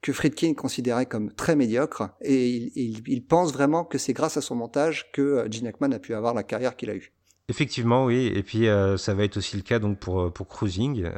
que 0.00 0.12
Friedkin 0.12 0.54
considérait 0.54 1.06
comme 1.06 1.32
très 1.32 1.56
médiocre, 1.56 2.10
et 2.20 2.70
il, 2.76 3.24
pense 3.26 3.52
vraiment 3.52 3.84
que 3.84 3.98
c'est 3.98 4.12
grâce 4.12 4.36
à 4.36 4.40
son 4.40 4.54
montage 4.54 5.10
que 5.10 5.44
Gene 5.50 5.66
Hackman 5.66 5.90
a 5.90 5.98
pu 5.98 6.14
avoir 6.14 6.34
la 6.34 6.44
carrière 6.44 6.76
qu'il 6.76 6.88
a 6.90 6.94
eue. 6.94 7.12
Effectivement, 7.48 8.04
oui. 8.04 8.30
Et 8.32 8.44
puis, 8.44 8.68
ça 8.96 9.14
va 9.14 9.24
être 9.24 9.38
aussi 9.38 9.56
le 9.56 9.62
cas 9.62 9.80
donc 9.80 9.98
pour 9.98 10.48
Cruising. 10.48 11.10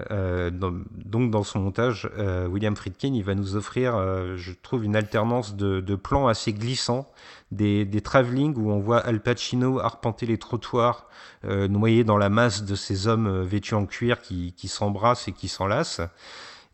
Donc, 0.51 1.31
dans 1.31 1.43
son 1.43 1.59
montage, 1.59 2.09
William 2.49 2.75
Friedkin, 2.75 3.13
il 3.13 3.23
va 3.23 3.35
nous 3.35 3.55
offrir, 3.55 3.99
je 4.37 4.53
trouve, 4.63 4.83
une 4.83 4.97
alternance 4.97 5.57
de, 5.57 5.81
de 5.81 5.95
plans 5.95 6.27
assez 6.27 6.55
glissants, 6.55 7.07
des, 7.51 7.85
des 7.85 8.01
travelling 8.01 8.55
où 8.57 8.71
on 8.71 8.79
voit 8.79 8.99
Al 8.99 9.21
Pacino 9.21 9.81
arpenter 9.81 10.27
les 10.27 10.39
trottoirs, 10.39 11.07
noyé 11.45 12.05
dans 12.05 12.19
la 12.19 12.29
masse 12.29 12.65
de 12.65 12.75
ces 12.75 13.09
hommes 13.09 13.43
vêtus 13.43 13.75
en 13.75 13.87
cuir 13.87 14.21
qui, 14.21 14.53
qui 14.53 14.69
s'embrassent 14.69 15.29
et 15.29 15.33
qui 15.33 15.49
s'enlacent. 15.49 16.03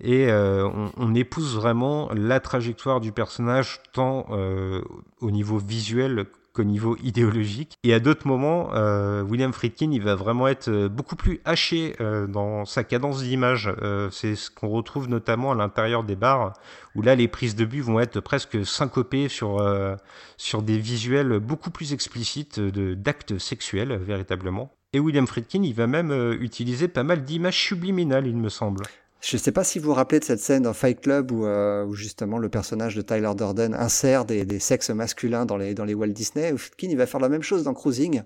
Et 0.01 0.31
on, 0.31 0.93
on, 0.97 1.15
épouse 1.15 1.57
vraiment 1.57 2.11
la 2.13 2.41
trajectoire 2.41 3.01
du 3.01 3.13
personnage 3.13 3.81
tant 3.93 4.27
au 5.21 5.31
niveau 5.31 5.59
visuel 5.59 6.27
qu'au 6.57 6.65
niveau 6.65 6.97
idéologique. 7.05 7.79
Et 7.85 7.95
à 7.95 8.01
d'autres 8.01 8.27
moments, 8.27 8.71
euh, 8.75 9.23
William 9.23 9.53
Friedkin, 9.53 9.91
il 9.93 10.03
va 10.03 10.15
vraiment 10.15 10.49
être 10.49 10.69
euh, 10.69 10.89
beaucoup 10.89 11.17
plus 11.17 11.41
haché 11.45 11.95
euh, 12.01 12.27
dans 12.27 12.65
sa 12.65 12.83
cadence 12.83 13.23
d'image. 13.23 13.73
C'est 14.11 14.35
ce 14.35 14.51
qu'on 14.51 14.69
retrouve 14.69 15.09
notamment 15.09 15.53
à 15.53 15.55
l'intérieur 15.55 16.05
des 16.05 16.17
bars, 16.17 16.55
où 16.95 17.03
là, 17.03 17.15
les 17.15 17.29
prises 17.29 17.55
de 17.55 17.65
but 17.65 17.81
vont 17.81 18.01
être 18.01 18.21
presque 18.21 18.65
syncopées 18.65 19.29
sur, 19.29 19.63
sur 20.37 20.63
des 20.63 20.79
visuels 20.79 21.39
beaucoup 21.41 21.71
plus 21.71 21.93
explicites 21.93 22.61
d'actes 22.61 23.39
sexuels, 23.39 23.97
véritablement. 23.97 24.73
Et 24.93 25.01
William 25.01 25.27
Friedkin, 25.27 25.63
il 25.63 25.75
va 25.75 25.87
même 25.87 26.37
utiliser 26.41 26.89
pas 26.89 27.03
mal 27.03 27.25
d'images 27.25 27.61
subliminales, 27.61 28.27
il 28.27 28.37
me 28.37 28.49
semble. 28.49 28.85
Je 29.27 29.35
ne 29.35 29.41
sais 29.41 29.51
pas 29.51 29.65
si 29.65 29.81
vous 29.81 29.87
vous 29.87 29.95
rappelez 29.95 30.21
de 30.21 30.25
cette 30.25 30.39
scène 30.39 30.63
dans 30.63 30.73
Fight 30.73 31.01
Club 31.01 31.33
où, 31.33 31.47
euh, 31.47 31.85
où 31.85 31.95
justement 31.95 32.39
le 32.39 32.49
personnage 32.49 32.95
de 32.95 33.03
Tyler 33.03 33.33
Durden 33.37 33.75
insère 33.75 34.25
des, 34.25 34.45
des, 34.45 34.61
sexes 34.61 34.91
masculins 34.91 35.45
dans 35.45 35.57
les, 35.57 35.75
dans 35.75 35.85
les 35.85 35.95
Walt 35.95 36.07
Disney. 36.13 36.53
Ou 36.53 36.59
Friedkin, 36.59 36.91
il 36.91 36.97
va 36.97 37.07
faire 37.07 37.19
la 37.19 37.29
même 37.29 37.43
chose 37.43 37.65
dans 37.65 37.75
Cruising, 37.75 38.23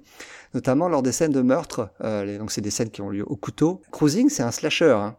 notamment 0.52 0.90
lors 0.90 1.02
des 1.02 1.12
scènes 1.12 1.32
de 1.32 1.40
meurtre. 1.40 1.88
Euh, 2.04 2.36
donc 2.36 2.50
c'est 2.50 2.60
des 2.60 2.68
scènes 2.68 2.90
qui 2.90 3.00
ont 3.00 3.08
lieu 3.08 3.24
au 3.26 3.34
couteau. 3.34 3.80
Cruising, 3.92 4.28
c'est 4.28 4.42
un 4.42 4.50
slasher. 4.50 4.90
Hein. 4.90 5.16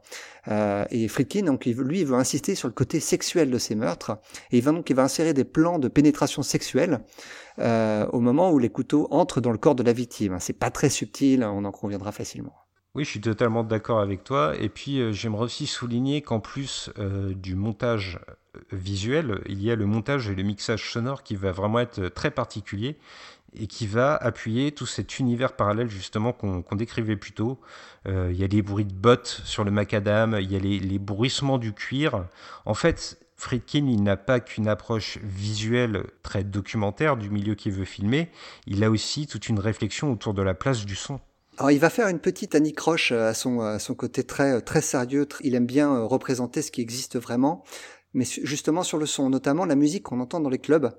Euh, 0.50 0.86
et 0.92 1.08
Friedkin, 1.08 1.46
donc, 1.46 1.66
lui, 1.66 2.02
il 2.02 2.06
veut 2.06 2.16
insister 2.16 2.54
sur 2.54 2.68
le 2.68 2.76
côté 2.76 3.00
sexuel 3.00 3.50
de 3.50 3.58
ces 3.58 3.74
meurtres. 3.74 4.20
Et 4.52 4.60
il 4.60 4.64
va 4.64 4.74
donc 4.74 4.88
il 4.88 4.96
va 4.96 5.02
insérer 5.02 5.34
des 5.34 5.46
plans 5.46 5.80
de 5.80 5.88
pénétration 5.88 6.44
sexuelle 6.44 7.00
euh, 7.58 8.06
au 8.14 8.20
moment 8.20 8.52
où 8.52 8.60
les 8.60 8.70
couteaux 8.70 9.08
entrent 9.10 9.42
dans 9.42 9.52
le 9.52 9.58
corps 9.58 9.74
de 9.74 9.82
la 9.82 9.94
victime. 9.94 10.38
C'est 10.42 10.54
pas 10.54 10.70
très 10.70 10.90
subtil, 10.90 11.44
on 11.44 11.66
en 11.66 11.72
conviendra 11.72 12.12
facilement. 12.12 12.54
Oui, 12.94 13.06
je 13.06 13.10
suis 13.10 13.22
totalement 13.22 13.64
d'accord 13.64 14.02
avec 14.02 14.24
toi. 14.26 14.54
Et 14.60 14.68
puis, 14.68 15.00
euh, 15.00 15.14
j'aimerais 15.14 15.46
aussi 15.46 15.66
souligner 15.66 16.22
qu'en 16.22 16.42
plus 16.42 16.90
euh, 17.00 17.34
du 17.34 17.56
montage 17.56 18.20
euh, 18.28 18.60
visuel, 18.74 19.42
il 19.48 19.62
y 19.64 19.72
a 19.72 19.76
le 19.76 19.86
montage 19.86 20.28
et 20.30 20.36
le 20.36 20.44
mixage 20.44 20.92
sonore 20.92 21.24
qui 21.24 21.36
va 21.36 21.54
vraiment 21.54 21.80
être 21.80 22.10
très 22.10 22.32
particulier 22.32 22.98
et 23.54 23.68
qui 23.68 23.88
va 23.88 24.16
appuyer 24.18 24.74
tout 24.74 24.86
cet 24.86 25.20
univers 25.20 25.56
parallèle 25.56 25.90
justement 25.90 26.34
qu'on 26.34 26.62
qu 26.64 26.76
décrivait 26.76 27.16
plus 27.18 27.34
tôt. 27.34 27.60
Il 28.06 28.34
y 28.34 28.44
a 28.46 28.48
les 28.48 28.62
bruits 28.62 28.86
de 28.86 28.94
bottes 28.94 29.42
sur 29.44 29.66
le 29.66 29.72
macadam, 29.72 30.38
il 30.40 30.50
y 30.50 30.56
a 30.56 30.60
les, 30.60 30.80
les 30.80 31.00
bruissements 31.00 31.58
du 31.58 31.74
cuir. 31.74 32.26
En 32.66 32.74
fait, 32.74 33.20
Friedkin, 33.36 33.88
il 33.88 34.04
n'a 34.04 34.16
pas 34.16 34.40
qu'une 34.40 34.70
approche 34.70 35.18
visuelle 35.18 36.06
très 36.24 36.46
documentaire 36.46 37.18
du 37.18 37.30
milieu 37.30 37.56
qu'il 37.56 37.74
veut 37.74 37.86
filmer, 37.86 38.30
il 38.68 38.84
a 38.86 38.90
aussi 38.90 39.28
toute 39.28 39.50
une 39.50 39.60
réflexion 39.60 40.12
autour 40.14 40.34
de 40.34 40.42
la 40.42 40.54
place 40.54 40.86
du 40.86 40.96
son. 40.96 41.20
Alors, 41.62 41.70
il 41.70 41.78
va 41.78 41.92
faire 41.92 42.08
une 42.08 42.18
petite 42.18 42.56
anicroche 42.56 43.12
à 43.12 43.36
son, 43.36 43.60
à 43.60 43.78
son 43.78 43.94
côté 43.94 44.24
très, 44.24 44.62
très 44.62 44.82
sérieux. 44.82 45.28
Il 45.42 45.54
aime 45.54 45.68
bien 45.68 45.94
euh, 45.94 46.06
représenter 46.06 46.64
ce 46.64 46.72
qui 46.72 46.82
existe 46.82 47.20
vraiment. 47.20 47.64
Mais 48.16 48.26
justement 48.26 48.82
sur 48.82 48.98
le 48.98 49.06
son, 49.06 49.30
notamment 49.30 49.66
la 49.66 49.76
musique 49.76 50.02
qu'on 50.02 50.22
entend 50.22 50.40
dans 50.40 50.50
les 50.50 50.58
clubs, 50.58 50.92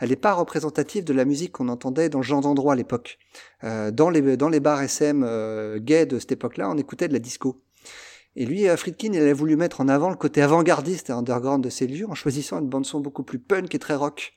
elle 0.00 0.08
n'est 0.08 0.16
pas 0.16 0.32
représentative 0.32 1.04
de 1.04 1.12
la 1.12 1.24
musique 1.24 1.52
qu'on 1.52 1.68
entendait 1.68 2.08
dans 2.08 2.20
ce 2.20 2.26
genre 2.26 2.40
d'endroit 2.40 2.72
à 2.72 2.76
l'époque. 2.76 3.20
Euh, 3.62 3.92
dans, 3.92 4.10
les, 4.10 4.36
dans 4.36 4.50
bars 4.50 4.82
SM 4.82 5.22
euh, 5.22 5.78
gays 5.78 6.06
de 6.06 6.18
cette 6.18 6.32
époque-là, 6.32 6.68
on 6.68 6.76
écoutait 6.78 7.06
de 7.06 7.12
la 7.12 7.20
disco. 7.20 7.62
Et 8.34 8.44
lui, 8.44 8.66
Friedkin, 8.76 9.12
il 9.12 9.22
a 9.22 9.32
voulu 9.32 9.54
mettre 9.54 9.80
en 9.80 9.86
avant 9.86 10.10
le 10.10 10.16
côté 10.16 10.42
avant-gardiste 10.42 11.10
et 11.10 11.12
underground 11.12 11.62
de 11.62 11.70
ces 11.70 11.86
lieux 11.86 12.10
en 12.10 12.16
choisissant 12.16 12.58
une 12.58 12.68
bande-son 12.68 12.98
beaucoup 12.98 13.22
plus 13.22 13.38
punk 13.38 13.72
et 13.72 13.78
très 13.78 13.94
rock. 13.94 14.32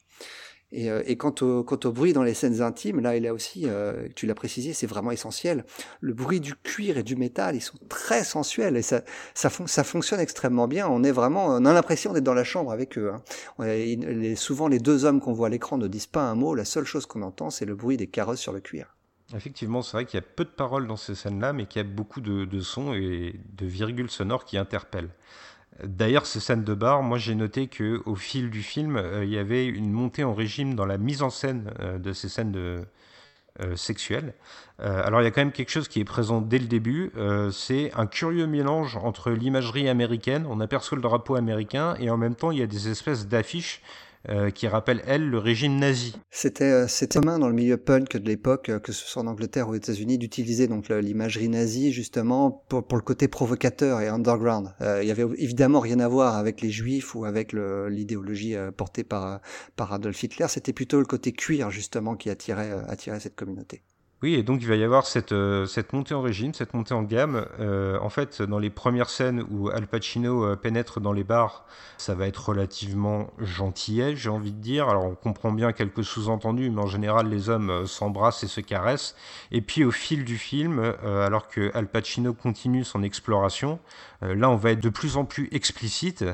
Et, 0.71 0.89
euh, 0.89 1.03
et 1.05 1.17
quant, 1.17 1.35
au, 1.41 1.63
bruit 1.91 2.13
dans 2.13 2.23
les 2.23 2.33
scènes 2.33 2.61
intimes, 2.61 3.01
là, 3.01 3.17
il 3.17 3.27
a 3.27 3.33
aussi, 3.33 3.63
euh, 3.65 4.07
tu 4.15 4.25
l'as 4.25 4.35
précisé, 4.35 4.73
c'est 4.73 4.87
vraiment 4.87 5.11
essentiel. 5.11 5.65
Le 5.99 6.13
bruit 6.13 6.39
du 6.39 6.55
cuir 6.55 6.97
et 6.97 7.03
du 7.03 7.15
métal, 7.15 7.55
ils 7.55 7.61
sont 7.61 7.77
très 7.89 8.23
sensuels 8.23 8.77
et 8.77 8.81
ça, 8.81 9.01
ça, 9.33 9.49
fon 9.49 9.67
ça 9.67 9.83
fonctionne 9.83 10.19
extrêmement 10.19 10.67
bien. 10.67 10.87
On 10.87 11.03
a 11.03 11.73
l'impression 11.73 12.13
d'être 12.13 12.23
dans 12.23 12.33
la 12.33 12.45
chambre 12.45 12.71
avec 12.71 12.97
eux. 12.97 13.11
Hein. 13.59 14.35
Souvent, 14.35 14.67
les 14.67 14.79
deux 14.79 15.03
hommes 15.03 15.19
qu'on 15.19 15.33
voit 15.33 15.47
à 15.47 15.49
l'écran 15.49 15.77
ne 15.77 15.87
disent 15.87 16.07
pas 16.07 16.23
un 16.23 16.35
mot. 16.35 16.55
La 16.55 16.65
seule 16.65 16.85
chose 16.85 17.05
qu'on 17.05 17.21
entend, 17.21 17.49
c'est 17.49 17.65
le 17.65 17.75
bruit 17.75 17.97
des 17.97 18.07
carrosses 18.07 18.39
sur 18.39 18.53
le 18.53 18.61
cuir. 18.61 18.95
Effectivement, 19.35 19.81
c'est 19.81 19.93
vrai 19.93 20.05
qu'il 20.05 20.19
y 20.19 20.23
a 20.23 20.25
peu 20.25 20.43
de 20.43 20.49
paroles 20.49 20.87
dans 20.87 20.97
ces 20.97 21.15
scènes-là, 21.15 21.53
mais 21.53 21.65
qu'il 21.65 21.81
y 21.81 21.85
a 21.85 21.87
beaucoup 21.87 22.19
de, 22.21 22.45
de 22.45 22.59
sons 22.59 22.93
et 22.93 23.39
de 23.53 23.65
virgules 23.65 24.09
sonores 24.09 24.45
qui 24.45 24.57
interpellent. 24.57 25.09
D'ailleurs, 25.83 26.25
ces 26.25 26.39
scènes 26.39 26.63
de 26.63 26.73
bar, 26.73 27.01
moi 27.01 27.17
j'ai 27.17 27.35
noté 27.35 27.67
que 27.67 28.01
au 28.05 28.15
fil 28.15 28.49
du 28.49 28.61
film, 28.61 28.97
euh, 28.97 29.25
il 29.25 29.31
y 29.31 29.37
avait 29.37 29.65
une 29.65 29.91
montée 29.91 30.23
en 30.23 30.33
régime 30.33 30.75
dans 30.75 30.85
la 30.85 30.97
mise 30.97 31.23
en 31.23 31.29
scène 31.29 31.71
euh, 31.79 31.97
de 31.97 32.13
ces 32.13 32.29
scènes 32.29 32.53
euh, 32.55 32.83
sexuelles. 33.75 34.33
alors 34.79 35.21
il 35.21 35.25
y 35.25 35.27
a 35.27 35.31
quand 35.31 35.41
même 35.41 35.51
quelque 35.51 35.69
chose 35.69 35.87
qui 35.87 35.99
est 35.99 36.05
présent 36.05 36.41
dès 36.41 36.57
le 36.57 36.65
début, 36.65 37.11
c'est 37.51 37.91
un 37.95 38.07
curieux 38.07 38.47
mélange 38.47 38.95
entre 38.95 39.29
l'imagerie 39.29 39.87
américaine, 39.87 40.47
on 40.49 40.61
aperçoit 40.61 40.95
le 40.95 41.01
drapeau 41.01 41.35
américain, 41.35 41.95
et 41.99 42.09
en 42.09 42.17
même 42.17 42.33
temps 42.33 42.49
il 42.49 42.57
y 42.57 42.63
a 42.63 42.65
des 42.67 42.89
espèces 42.89 43.27
d'affiches 43.27 43.83
euh, 44.29 44.49
qui 44.51 44.67
rappelle, 44.67 45.01
elle, 45.07 45.29
le 45.29 45.37
régime 45.37 45.77
nazi. 45.77 46.15
C'était 46.29 46.65
euh, 46.65 46.87
c'était 46.87 47.19
commun 47.21 47.39
dans 47.39 47.47
le 47.47 47.53
milieu 47.53 47.77
punk 47.77 48.17
de 48.17 48.27
l'époque, 48.27 48.69
euh, 48.69 48.79
que 48.79 48.91
ce 48.91 49.05
soit 49.05 49.21
en 49.21 49.27
Angleterre 49.27 49.67
ou 49.67 49.71
aux 49.71 49.75
États-Unis, 49.75 50.17
d'utiliser 50.17 50.67
donc 50.67 50.89
l'imagerie 50.89 51.49
nazie 51.49 51.91
justement 51.91 52.51
pour, 52.67 52.85
pour 52.85 52.97
le 52.97 53.03
côté 53.03 53.27
provocateur 53.27 54.01
et 54.01 54.07
underground. 54.07 54.73
Euh, 54.81 55.03
il 55.03 55.07
y 55.07 55.11
avait 55.11 55.25
évidemment 55.37 55.79
rien 55.79 55.99
à 55.99 56.07
voir 56.07 56.35
avec 56.35 56.61
les 56.61 56.71
juifs 56.71 57.15
ou 57.15 57.25
avec 57.25 57.53
l'idéologie 57.53 58.55
portée 58.75 59.03
par 59.03 59.41
par 59.75 59.93
Adolf 59.93 60.21
Hitler. 60.23 60.47
C'était 60.49 60.73
plutôt 60.73 60.99
le 60.99 61.05
côté 61.05 61.31
cuir 61.31 61.69
justement 61.69 62.15
qui 62.15 62.29
attirait 62.29 62.71
attirait 62.87 63.19
cette 63.19 63.35
communauté. 63.35 63.83
Oui, 64.23 64.35
et 64.35 64.43
donc 64.43 64.61
il 64.61 64.67
va 64.67 64.75
y 64.75 64.83
avoir 64.83 65.07
cette, 65.07 65.31
euh, 65.31 65.65
montée 65.93 66.13
en 66.13 66.21
régime, 66.21 66.53
cette 66.53 66.75
montée 66.75 66.93
en 66.93 67.01
gamme. 67.01 67.47
Euh, 67.59 67.97
en 68.01 68.09
fait, 68.09 68.43
dans 68.43 68.59
les 68.59 68.69
premières 68.69 69.09
scènes 69.09 69.43
où 69.49 69.69
Al 69.69 69.87
Pacino 69.87 70.45
euh, 70.45 70.55
pénètre 70.55 70.99
dans 70.99 71.11
les 71.11 71.23
bars, 71.23 71.65
ça 71.97 72.13
va 72.13 72.27
être 72.27 72.49
relativement 72.49 73.31
gentillet, 73.39 74.15
j'ai 74.15 74.29
envie 74.29 74.51
de 74.51 74.61
dire. 74.61 74.89
Alors 74.89 75.05
on 75.05 75.15
comprend 75.15 75.51
bien 75.51 75.71
quelques 75.71 76.03
sous-entendus, 76.03 76.69
mais 76.69 76.81
en 76.81 76.87
général 76.87 77.29
les 77.29 77.49
hommes 77.49 77.87
s'embrassent 77.87 78.43
et 78.43 78.47
se 78.47 78.61
caressent. 78.61 79.15
Et 79.51 79.61
puis 79.61 79.83
au 79.83 79.91
fil 79.91 80.23
du 80.23 80.37
film, 80.37 80.93
alors 81.03 81.47
que 81.47 81.71
Al 81.73 81.87
Pacino 81.87 82.33
continue 82.33 82.83
son 82.83 83.03
exploration, 83.03 83.79
là 84.21 84.49
on 84.49 84.55
va 84.55 84.71
être 84.71 84.79
de 84.79 84.89
plus 84.89 85.17
en 85.17 85.25
plus 85.25 85.47
explicite 85.51 86.25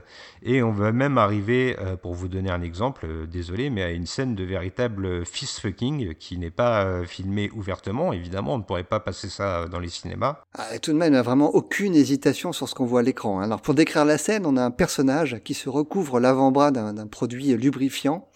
et 0.42 0.64
on 0.64 0.72
va 0.72 0.94
même 0.94 1.18
arriver, 1.18 1.76
pour 2.02 2.14
vous 2.14 2.30
donner 2.30 2.50
un 2.50 2.62
exemple, 2.62 3.28
désolé, 3.28 3.70
mais 3.70 3.84
à 3.84 3.92
une 3.92 4.06
scène 4.06 4.36
de 4.36 4.46
véritable 4.46 5.26
fist 5.26 5.60
fucking 5.60 6.16
qui 6.16 6.38
n'est 6.38 6.50
pas 6.50 7.04
filmée 7.06 7.50
ouvertement 7.54 7.77
Évidemment, 8.14 8.56
on 8.56 8.58
ne 8.58 8.64
pourrait 8.64 8.84
pas 8.84 9.00
passer 9.00 9.30
ça 9.30 9.66
dans 9.68 9.80
les 9.80 9.90
cinémas. 9.90 10.42
Ah, 10.58 10.78
tout 10.80 10.92
de 10.92 10.98
même, 10.98 11.10
il 11.10 11.12
n'y 11.12 11.18
a 11.18 11.24
vraiment 11.24 11.54
aucune 11.56 11.96
hésitation 11.96 12.54
sur 12.54 12.70
ce 12.70 12.76
qu'on 12.76 12.86
voit 12.86 13.00
à 13.02 13.04
l'écran. 13.04 13.40
Alors, 13.40 13.62
pour 13.62 13.74
décrire 13.74 14.06
la 14.06 14.18
scène, 14.18 14.46
on 14.46 14.58
a 14.58 14.64
un 14.64 14.72
personnage 14.72 15.40
qui 15.44 15.54
se 15.54 15.70
recouvre 15.70 16.20
l'avant-bras 16.20 16.72
d'un 16.72 17.08
produit 17.08 17.56
lubrifiant. 17.56 18.28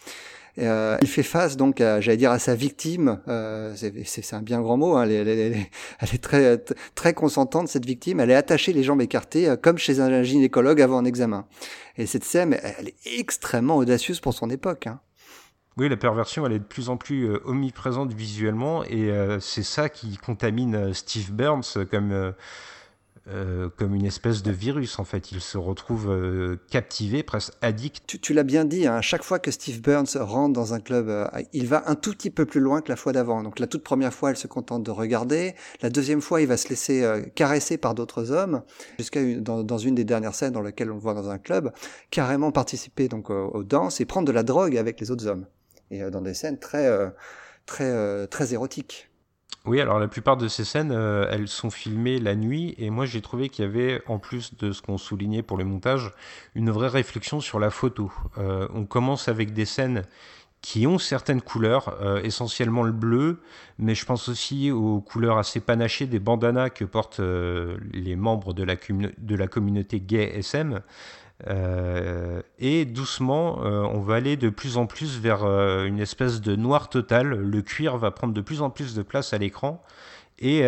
Euh, 0.59 0.97
il 1.01 1.07
fait 1.07 1.23
face 1.23 1.57
donc, 1.57 1.77
j'allais 1.77 2.17
dire, 2.17 2.31
à 2.31 2.39
sa 2.39 2.55
victime. 2.55 3.19
Euh, 3.27 3.73
c'est 4.05 4.33
un 4.33 4.41
bien 4.41 4.61
grand 4.61 4.77
mot. 4.77 4.95
Hein, 4.95 5.07
elle, 5.07 5.27
est 5.27 6.21
très 6.21 6.57
très 6.95 7.13
consentante 7.13 7.67
cette 7.67 7.85
victime. 7.85 8.19
Elle 8.19 8.31
est 8.31 8.35
attachée, 8.35 8.73
les 8.73 8.83
jambes 8.83 9.01
écartées, 9.01 9.49
euh, 9.49 9.55
comme 9.55 9.77
chez 9.77 9.99
un 9.99 10.23
gynécologue 10.23 10.81
avant 10.81 10.97
un 10.97 11.05
examen. 11.05 11.45
Et 11.97 12.05
cette 12.05 12.23
scène, 12.23 12.57
elle 12.79 12.89
est 12.89 13.19
extrêmement 13.19 13.77
audacieuse 13.77 14.19
pour 14.19 14.33
son 14.33 14.49
époque. 14.49 14.87
Hein. 14.87 14.99
Oui, 15.77 15.87
la 15.87 15.95
perversion, 15.95 16.45
elle 16.45 16.51
est 16.51 16.59
de 16.59 16.65
plus 16.65 16.89
en 16.89 16.97
plus 16.97 17.29
euh, 17.29 17.41
omniprésente 17.45 18.13
visuellement, 18.13 18.83
et 18.83 19.09
euh, 19.09 19.39
c'est 19.39 19.63
ça 19.63 19.87
qui 19.87 20.17
contamine 20.17 20.75
euh, 20.75 20.93
Steve 20.93 21.31
Burns 21.31 21.87
comme, 21.89 22.33
comme 23.77 23.95
une 23.95 24.05
espèce 24.05 24.43
de 24.43 24.51
virus, 24.51 24.99
en 24.99 25.05
fait. 25.05 25.31
Il 25.31 25.39
se 25.39 25.57
retrouve 25.57 26.57
captivé, 26.69 27.23
presque 27.23 27.53
addict. 27.61 28.19
Tu, 28.21 28.33
l'as 28.33 28.43
bien 28.43 28.65
dit, 28.65 28.85
hein, 28.85 28.95
à 28.95 29.01
chaque 29.01 29.23
fois 29.23 29.39
que 29.39 29.51
Steve 29.51 29.81
Burns 29.81 30.17
rentre 30.19 30.51
dans 30.51 30.73
un 30.73 30.81
club, 30.81 31.29
il 31.53 31.67
va 31.67 31.83
un 31.87 31.95
tout 31.95 32.11
petit 32.11 32.31
peu 32.31 32.45
plus 32.45 32.59
loin 32.59 32.81
que 32.81 32.89
la 32.89 32.97
fois 32.97 33.13
d'avant. 33.13 33.41
Donc 33.41 33.59
la 33.59 33.67
toute 33.67 33.83
première 33.83 34.13
fois, 34.13 34.31
elle 34.31 34.37
se 34.37 34.47
contente 34.47 34.83
de 34.83 34.91
regarder. 34.91 35.55
La 35.81 35.89
deuxième 35.89 36.19
fois, 36.19 36.41
il 36.41 36.47
va 36.47 36.57
se 36.57 36.67
laisser 36.67 37.31
caresser 37.35 37.77
par 37.77 37.95
d'autres 37.95 38.31
hommes, 38.31 38.63
jusqu'à 38.99 39.21
dans, 39.39 39.77
une 39.77 39.95
des 39.95 40.03
dernières 40.03 40.35
scènes 40.35 40.53
dans 40.53 40.61
laquelle 40.61 40.91
on 40.91 40.95
le 40.95 40.99
voit 40.99 41.13
dans 41.13 41.29
un 41.29 41.37
club, 41.37 41.71
carrément 42.09 42.51
participer 42.51 43.07
donc 43.07 43.29
aux 43.29 43.63
danses 43.63 44.01
et 44.01 44.05
prendre 44.05 44.27
de 44.27 44.33
la 44.33 44.43
drogue 44.43 44.75
avec 44.75 44.99
les 44.99 45.09
autres 45.11 45.27
hommes. 45.27 45.45
Et 45.91 46.09
dans 46.09 46.21
des 46.21 46.33
scènes 46.33 46.57
très, 46.57 46.89
très, 47.65 48.27
très 48.27 48.53
érotiques. 48.53 49.09
Oui, 49.65 49.79
alors 49.79 49.99
la 49.99 50.07
plupart 50.07 50.37
de 50.37 50.47
ces 50.47 50.65
scènes, 50.65 50.91
elles 50.91 51.47
sont 51.47 51.69
filmées 51.69 52.17
la 52.17 52.33
nuit, 52.33 52.73
et 52.79 52.89
moi 52.89 53.05
j'ai 53.05 53.21
trouvé 53.21 53.49
qu'il 53.49 53.63
y 53.63 53.67
avait, 53.67 54.01
en 54.07 54.17
plus 54.17 54.55
de 54.57 54.71
ce 54.71 54.81
qu'on 54.81 54.97
soulignait 54.97 55.43
pour 55.43 55.57
le 55.57 55.65
montage, 55.65 56.11
une 56.55 56.71
vraie 56.71 56.87
réflexion 56.87 57.41
sur 57.41 57.59
la 57.59 57.69
photo. 57.69 58.11
on 58.37 58.85
commence 58.85 59.27
avec 59.27 59.53
des 59.53 59.65
scènes 59.65 60.03
qui 60.61 60.85
ont 60.85 60.99
certaines 60.99 61.41
couleurs, 61.41 61.97
euh, 62.01 62.21
essentiellement 62.21 62.83
le 62.83 62.91
bleu, 62.91 63.41
mais 63.79 63.95
je 63.95 64.05
pense 64.05 64.29
aussi 64.29 64.71
aux 64.71 65.01
couleurs 65.01 65.39
assez 65.39 65.59
panachées 65.59 66.05
des 66.05 66.19
bandanas 66.19 66.69
que 66.69 66.85
portent 66.85 67.19
euh, 67.19 67.77
les 67.93 68.15
membres 68.15 68.53
de 68.53 68.63
la 69.35 69.47
communauté 69.47 69.99
gay 69.99 70.31
SM. 70.35 70.81
Euh, 71.47 72.41
et 72.59 72.85
doucement, 72.85 73.59
on 73.59 74.01
va 74.01 74.15
aller 74.15 74.37
de 74.37 74.49
plus 74.49 74.77
en 74.77 74.85
plus 74.85 75.19
vers 75.19 75.43
une 75.43 75.99
espèce 75.99 76.41
de 76.41 76.55
noir 76.55 76.89
total. 76.89 77.29
Le 77.29 77.61
cuir 77.61 77.97
va 77.97 78.11
prendre 78.11 78.33
de 78.33 78.41
plus 78.41 78.61
en 78.61 78.69
plus 78.69 78.93
de 78.93 79.01
place 79.01 79.33
à 79.33 79.37
l'écran. 79.37 79.83
Et 80.39 80.63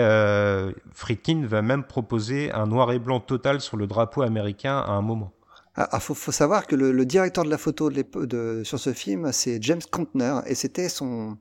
Friedkin 0.91 1.45
va 1.45 1.61
même 1.61 1.83
proposer 1.83 2.51
un 2.51 2.67
noir 2.67 2.91
et 2.91 2.99
blanc 2.99 3.19
total 3.19 3.61
sur 3.61 3.77
le 3.77 3.87
drapeau 3.87 4.21
américain 4.21 4.77
à 4.77 4.91
un 4.91 5.01
moment. 5.01 5.31
Ah, 5.75 5.89
ah, 5.91 5.99
faut, 5.99 6.13
faut, 6.13 6.31
savoir 6.31 6.67
que 6.67 6.75
le, 6.75 6.91
le, 6.91 7.03
directeur 7.03 7.43
de 7.43 7.49
la 7.49 7.57
photo 7.57 7.89
de 7.89 8.03
de, 8.25 8.61
sur 8.63 8.79
ce 8.79 8.93
film, 8.93 9.31
c'est 9.31 9.57
James 9.63 9.81
Contner, 9.89 10.41
et 10.45 10.53
c'était 10.53 10.87
son, 10.87 11.39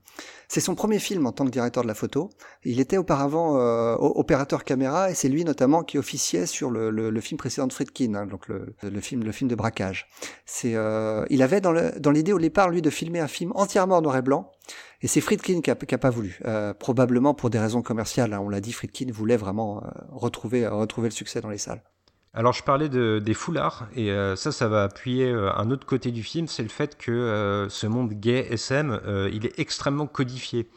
c'est 0.48 0.60
son 0.60 0.74
premier 0.74 0.98
film 0.98 1.26
en 1.26 1.32
tant 1.32 1.44
que 1.44 1.50
directeur 1.50 1.82
de 1.82 1.88
la 1.88 1.94
photo. 1.94 2.30
Il 2.64 2.80
était 2.80 2.96
auparavant 2.96 3.58
euh, 3.58 3.94
opérateur 3.98 4.64
caméra, 4.64 5.10
et 5.10 5.14
c'est 5.14 5.28
lui 5.28 5.44
notamment 5.44 5.82
qui 5.82 5.98
officiait 5.98 6.46
sur 6.46 6.70
le, 6.70 6.88
le, 6.90 7.10
le 7.10 7.20
film 7.20 7.36
précédent 7.36 7.66
de 7.66 7.74
Friedkin, 7.74 8.14
hein, 8.14 8.24
donc 8.24 8.48
le, 8.48 8.74
film, 9.02 9.22
le 9.22 9.32
film 9.32 9.50
de 9.50 9.54
braquage. 9.54 10.08
C'est, 10.46 10.76
euh, 10.76 11.26
il 11.28 11.42
avait 11.42 11.60
dans 11.60 11.72
l'idée 11.72 12.30
dans 12.32 12.36
au 12.36 12.40
départ 12.40 12.70
lui 12.70 12.80
de 12.80 12.88
filmer 12.88 13.20
un 13.20 13.28
film 13.28 13.52
entièrement 13.54 13.98
en 13.98 14.02
noir 14.02 14.16
et 14.16 14.22
blanc, 14.22 14.50
et 15.02 15.08
c'est 15.08 15.20
Friedkin 15.20 15.60
qui 15.60 15.70
a, 15.70 15.74
qui 15.74 15.94
a, 15.94 15.98
pas 15.98 16.10
voulu, 16.10 16.38
euh, 16.46 16.72
probablement 16.72 17.34
pour 17.34 17.50
des 17.50 17.58
raisons 17.58 17.82
commerciales. 17.82 18.32
Hein, 18.32 18.40
on 18.40 18.48
l'a 18.48 18.62
dit, 18.62 18.72
Friedkin 18.72 19.10
voulait 19.12 19.36
vraiment 19.36 19.82
euh, 19.82 19.88
retrouver, 20.10 20.66
retrouver 20.66 21.08
le 21.08 21.14
succès 21.14 21.42
dans 21.42 21.50
les 21.50 21.58
salles. 21.58 21.82
Alors 22.34 22.54
je 22.54 22.62
parlais 22.62 22.88
de, 22.88 23.18
des 23.22 23.34
foulards, 23.34 23.88
et 23.94 24.10
euh, 24.10 24.36
ça, 24.36 24.52
ça 24.52 24.66
va 24.66 24.84
appuyer 24.84 25.26
euh, 25.26 25.52
un 25.54 25.70
autre 25.70 25.86
côté 25.86 26.10
du 26.10 26.22
film, 26.22 26.46
c'est 26.48 26.62
le 26.62 26.70
fait 26.70 26.96
que 26.96 27.12
euh, 27.12 27.68
ce 27.68 27.86
monde 27.86 28.14
gay 28.14 28.46
SM, 28.50 29.00
il 29.32 29.44
est 29.44 29.58
extrêmement 29.58 30.06
codifié. 30.06 30.68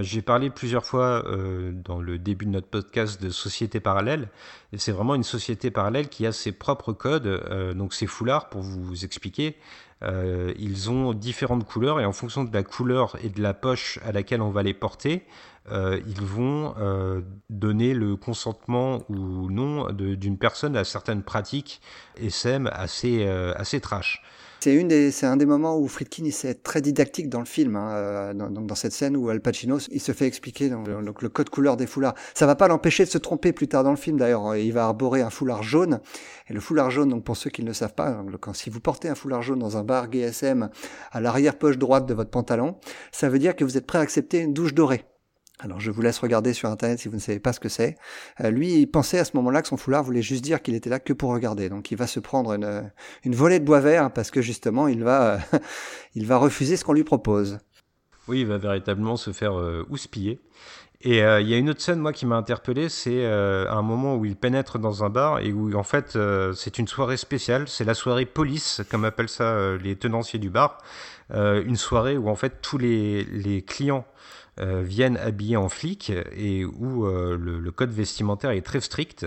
J'ai 0.00 0.22
parlé 0.22 0.50
plusieurs 0.50 0.84
fois 0.84 1.24
dans 1.72 2.00
le 2.00 2.18
début 2.18 2.46
de 2.46 2.50
notre 2.50 2.66
podcast 2.66 3.22
de 3.22 3.30
société 3.30 3.78
parallèle, 3.78 4.28
c'est 4.76 4.90
vraiment 4.90 5.14
une 5.14 5.22
société 5.22 5.70
parallèle 5.70 6.08
qui 6.08 6.26
a 6.26 6.32
ses 6.32 6.50
propres 6.50 6.92
codes. 6.92 7.74
donc 7.76 7.94
ces 7.94 8.08
foulards, 8.08 8.48
pour 8.48 8.60
vous 8.60 9.04
expliquer, 9.04 9.56
ils 10.02 10.90
ont 10.90 11.14
différentes 11.14 11.64
couleurs, 11.64 12.00
et 12.00 12.04
en 12.04 12.12
fonction 12.12 12.42
de 12.42 12.52
la 12.52 12.64
couleur 12.64 13.16
et 13.22 13.28
de 13.28 13.40
la 13.40 13.54
poche 13.54 14.00
à 14.04 14.10
laquelle 14.10 14.42
on 14.42 14.50
va 14.50 14.64
les 14.64 14.74
porter, 14.74 15.24
euh, 15.70 16.00
ils 16.06 16.22
vont 16.22 16.74
euh, 16.78 17.20
donner 17.50 17.94
le 17.94 18.16
consentement 18.16 19.02
ou 19.08 19.50
non 19.50 19.90
d'une 19.92 20.38
personne 20.38 20.76
à 20.76 20.84
certaines 20.84 21.22
pratiques 21.22 21.80
SM 22.16 22.68
assez, 22.72 23.26
euh, 23.26 23.52
assez 23.56 23.80
trash. 23.80 24.22
C'est 24.60 25.24
un 25.24 25.36
des 25.36 25.46
moments 25.46 25.78
où 25.78 25.86
Friedkin 25.86 26.24
est 26.24 26.62
très 26.64 26.80
didactique 26.80 27.28
dans 27.28 27.38
le 27.38 27.46
film, 27.46 27.76
hein, 27.76 28.34
dans, 28.34 28.50
dans, 28.50 28.74
cette 28.74 28.92
scène 28.92 29.16
où 29.16 29.28
Al 29.28 29.40
Pacino 29.40 29.78
il 29.92 30.00
se 30.00 30.10
fait 30.10 30.26
expliquer 30.26 30.68
donc, 30.68 31.22
le 31.22 31.28
code 31.28 31.48
couleur 31.48 31.76
des 31.76 31.86
foulards. 31.86 32.14
Ça 32.34 32.44
va 32.44 32.56
pas 32.56 32.66
l'empêcher 32.66 33.04
de 33.04 33.08
se 33.08 33.18
tromper 33.18 33.52
plus 33.52 33.68
tard 33.68 33.84
dans 33.84 33.92
le 33.92 33.96
film 33.96 34.18
d'ailleurs. 34.18 34.56
Il 34.56 34.72
va 34.72 34.86
arborer 34.86 35.22
un 35.22 35.30
foulard 35.30 35.62
jaune 35.62 36.00
et 36.48 36.52
le 36.52 36.58
foulard 36.58 36.90
jaune, 36.90 37.08
donc 37.10 37.22
pour 37.22 37.36
ceux 37.36 37.50
qui 37.50 37.62
ne 37.62 37.68
le 37.68 37.72
savent 37.72 37.94
pas, 37.94 38.20
quand 38.40 38.52
si 38.52 38.68
vous 38.68 38.80
portez 38.80 39.08
un 39.08 39.14
foulard 39.14 39.42
jaune 39.42 39.60
dans 39.60 39.76
un 39.76 39.84
bar 39.84 40.10
GSM 40.10 40.70
à 41.12 41.20
l'arrière 41.20 41.56
poche 41.56 41.78
droite 41.78 42.06
de 42.06 42.14
votre 42.14 42.30
pantalon, 42.30 42.76
ça 43.12 43.28
veut 43.28 43.38
dire 43.38 43.54
que 43.54 43.62
vous 43.62 43.76
êtes 43.76 43.86
prêt 43.86 43.98
à 43.98 44.02
accepter 44.02 44.40
une 44.40 44.54
douche 44.54 44.74
dorée. 44.74 45.04
Alors 45.60 45.80
je 45.80 45.90
vous 45.90 46.02
laisse 46.02 46.18
regarder 46.20 46.52
sur 46.52 46.68
internet 46.68 47.00
si 47.00 47.08
vous 47.08 47.16
ne 47.16 47.20
savez 47.20 47.40
pas 47.40 47.52
ce 47.52 47.58
que 47.58 47.68
c'est. 47.68 47.96
Euh, 48.40 48.50
lui, 48.50 48.74
il 48.74 48.86
pensait 48.86 49.18
à 49.18 49.24
ce 49.24 49.36
moment-là 49.36 49.60
que 49.62 49.68
son 49.68 49.76
foulard 49.76 50.04
voulait 50.04 50.22
juste 50.22 50.44
dire 50.44 50.62
qu'il 50.62 50.74
était 50.74 50.90
là 50.90 51.00
que 51.00 51.12
pour 51.12 51.32
regarder. 51.32 51.68
Donc 51.68 51.90
il 51.90 51.96
va 51.96 52.06
se 52.06 52.20
prendre 52.20 52.52
une, 52.52 52.90
une 53.24 53.34
volée 53.34 53.58
de 53.58 53.64
bois 53.64 53.80
vert 53.80 54.12
parce 54.12 54.30
que 54.30 54.40
justement 54.40 54.86
il 54.86 55.02
va, 55.02 55.38
il 56.14 56.26
va 56.26 56.36
refuser 56.36 56.76
ce 56.76 56.84
qu'on 56.84 56.92
lui 56.92 57.04
propose. 57.04 57.58
Oui, 58.28 58.40
il 58.40 58.46
va 58.46 58.58
véritablement 58.58 59.16
se 59.16 59.32
faire 59.32 59.58
euh, 59.58 59.84
houspiller. 59.90 60.38
Et 61.00 61.22
euh, 61.22 61.40
il 61.40 61.48
y 61.48 61.54
a 61.54 61.56
une 61.56 61.70
autre 61.70 61.80
scène, 61.80 61.98
moi, 62.00 62.12
qui 62.12 62.26
m'a 62.26 62.36
interpellé, 62.36 62.88
c'est 62.88 63.24
un 63.24 63.82
moment 63.82 64.16
où 64.16 64.24
il 64.24 64.34
pénètre 64.34 64.80
dans 64.80 65.04
un 65.04 65.08
bar 65.08 65.38
et 65.38 65.52
où, 65.52 65.72
en 65.76 65.84
fait, 65.84 66.18
c'est 66.56 66.78
une 66.78 66.88
soirée 66.88 67.16
spéciale. 67.16 67.68
C'est 67.68 67.84
la 67.84 67.94
soirée 67.94 68.26
police, 68.26 68.82
comme 68.90 69.04
appellent 69.04 69.28
ça 69.28 69.76
les 69.76 69.94
tenanciers 69.94 70.40
du 70.40 70.50
bar. 70.50 70.78
une 71.32 71.76
soirée 71.76 72.16
où, 72.16 72.28
en 72.28 72.34
fait, 72.34 72.60
tous 72.62 72.78
les, 72.78 73.22
les 73.22 73.62
clients 73.62 74.04
euh, 74.60 74.82
viennent 74.82 75.16
habillés 75.16 75.56
en 75.56 75.68
flic 75.68 76.10
et 76.36 76.64
où 76.64 77.06
euh, 77.06 77.36
le, 77.38 77.70
code 77.70 77.90
vestimentaire 77.90 78.50
est 78.50 78.62
très 78.62 78.80
strict. 78.80 79.26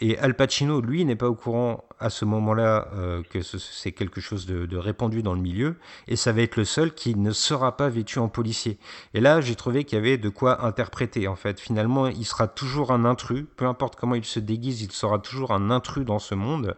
Et 0.00 0.16
Al 0.18 0.34
Pacino, 0.34 0.80
lui, 0.80 1.04
n'est 1.04 1.16
pas 1.16 1.28
au 1.28 1.34
courant 1.34 1.84
à 1.98 2.10
ce 2.10 2.24
moment-là 2.24 2.88
euh, 2.94 3.22
que 3.28 3.42
c'est 3.42 3.92
quelque 3.92 4.20
chose 4.20 4.46
de, 4.46 4.76
répandu 4.76 5.22
dans 5.22 5.34
le 5.34 5.40
milieu 5.40 5.76
et 6.06 6.14
ça 6.14 6.32
va 6.32 6.42
être 6.42 6.56
le 6.56 6.64
seul 6.64 6.94
qui 6.94 7.16
ne 7.16 7.32
sera 7.32 7.76
pas 7.76 7.88
vêtu 7.88 8.20
en 8.20 8.28
policier. 8.28 8.78
Et 9.14 9.20
là, 9.20 9.40
j'ai 9.40 9.56
trouvé 9.56 9.84
qu'il 9.84 9.96
y 9.96 10.00
avait 10.00 10.18
de 10.18 10.28
quoi 10.28 10.64
interpréter 10.64 11.26
en 11.26 11.36
fait. 11.36 11.58
Finalement, 11.58 12.06
il 12.06 12.24
sera 12.24 12.46
toujours 12.46 12.92
un 12.92 13.04
intrus, 13.04 13.46
peu 13.56 13.66
importe 13.66 13.96
comment 13.96 14.14
il 14.14 14.24
se 14.24 14.38
déguise, 14.38 14.82
il 14.82 14.92
sera 14.92 15.18
toujours 15.18 15.52
un 15.52 15.70
intrus 15.70 16.04
dans 16.04 16.20
ce 16.20 16.36
monde 16.36 16.76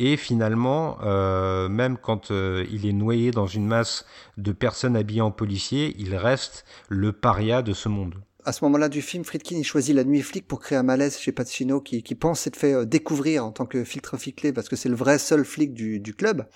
et 0.00 0.16
finalement, 0.16 0.96
euh, 1.02 1.68
même 1.68 1.98
quand 1.98 2.30
euh, 2.30 2.64
il 2.72 2.86
est 2.86 2.94
noyé 2.94 3.32
dans 3.32 3.46
une 3.46 3.66
masse 3.66 4.06
de 4.38 4.50
personnes 4.50 4.96
habillées 4.96 5.20
en 5.20 5.30
policier, 5.30 5.94
il 5.98 6.16
reste 6.16 6.64
le 6.88 7.12
paria 7.12 7.60
de 7.60 7.74
ce 7.74 7.90
monde. 7.90 8.14
À 8.46 8.52
ce 8.52 8.64
moment-là 8.64 8.88
du 8.88 9.02
film, 9.02 9.24
Friedkin 9.24 9.62
choisit 9.62 9.94
la 9.94 10.04
nuit 10.04 10.22
flic 10.22 10.48
pour 10.48 10.60
créer 10.60 10.78
un 10.78 10.82
malaise 10.82 11.18
chez 11.18 11.32
Pacino 11.32 11.82
qui, 11.82 12.02
qui 12.02 12.14
pense 12.14 12.40
s'être 12.40 12.56
fait 12.56 12.72
euh, 12.72 12.86
découvrir 12.86 13.44
en 13.44 13.52
tant 13.52 13.66
que 13.66 13.84
filtre 13.84 14.16
ficlé 14.16 14.54
parce 14.54 14.70
que 14.70 14.76
c'est 14.76 14.88
le 14.88 14.94
vrai 14.94 15.18
seul 15.18 15.44
flic 15.44 15.74
du, 15.74 16.00
du 16.00 16.14
club, 16.14 16.46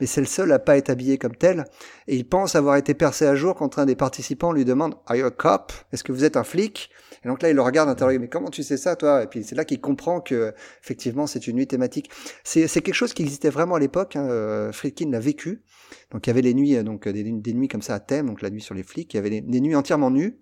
mais 0.00 0.06
c'est 0.06 0.22
le 0.22 0.26
seul 0.26 0.50
à 0.50 0.58
pas 0.58 0.78
être 0.78 0.88
habillé 0.88 1.18
comme 1.18 1.36
tel. 1.36 1.66
Et 2.08 2.16
il 2.16 2.26
pense 2.26 2.54
avoir 2.54 2.76
été 2.76 2.94
percé 2.94 3.26
à 3.26 3.36
jour 3.36 3.54
quand 3.56 3.78
un 3.78 3.84
des 3.84 3.96
participants 3.96 4.52
lui 4.52 4.64
demande 4.64 4.94
Are 5.06 5.16
you 5.16 5.26
a 5.26 5.30
cop? 5.30 5.70
Est-ce 5.92 6.02
que 6.02 6.12
vous 6.12 6.24
êtes 6.24 6.38
un 6.38 6.44
flic? 6.44 6.88
Et 7.26 7.28
donc 7.28 7.42
là, 7.42 7.50
il 7.50 7.56
le 7.56 7.62
regarde 7.62 7.88
interroger, 7.88 8.20
mais 8.20 8.28
comment 8.28 8.50
tu 8.50 8.62
sais 8.62 8.76
ça, 8.76 8.94
toi? 8.94 9.24
Et 9.24 9.26
puis 9.26 9.42
c'est 9.42 9.56
là 9.56 9.64
qu'il 9.64 9.80
comprend 9.80 10.20
que 10.20 10.54
effectivement, 10.80 11.26
c'est 11.26 11.48
une 11.48 11.56
nuit 11.56 11.66
thématique. 11.66 12.08
C'est 12.44 12.68
quelque 12.68 12.94
chose 12.94 13.14
qui 13.14 13.22
existait 13.22 13.50
vraiment 13.50 13.74
à 13.74 13.80
l'époque. 13.80 14.14
Hein, 14.14 14.28
euh, 14.30 14.70
Friedkin 14.70 15.10
l'a 15.10 15.18
vécu. 15.18 15.64
Donc 16.12 16.24
il 16.24 16.30
y 16.30 16.32
avait 16.32 16.40
les 16.40 16.54
nuits, 16.54 16.80
donc 16.84 17.08
des, 17.08 17.24
des, 17.24 17.52
nuits 17.52 17.66
comme 17.66 17.82
ça 17.82 17.96
à 17.96 18.00
thème, 18.00 18.26
donc 18.26 18.42
la 18.42 18.50
nuit 18.50 18.60
sur 18.60 18.76
les 18.76 18.84
flics. 18.84 19.12
Il 19.12 19.16
y 19.16 19.18
avait 19.18 19.40
des, 19.40 19.60
nuits 19.60 19.74
entièrement 19.74 20.12
nues. 20.12 20.38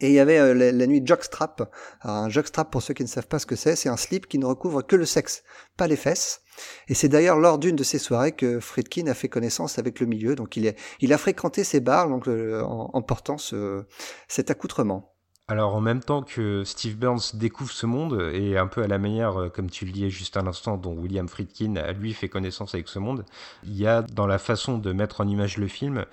Et 0.00 0.10
il 0.10 0.12
y 0.12 0.20
avait 0.20 0.38
euh, 0.38 0.54
la, 0.54 0.86
nuit 0.86 1.02
jockstrap. 1.04 1.68
Alors, 2.02 2.18
un 2.18 2.28
jockstrap, 2.28 2.70
pour 2.70 2.82
ceux 2.82 2.94
qui 2.94 3.02
ne 3.02 3.08
savent 3.08 3.26
pas 3.26 3.40
ce 3.40 3.46
que 3.46 3.56
c'est, 3.56 3.74
c'est 3.74 3.88
un 3.88 3.96
slip 3.96 4.28
qui 4.28 4.38
ne 4.38 4.46
recouvre 4.46 4.86
que 4.86 4.94
le 4.94 5.04
sexe, 5.04 5.42
pas 5.76 5.88
les 5.88 5.96
fesses. 5.96 6.42
Et 6.86 6.94
c'est 6.94 7.08
d'ailleurs 7.08 7.40
lors 7.40 7.58
d'une 7.58 7.74
de 7.74 7.82
ces 7.82 7.98
soirées 7.98 8.32
que 8.32 8.60
Friedkin 8.60 9.08
a 9.08 9.14
fait 9.14 9.28
connaissance 9.28 9.80
avec 9.80 9.98
le 9.98 10.06
milieu. 10.06 10.36
Donc 10.36 10.56
il, 10.56 10.66
est, 10.66 10.78
il 11.00 11.12
a 11.12 11.18
fréquenté 11.18 11.64
ces 11.64 11.80
bars 11.80 12.08
donc, 12.08 12.28
euh, 12.28 12.62
en, 12.62 12.90
en, 12.92 13.02
portant 13.02 13.38
ce, 13.38 13.86
cet 14.28 14.52
accoutrement. 14.52 15.09
Alors 15.50 15.74
en 15.74 15.80
même 15.80 15.98
temps 15.98 16.22
que 16.22 16.62
Steve 16.62 16.96
Burns 16.96 17.34
découvre 17.34 17.72
ce 17.72 17.84
monde, 17.84 18.30
et 18.32 18.56
un 18.56 18.68
peu 18.68 18.84
à 18.84 18.86
la 18.86 18.98
manière, 18.98 19.36
euh, 19.36 19.48
comme 19.48 19.68
tu 19.68 19.84
le 19.84 19.90
disais 19.90 20.08
juste 20.08 20.36
à 20.36 20.42
l'instant, 20.42 20.76
dont 20.76 20.92
William 20.92 21.28
Friedkin 21.28 21.74
lui 21.98 22.14
fait 22.14 22.28
connaissance 22.28 22.72
avec 22.72 22.86
ce 22.86 23.00
monde, 23.00 23.24
il 23.64 23.76
y 23.76 23.84
a 23.84 24.02
dans 24.02 24.28
la 24.28 24.38
façon 24.38 24.78
de 24.78 24.92
mettre 24.92 25.20
en 25.20 25.26
image 25.26 25.56
le 25.56 25.66
film 25.66 26.04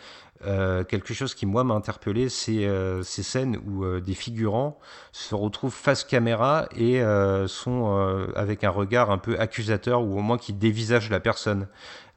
euh, 0.48 0.84
quelque 0.84 1.14
chose 1.14 1.36
qui 1.36 1.46
moi 1.46 1.64
m'a 1.64 1.76
interpellé, 1.76 2.30
c'est 2.30 2.66
euh, 2.66 3.04
ces 3.04 3.22
scènes 3.22 3.58
où 3.58 3.86
des 4.00 4.16
figurants 4.16 4.80
se 5.12 5.36
retrouvent 5.36 5.72
face 5.72 6.04
caméra 6.04 6.68
et 6.76 7.04
sont 7.48 8.28
avec 8.36 8.64
un 8.64 8.72
regard 8.72 9.12
un 9.12 9.20
peu 9.20 9.40
accusateur 9.40 10.02
ou 10.02 10.18
au 10.18 10.22
moins 10.22 10.40
qui 10.40 10.54
dévisagent 10.54 11.12
la 11.12 11.20
personne. 11.20 11.68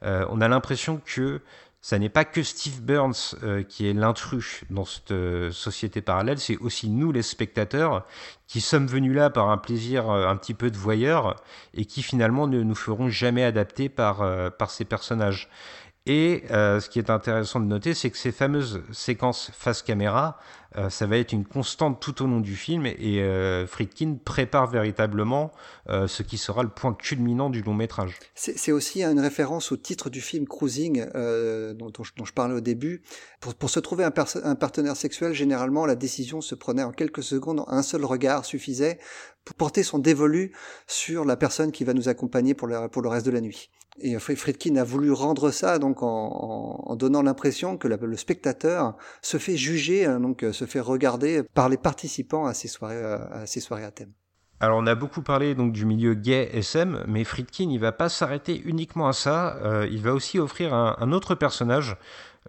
on 0.01 0.41
a 0.41 0.47
l'impression 0.47 0.99
que 1.05 1.41
ça 1.81 1.97
n'est 1.97 2.09
pas 2.09 2.25
que 2.25 2.43
Steve 2.43 2.81
Burns 2.81 3.35
euh, 3.43 3.63
qui 3.63 3.89
est 3.89 3.93
l'intrus 3.93 4.63
dans 4.69 4.85
cette 4.85 5.11
euh, 5.11 5.51
société 5.51 6.01
parallèle, 6.01 6.37
c'est 6.37 6.57
aussi 6.57 6.89
nous 6.89 7.11
les 7.11 7.23
spectateurs 7.23 8.05
qui 8.45 8.61
sommes 8.61 8.85
venus 8.85 9.15
là 9.15 9.31
par 9.31 9.49
un 9.49 9.57
plaisir 9.57 10.09
euh, 10.11 10.27
un 10.27 10.35
petit 10.35 10.53
peu 10.53 10.69
de 10.69 10.77
voyeur 10.77 11.37
et 11.73 11.85
qui 11.85 12.03
finalement 12.03 12.45
ne 12.45 12.61
nous 12.61 12.75
feront 12.75 13.09
jamais 13.09 13.43
adapter 13.43 13.89
par, 13.89 14.23
par 14.57 14.69
ces 14.69 14.85
personnages. 14.85 15.49
Et 16.07 16.45
ce 16.49 16.89
qui 16.89 16.97
est 16.97 17.11
intéressant 17.11 17.59
de 17.59 17.65
noter, 17.65 17.93
c'est 17.93 18.09
que 18.09 18.17
ces 18.17 18.31
fameuses 18.31 18.81
séquences 18.91 19.51
face 19.53 19.83
caméra, 19.83 20.39
euh, 20.77 20.89
ça 20.89 21.05
va 21.05 21.17
être 21.17 21.33
une 21.33 21.45
constante 21.45 21.99
tout 21.99 22.23
au 22.23 22.27
long 22.27 22.39
du 22.39 22.55
film 22.55 22.85
et 22.85 23.21
euh, 23.21 23.67
Friedkin 23.67 24.17
prépare 24.23 24.67
véritablement 24.67 25.51
euh, 25.89 26.07
ce 26.07 26.23
qui 26.23 26.37
sera 26.37 26.63
le 26.63 26.69
point 26.69 26.93
culminant 26.93 27.49
du 27.49 27.61
long 27.61 27.73
métrage. 27.73 28.17
C'est 28.35 28.71
aussi 28.71 29.03
une 29.03 29.19
référence 29.19 29.71
au 29.71 29.77
titre 29.77 30.09
du 30.09 30.21
film 30.21 30.47
Cruising 30.47 31.05
dont, 31.73 31.89
dont, 31.89 32.25
je 32.25 32.33
parlais 32.33 32.55
au 32.55 32.61
début. 32.61 33.01
Pour, 33.39 33.53
pour 33.55 33.69
se 33.69 33.79
trouver 33.79 34.05
un, 34.05 34.13
un, 34.43 34.55
partenaire 34.55 34.95
sexuel, 34.95 35.33
généralement 35.33 35.85
la 35.85 35.95
décision 35.95 36.41
se 36.41 36.55
prenait 36.55 36.83
en 36.83 36.91
quelques 36.91 37.23
secondes, 37.23 37.63
un 37.67 37.83
seul 37.83 38.05
regard 38.05 38.45
suffisait 38.45 38.99
pour 39.43 39.55
porter 39.55 39.83
son 39.83 39.99
dévolu 39.99 40.53
sur 40.87 41.25
la 41.25 41.35
personne 41.35 41.71
qui 41.71 41.83
va 41.83 41.93
nous 41.93 42.07
accompagner 42.07 42.53
pour 42.53 42.67
le, 42.67 42.87
pour 42.87 43.01
le 43.01 43.09
reste 43.09 43.25
de 43.25 43.31
la 43.31 43.41
nuit. 43.41 43.69
Et 44.03 44.17
Friedkin 44.19 44.75
a 44.75 44.83
voulu 44.83 45.11
rendre 45.11 45.51
ça 45.51 45.79
donc 45.79 46.01
en, 46.01 46.95
donnant 46.95 47.21
l'impression 47.21 47.77
que 47.77 47.87
le 47.87 48.17
spectateur 48.17 48.95
se 49.21 49.37
fait 49.37 49.57
juger, 49.57 50.05
hein, 50.05 50.19
donc 50.19 50.45
se 50.51 50.65
fait 50.65 50.79
regarder 50.79 51.43
par 51.53 51.69
les 51.69 51.77
participants 51.77 52.45
à 52.45 52.53
ces 52.53 52.67
soirées, 52.67 53.03
à 53.03 53.45
ces 53.45 53.59
soirées 53.59 53.85
à 53.85 53.91
thème. 53.91 54.11
Alors 54.61 54.77
on 54.77 54.85
a 54.85 54.93
beaucoup 54.93 55.23
parlé 55.23 55.55
donc 55.55 55.73
du 55.73 55.87
milieu 55.87 56.13
gay 56.13 56.51
SM, 56.53 57.03
mais 57.07 57.23
Friedkin 57.23 57.71
il 57.71 57.79
va 57.79 57.91
pas 57.91 58.09
s'arrêter 58.09 58.61
uniquement 58.63 59.07
à 59.07 59.13
ça. 59.13 59.57
Euh, 59.63 59.87
il 59.89 60.03
va 60.03 60.13
aussi 60.13 60.37
offrir 60.37 60.75
un, 60.75 61.11
autre 61.11 61.33
personnage. 61.33 61.97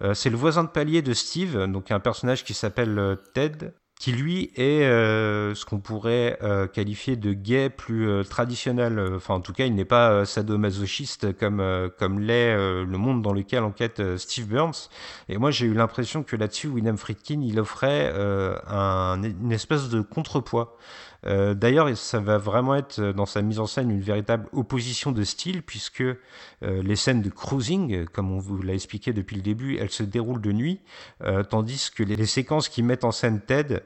Euh, 0.03 0.13
c'est 0.13 0.29
le 0.29 0.37
voisin 0.37 0.65
de 0.65 0.69
palier 0.69 1.01
de 1.01 1.15
Steve, 1.15 1.67
donc 1.69 1.91
un 1.91 2.01
personnage 2.01 2.45
qui 2.45 2.53
s'appelle 2.53 2.99
euh, 2.99 3.17
Ted, 3.33 3.73
qui 4.03 4.11
lui 4.11 4.51
est 4.57 4.83
euh, 4.83 5.55
ce 5.55 5.65
qu'on 5.65 5.79
pourrait 5.79 6.37
euh, 6.43 6.67
qualifier 6.67 7.15
de 7.15 7.33
gay 7.33 7.71
plus 7.71 8.09
euh, 8.09 8.25
traditionnel. 8.25 8.99
Enfin, 9.15 9.35
en 9.35 9.41
tout 9.41 9.53
cas, 9.53 9.65
il 9.65 9.77
n'est 9.77 9.85
pas 9.85 10.25
sadomasochiste 10.25 11.39
comme 11.39 11.63
comme 12.01 12.19
l'est 12.19 12.53
le 12.53 12.99
monde 12.99 13.23
dans 13.23 13.33
lequel 13.33 13.63
enquête 13.63 14.03
Steve 14.17 14.49
Burns. 14.49 14.89
Et 15.29 15.39
moi, 15.39 15.53
j'ai 15.53 15.67
eu 15.67 15.75
l'impression 15.75 16.25
que 16.25 16.35
là-dessus, 16.35 16.67
William 16.67 16.97
Friedkin, 16.97 17.43
il 17.43 17.61
offrait 17.61 18.13
un, 18.67 19.23
une 19.23 19.53
espèce 19.53 19.89
de 19.89 20.01
contrepoids. 20.01 20.77
Euh, 21.27 21.55
D'ailleurs, 21.55 21.97
ça 21.97 22.21
va 22.21 22.39
vraiment 22.39 22.75
être 22.75 23.01
dans 23.13 23.27
sa 23.27 23.43
mise 23.43 23.61
en 23.61 23.67
scène 23.67 23.91
une 23.91 24.01
véritable 24.01 24.49
opposition 24.53 25.13
de 25.13 25.23
style, 25.25 25.63
puisque 25.63 26.01
euh, 26.01 26.17
les 26.61 26.97
scènes 26.97 27.23
de 27.23 27.31
cruising, 27.31 28.07
comme 28.07 28.33
on 28.33 28.39
vous 28.39 28.61
l'a 28.63 28.75
expliqué 28.75 29.13
depuis 29.13 29.37
le 29.37 29.43
début, 29.43 29.77
elles 29.77 29.91
se 29.91 30.03
déroulent 30.03 30.41
de 30.41 30.53
nuit, 30.53 30.81
euh, 31.23 31.43
tandis 31.43 31.91
que 31.95 32.03
les, 32.03 32.17
les 32.17 32.27
séquences 32.27 32.69
qui 32.69 32.83
mettent 32.83 33.05
en 33.05 33.13
scène 33.13 33.41
Ted, 33.41 33.83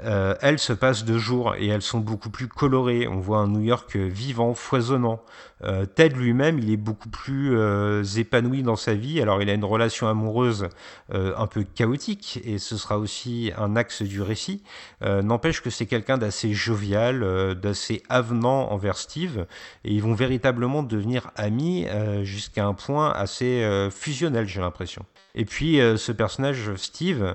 euh, 0.00 0.34
elles 0.40 0.58
se 0.58 0.72
passent 0.72 1.04
de 1.04 1.18
jour 1.18 1.54
et 1.56 1.68
elles 1.68 1.82
sont 1.82 2.00
beaucoup 2.00 2.30
plus 2.30 2.48
colorées. 2.48 3.06
On 3.06 3.20
voit 3.20 3.38
un 3.38 3.48
New 3.48 3.60
York 3.60 3.96
vivant, 3.96 4.54
foisonnant. 4.54 5.22
Euh, 5.62 5.86
Ted 5.86 6.14
lui-même, 6.16 6.58
il 6.58 6.70
est 6.70 6.76
beaucoup 6.76 7.08
plus 7.08 7.56
euh, 7.56 8.02
épanoui 8.16 8.62
dans 8.62 8.76
sa 8.76 8.94
vie. 8.94 9.20
Alors, 9.20 9.40
il 9.40 9.48
a 9.48 9.54
une 9.54 9.64
relation 9.64 10.08
amoureuse 10.08 10.68
euh, 11.12 11.32
un 11.36 11.46
peu 11.46 11.62
chaotique 11.62 12.40
et 12.44 12.58
ce 12.58 12.76
sera 12.76 12.98
aussi 12.98 13.52
un 13.56 13.76
axe 13.76 14.02
du 14.02 14.20
récit. 14.20 14.62
Euh, 15.02 15.22
n'empêche 15.22 15.62
que 15.62 15.70
c'est 15.70 15.86
quelqu'un 15.86 16.18
d'assez 16.18 16.52
jovial, 16.52 17.22
euh, 17.22 17.54
d'assez 17.54 18.02
avenant 18.08 18.72
envers 18.72 18.96
Steve 18.96 19.46
et 19.84 19.92
ils 19.92 20.02
vont 20.02 20.14
véritablement 20.14 20.82
devenir 20.82 21.30
amis 21.36 21.86
jusqu'à 22.22 22.66
un 22.66 22.74
point 22.74 23.10
assez 23.10 23.66
fusionnel, 23.90 24.46
j'ai 24.46 24.60
l'impression. 24.60 25.04
Et 25.34 25.44
puis, 25.44 25.76
ce 25.76 26.12
personnage, 26.12 26.74
Steve, 26.76 27.34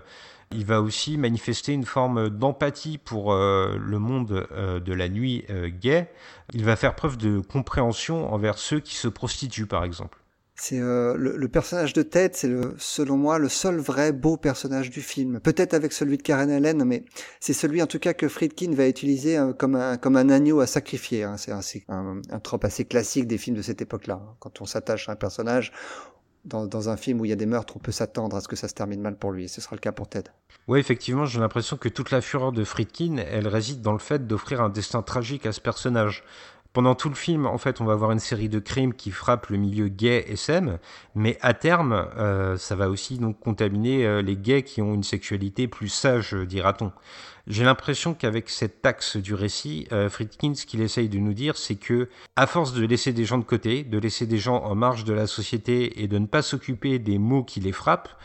il 0.51 0.65
va 0.65 0.81
aussi 0.81 1.17
manifester 1.17 1.73
une 1.73 1.85
forme 1.85 2.29
d'empathie 2.29 2.97
pour 2.97 3.33
euh, 3.33 3.77
le 3.79 3.99
monde 3.99 4.47
euh, 4.51 4.79
de 4.79 4.93
la 4.93 5.07
nuit 5.07 5.45
euh, 5.49 5.69
gay. 5.69 6.09
Il 6.53 6.65
va 6.65 6.75
faire 6.75 6.95
preuve 6.95 7.17
de 7.17 7.39
compréhension 7.39 8.33
envers 8.33 8.57
ceux 8.57 8.79
qui 8.79 8.95
se 8.95 9.07
prostituent, 9.07 9.67
par 9.67 9.83
exemple. 9.83 10.17
C'est 10.61 10.79
le, 10.81 11.47
personnage 11.47 11.93
de 11.93 12.01
Ted, 12.01 12.33
c'est 12.33 12.51
selon 12.79 13.15
moi 13.15 13.39
le 13.39 13.47
seul 13.47 13.77
vrai 13.77 14.11
beau 14.11 14.35
personnage 14.35 14.89
du 14.89 14.99
film. 15.01 15.39
Peut-être 15.39 15.73
avec 15.73 15.93
celui 15.93 16.17
de 16.17 16.21
Karen 16.21 16.51
Allen, 16.51 16.83
mais 16.83 17.05
c'est 17.39 17.53
celui 17.53 17.81
en 17.81 17.87
tout 17.87 17.99
cas 17.99 18.13
que 18.13 18.27
Friedkin 18.27 18.73
va 18.73 18.89
utiliser 18.89 19.39
comme 19.57 19.77
un 19.77 19.95
comme 19.95 20.17
un 20.17 20.27
agneau 20.29 20.59
à 20.59 20.67
sacrifier. 20.67 21.23
Hein. 21.23 21.37
C'est 21.37 21.53
un, 21.53 21.61
un, 21.87 22.21
un 22.29 22.39
trope 22.41 22.65
assez 22.65 22.83
classique 22.83 23.25
des 23.25 23.37
films 23.37 23.55
de 23.55 23.61
cette 23.61 23.81
époque-là. 23.81 24.21
Quand 24.39 24.59
on 24.59 24.65
s'attache 24.65 25.07
à 25.07 25.13
un 25.13 25.15
personnage, 25.15 25.71
dans, 26.45 26.89
un 26.89 26.97
film 26.97 27.21
où 27.21 27.25
il 27.25 27.29
y 27.29 27.33
a 27.33 27.37
des 27.37 27.45
meurtres, 27.45 27.75
on 27.75 27.79
peut 27.79 27.91
s'attendre 27.91 28.35
à 28.35 28.41
ce 28.41 28.47
que 28.47 28.55
ça 28.55 28.67
se 28.67 28.73
termine 28.73 29.01
mal 29.01 29.15
pour 29.17 29.31
lui. 29.31 29.45
Et 29.45 29.47
ce 29.47 29.61
sera 29.61 29.75
le 29.75 29.81
cas 29.81 29.91
pour 29.91 30.07
Ted. 30.07 30.29
Oui, 30.67 30.79
effectivement, 30.79 31.25
j'ai 31.25 31.39
l'impression 31.39 31.77
que 31.77 31.89
toute 31.89 32.11
la 32.11 32.21
fureur 32.21 32.51
de 32.51 32.63
Friedkin, 32.63 33.17
elle 33.17 33.47
réside 33.47 33.81
dans 33.81 33.93
le 33.93 33.99
fait 33.99 34.27
d'offrir 34.27 34.61
un 34.61 34.69
destin 34.69 35.01
tragique 35.01 35.45
à 35.45 35.51
ce 35.51 35.61
personnage. 35.61 36.23
Pendant 36.71 36.93
tout 36.93 37.09
le 37.09 37.15
film, 37.15 37.47
en 37.47 37.57
fait, 37.57 37.81
on 37.81 37.85
va 37.85 37.93
avoir 37.93 38.11
une 38.11 38.19
série 38.19 38.47
de 38.47 38.59
crimes 38.59 38.93
qui 38.93 39.09
frappent 39.09 39.47
le 39.47 39.57
milieu 39.57 39.87
gay 39.87 40.23
SM, 40.29 40.77
mais 41.15 41.39
à 41.41 41.55
terme, 41.55 42.07
euh, 42.17 42.57
ça 42.57 42.75
va 42.75 42.89
aussi 42.89 43.17
donc 43.17 43.39
contaminer 43.39 44.05
euh, 44.05 44.21
les 44.21 44.37
gays 44.37 44.61
qui 44.61 44.79
ont 44.83 44.93
une 44.93 45.03
sexualité 45.03 45.67
plus 45.67 45.89
sage, 45.89 46.35
dira-t-on. 46.35 46.91
J'ai 47.49 47.63
l'impression 47.63 48.13
qu'avec 48.13 48.47
cet 48.47 48.85
axe 48.85 49.17
du 49.17 49.33
récit, 49.33 49.87
euh, 49.91 50.07
Friedkin, 50.07 50.53
ce 50.53 50.67
qu'il 50.67 50.81
essaye 50.81 51.09
de 51.09 51.17
nous 51.17 51.33
dire, 51.33 51.57
c'est 51.57 51.77
que, 51.77 52.07
à 52.35 52.45
force 52.45 52.73
de 52.73 52.85
laisser 52.85 53.11
des 53.11 53.25
gens 53.25 53.39
de 53.39 53.43
côté, 53.43 53.83
de 53.83 53.97
laisser 53.97 54.27
des 54.27 54.37
gens 54.37 54.57
en 54.57 54.75
marge 54.75 55.03
de 55.03 55.13
la 55.13 55.25
société 55.25 56.03
et 56.03 56.07
de 56.07 56.19
ne 56.19 56.27
pas 56.27 56.43
s'occuper 56.43 56.99
des 56.99 57.17
maux 57.17 57.43
qui 57.43 57.59
les 57.59 57.71
frappent, 57.71 58.15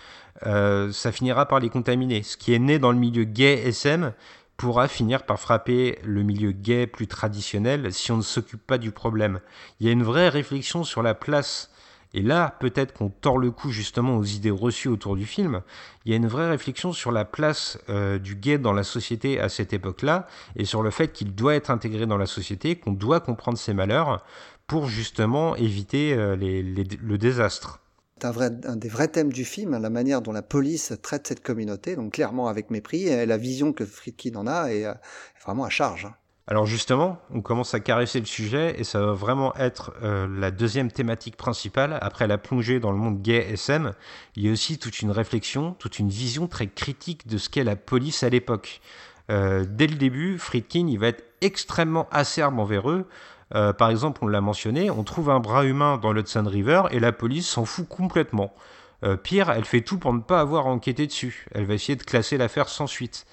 euh, 0.44 0.92
ça 0.92 1.10
finira 1.10 1.48
par 1.48 1.58
les 1.58 1.70
contaminer. 1.70 2.22
Ce 2.22 2.36
qui 2.36 2.52
est 2.52 2.58
né 2.58 2.78
dans 2.78 2.92
le 2.92 2.98
milieu 2.98 3.24
gay 3.24 3.62
SM 3.66 4.12
pourra 4.58 4.88
finir 4.88 5.24
par 5.24 5.40
frapper 5.40 5.98
le 6.04 6.22
milieu 6.22 6.52
gay 6.52 6.86
plus 6.86 7.06
traditionnel 7.06 7.94
si 7.94 8.12
on 8.12 8.18
ne 8.18 8.22
s'occupe 8.22 8.66
pas 8.66 8.76
du 8.76 8.90
problème. 8.90 9.40
Il 9.80 9.86
y 9.86 9.88
a 9.88 9.92
une 9.92 10.02
vraie 10.02 10.28
réflexion 10.28 10.84
sur 10.84 11.02
la 11.02 11.14
place 11.14 11.70
et 12.14 12.22
là, 12.22 12.56
peut-être 12.60 12.94
qu'on 12.94 13.10
tord 13.10 13.38
le 13.38 13.50
cou 13.50 13.70
justement 13.70 14.16
aux 14.16 14.24
idées 14.24 14.52
reçues 14.52 14.88
autour 14.88 15.16
du 15.16 15.26
film. 15.26 15.62
Il 16.04 16.12
y 16.12 16.14
a 16.14 16.16
une 16.16 16.28
vraie 16.28 16.48
réflexion 16.48 16.92
sur 16.92 17.10
la 17.10 17.24
place 17.24 17.76
euh, 17.88 18.18
du 18.18 18.36
gay 18.36 18.56
dans 18.56 18.72
la 18.72 18.84
société 18.84 19.40
à 19.40 19.48
cette 19.48 19.72
époque-là, 19.72 20.28
et 20.54 20.64
sur 20.64 20.82
le 20.82 20.90
fait 20.90 21.08
qu'il 21.08 21.34
doit 21.34 21.56
être 21.56 21.70
intégré 21.70 22.06
dans 22.06 22.16
la 22.16 22.26
société, 22.26 22.76
qu'on 22.76 22.92
doit 22.92 23.18
comprendre 23.20 23.58
ses 23.58 23.74
malheurs 23.74 24.24
pour 24.68 24.86
justement 24.86 25.56
éviter 25.56 26.14
euh, 26.14 26.36
le 26.36 27.18
désastre. 27.18 27.80
C'est 28.20 28.28
un, 28.66 28.76
des 28.76 28.88
vrais 28.88 29.08
thèmes 29.08 29.32
du 29.32 29.44
film, 29.44 29.76
la 29.76 29.90
manière 29.90 30.22
dont 30.22 30.32
la 30.32 30.40
police 30.40 30.94
traite 31.02 31.26
cette 31.26 31.42
communauté, 31.42 31.96
donc 31.96 32.12
clairement 32.12 32.46
avec 32.46 32.70
mépris, 32.70 33.08
et 33.08 33.26
la 33.26 33.36
vision 33.36 33.72
que 33.72 33.84
Friedkin 33.84 34.36
en 34.36 34.46
a 34.46 34.68
est, 34.68 34.86
vraiment 35.44 35.64
à 35.64 35.68
charge. 35.68 36.08
Alors 36.46 36.66
justement, 36.66 37.18
on 37.30 37.40
commence 37.40 37.72
à 37.72 37.80
caresser 37.80 38.20
le 38.20 38.26
sujet 38.26 38.78
et 38.78 38.84
ça 38.84 39.00
va 39.00 39.12
vraiment 39.12 39.54
être 39.56 39.94
euh, 40.02 40.28
la 40.28 40.50
deuxième 40.50 40.92
thématique 40.92 41.38
principale. 41.38 41.98
Après 42.02 42.26
la 42.26 42.36
plongée 42.36 42.80
dans 42.80 42.92
le 42.92 42.98
monde 42.98 43.22
gay 43.22 43.52
SM, 43.52 43.94
il 44.36 44.44
y 44.44 44.50
a 44.50 44.52
aussi 44.52 44.78
toute 44.78 45.00
une 45.00 45.10
réflexion, 45.10 45.74
toute 45.78 45.98
une 45.98 46.10
vision 46.10 46.46
très 46.46 46.66
critique 46.66 47.26
de 47.26 47.38
ce 47.38 47.48
qu'est 47.48 47.64
la 47.64 47.76
police 47.76 48.22
à 48.22 48.28
l'époque. 48.28 48.82
Euh, 49.30 49.64
dès 49.66 49.86
le 49.86 49.94
début, 49.94 50.38
Friedkin 50.38 50.86
il 50.86 50.98
va 50.98 51.08
être 51.08 51.24
extrêmement 51.40 52.08
acerbe 52.10 52.58
envers 52.58 52.90
eux. 52.90 53.08
Euh, 53.54 53.72
par 53.72 53.88
exemple, 53.88 54.20
on 54.22 54.26
l'a 54.26 54.42
mentionné, 54.42 54.90
on 54.90 55.02
trouve 55.02 55.30
un 55.30 55.40
bras 55.40 55.64
humain 55.64 55.96
dans 55.96 56.12
l'Hudson 56.12 56.44
River 56.46 56.82
et 56.90 57.00
la 57.00 57.12
police 57.12 57.48
s'en 57.48 57.64
fout 57.64 57.88
complètement. 57.88 58.54
Pire, 59.22 59.50
elle 59.50 59.66
fait 59.66 59.82
tout 59.82 59.98
pour 59.98 60.14
ne 60.14 60.20
pas 60.20 60.40
avoir 60.40 60.66
enquêté 60.66 61.06
dessus. 61.06 61.44
Elle 61.52 61.66
va 61.66 61.74
essayer 61.74 61.94
de 61.94 62.02
classer 62.02 62.38
l'affaire 62.38 62.70
sans 62.70 62.86
suite. 62.86 63.26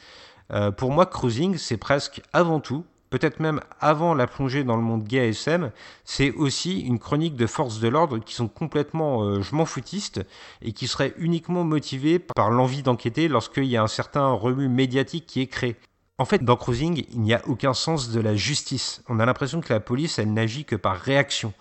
Pour 0.75 0.91
moi, 0.91 1.05
Cruising, 1.05 1.55
c'est 1.55 1.77
presque 1.77 2.21
avant 2.33 2.59
tout, 2.59 2.83
peut-être 3.11 3.39
même 3.39 3.61
avant 3.79 4.15
la 4.15 4.25
plongée 4.25 4.63
dans 4.63 4.77
le 4.77 4.81
monde 4.81 5.03
gay 5.03 5.29
ASM, 5.29 5.71
c'est 6.05 6.31
aussi 6.31 6.79
une 6.79 6.97
chronique 6.97 7.35
de 7.35 7.45
forces 7.45 7.79
de 7.79 7.87
l'ordre 7.87 8.17
qui 8.17 8.33
sont 8.33 8.47
complètement 8.47 9.23
euh, 9.23 9.41
je 9.43 9.53
m'en 9.53 9.65
foutistes 9.65 10.25
et 10.63 10.71
qui 10.71 10.87
seraient 10.87 11.13
uniquement 11.17 11.63
motivées 11.63 12.17
par 12.17 12.49
l'envie 12.49 12.81
d'enquêter 12.81 13.27
lorsqu'il 13.27 13.65
y 13.65 13.77
a 13.77 13.83
un 13.83 13.87
certain 13.87 14.31
remue 14.31 14.69
médiatique 14.69 15.27
qui 15.27 15.41
est 15.41 15.47
créé. 15.47 15.75
En 16.17 16.25
fait, 16.25 16.43
dans 16.43 16.55
Cruising, 16.55 17.03
il 17.11 17.21
n'y 17.21 17.33
a 17.33 17.41
aucun 17.47 17.73
sens 17.73 18.11
de 18.11 18.19
la 18.19 18.35
justice. 18.35 19.03
On 19.09 19.19
a 19.19 19.25
l'impression 19.25 19.59
que 19.59 19.73
la 19.73 19.79
police, 19.79 20.19
elle 20.19 20.33
n'agit 20.33 20.65
que 20.65 20.75
par 20.75 20.95
réaction. 20.95 21.53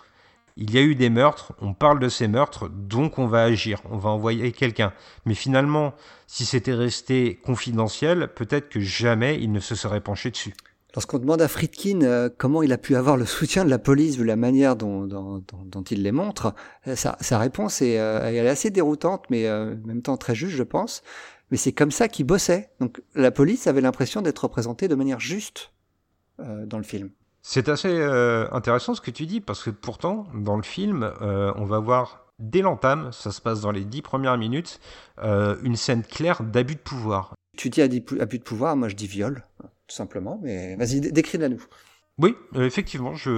Il 0.57 0.71
y 0.71 0.79
a 0.79 0.83
eu 0.83 0.95
des 0.95 1.09
meurtres, 1.09 1.53
on 1.61 1.73
parle 1.73 1.99
de 1.99 2.09
ces 2.09 2.29
meurtres, 2.29 2.69
donc 2.69 3.19
on 3.19 3.27
va 3.27 3.43
agir, 3.45 3.81
on 3.91 3.97
va 3.97 4.11
envoyer 4.11 4.53
quelqu'un. 4.53 4.93
Mais 5.25 5.35
finalement, 5.35 5.95
si 6.27 6.45
c'était 6.45 6.75
resté 6.75 7.37
confidentiel, 7.37 8.29
peut-être 8.35 8.69
que 8.69 8.81
jamais 8.81 9.41
il 9.41 9.51
ne 9.51 9.61
se 9.61 9.75
serait 9.75 10.03
penché 10.03 10.31
dessus. 10.31 10.55
Lorsqu'on 10.95 11.19
demande 11.19 11.41
à 11.43 11.49
Friedkin 11.49 12.03
euh, 12.03 12.29
comment 12.37 12.63
il 12.63 12.73
a 12.73 12.79
pu 12.79 12.97
avoir 12.97 13.17
le 13.17 13.25
soutien 13.25 13.65
de 13.65 13.71
la 13.71 13.79
police 13.79 14.17
vu 14.17 14.25
la 14.25 14.37
manière 14.37 14.77
dont, 14.77 15.07
dont, 15.07 15.39
dont, 15.47 15.65
dont 15.65 15.83
il 15.83 16.03
les 16.03 16.13
montre, 16.13 16.55
euh, 16.87 16.97
sa, 16.97 17.17
sa, 17.21 17.39
réponse 17.39 17.81
est, 17.81 17.99
euh, 17.99 18.21
elle 18.25 18.47
est 18.47 18.49
assez 18.49 18.71
déroutante, 18.71 19.25
mais 19.31 19.51
en 19.51 19.77
même 19.85 20.03
temps 20.03 20.17
très 20.17 20.35
juste, 20.35 20.57
je 20.57 20.63
pense 20.63 21.03
mais 21.51 21.57
c'est 21.57 21.73
comme 21.73 21.91
ça 21.91 22.09
qu'ils 22.09 22.27
bossaient. 22.27 22.71
Donc 22.81 23.03
la 23.15 23.31
police 23.31 23.67
avait 23.67 23.81
l'impression 23.81 24.23
d'être 24.23 24.41
représentée 24.41 24.89
de 24.89 24.95
manière 24.95 25.21
juste 25.21 25.73
euh, 26.41 26.67
dans 26.67 26.79
le 26.79 26.85
film. 26.85 27.11
C'est 27.43 27.69
assez 27.69 27.89
euh, 27.89 28.49
intéressant 28.53 28.95
ce 28.95 29.01
que 29.01 29.11
tu 29.11 29.27
dis, 29.27 29.41
parce 29.41 29.63
que 29.63 29.71
pourtant, 29.71 30.27
dans 30.35 30.57
le 30.57 30.63
film, 30.63 31.11
euh, 31.23 31.53
on 31.57 31.65
va 31.65 31.79
voir 31.79 32.27
dès 32.39 32.61
l'entame, 32.61 33.11
ça 33.13 33.33
se 33.33 33.41
passe 33.41 33.61
dans 33.61 33.71
les 33.71 33.85
dix 33.85 34.03
premières 34.03 34.37
minutes, 34.37 34.81
euh, 35.23 35.57
une 35.63 35.77
scène 35.77 36.03
claire 36.03 36.43
d'abus 36.43 36.75
de 36.75 36.81
pouvoir. 36.81 37.35
Tu 37.57 37.71
dis 37.71 37.83
abus 37.83 38.01
de 38.39 38.43
pouvoir, 38.43 38.77
moi 38.77 38.89
je 38.89 38.95
dis 38.95 39.07
viol, 39.07 39.45
tout 39.91 39.97
simplement, 39.97 40.39
mais 40.41 40.77
vas-y, 40.77 41.01
décris-la 41.01 41.49
nous. 41.49 41.63
Oui, 42.19 42.37
effectivement, 42.55 43.15
je, 43.15 43.31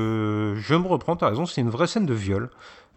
me 0.74 0.86
reprends, 0.86 1.16
tu 1.16 1.24
as 1.24 1.28
raison, 1.28 1.46
c'est 1.46 1.62
une 1.62 1.70
vraie 1.70 1.86
scène 1.86 2.04
de 2.04 2.14
viol. 2.14 2.50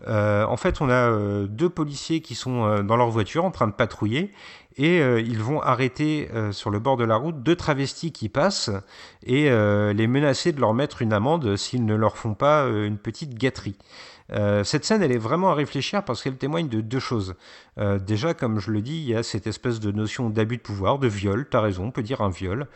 Euh, 0.08 0.44
en 0.46 0.58
fait, 0.58 0.82
on 0.82 0.90
a 0.90 1.10
euh, 1.10 1.48
deux 1.48 1.70
policiers 1.70 2.20
qui 2.20 2.36
sont 2.36 2.66
euh, 2.66 2.84
dans 2.84 2.98
leur 2.98 3.10
voiture 3.10 3.46
en 3.46 3.52
train 3.52 3.68
de 3.68 3.72
patrouiller 3.74 4.34
et 4.78 5.00
ils 5.20 5.40
vont 5.40 5.62
arrêter 5.62 6.30
sur 6.52 6.70
le 6.70 6.80
bord 6.80 6.98
de 6.98 7.06
la 7.06 7.16
route 7.16 7.42
deux 7.44 7.56
travestis 7.56 8.12
qui 8.12 8.30
passent 8.30 8.72
et 9.24 9.50
les 9.50 10.08
menacer 10.08 10.52
de 10.52 10.60
leur 10.60 10.74
mettre 10.74 11.02
une 11.02 11.14
amende 11.14 11.56
s'ils 11.56 11.86
ne 11.86 11.96
leur 11.96 12.18
font 12.18 12.34
pas 12.34 12.68
une 12.68 12.98
petite 12.98 13.36
gâterie. 13.36 13.78
Euh, 14.32 14.64
cette 14.64 14.86
scène, 14.86 15.04
elle 15.04 15.12
est 15.12 15.20
vraiment 15.20 15.52
à 15.52 15.54
réfléchir 15.54 16.04
parce 16.04 16.24
qu'elle 16.24 16.38
témoigne 16.38 16.68
de 16.68 16.82
deux 16.82 17.00
choses. 17.00 17.36
Euh, 17.78 18.00
déjà, 18.00 18.34
comme 18.34 18.60
je 18.60 18.72
le 18.72 18.82
dis, 18.82 18.98
il 18.98 19.06
y 19.06 19.16
a 19.16 19.24
cette 19.24 19.46
espèce 19.46 19.80
de 19.80 19.92
notion 19.92 20.30
d'abus 20.30 20.58
de 20.58 20.62
pouvoir, 20.62 20.98
de 20.98 21.08
viol, 21.08 21.48
tu 21.50 21.56
as 21.56 21.62
raison, 21.62 21.86
on 21.86 21.92
peut 21.92 22.02
dire 22.02 22.22
un 22.22 22.30
viol, 22.30 22.68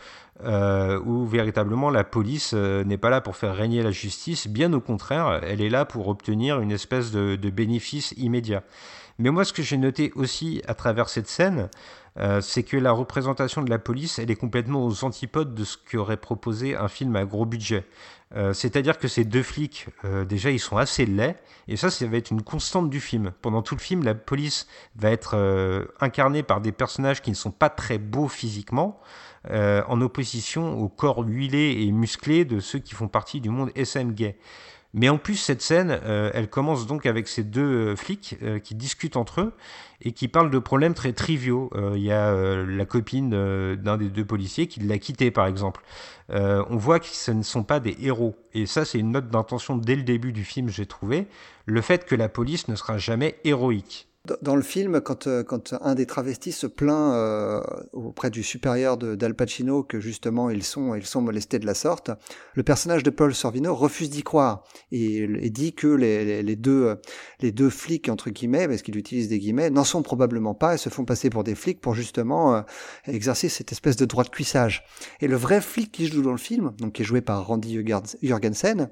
euh, 0.43 0.99
où 1.03 1.25
véritablement 1.25 1.89
la 1.89 2.03
police 2.03 2.53
n'est 2.53 2.97
pas 2.97 3.09
là 3.09 3.21
pour 3.21 3.35
faire 3.35 3.55
régner 3.55 3.81
la 3.81 3.91
justice, 3.91 4.47
bien 4.47 4.71
au 4.73 4.79
contraire, 4.79 5.41
elle 5.43 5.61
est 5.61 5.69
là 5.69 5.85
pour 5.85 6.07
obtenir 6.07 6.59
une 6.59 6.71
espèce 6.71 7.11
de 7.11 7.49
bénéfice 7.49 8.13
immédiat. 8.17 8.63
Mais 9.19 9.29
moi, 9.29 9.45
ce 9.45 9.53
que 9.53 9.61
j'ai 9.61 9.77
noté 9.77 10.11
aussi 10.15 10.61
à 10.67 10.73
travers 10.73 11.09
cette 11.09 11.27
scène, 11.27 11.69
c'est 12.41 12.63
que 12.63 12.75
la 12.75 12.91
représentation 12.91 13.61
de 13.61 13.69
la 13.69 13.79
police, 13.79 14.19
elle 14.19 14.29
est 14.29 14.35
complètement 14.35 14.85
aux 14.85 15.05
antipodes 15.05 15.53
de 15.53 15.63
ce 15.63 15.77
qu'aurait 15.77 16.17
proposé 16.17 16.75
un 16.75 16.89
film 16.89 17.15
à 17.15 17.23
gros 17.23 17.45
budget. 17.45 17.85
Euh, 18.35 18.53
c'est-à-dire 18.53 18.99
que 18.99 19.07
ces 19.07 19.25
deux 19.25 19.41
flics, 19.41 19.87
euh, 20.05 20.23
déjà, 20.23 20.51
ils 20.51 20.59
sont 20.59 20.77
assez 20.77 21.05
laids, 21.05 21.35
et 21.67 21.77
ça, 21.77 21.89
ça 21.89 22.05
va 22.05 22.17
être 22.17 22.29
une 22.29 22.43
constante 22.43 22.89
du 22.89 22.99
film. 22.99 23.31
Pendant 23.41 23.63
tout 23.63 23.75
le 23.75 23.79
film, 23.79 24.03
la 24.03 24.13
police 24.13 24.67
va 24.95 25.09
être 25.09 25.35
euh, 25.35 25.85
incarnée 25.99 26.43
par 26.43 26.61
des 26.61 26.71
personnages 26.71 27.21
qui 27.21 27.31
ne 27.31 27.35
sont 27.35 27.51
pas 27.51 27.69
très 27.69 27.97
beaux 27.97 28.27
physiquement, 28.27 28.99
en 29.49 30.01
opposition 30.01 30.77
au 30.77 30.89
corps 30.89 31.23
huilé 31.25 31.77
et 31.79 31.91
musclé 31.93 32.43
de 32.43 32.59
ceux 32.59 32.77
qui 32.77 32.93
font 32.93 33.07
partie 33.07 33.39
du 33.39 33.49
monde 33.49 33.71
SM 33.73 34.11
gay. 34.11 34.37
Mais 34.93 35.07
en 35.07 35.19
plus, 35.19 35.35
cette 35.35 35.61
scène, 35.61 35.99
euh, 36.03 36.31
elle 36.33 36.49
commence 36.49 36.87
donc 36.87 37.05
avec 37.05 37.27
ces 37.27 37.43
deux 37.43 37.91
euh, 37.91 37.95
flics 37.95 38.37
euh, 38.41 38.57
qui 38.57 38.73
discutent 38.73 39.17
entre 39.17 39.41
eux 39.41 39.53
et 40.01 40.13
qui 40.13 40.27
parlent 40.27 40.49
de 40.49 40.57
problèmes 40.57 40.95
très 40.95 41.13
triviaux. 41.13 41.69
Il 41.93 42.01
y 42.01 42.11
a 42.11 42.33
la 42.33 42.85
copine 42.85 43.29
d'un 43.75 43.97
des 43.97 44.07
deux 44.07 44.23
policiers 44.23 44.67
qui 44.67 44.79
l'a 44.79 44.97
quitté, 44.97 45.29
par 45.29 45.45
exemple. 45.45 45.81
on 46.29 46.77
voit 46.77 47.01
que 47.01 47.07
ce 47.07 47.31
ne 47.31 47.43
sont 47.43 47.63
pas 47.63 47.81
des 47.81 47.97
héros. 47.99 48.37
Et 48.53 48.65
ça, 48.65 48.85
c'est 48.85 48.97
une 48.97 49.11
note 49.11 49.27
d'intention 49.27 49.75
dès 49.75 49.97
le 49.97 50.03
début 50.03 50.31
du 50.31 50.45
film, 50.45 50.69
j'ai 50.69 50.85
trouvé. 50.85 51.27
Le 51.65 51.81
fait 51.81 52.05
que 52.05 52.15
la 52.15 52.29
police 52.29 52.69
ne 52.69 52.75
sera 52.75 52.97
jamais 52.97 53.39
héroïque. 53.43 54.08
Dans 54.41 54.57
le 54.57 54.61
film, 54.61 54.99
quand, 54.99 55.27
euh, 55.27 55.43
quand 55.43 55.73
un 55.81 55.95
des 55.95 56.05
travestis 56.05 56.51
se 56.51 56.67
plaint 56.67 57.13
euh, 57.13 57.61
auprès 57.93 58.29
du 58.29 58.43
supérieur 58.43 58.97
d'Al 58.97 59.33
Pacino 59.33 59.81
que 59.81 60.01
justement 60.01 60.49
ils 60.49 60.63
sont, 60.63 60.93
ils 60.93 61.05
sont 61.05 61.21
molestés 61.21 61.57
de 61.57 61.65
la 61.65 61.73
sorte, 61.73 62.11
le 62.53 62.63
personnage 62.63 63.01
de 63.03 63.11
Paul 63.11 63.33
Sorvino 63.33 63.73
refuse 63.73 64.09
d'y 64.09 64.21
croire 64.21 64.65
et, 64.91 65.49
dit 65.49 65.73
que 65.73 65.87
les, 65.87 66.43
les, 66.43 66.55
deux, 66.57 66.97
les 67.39 67.53
deux 67.53 67.69
flics, 67.69 68.09
entre 68.09 68.29
guillemets, 68.29 68.67
parce 68.67 68.81
qu'il 68.81 68.97
utilise 68.97 69.29
des 69.29 69.39
guillemets, 69.39 69.69
n'en 69.69 69.85
sont 69.85 70.01
probablement 70.01 70.53
pas 70.53 70.75
et 70.75 70.77
se 70.77 70.89
font 70.89 71.05
passer 71.05 71.29
pour 71.29 71.45
des 71.45 71.55
flics 71.55 71.79
pour 71.79 71.95
justement 71.95 72.55
euh, 72.55 72.61
exercer 73.07 73.47
cette 73.47 73.71
espèce 73.71 73.95
de 73.95 74.05
droit 74.05 74.25
de 74.25 74.29
cuissage. 74.29 74.83
Et 75.21 75.27
le 75.27 75.37
vrai 75.37 75.61
flic 75.61 75.93
qui 75.93 76.07
joue 76.07 76.21
dans 76.21 76.31
le 76.31 76.37
film, 76.37 76.73
donc 76.77 76.93
qui 76.93 77.03
est 77.03 77.05
joué 77.05 77.21
par 77.21 77.47
Randy 77.47 77.81
Jurgensen, 78.21 78.89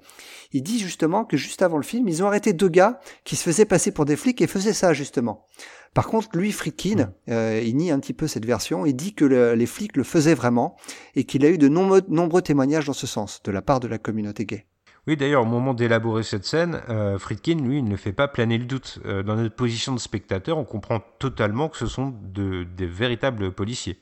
il 0.53 0.63
dit 0.63 0.79
justement 0.79 1.25
que 1.25 1.35
juste 1.35 1.61
avant 1.61 1.77
le 1.77 1.83
film, 1.83 2.07
ils 2.07 2.23
ont 2.23 2.27
arrêté 2.27 2.53
deux 2.53 2.69
gars 2.69 3.01
qui 3.25 3.35
se 3.35 3.43
faisaient 3.43 3.65
passer 3.65 3.91
pour 3.91 4.05
des 4.05 4.15
flics 4.15 4.41
et 4.41 4.47
faisaient 4.47 4.71
ça 4.71 4.93
justement 4.93 5.16
par 5.97 6.05
contre, 6.05 6.37
lui, 6.37 6.51
Friedkin, 6.51 7.11
euh, 7.27 7.59
il 7.65 7.75
nie 7.75 7.89
un 7.89 7.99
petit 7.99 8.13
peu 8.13 8.27
cette 8.27 8.45
version. 8.45 8.85
Il 8.85 8.95
dit 8.95 9.15
que 9.15 9.25
les 9.25 9.65
flics 9.65 9.97
le 9.97 10.03
faisaient 10.03 10.35
vraiment 10.35 10.75
et 11.15 11.23
qu'il 11.23 11.43
a 11.43 11.49
eu 11.49 11.57
de 11.57 11.67
nombreux, 11.67 12.41
témoignages 12.43 12.85
dans 12.85 12.93
ce 12.93 13.07
sens 13.07 13.41
de 13.43 13.51
la 13.51 13.63
part 13.63 13.79
de 13.79 13.87
la 13.87 13.97
communauté 13.97 14.45
gay. 14.45 14.67
Oui, 15.07 15.17
d'ailleurs, 15.17 15.41
au 15.41 15.45
moment 15.45 15.73
d'élaborer 15.73 16.21
cette 16.21 16.45
scène, 16.45 16.81
euh, 16.89 17.17
Friedkin, 17.17 17.55
lui, 17.55 17.79
il 17.79 17.85
ne 17.85 17.95
fait 17.95 18.13
pas 18.13 18.27
planer 18.27 18.59
le 18.59 18.65
doute. 18.65 18.99
Euh, 19.05 19.23
dans 19.23 19.37
notre 19.37 19.55
position 19.55 19.91
de 19.91 19.99
spectateur, 19.99 20.59
on 20.59 20.65
comprend 20.65 21.01
totalement 21.17 21.67
que 21.67 21.77
ce 21.77 21.87
sont 21.87 22.13
des 22.23 22.85
véritables 22.85 23.51
policiers. 23.51 23.99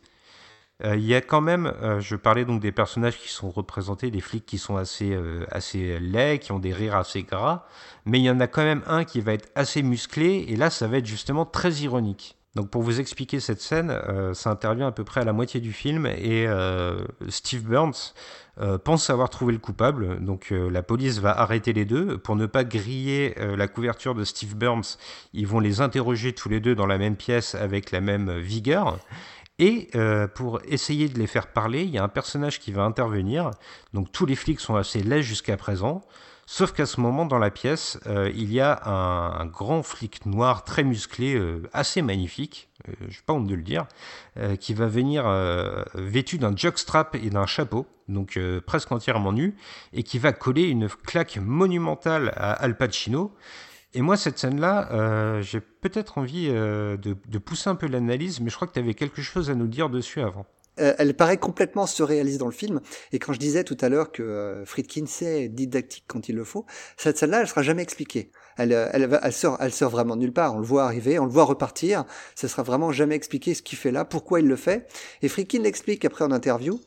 Euh, 0.84 0.98
il 0.98 1.06
y 1.06 1.16
a 1.16 1.22
quand 1.22 1.40
même, 1.40 1.72
euh, 1.82 2.02
je 2.02 2.18
parlais 2.18 2.44
donc 2.44 2.62
des 2.62 2.74
personnages 2.74 3.18
qui 3.18 3.30
sont 3.30 3.50
représentés, 3.50 4.12
des 4.12 4.20
flics 4.20 4.46
qui 4.46 4.58
sont 4.58 4.76
assez, 4.76 5.14
euh, 5.14 5.46
assez 5.50 6.00
laids, 6.00 6.40
qui 6.40 6.52
ont 6.52 6.60
des 6.60 6.74
rires 6.74 6.96
assez 6.96 7.24
gras, 7.24 7.66
mais 8.06 8.20
il 8.20 8.24
y 8.24 8.30
en 8.30 8.42
a 8.42 8.48
quand 8.48 8.64
même 8.64 8.82
un 8.86 9.06
qui 9.06 9.22
va 9.22 9.34
être 9.34 9.50
assez 9.56 9.84
musclé, 9.84 10.46
et 10.50 10.58
là 10.58 10.70
ça 10.70 10.88
va 10.88 10.98
être 10.98 11.06
justement 11.06 11.46
très 11.46 11.72
ironique. 11.76 12.36
Donc 12.56 12.70
pour 12.70 12.84
vous 12.84 13.00
expliquer 13.00 13.40
cette 13.40 13.60
scène, 13.60 13.94
ça 14.34 14.50
intervient 14.50 14.88
à 14.88 14.94
peu 14.94 15.04
près 15.04 15.20
à 15.20 15.26
la 15.26 15.34
moitié 15.34 15.60
du 15.60 15.74
film, 15.74 16.06
et 16.06 16.48
Steve 17.28 17.64
Burns 17.64 18.14
pense 18.86 19.10
avoir 19.10 19.30
trouvé 19.30 19.52
le 19.52 19.60
coupable, 19.60 20.24
donc 20.24 20.52
la 20.52 20.82
police 20.82 21.20
va 21.20 21.38
arrêter 21.38 21.74
les 21.74 21.84
deux. 21.84 22.18
Pour 22.18 22.38
ne 22.38 22.46
pas 22.46 22.64
griller 22.64 23.36
la 23.58 23.68
couverture 23.68 24.16
de 24.16 24.24
Steve 24.24 24.56
Burns, 24.56 24.98
ils 25.34 25.46
vont 25.46 25.60
les 25.60 25.82
interroger 25.82 26.32
tous 26.32 26.48
les 26.48 26.62
deux 26.62 26.76
dans 26.76 26.88
la 26.88 26.98
même 26.98 27.18
pièce 27.18 27.56
avec 27.56 27.92
la 27.92 28.00
même 28.00 28.32
vigueur. 28.40 29.00
Et 29.58 29.90
euh, 29.96 30.28
pour 30.28 30.60
essayer 30.68 31.08
de 31.08 31.18
les 31.18 31.28
faire 31.28 31.48
parler, 31.48 31.84
il 31.84 31.90
y 31.90 31.98
a 31.98 32.04
un 32.04 32.10
personnage 32.10 32.60
qui 32.60 32.72
va 32.72 32.84
intervenir. 32.84 33.52
Donc 33.94 34.12
tous 34.12 34.26
les 34.26 34.36
flics 34.36 34.60
sont 34.60 34.76
assez 34.76 35.02
laids 35.02 35.24
jusqu'à 35.24 35.56
présent. 35.56 36.02
Sauf 36.48 36.74
qu'à 36.74 36.86
ce 36.86 37.02
moment, 37.02 37.26
dans 37.26 37.40
la 37.40 37.50
pièce, 37.50 38.00
euh, 38.06 38.32
il 38.36 38.54
y 38.54 38.60
a 38.60 38.88
un, 38.88 39.46
grand 39.48 39.82
flic 39.82 40.26
noir 40.28 40.64
très 40.64 40.84
musclé, 40.84 41.34
euh, 41.34 41.64
assez 41.74 42.04
magnifique, 42.04 42.70
je 42.88 42.92
n'ai 42.92 43.24
pas 43.26 43.34
honte 43.34 43.48
de 43.48 43.56
le 43.56 43.64
dire, 43.64 43.88
qui 44.60 44.76
va 44.76 44.86
venir 44.86 45.26
vêtu 45.96 46.38
d'un 46.38 46.56
jockstrap 46.56 47.16
et 47.16 47.32
d'un 47.32 47.48
chapeau, 47.48 47.88
donc 48.08 48.40
presque 48.68 48.92
entièrement 48.92 49.34
nu, 49.34 49.56
et 49.92 50.04
qui 50.04 50.20
va 50.20 50.34
coller 50.34 50.66
une 50.66 50.88
claque 50.88 51.38
monumentale 51.38 52.32
à 52.36 52.52
Al 52.52 52.78
Pacino. 52.78 53.34
Et 53.96 54.02
moi, 54.02 54.18
cette 54.18 54.38
scène-là, 54.38 54.90
euh, 54.92 55.42
j'ai 55.42 55.62
peut-être 55.62 56.18
envie 56.18 56.50
euh, 56.50 56.98
de, 56.98 57.38
pousser 57.38 57.70
un 57.70 57.76
peu 57.76 57.88
l'analyse, 57.88 58.42
mais 58.42 58.50
je 58.50 58.56
crois 58.58 58.68
que 58.68 58.74
tu 58.74 58.80
avais 58.80 58.94
quelque 58.94 59.22
chose 59.22 59.50
à 59.50 59.56
nous 59.56 59.68
dire 59.68 59.90
dessus 59.90 60.20
avant. 60.20 60.46
Euh, 60.82 60.94
elle 60.98 61.14
paraît 61.14 61.38
complètement 61.38 61.88
surréaliste 61.88 62.40
dans 62.40 62.46
le 62.46 62.52
film. 62.52 62.82
Et 63.14 63.20
quand 63.20 63.32
je 63.32 63.40
disais 63.40 63.64
tout 63.64 63.78
à 63.80 63.88
l'heure 63.88 64.12
que 64.12 64.64
Friedkin 64.66 65.06
sait 65.06 65.48
didactique 65.48 66.04
quand 66.08 66.28
il 66.28 66.36
le 66.36 66.44
faut, 66.44 66.66
cette 66.98 67.18
scène-là, 67.18 67.40
elle 67.40 67.48
sera 67.48 67.64
jamais 67.64 67.84
expliquée. 67.84 68.32
Elle, 68.58 68.74
euh, 68.74 68.88
elle, 68.94 69.20
elle, 69.22 69.34
sort, 69.34 69.58
elle 69.60 69.72
sort 69.72 69.90
vraiment 69.90 70.16
nulle 70.16 70.34
part. 70.34 70.56
On 70.56 70.60
le 70.60 70.66
voit 70.66 70.86
arriver, 70.86 71.20
on 71.20 71.26
le 71.26 71.32
voit 71.32 71.44
repartir. 71.46 72.06
Ça 72.36 72.48
sera 72.48 72.64
vraiment 72.64 72.92
jamais 72.92 73.16
expliqué 73.16 73.54
ce 73.54 73.62
qu'il 73.62 73.78
fait 73.78 73.92
là, 73.92 74.06
pourquoi 74.06 74.40
il 74.40 74.48
le 74.48 74.56
fait. 74.56 74.88
Et 75.22 75.28
Friedkin 75.28 75.62
l'explique 75.62 76.06
après 76.06 76.24
en 76.26 76.32
interview. 76.32 76.80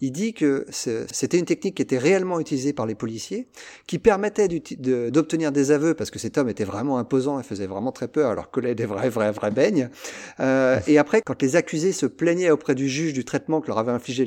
Il 0.00 0.12
dit 0.12 0.34
que 0.34 0.66
c'était 0.70 1.38
une 1.38 1.44
technique 1.44 1.76
qui 1.76 1.82
était 1.82 1.98
réellement 1.98 2.40
utilisée 2.40 2.72
par 2.72 2.86
les 2.86 2.94
policiers, 2.94 3.48
qui 3.86 3.98
permettait 3.98 4.48
d'obtenir 4.48 5.52
des 5.52 5.70
aveux 5.70 5.94
parce 5.94 6.10
que 6.10 6.18
cet 6.18 6.36
homme 6.36 6.48
était 6.48 6.64
vraiment 6.64 6.98
imposant 6.98 7.40
et 7.40 7.42
faisait 7.42 7.66
vraiment 7.66 7.92
très 7.92 8.08
peur, 8.08 8.30
alors 8.30 8.50
que 8.50 8.60
là, 8.60 8.74
des 8.74 8.86
vrais, 8.86 9.08
vrais, 9.08 9.32
vrais 9.32 9.50
beignes. 9.50 9.88
Euh, 10.40 10.78
et 10.86 10.98
après, 10.98 11.22
quand 11.24 11.40
les 11.40 11.56
accusés 11.56 11.92
se 11.92 12.06
plaignaient 12.06 12.50
auprès 12.50 12.74
du 12.74 12.88
juge 12.88 13.12
du 13.12 13.24
traitement 13.24 13.60
que 13.60 13.68
leur 13.68 13.78
avait 13.78 13.92
infligé 13.92 14.24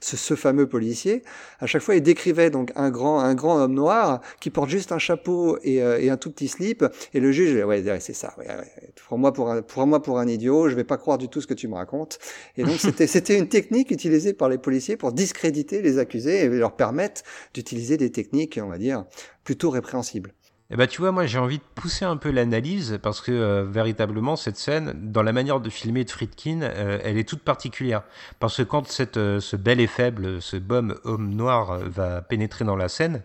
ce, 0.00 0.16
ce, 0.16 0.34
fameux 0.34 0.68
policier, 0.68 1.22
à 1.60 1.66
chaque 1.66 1.82
fois, 1.82 1.96
il 1.96 2.02
décrivait 2.02 2.50
donc 2.50 2.72
un 2.76 2.90
grand, 2.90 3.20
un 3.20 3.34
grand 3.34 3.58
homme 3.58 3.74
noir 3.74 4.20
qui 4.40 4.50
porte 4.50 4.68
juste 4.68 4.92
un 4.92 4.98
chapeau 4.98 5.58
et, 5.62 5.82
euh, 5.82 6.03
et 6.04 6.10
un 6.10 6.16
tout 6.16 6.30
petit 6.30 6.48
slip, 6.48 6.84
et 7.12 7.20
le 7.20 7.32
juge, 7.32 7.64
ouais, 7.64 7.82
c'est 8.00 8.12
ça, 8.12 8.34
ouais, 8.38 8.46
ouais, 8.46 8.92
prends-moi 9.06 9.32
pour 9.32 9.50
un, 9.50 9.62
prends-moi 9.62 10.02
pour 10.02 10.18
un 10.18 10.26
idiot, 10.26 10.68
je 10.68 10.74
vais 10.74 10.84
pas 10.84 10.96
croire 10.96 11.18
du 11.18 11.28
tout 11.28 11.40
ce 11.40 11.46
que 11.46 11.54
tu 11.54 11.68
me 11.68 11.74
racontes. 11.74 12.18
Et 12.56 12.64
donc, 12.64 12.76
c'était, 12.78 13.06
c'était 13.06 13.38
une 13.38 13.48
technique 13.48 13.90
utilisée 13.90 14.32
par 14.32 14.48
les 14.48 14.58
policiers 14.58 14.96
pour 14.96 15.12
discréditer 15.12 15.82
les 15.82 15.98
accusés 15.98 16.44
et 16.44 16.48
leur 16.48 16.76
permettre 16.76 17.22
d'utiliser 17.52 17.96
des 17.96 18.10
techniques, 18.10 18.58
on 18.62 18.68
va 18.68 18.78
dire, 18.78 19.04
plutôt 19.44 19.70
répréhensibles. 19.70 20.32
Eh 20.74 20.76
ben, 20.76 20.88
tu 20.88 21.02
vois, 21.02 21.12
moi 21.12 21.24
j'ai 21.24 21.38
envie 21.38 21.58
de 21.58 21.64
pousser 21.76 22.04
un 22.04 22.16
peu 22.16 22.32
l'analyse 22.32 22.98
parce 23.00 23.20
que 23.20 23.30
euh, 23.30 23.64
véritablement 23.64 24.34
cette 24.34 24.56
scène, 24.56 24.92
dans 24.96 25.22
la 25.22 25.32
manière 25.32 25.60
de 25.60 25.70
filmer 25.70 26.02
de 26.02 26.10
Friedkin, 26.10 26.62
euh, 26.62 26.98
elle 27.04 27.16
est 27.16 27.28
toute 27.28 27.42
particulière. 27.42 28.02
Parce 28.40 28.56
que 28.56 28.62
quand 28.64 28.88
cette, 28.88 29.16
euh, 29.16 29.38
ce 29.38 29.54
bel 29.54 29.78
et 29.78 29.86
faible, 29.86 30.42
ce 30.42 30.56
bum 30.56 30.98
homme 31.04 31.32
noir 31.32 31.78
va 31.78 32.22
pénétrer 32.22 32.64
dans 32.64 32.74
la 32.74 32.88
scène, 32.88 33.22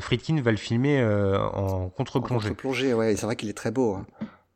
Friedkin 0.00 0.40
va 0.40 0.50
le 0.50 0.56
filmer 0.56 1.04
en 1.04 1.90
contre-plongée. 1.90 2.48
contre-plongée, 2.48 2.94
ouais, 2.94 3.14
c'est 3.16 3.26
vrai 3.26 3.36
qu'il 3.36 3.50
est 3.50 3.56
très 3.56 3.70
beau. 3.70 3.94
Hein. 3.94 4.06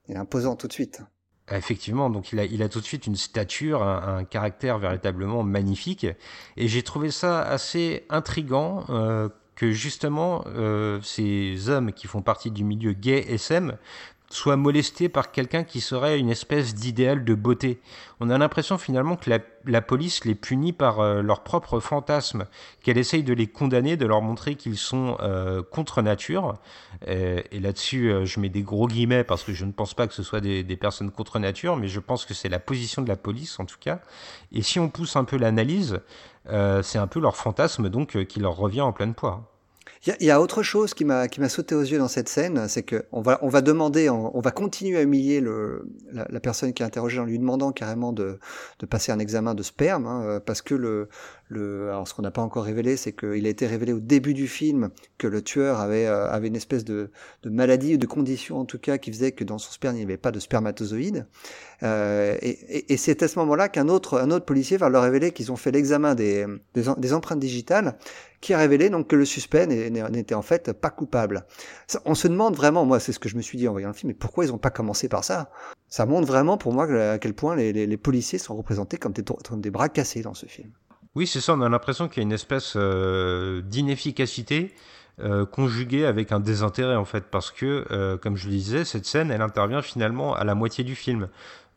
Il 0.08 0.14
est 0.14 0.18
imposant 0.18 0.56
tout 0.56 0.66
de 0.66 0.72
suite. 0.72 1.02
Ah, 1.48 1.58
effectivement, 1.58 2.08
donc 2.08 2.32
il 2.32 2.40
a, 2.40 2.44
il 2.44 2.62
a 2.62 2.68
tout 2.68 2.80
de 2.80 2.84
suite 2.84 3.06
une 3.06 3.14
stature, 3.14 3.82
un, 3.82 4.16
un 4.16 4.24
caractère 4.24 4.78
véritablement 4.78 5.42
magnifique. 5.42 6.06
Et 6.56 6.66
j'ai 6.66 6.82
trouvé 6.82 7.10
ça 7.10 7.42
assez 7.42 8.06
intrigant 8.08 8.86
justement 9.70 10.44
euh, 10.48 10.98
ces 11.02 11.68
hommes 11.68 11.92
qui 11.92 12.06
font 12.06 12.22
partie 12.22 12.50
du 12.50 12.64
milieu 12.64 12.92
gay 12.92 13.24
SM 13.28 13.76
soient 14.28 14.56
molestés 14.56 15.10
par 15.10 15.30
quelqu'un 15.30 15.62
qui 15.62 15.82
serait 15.82 16.18
une 16.18 16.30
espèce 16.30 16.74
d'idéal 16.74 17.22
de 17.22 17.34
beauté. 17.34 17.82
On 18.18 18.30
a 18.30 18.38
l'impression 18.38 18.78
finalement 18.78 19.16
que 19.16 19.30
la, 19.66 19.82
police 19.82 20.24
les 20.24 20.34
punit 20.34 20.72
par 20.72 21.00
euh, 21.00 21.20
leur 21.20 21.42
propre 21.42 21.80
fantasme, 21.80 22.46
qu'elle 22.82 22.96
essaye 22.96 23.22
de 23.22 23.34
les 23.34 23.46
condamner, 23.46 23.98
de 23.98 24.06
leur 24.06 24.22
montrer 24.22 24.54
qu'ils 24.54 24.78
sont 24.78 25.18
euh, 25.20 25.62
contre 25.62 26.00
nature. 26.00 26.54
et 27.06 27.60
là-dessus, 27.60 28.10
je 28.24 28.40
mets 28.40 28.48
des 28.48 28.62
gros 28.62 28.88
guillemets 28.88 29.22
parce 29.22 29.44
que 29.44 29.52
je 29.52 29.66
ne 29.66 29.72
pense 29.72 29.92
pas 29.92 30.06
que 30.06 30.14
ce 30.14 30.22
soit 30.22 30.40
des, 30.40 30.62
des 30.64 30.76
personnes 30.76 31.10
contre 31.10 31.38
nature, 31.38 31.76
mais 31.76 31.88
je 31.88 32.00
pense 32.00 32.24
que 32.24 32.32
c'est 32.32 32.48
la 32.48 32.58
position 32.58 33.02
de 33.02 33.08
la 33.08 33.16
police 33.16 33.60
en 33.60 33.66
tout 33.66 33.78
cas. 33.78 34.00
Et 34.50 34.62
si 34.62 34.80
on 34.80 34.88
pousse 34.88 35.14
un 35.14 35.24
peu 35.24 35.36
l'analyse, 35.36 36.00
c'est 36.82 36.98
un 36.98 37.06
peu 37.06 37.20
leur 37.20 37.36
fantasme 37.36 37.90
donc 37.90 38.24
qui 38.24 38.40
leur 38.40 38.56
revient 38.56 38.80
en 38.80 38.92
pleine 38.92 39.14
poire. 39.14 39.42
Il 40.04 40.26
y, 40.26 40.32
a 40.32 40.40
autre 40.40 40.64
chose 40.64 40.94
qui 40.94 41.04
m'a 41.04 41.28
qui 41.28 41.40
m'a 41.40 41.48
sauté 41.48 41.76
aux 41.76 41.82
yeux 41.82 41.98
dans 41.98 42.08
cette 42.08 42.28
scène, 42.28 42.66
c'est 42.66 42.82
que 42.82 43.04
on 43.12 43.20
va 43.20 43.38
on 43.40 43.48
va 43.48 43.60
demander, 43.60 44.10
on, 44.10 44.40
va 44.40 44.50
continuer 44.50 44.98
à 44.98 45.02
humilier 45.02 45.40
le 45.40 45.86
la, 46.12 46.40
personne 46.40 46.72
qui 46.72 46.82
est 46.82 46.86
interrogée 46.86 47.20
en 47.20 47.24
lui 47.24 47.38
demandant 47.38 47.70
carrément 47.70 48.12
de 48.12 48.40
de 48.80 48.86
passer 48.86 49.12
un 49.12 49.20
examen 49.20 49.54
de 49.54 49.62
sperme, 49.62 50.06
hein, 50.06 50.40
parce 50.44 50.60
que 50.60 50.74
le 50.74 51.08
le 51.52 51.90
alors 51.90 52.08
ce 52.08 52.14
qu'on 52.14 52.22
n'a 52.22 52.30
pas 52.30 52.42
encore 52.42 52.64
révélé, 52.64 52.96
c'est 52.96 53.12
qu'il 53.12 53.46
a 53.46 53.48
été 53.48 53.66
révélé 53.66 53.92
au 53.92 54.00
début 54.00 54.34
du 54.34 54.48
film 54.48 54.90
que 55.18 55.26
le 55.26 55.42
tueur 55.42 55.80
avait 55.80 56.06
euh, 56.06 56.28
avait 56.30 56.48
une 56.48 56.56
espèce 56.56 56.84
de 56.84 57.10
de 57.42 57.50
maladie 57.50 57.94
ou 57.94 57.98
de 57.98 58.06
condition 58.06 58.58
en 58.58 58.64
tout 58.64 58.78
cas 58.78 58.98
qui 58.98 59.12
faisait 59.12 59.32
que 59.32 59.44
dans 59.44 59.58
son 59.58 59.72
sperme 59.72 59.94
il 59.96 59.98
n'y 59.98 60.04
avait 60.04 60.16
pas 60.16 60.32
de 60.32 60.40
spermatozoïdes. 60.40 61.26
Euh, 61.82 62.36
et, 62.40 62.92
et, 62.92 62.96
c'est 62.96 63.24
à 63.24 63.28
ce 63.28 63.38
moment-là 63.40 63.68
qu'un 63.68 63.88
autre 63.88 64.18
un 64.18 64.30
autre 64.30 64.44
policier 64.44 64.76
va 64.76 64.88
leur 64.88 65.02
révéler 65.02 65.32
qu'ils 65.32 65.50
ont 65.50 65.56
fait 65.56 65.72
l'examen 65.72 66.14
des, 66.14 66.46
des 66.74 66.84
des 66.96 67.12
empreintes 67.12 67.40
digitales 67.40 67.96
qui 68.42 68.52
a 68.52 68.58
révélé 68.58 68.90
donc 68.90 69.06
que 69.06 69.16
le 69.16 69.24
suspect 69.24 69.66
n'était 69.66 70.34
en 70.34 70.42
fait 70.42 70.72
pas 70.72 70.90
coupable. 70.90 71.46
On 72.04 72.14
se 72.14 72.28
demande 72.28 72.56
vraiment, 72.56 72.84
moi 72.84 73.00
c'est 73.00 73.12
ce 73.12 73.20
que 73.20 73.28
je 73.28 73.36
me 73.36 73.40
suis 73.40 73.56
dit 73.56 73.68
en 73.68 73.72
voyant 73.72 73.88
le 73.88 73.94
film, 73.94 74.08
mais 74.08 74.18
pourquoi 74.18 74.44
ils 74.44 74.48
n'ont 74.48 74.58
pas 74.58 74.70
commencé 74.70 75.08
par 75.08 75.24
ça? 75.24 75.50
Ça 75.88 76.06
montre 76.06 76.26
vraiment 76.26 76.58
pour 76.58 76.72
moi 76.72 76.84
à 76.92 77.18
quel 77.18 77.34
point 77.34 77.54
les, 77.54 77.96
policiers 77.96 78.38
sont 78.38 78.56
représentés 78.56 78.98
comme 78.98 79.12
des, 79.12 79.70
bras 79.70 79.88
cassés 79.88 80.22
dans 80.22 80.34
ce 80.34 80.46
film. 80.46 80.70
Oui, 81.14 81.26
c'est 81.26 81.42
ça, 81.42 81.52
on 81.52 81.60
a 81.60 81.68
l'impression 81.68 82.08
qu'il 82.08 82.18
y 82.18 82.20
a 82.20 82.26
une 82.26 82.32
espèce 82.32 82.72
euh, 82.74 83.60
d'inefficacité 83.60 84.74
euh, 85.20 85.44
conjuguée 85.44 86.06
avec 86.06 86.32
un 86.32 86.40
désintérêt 86.40 86.96
en 86.96 87.04
fait, 87.04 87.24
parce 87.30 87.50
que, 87.50 87.84
euh, 87.90 88.16
comme 88.16 88.38
je 88.38 88.46
le 88.46 88.52
disais, 88.52 88.86
cette 88.86 89.04
scène, 89.04 89.30
elle 89.30 89.42
intervient 89.42 89.82
finalement 89.82 90.34
à 90.34 90.44
la 90.44 90.54
moitié 90.54 90.84
du 90.84 90.94
film. 90.94 91.28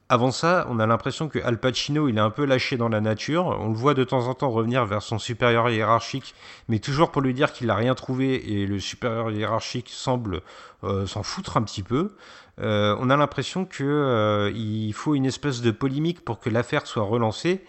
Avant 0.07 0.31
ça, 0.31 0.65
on 0.69 0.79
a 0.79 0.87
l'impression 0.87 1.27
que 1.27 1.39
Al 1.39 1.59
Pacino, 1.59 2.07
il 2.07 2.17
est 2.17 2.21
un 2.21 2.29
peu 2.29 2.45
lâché 2.45 2.77
dans 2.77 2.87
la 2.87 3.01
nature. 3.01 3.47
On 3.59 3.69
le 3.69 3.75
voit 3.75 3.93
de 3.93 4.05
temps 4.05 4.27
en 4.27 4.35
temps 4.35 4.51
revenir 4.51 4.85
vers 4.85 5.01
son 5.01 5.19
supérieur 5.19 5.69
hiérarchique, 5.69 6.33
mais 6.69 6.79
toujours 6.79 7.11
pour 7.11 7.21
lui 7.21 7.33
dire 7.33 7.51
qu'il 7.51 7.67
n'a 7.67 7.75
rien 7.75 7.95
trouvé 7.95 8.35
et 8.35 8.67
le 8.67 8.79
supérieur 8.79 9.31
hiérarchique 9.31 9.89
semble 9.89 10.41
s'en 11.07 11.23
foutre 11.23 11.57
un 11.57 11.63
petit 11.63 11.81
peu. 11.81 12.15
On 12.59 13.09
a 13.09 13.17
l'impression 13.17 13.65
qu'il 13.65 14.93
faut 14.93 15.15
une 15.15 15.25
espèce 15.25 15.61
de 15.61 15.71
polémique 15.71 16.23
pour 16.23 16.39
que 16.39 16.51
l'affaire 16.51 16.85
soit 16.85 17.03
relancée. 17.03 17.65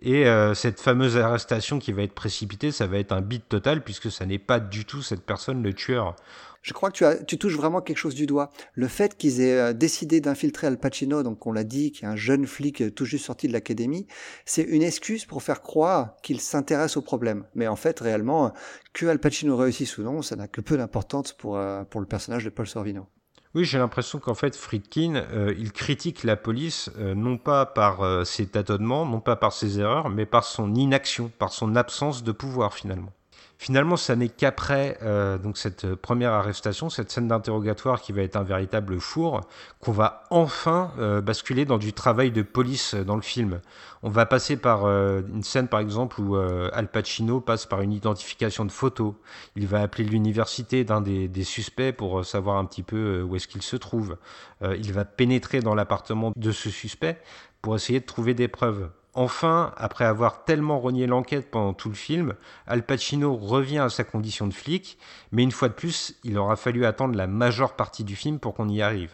Et 0.00 0.26
cette 0.54 0.80
fameuse 0.80 1.16
arrestation 1.16 1.78
qui 1.78 1.92
va 1.92 2.02
être 2.02 2.14
précipitée, 2.14 2.70
ça 2.70 2.86
va 2.86 2.98
être 2.98 3.12
un 3.12 3.20
beat 3.20 3.48
total 3.48 3.82
puisque 3.82 4.12
ça 4.12 4.26
n'est 4.26 4.38
pas 4.38 4.60
du 4.60 4.84
tout 4.84 5.02
cette 5.02 5.22
personne 5.22 5.62
le 5.62 5.74
tueur. 5.74 6.14
Je 6.62 6.72
crois 6.72 6.90
que 6.90 6.96
tu, 6.96 7.04
as, 7.04 7.16
tu 7.16 7.38
touches 7.38 7.56
vraiment 7.56 7.80
quelque 7.80 7.98
chose 7.98 8.14
du 8.14 8.26
doigt. 8.26 8.50
Le 8.74 8.88
fait 8.88 9.16
qu'ils 9.16 9.40
aient 9.40 9.58
euh, 9.58 9.72
décidé 9.72 10.20
d'infiltrer 10.20 10.66
Al 10.66 10.78
Pacino, 10.78 11.22
donc 11.22 11.46
on 11.46 11.52
l'a 11.52 11.64
dit, 11.64 11.92
qui 11.92 12.04
est 12.04 12.08
un 12.08 12.16
jeune 12.16 12.46
flic 12.46 12.82
euh, 12.82 12.90
tout 12.90 13.04
juste 13.04 13.24
sorti 13.24 13.48
de 13.48 13.52
l'académie, 13.52 14.06
c'est 14.44 14.62
une 14.62 14.82
excuse 14.82 15.24
pour 15.24 15.42
faire 15.42 15.62
croire 15.62 16.16
qu'il 16.22 16.40
s'intéresse 16.40 16.96
au 16.96 17.02
problème. 17.02 17.44
Mais 17.54 17.68
en 17.68 17.76
fait, 17.76 18.00
réellement, 18.00 18.52
que 18.92 19.06
Al 19.06 19.18
Pacino 19.18 19.56
réussisse 19.56 19.98
ou 19.98 20.02
non, 20.02 20.22
ça 20.22 20.36
n'a 20.36 20.48
que 20.48 20.60
peu 20.60 20.76
d'importance 20.76 21.32
pour, 21.32 21.56
euh, 21.56 21.84
pour 21.84 22.00
le 22.00 22.06
personnage 22.06 22.44
de 22.44 22.50
Paul 22.50 22.66
Sorvino. 22.66 23.08
Oui, 23.54 23.64
j'ai 23.64 23.78
l'impression 23.78 24.18
qu'en 24.18 24.34
fait, 24.34 24.54
Friedkin, 24.56 25.24
il 25.56 25.72
critique 25.72 26.22
la 26.24 26.36
police 26.36 26.90
non 26.98 27.38
pas 27.38 27.66
par 27.66 28.26
ses 28.26 28.46
tâtonnements, 28.46 29.06
non 29.06 29.20
pas 29.20 29.36
par 29.36 29.52
ses 29.52 29.80
erreurs, 29.80 30.10
mais 30.10 30.26
par 30.26 30.44
son 30.44 30.74
inaction, 30.74 31.30
par 31.38 31.52
son 31.52 31.74
absence 31.76 32.22
de 32.22 32.32
pouvoir 32.32 32.74
finalement. 32.74 33.12
Finalement, 33.60 33.96
ça 33.96 34.14
n'est 34.14 34.28
qu'après 34.28 34.98
euh, 35.02 35.36
donc 35.36 35.58
cette 35.58 35.96
première 35.96 36.32
arrestation, 36.32 36.90
cette 36.90 37.10
scène 37.10 37.26
d'interrogatoire 37.26 38.00
qui 38.00 38.12
va 38.12 38.22
être 38.22 38.36
un 38.36 38.44
véritable 38.44 39.00
four, 39.00 39.40
qu'on 39.80 39.90
va 39.90 40.22
enfin 40.30 40.92
euh, 41.00 41.20
basculer 41.20 41.64
dans 41.64 41.76
du 41.76 41.92
travail 41.92 42.30
de 42.30 42.42
police 42.42 42.94
dans 42.94 43.16
le 43.16 43.22
film. 43.22 43.60
On 44.04 44.10
va 44.10 44.26
passer 44.26 44.56
par 44.56 44.84
euh, 44.84 45.22
une 45.34 45.42
scène, 45.42 45.66
par 45.66 45.80
exemple, 45.80 46.20
où 46.20 46.36
Al 46.36 46.88
Pacino 46.88 47.40
passe 47.40 47.66
par 47.66 47.80
une 47.80 47.92
identification 47.92 48.64
de 48.64 48.70
photos. 48.70 49.14
Il 49.56 49.66
va 49.66 49.82
appeler 49.82 50.04
l'université 50.04 50.84
d'un 50.84 51.00
des, 51.00 51.26
des, 51.26 51.42
suspects 51.42 51.90
pour 51.90 52.24
savoir 52.24 52.58
un 52.58 52.64
petit 52.64 52.84
peu 52.84 53.22
où 53.22 53.34
est-ce 53.34 53.48
qu'il 53.48 53.62
se 53.62 53.74
trouve. 53.74 54.18
il 54.62 54.92
va 54.92 55.04
pénétrer 55.04 55.62
dans 55.62 55.74
l'appartement 55.74 56.32
de 56.36 56.52
ce 56.52 56.70
suspect 56.70 57.20
pour 57.60 57.74
essayer 57.74 57.98
de 57.98 58.06
trouver 58.06 58.34
des 58.34 58.46
preuves. 58.46 58.88
Enfin, 59.14 59.72
après 59.76 60.04
avoir 60.04 60.44
tellement 60.44 60.78
renié 60.78 61.06
l'enquête 61.06 61.50
pendant 61.50 61.74
tout 61.74 61.88
le 61.88 61.94
film, 61.94 62.34
Al 62.66 62.84
Pacino 62.84 63.34
revient 63.36 63.78
à 63.78 63.88
sa 63.88 64.04
condition 64.04 64.46
de 64.46 64.54
flic, 64.54 64.98
mais 65.32 65.42
une 65.42 65.50
fois 65.50 65.68
de 65.68 65.74
plus, 65.74 66.16
il 66.24 66.38
aura 66.38 66.56
fallu 66.56 66.84
attendre 66.84 67.16
la 67.16 67.26
majeure 67.26 67.74
partie 67.74 68.04
du 68.04 68.16
film 68.16 68.38
pour 68.38 68.54
qu'on 68.54 68.68
y 68.68 68.82
arrive. 68.82 69.12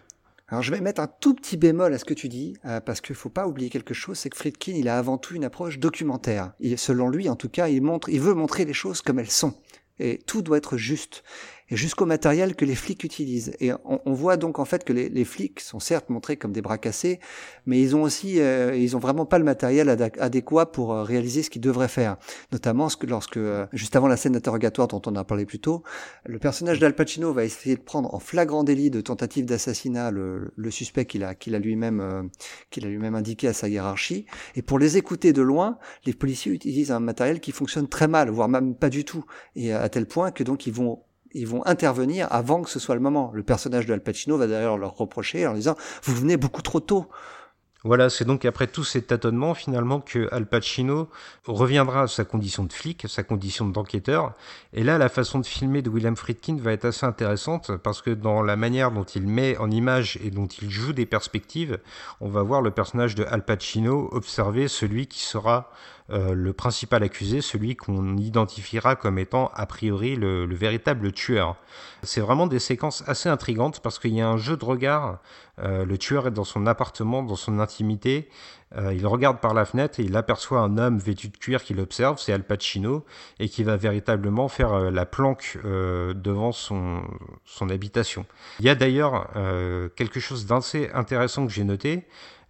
Alors 0.48 0.62
je 0.62 0.70
vais 0.70 0.80
mettre 0.80 1.00
un 1.00 1.06
tout 1.06 1.34
petit 1.34 1.56
bémol 1.56 1.94
à 1.94 1.98
ce 1.98 2.04
que 2.04 2.12
tu 2.12 2.28
dis, 2.28 2.56
euh, 2.66 2.80
parce 2.80 3.00
qu'il 3.00 3.14
faut 3.14 3.30
pas 3.30 3.46
oublier 3.46 3.70
quelque 3.70 3.94
chose, 3.94 4.18
c'est 4.18 4.28
que 4.28 4.36
Friedkin, 4.36 4.74
il 4.74 4.88
a 4.88 4.98
avant 4.98 5.16
tout 5.16 5.34
une 5.34 5.44
approche 5.44 5.78
documentaire. 5.78 6.52
selon 6.76 7.08
lui, 7.08 7.28
en 7.30 7.36
tout 7.36 7.48
cas, 7.48 7.68
il, 7.68 7.82
montre, 7.82 8.10
il 8.10 8.20
veut 8.20 8.34
montrer 8.34 8.64
les 8.64 8.74
choses 8.74 9.00
comme 9.00 9.18
elles 9.18 9.30
sont. 9.30 9.54
Et 9.98 10.18
tout 10.26 10.42
doit 10.42 10.58
être 10.58 10.76
juste 10.76 11.22
et 11.70 11.76
jusqu'au 11.76 12.04
matériel 12.04 12.56
que 12.56 12.64
les 12.64 12.74
flics 12.74 13.04
utilisent. 13.04 13.56
Et 13.60 13.72
on, 13.84 14.12
voit 14.12 14.36
donc 14.36 14.58
en 14.58 14.64
fait 14.64 14.84
que 14.84 14.92
les, 14.92 15.24
flics 15.24 15.60
sont 15.60 15.80
certes 15.80 16.10
montrés 16.10 16.36
comme 16.36 16.52
des 16.52 16.60
bras 16.60 16.78
cassés, 16.78 17.20
mais 17.66 17.80
ils 17.80 17.96
ont 17.96 18.02
aussi, 18.02 18.40
euh, 18.40 18.76
ils 18.76 18.96
ont 18.96 18.98
vraiment 18.98 19.24
pas 19.24 19.38
le 19.38 19.44
matériel 19.44 19.88
adéquat 20.18 20.66
pour 20.66 20.92
euh, 20.92 21.02
réaliser 21.02 21.42
ce 21.42 21.50
qu'ils 21.50 21.62
devraient 21.62 21.88
faire. 21.88 22.16
Notamment 22.52 22.88
lorsque, 23.08 23.38
euh, 23.38 23.66
juste 23.72 23.96
avant 23.96 24.08
la 24.08 24.16
scène 24.16 24.32
d'interrogatoire 24.32 24.88
dont 24.88 25.00
on 25.06 25.16
a 25.16 25.24
parlé 25.24 25.46
plus 25.46 25.58
tôt, 25.58 25.82
le 26.26 26.38
personnage 26.38 26.78
d'Al 26.78 26.94
Pacino 26.94 27.32
va 27.32 27.44
essayer 27.44 27.76
de 27.76 27.82
prendre 27.82 28.14
en 28.14 28.18
flagrant 28.18 28.62
délit 28.62 28.90
de 28.90 29.00
tentative 29.00 29.46
d'assassinat 29.46 30.10
le, 30.10 30.52
le, 30.54 30.70
suspect 30.70 31.06
qu'il 31.06 31.24
a, 31.24 31.34
qu'il 31.34 31.54
a 31.54 31.58
lui-même, 31.58 32.28
qu'il 32.70 32.84
a 32.84 32.88
lui-même 32.88 33.14
indiqué 33.14 33.48
à 33.48 33.52
sa 33.52 33.68
hiérarchie. 33.68 34.26
Et 34.54 34.62
pour 34.62 34.78
les 34.78 34.96
écouter 34.96 35.32
de 35.32 35.42
loin, 35.42 35.78
les 36.04 36.12
policiers 36.12 36.52
utilisent 36.52 36.92
un 36.92 37.00
matériel 37.00 37.40
qui 37.40 37.52
fonctionne 37.52 37.88
très 37.88 38.08
mal, 38.08 38.28
voire 38.28 38.48
même 38.48 38.74
pas 38.74 38.90
du 38.90 39.04
tout, 39.04 39.24
et 39.56 39.72
à 39.72 39.88
tel 39.88 40.06
point 40.06 40.30
que 40.30 40.42
donc 40.42 40.66
ils 40.66 40.72
vont 40.72 41.02
ils 41.34 41.46
vont 41.46 41.64
intervenir 41.66 42.28
avant 42.30 42.62
que 42.62 42.70
ce 42.70 42.78
soit 42.78 42.94
le 42.94 43.00
moment. 43.00 43.30
Le 43.34 43.42
personnage 43.42 43.86
de 43.86 43.92
Al 43.92 44.02
Pacino 44.02 44.38
va 44.38 44.46
d'ailleurs 44.46 44.78
leur 44.78 44.96
reprocher 44.96 45.46
en 45.46 45.54
disant 45.54 45.76
vous 46.02 46.14
venez 46.14 46.36
beaucoup 46.36 46.62
trop 46.62 46.80
tôt. 46.80 47.06
Voilà, 47.86 48.08
c'est 48.08 48.24
donc 48.24 48.46
après 48.46 48.66
tous 48.66 48.82
ces 48.82 49.02
tâtonnements 49.02 49.52
finalement 49.52 50.00
que 50.00 50.26
Al 50.32 50.46
Pacino 50.46 51.10
reviendra 51.44 52.04
à 52.04 52.06
sa 52.06 52.24
condition 52.24 52.64
de 52.64 52.72
flic, 52.72 53.04
à 53.04 53.08
sa 53.08 53.22
condition 53.22 53.66
d'enquêteur. 53.66 54.32
Et 54.72 54.82
là, 54.84 54.96
la 54.96 55.10
façon 55.10 55.38
de 55.38 55.44
filmer 55.44 55.82
de 55.82 55.90
William 55.90 56.16
Friedkin 56.16 56.56
va 56.56 56.72
être 56.72 56.86
assez 56.86 57.04
intéressante 57.04 57.76
parce 57.76 58.00
que 58.00 58.08
dans 58.08 58.40
la 58.40 58.56
manière 58.56 58.90
dont 58.90 59.04
il 59.04 59.26
met 59.26 59.58
en 59.58 59.70
image 59.70 60.18
et 60.24 60.30
dont 60.30 60.46
il 60.46 60.70
joue 60.70 60.94
des 60.94 61.04
perspectives, 61.04 61.78
on 62.22 62.30
va 62.30 62.42
voir 62.42 62.62
le 62.62 62.70
personnage 62.70 63.16
de 63.16 63.24
Al 63.24 63.44
Pacino 63.44 64.08
observer 64.12 64.66
celui 64.68 65.06
qui 65.06 65.20
sera 65.20 65.70
le 66.10 66.52
principal 66.52 67.02
accusé, 67.02 67.40
celui 67.40 67.76
qu'on 67.76 68.16
identifiera 68.18 68.94
comme 68.94 69.18
étant 69.18 69.50
a 69.54 69.66
priori 69.66 70.16
le, 70.16 70.54
véritable 70.54 71.12
tueur. 71.12 71.56
C'est 72.02 72.20
vraiment 72.20 72.46
des 72.46 72.58
séquences 72.58 73.02
assez 73.06 73.28
intrigantes 73.28 73.80
parce 73.80 73.98
qu'il 73.98 74.14
y 74.14 74.20
a 74.20 74.28
un 74.28 74.36
jeu 74.36 74.56
de 74.56 74.64
regard. 74.64 75.20
Euh, 75.60 75.84
le 75.84 75.96
tueur 75.96 76.26
est 76.26 76.30
dans 76.30 76.44
son 76.44 76.66
appartement, 76.66 77.22
dans 77.22 77.36
son 77.36 77.58
intimité. 77.58 78.28
Euh, 78.76 78.92
il 78.92 79.06
regarde 79.06 79.40
par 79.40 79.54
la 79.54 79.64
fenêtre 79.64 80.00
et 80.00 80.02
il 80.02 80.16
aperçoit 80.16 80.60
un 80.60 80.78
homme 80.78 80.98
vêtu 80.98 81.28
de 81.28 81.36
cuir 81.36 81.62
qui 81.62 81.74
l'observe, 81.74 82.18
c'est 82.18 82.32
Al 82.32 82.42
Pacino, 82.42 83.04
et 83.38 83.48
qui 83.48 83.62
va 83.62 83.76
véritablement 83.76 84.48
faire 84.48 84.90
la 84.90 85.06
planque 85.06 85.58
devant 85.64 86.50
son, 86.52 87.02
son 87.44 87.70
habitation. 87.70 88.26
Il 88.58 88.66
y 88.66 88.68
a 88.68 88.74
d'ailleurs 88.74 89.30
quelque 89.94 90.18
chose 90.18 90.46
d'assez 90.46 90.90
intéressant 90.92 91.46
que 91.46 91.52
j'ai 91.52 91.64
noté, 91.64 92.04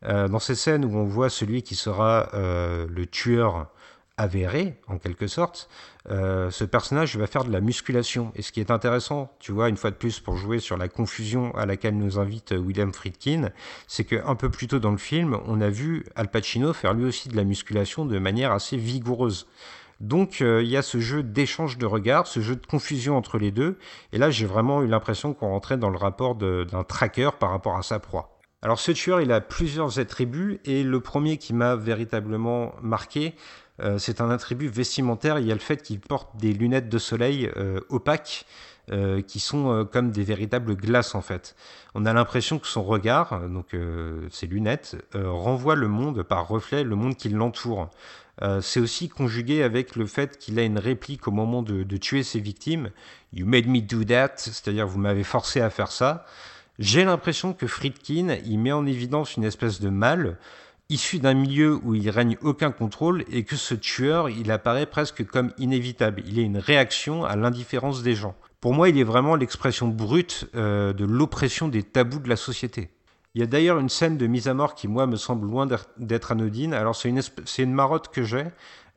euh, 0.06 0.28
dans 0.28 0.38
ces 0.38 0.54
scènes 0.54 0.84
où 0.84 0.96
on 0.96 1.04
voit 1.04 1.30
celui 1.30 1.62
qui 1.62 1.74
sera 1.74 2.28
euh, 2.34 2.86
le 2.88 3.06
tueur 3.06 3.68
avéré, 4.16 4.78
en 4.86 4.98
quelque 4.98 5.26
sorte, 5.26 5.68
euh, 6.08 6.50
ce 6.50 6.64
personnage 6.64 7.16
va 7.16 7.26
faire 7.26 7.44
de 7.44 7.50
la 7.50 7.60
musculation. 7.60 8.30
Et 8.36 8.42
ce 8.42 8.52
qui 8.52 8.60
est 8.60 8.70
intéressant, 8.70 9.32
tu 9.40 9.50
vois, 9.50 9.68
une 9.68 9.76
fois 9.76 9.90
de 9.90 9.96
plus, 9.96 10.20
pour 10.20 10.36
jouer 10.36 10.60
sur 10.60 10.76
la 10.76 10.88
confusion 10.88 11.54
à 11.56 11.66
laquelle 11.66 11.96
nous 11.96 12.18
invite 12.18 12.52
William 12.52 12.92
Friedkin, 12.92 13.50
c'est 13.88 14.04
qu'un 14.04 14.34
peu 14.36 14.50
plus 14.50 14.68
tôt 14.68 14.78
dans 14.78 14.92
le 14.92 14.98
film, 14.98 15.38
on 15.46 15.60
a 15.60 15.68
vu 15.68 16.04
Al 16.14 16.30
Pacino 16.30 16.72
faire 16.72 16.94
lui 16.94 17.06
aussi 17.06 17.28
de 17.28 17.36
la 17.36 17.44
musculation 17.44 18.06
de 18.06 18.18
manière 18.18 18.52
assez 18.52 18.76
vigoureuse. 18.76 19.48
Donc 20.00 20.40
il 20.40 20.66
y 20.66 20.76
a 20.76 20.82
ce 20.82 20.98
jeu 20.98 21.22
d'échange 21.22 21.78
de 21.78 21.86
regards, 21.86 22.26
ce 22.26 22.40
jeu 22.40 22.56
de 22.56 22.66
confusion 22.66 23.16
entre 23.16 23.38
les 23.38 23.52
deux. 23.52 23.78
Et 24.12 24.18
là, 24.18 24.30
j'ai 24.30 24.44
vraiment 24.44 24.82
eu 24.82 24.86
l'impression 24.86 25.34
qu'on 25.34 25.48
rentrait 25.48 25.78
dans 25.78 25.90
le 25.90 25.96
rapport 25.96 26.34
d'un 26.34 26.84
tracker 26.84 27.30
par 27.38 27.50
rapport 27.50 27.76
à 27.76 27.82
sa 27.82 28.00
proie. 28.00 28.33
Alors 28.64 28.80
ce 28.80 28.92
tueur, 28.92 29.20
il 29.20 29.30
a 29.30 29.42
plusieurs 29.42 29.98
attributs 29.98 30.58
et 30.64 30.82
le 30.84 30.98
premier 31.00 31.36
qui 31.36 31.52
m'a 31.52 31.76
véritablement 31.76 32.72
marqué, 32.80 33.34
euh, 33.82 33.98
c'est 33.98 34.22
un 34.22 34.30
attribut 34.30 34.68
vestimentaire. 34.68 35.38
Il 35.38 35.46
y 35.46 35.50
a 35.50 35.54
le 35.54 35.60
fait 35.60 35.82
qu'il 35.82 36.00
porte 36.00 36.34
des 36.38 36.54
lunettes 36.54 36.88
de 36.88 36.98
soleil 36.98 37.50
euh, 37.56 37.80
opaques. 37.90 38.46
Euh, 38.92 39.22
qui 39.22 39.40
sont 39.40 39.88
comme 39.90 40.10
des 40.10 40.24
véritables 40.24 40.76
glaces 40.76 41.14
en 41.14 41.22
fait. 41.22 41.56
On 41.94 42.04
a 42.04 42.12
l'impression 42.12 42.58
que 42.58 42.66
son 42.66 42.82
regard, 42.82 43.48
donc 43.48 43.74
ses 44.30 44.46
lunettes, 44.46 44.98
renvoie 45.14 45.74
le 45.74 45.88
monde 45.88 46.22
par 46.22 46.46
reflet, 46.46 46.84
le 46.84 46.94
monde 46.94 47.16
qui 47.16 47.30
l'entoure. 47.30 47.88
c'est 48.60 48.80
aussi 48.80 49.08
conjugué 49.08 49.62
avec 49.62 49.96
le 49.96 50.04
fait 50.04 50.36
qu'il 50.36 50.58
a 50.58 50.64
une 50.64 50.78
réplique 50.78 51.26
au 51.26 51.30
moment 51.30 51.62
de, 51.62 51.82
de 51.82 51.96
tuer 51.96 52.22
ses 52.22 52.40
victimes. 52.40 52.90
You 53.32 53.46
made 53.46 53.68
me 53.68 53.80
do 53.80 54.04
that, 54.04 54.34
c'est-à-dire 54.36 54.86
vous 54.86 54.98
m'avez 54.98 55.24
forcé 55.24 55.62
à 55.62 55.70
faire 55.70 55.90
ça. 55.90 56.26
J'ai 56.78 57.04
l'impression 57.04 57.52
que 57.52 57.68
Friedkin, 57.68 58.36
il 58.44 58.58
met 58.58 58.72
en 58.72 58.84
évidence 58.84 59.36
une 59.36 59.44
espèce 59.44 59.80
de 59.80 59.90
mal, 59.90 60.38
issu 60.88 61.20
d'un 61.20 61.34
milieu 61.34 61.78
où 61.84 61.94
il 61.94 62.10
règne 62.10 62.36
aucun 62.42 62.72
contrôle 62.72 63.24
et 63.30 63.44
que 63.44 63.54
ce 63.54 63.74
tueur, 63.74 64.28
il 64.28 64.50
apparaît 64.50 64.86
presque 64.86 65.24
comme 65.24 65.52
inévitable. 65.56 66.22
Il 66.26 66.38
est 66.38 66.42
une 66.42 66.58
réaction 66.58 67.24
à 67.24 67.36
l'indifférence 67.36 68.02
des 68.02 68.14
gens. 68.14 68.34
Pour 68.60 68.74
moi, 68.74 68.88
il 68.88 68.98
est 68.98 69.04
vraiment 69.04 69.36
l'expression 69.36 69.86
brute 69.86 70.48
euh, 70.56 70.92
de 70.92 71.04
l'oppression 71.04 71.68
des 71.68 71.84
tabous 71.84 72.18
de 72.18 72.28
la 72.28 72.36
société. 72.36 72.90
Il 73.34 73.40
y 73.40 73.44
a 73.44 73.46
d'ailleurs 73.46 73.78
une 73.78 73.88
scène 73.88 74.16
de 74.16 74.26
mise 74.26 74.48
à 74.48 74.54
mort 74.54 74.74
qui, 74.74 74.88
moi, 74.88 75.06
me 75.06 75.16
semble 75.16 75.46
loin 75.46 75.68
d'être 75.96 76.32
anodine. 76.32 76.74
Alors, 76.74 76.96
c'est 76.96 77.08
une, 77.08 77.20
une 77.58 77.72
marotte 77.72 78.08
que 78.08 78.24
j'ai. 78.24 78.46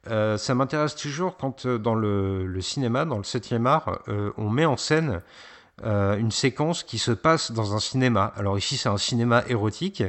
Euh, 0.09 0.37
ça 0.37 0.55
m'intéresse 0.55 0.95
toujours 0.95 1.37
quand, 1.37 1.65
euh, 1.65 1.77
dans 1.77 1.95
le, 1.95 2.59
cinéma, 2.61 3.05
dans 3.05 3.17
le 3.17 3.23
7e 3.23 3.65
art, 3.65 3.99
on 4.37 4.49
met 4.49 4.65
en 4.65 4.77
scène 4.77 5.21
euh, 5.85 6.17
une 6.17 6.31
séquence 6.31 6.83
qui 6.83 6.97
se 6.97 7.11
passe 7.11 7.51
dans 7.51 7.75
un 7.75 7.79
cinéma. 7.79 8.33
Alors 8.35 8.57
ici 8.57 8.77
c'est 8.77 8.89
un 8.89 8.97
cinéma 8.97 9.43
érotique, 9.47 10.03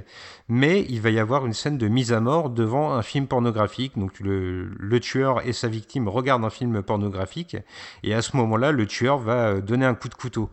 mais 0.48 0.86
il 0.88 1.00
va 1.00 1.10
y 1.10 1.18
avoir 1.18 1.46
une 1.46 1.52
scène 1.52 1.78
de 1.78 1.88
mise 1.88 2.12
à 2.12 2.20
mort 2.20 2.50
devant 2.50 2.92
un 2.92 3.02
film 3.02 3.26
pornographique. 3.26 3.98
Donc 3.98 4.18
le, 4.20 4.64
le 4.64 5.00
tueur 5.00 5.46
et 5.46 5.52
sa 5.52 5.68
victime 5.68 6.08
regardent 6.08 6.44
un 6.44 6.50
film 6.50 6.82
pornographique, 6.82 7.56
et 8.02 8.14
à 8.14 8.22
ce 8.22 8.36
moment-là 8.36 8.72
le 8.72 8.86
tueur 8.86 9.18
va 9.18 9.60
donner 9.60 9.86
un 9.86 9.94
coup 9.94 10.08
de 10.08 10.14
couteau. 10.14 10.50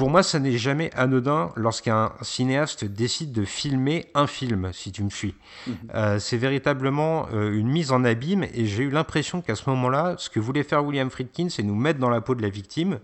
Pour 0.00 0.08
moi, 0.08 0.22
ça 0.22 0.38
n'est 0.38 0.56
jamais 0.56 0.90
anodin 0.94 1.50
lorsqu'un 1.56 2.12
cinéaste 2.22 2.86
décide 2.86 3.32
de 3.32 3.44
filmer 3.44 4.06
un 4.14 4.26
film, 4.26 4.70
si 4.72 4.92
tu 4.92 5.02
me 5.02 5.10
suis. 5.10 5.34
Mhm. 5.66 5.74
Euh, 5.94 6.18
c'est 6.18 6.38
véritablement 6.38 7.26
euh, 7.34 7.52
une 7.52 7.68
mise 7.68 7.92
en 7.92 8.02
abîme 8.04 8.44
et 8.54 8.64
j'ai 8.64 8.84
eu 8.84 8.90
l'impression 8.90 9.42
qu'à 9.42 9.54
ce 9.56 9.68
moment-là, 9.68 10.14
ce 10.16 10.30
que 10.30 10.40
voulait 10.40 10.62
faire 10.62 10.84
William 10.86 11.10
Friedkin, 11.10 11.48
c'est 11.50 11.62
nous 11.62 11.74
mettre 11.74 11.98
dans 11.98 12.08
la 12.08 12.22
peau 12.22 12.34
de 12.34 12.40
la 12.40 12.48
victime, 12.48 12.98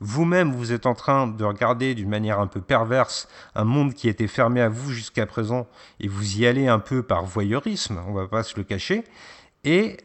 vous-même, 0.00 0.52
vous 0.52 0.72
êtes 0.72 0.86
en 0.86 0.94
train 0.94 1.26
de 1.26 1.44
regarder 1.44 1.94
d'une 1.94 2.08
manière 2.08 2.38
un 2.38 2.46
peu 2.46 2.60
perverse 2.60 3.28
un 3.54 3.64
monde 3.64 3.94
qui 3.94 4.08
était 4.08 4.26
fermé 4.26 4.60
à 4.60 4.68
vous 4.68 4.90
jusqu'à 4.90 5.26
présent, 5.26 5.66
et 6.00 6.08
vous 6.08 6.38
y 6.38 6.46
allez 6.46 6.68
un 6.68 6.78
peu 6.78 7.02
par 7.02 7.24
voyeurisme, 7.24 8.00
on 8.06 8.12
va 8.12 8.26
pas 8.26 8.42
se 8.42 8.56
le 8.56 8.64
cacher, 8.64 9.04
et 9.64 9.96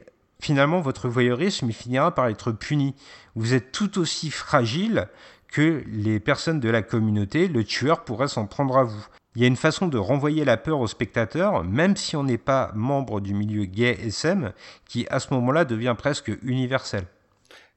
finalement, 0.41 0.81
votre 0.81 1.07
voyeurisme, 1.07 1.71
finira 1.71 2.13
par 2.13 2.27
être 2.27 2.51
puni. 2.51 2.95
Vous 3.35 3.53
êtes 3.53 3.71
tout 3.71 3.99
aussi 3.99 4.31
fragile 4.31 5.07
que 5.47 5.83
les 5.87 6.19
personnes 6.19 6.59
de 6.59 6.69
la 6.69 6.81
communauté, 6.81 7.47
le 7.47 7.63
tueur 7.63 8.03
pourrait 8.03 8.27
s'en 8.27 8.47
prendre 8.47 8.77
à 8.77 8.83
vous. 8.83 9.05
Il 9.35 9.41
y 9.41 9.45
a 9.45 9.47
une 9.47 9.55
façon 9.55 9.87
de 9.87 9.97
renvoyer 9.97 10.43
la 10.43 10.57
peur 10.57 10.79
au 10.79 10.87
spectateur, 10.87 11.63
même 11.63 11.95
si 11.95 12.15
on 12.15 12.23
n'est 12.23 12.37
pas 12.37 12.71
membre 12.73 13.21
du 13.21 13.33
milieu 13.33 13.65
gay 13.65 13.97
SM, 14.01 14.51
qui 14.85 15.07
à 15.09 15.19
ce 15.19 15.33
moment-là 15.33 15.63
devient 15.63 15.95
presque 15.97 16.31
universel. 16.41 17.05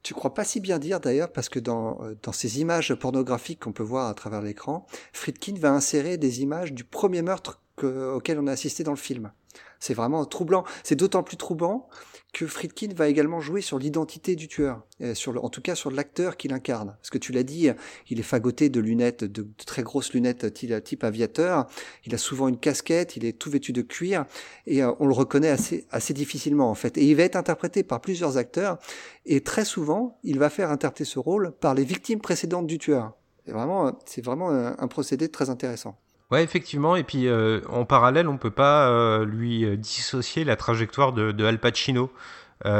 Tu 0.05 0.13
crois 0.13 0.35
pas 0.35 0.43
si 0.43 0.59
bien 0.59 0.77
dire 0.77 0.99
d'ailleurs 0.99 1.31
parce 1.31 1.49
que 1.49 1.57
dans, 1.57 1.99
euh, 2.03 2.15
dans 2.21 2.31
ces 2.31 2.59
images 2.61 2.93
pornographiques 2.93 3.61
qu'on 3.61 3.71
peut 3.71 3.81
voir 3.81 4.07
à 4.07 4.13
travers 4.13 4.43
l'écran, 4.43 4.85
Friedkin 5.13 5.55
va 5.57 5.71
insérer 5.71 6.17
des 6.17 6.43
images 6.43 6.73
du 6.73 6.83
premier 6.83 7.23
meurtre 7.23 7.59
auquel 7.81 8.37
on 8.37 8.45
a 8.45 8.51
assisté 8.51 8.83
dans 8.83 8.91
le 8.91 8.97
film. 8.97 9.31
C'est 9.79 9.93
vraiment 9.93 10.25
troublant. 10.25 10.63
C'est 10.83 10.95
d'autant 10.95 11.23
plus 11.23 11.37
troublant 11.37 11.87
que 12.33 12.47
Friedkin 12.47 12.89
va 12.93 13.07
également 13.07 13.39
jouer 13.39 13.61
sur 13.61 13.79
l'identité 13.79 14.35
du 14.35 14.49
tueur, 14.49 14.81
sur 15.13 15.41
en 15.43 15.49
tout 15.49 15.61
cas 15.61 15.73
sur 15.73 15.89
l'acteur 15.89 16.35
qu'il 16.35 16.53
incarne. 16.53 16.97
Parce 16.99 17.09
que 17.09 17.17
tu 17.17 17.31
l'as 17.31 17.43
dit, 17.43 17.69
il 18.09 18.19
est 18.19 18.23
fagoté 18.23 18.67
de 18.67 18.81
lunettes, 18.81 19.23
de, 19.23 19.47
très 19.65 19.83
grosses 19.83 20.11
lunettes 20.11 20.53
type, 20.53 21.03
aviateur. 21.03 21.67
Il 22.05 22.13
a 22.13 22.17
souvent 22.17 22.49
une 22.49 22.57
casquette, 22.57 23.15
il 23.15 23.23
est 23.23 23.33
tout 23.33 23.49
vêtu 23.49 23.71
de 23.71 23.81
cuir 23.81 24.25
et 24.65 24.83
euh, 24.83 24.91
on 24.99 25.07
le 25.07 25.13
reconnaît 25.13 25.49
assez, 25.49 25.87
assez 25.91 26.13
difficilement 26.13 26.69
en 26.69 26.75
fait. 26.75 26.97
Et 26.97 27.05
il 27.05 27.15
va 27.15 27.23
être 27.23 27.37
interprété 27.37 27.83
par 27.83 28.01
plusieurs 28.01 28.37
acteurs 28.37 28.79
et 29.25 29.41
très 29.41 29.63
souvent, 29.63 30.19
il 30.23 30.37
va 30.37 30.49
faire 30.49 30.71
interpréter 30.71 31.05
ce 31.05 31.19
rôle 31.19 31.53
par 31.59 31.73
les 31.73 31.85
victimes 31.85 32.19
précédentes 32.19 32.67
du 32.67 32.77
tueur. 32.77 33.13
C'est 33.45 33.51
vraiment, 33.51 33.97
c'est 34.05 34.23
vraiment 34.23 34.49
un 34.49 34.87
procédé 34.87 35.29
très 35.29 35.49
intéressant. 35.49 35.97
Ouais, 36.31 36.43
effectivement. 36.43 36.95
Et 36.95 37.03
puis, 37.03 37.27
euh, 37.27 37.61
en 37.69 37.85
parallèle, 37.85 38.27
on 38.27 38.37
peut 38.37 38.49
pas 38.49 38.89
euh, 38.89 39.25
lui 39.25 39.63
euh, 39.63 39.77
dissocier 39.77 40.43
la 40.43 40.55
trajectoire 40.55 41.13
de, 41.13 41.45
Al 41.45 41.59
Pacino. 41.59 42.11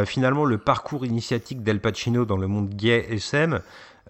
finalement, 0.05 0.45
le 0.45 0.57
parcours 0.57 1.05
initiatique 1.05 1.61
d'Al 1.61 1.79
Pacino 1.79 2.25
dans 2.25 2.37
le 2.37 2.47
monde 2.47 2.69
gay 2.69 3.05
SM, 3.09 3.61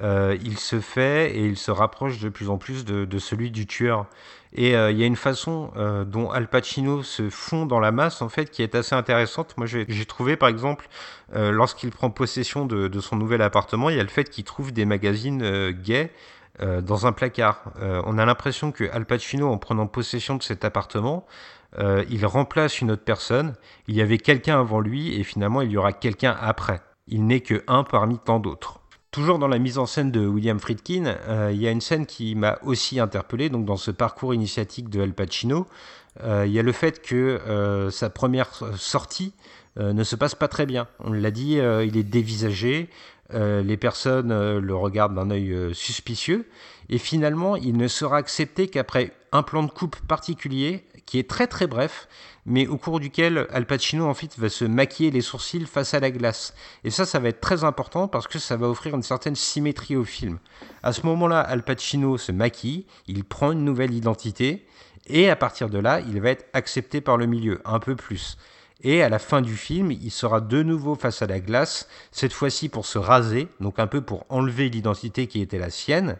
il 0.02 0.58
se 0.58 0.80
fait 0.80 1.36
et 1.36 1.46
il 1.46 1.58
se 1.58 1.72
rapproche 1.72 2.20
de 2.20 2.30
plus 2.30 2.50
en 2.50 2.58
plus 2.58 2.86
de, 2.86 3.04
de 3.04 3.20
celui 3.20 3.52
du 3.52 3.68
tueur. 3.68 4.06
Et 4.54 4.70
il 4.70 4.98
y 4.98 5.04
a 5.04 5.06
une 5.06 5.18
façon 5.18 5.72
dont 6.08 6.32
Al 6.32 6.48
Pacino 6.48 7.04
se 7.04 7.30
fond 7.30 7.66
dans 7.66 7.82
la 7.82 7.92
masse, 7.92 8.22
en 8.22 8.30
fait, 8.30 8.52
qui 8.52 8.62
est 8.64 8.74
assez 8.76 8.96
intéressante. 8.96 9.58
Moi, 9.58 9.66
j'ai 9.68 10.06
trouvé, 10.06 10.38
par 10.38 10.48
exemple, 10.48 10.88
lorsqu'il 11.34 11.92
prend 11.92 12.10
possession 12.10 12.66
de, 12.66 12.88
de, 12.88 13.00
son 13.02 13.18
nouvel 13.18 13.42
appartement, 13.42 13.90
il 13.90 13.98
y 13.98 14.00
a 14.00 14.04
le 14.04 14.10
fait 14.10 14.30
qu'il 14.30 14.46
trouve 14.46 14.72
des 14.72 14.86
magazines 14.86 15.72
gays 15.72 16.12
euh, 16.62 16.82
dans 16.82 17.06
un 17.06 17.12
placard. 17.12 17.74
Euh, 17.82 18.02
on 18.06 18.18
a 18.18 18.26
l'impression 18.26 18.72
que 18.72 18.86
Al 18.92 19.06
Pacino, 19.06 19.52
en 19.52 19.58
prenant 19.58 19.88
possession 19.88 20.36
de 20.38 20.44
cet 20.44 20.64
appartement, 20.64 21.26
euh, 21.78 22.06
il 22.10 22.26
remplace 22.26 22.80
une 22.80 22.92
autre 22.92 23.04
personne. 23.04 23.56
Il 23.88 23.96
y 23.96 24.02
avait 24.02 24.18
quelqu'un 24.18 24.62
avant 24.62 24.80
lui 24.80 25.20
et 25.20 25.24
finalement 25.24 25.62
il 25.62 25.72
y 25.72 25.78
aura 25.78 25.92
quelqu'un 25.92 26.34
après. 26.40 26.80
Il 27.08 27.28
n'est 27.28 27.42
que 27.42 27.64
un 27.68 27.84
parmi 27.84 28.20
tant 28.20 28.40
d'autres. 28.40 28.80
Toujours 29.12 29.38
dans 29.38 29.50
la 29.50 29.60
mise 29.60 29.78
en 29.78 29.86
scène 29.86 30.12
de 30.12 30.26
William 30.26 30.60
Friedkin, 30.60 31.16
il 31.52 31.58
y 31.58 31.68
a 31.68 31.72
une 31.72 31.80
scène 31.80 32.06
qui 32.06 32.36
m'a 32.36 32.58
aussi 32.64 33.00
interpellé. 33.00 33.50
Donc 33.50 33.64
dans 33.66 33.78
ce 33.78 33.92
parcours 33.92 34.34
initiatique 34.34 34.90
de 34.90 35.02
Al 35.02 35.14
Pacino, 35.14 35.68
il 36.22 36.52
y 36.52 36.60
a 36.60 36.62
le 36.62 36.72
fait 36.74 37.02
que 37.02 37.88
sa 37.92 38.10
première 38.10 38.50
sortie 38.76 39.34
ne 39.78 40.04
se 40.04 40.18
passe 40.18 40.36
pas 40.36 40.50
très 40.50 40.66
bien. 40.66 40.88
On 41.00 41.14
l'a 41.14 41.32
dit, 41.32 41.54
il 41.54 41.96
est 41.96 42.04
dévisagé. 42.04 42.90
Euh, 43.34 43.64
les 43.64 43.78
personnes 43.78 44.32
euh, 44.32 44.62
le 44.62 44.76
regardent 44.76 45.16
d'un 45.16 45.32
œil 45.32 45.52
euh, 45.52 45.74
suspicieux, 45.74 46.48
et 46.90 47.00
finalement 47.00 47.56
il 47.56 47.76
ne 47.76 47.88
sera 47.88 48.18
accepté 48.18 48.68
qu'après 48.68 49.14
un 49.32 49.42
plan 49.42 49.64
de 49.64 49.72
coupe 49.72 49.96
particulier, 50.08 50.86
qui 51.08 51.18
est 51.18 51.28
très 51.28 51.48
très 51.48 51.66
bref, 51.66 52.08
mais 52.46 52.68
au 52.68 52.78
cours 52.78 53.00
duquel 53.00 53.48
Al 53.52 53.66
Pacino 53.66 54.06
en 54.06 54.14
fait 54.14 54.38
va 54.38 54.50
se 54.50 54.66
maquiller 54.66 55.10
les 55.10 55.22
sourcils 55.22 55.66
face 55.66 55.96
à 55.96 56.00
la 56.00 56.12
glace. 56.12 56.54
Et 56.84 56.92
ça, 56.92 57.06
ça 57.06 57.20
va 57.20 57.30
être 57.30 57.42
très 57.42 57.64
important 57.64 58.08
parce 58.08 58.28
que 58.28 58.38
ça 58.38 58.58
va 58.58 58.70
offrir 58.70 58.96
une 58.96 59.04
certaine 59.04 59.36
symétrie 59.36 59.96
au 59.96 60.04
film. 60.04 60.38
À 60.84 60.94
ce 60.94 61.06
moment-là, 61.08 61.40
Al 61.42 61.64
Pacino 61.64 62.18
se 62.18 62.32
maquille, 62.32 62.86
il 63.08 63.24
prend 63.24 63.52
une 63.52 63.66
nouvelle 63.66 63.94
identité, 63.94 64.68
et 65.08 65.30
à 65.30 65.36
partir 65.36 65.70
de 65.70 65.80
là, 65.80 66.00
il 66.02 66.22
va 66.22 66.30
être 66.30 66.46
accepté 66.54 67.02
par 67.02 67.18
le 67.18 67.26
milieu, 67.26 67.62
un 67.66 67.80
peu 67.80 67.96
plus. 67.96 68.38
Et 68.88 69.02
à 69.02 69.10
la 69.10 69.18
fin 69.18 69.42
du 69.42 69.58
film, 69.58 69.92
il 69.92 70.12
sera 70.12 70.42
de 70.42 70.62
nouveau 70.62 70.94
face 70.94 71.24
à 71.24 71.26
la 71.26 71.40
glace, 71.40 71.90
cette 72.12 72.34
fois-ci 72.34 72.70
pour 72.70 72.86
se 72.86 73.00
raser, 73.00 73.48
donc 73.60 73.80
un 73.80 73.88
peu 73.88 74.02
pour 74.02 74.28
enlever 74.30 74.70
l'identité 74.70 75.26
qui 75.26 75.42
était 75.42 75.58
la 75.58 75.72
sienne, 75.72 76.18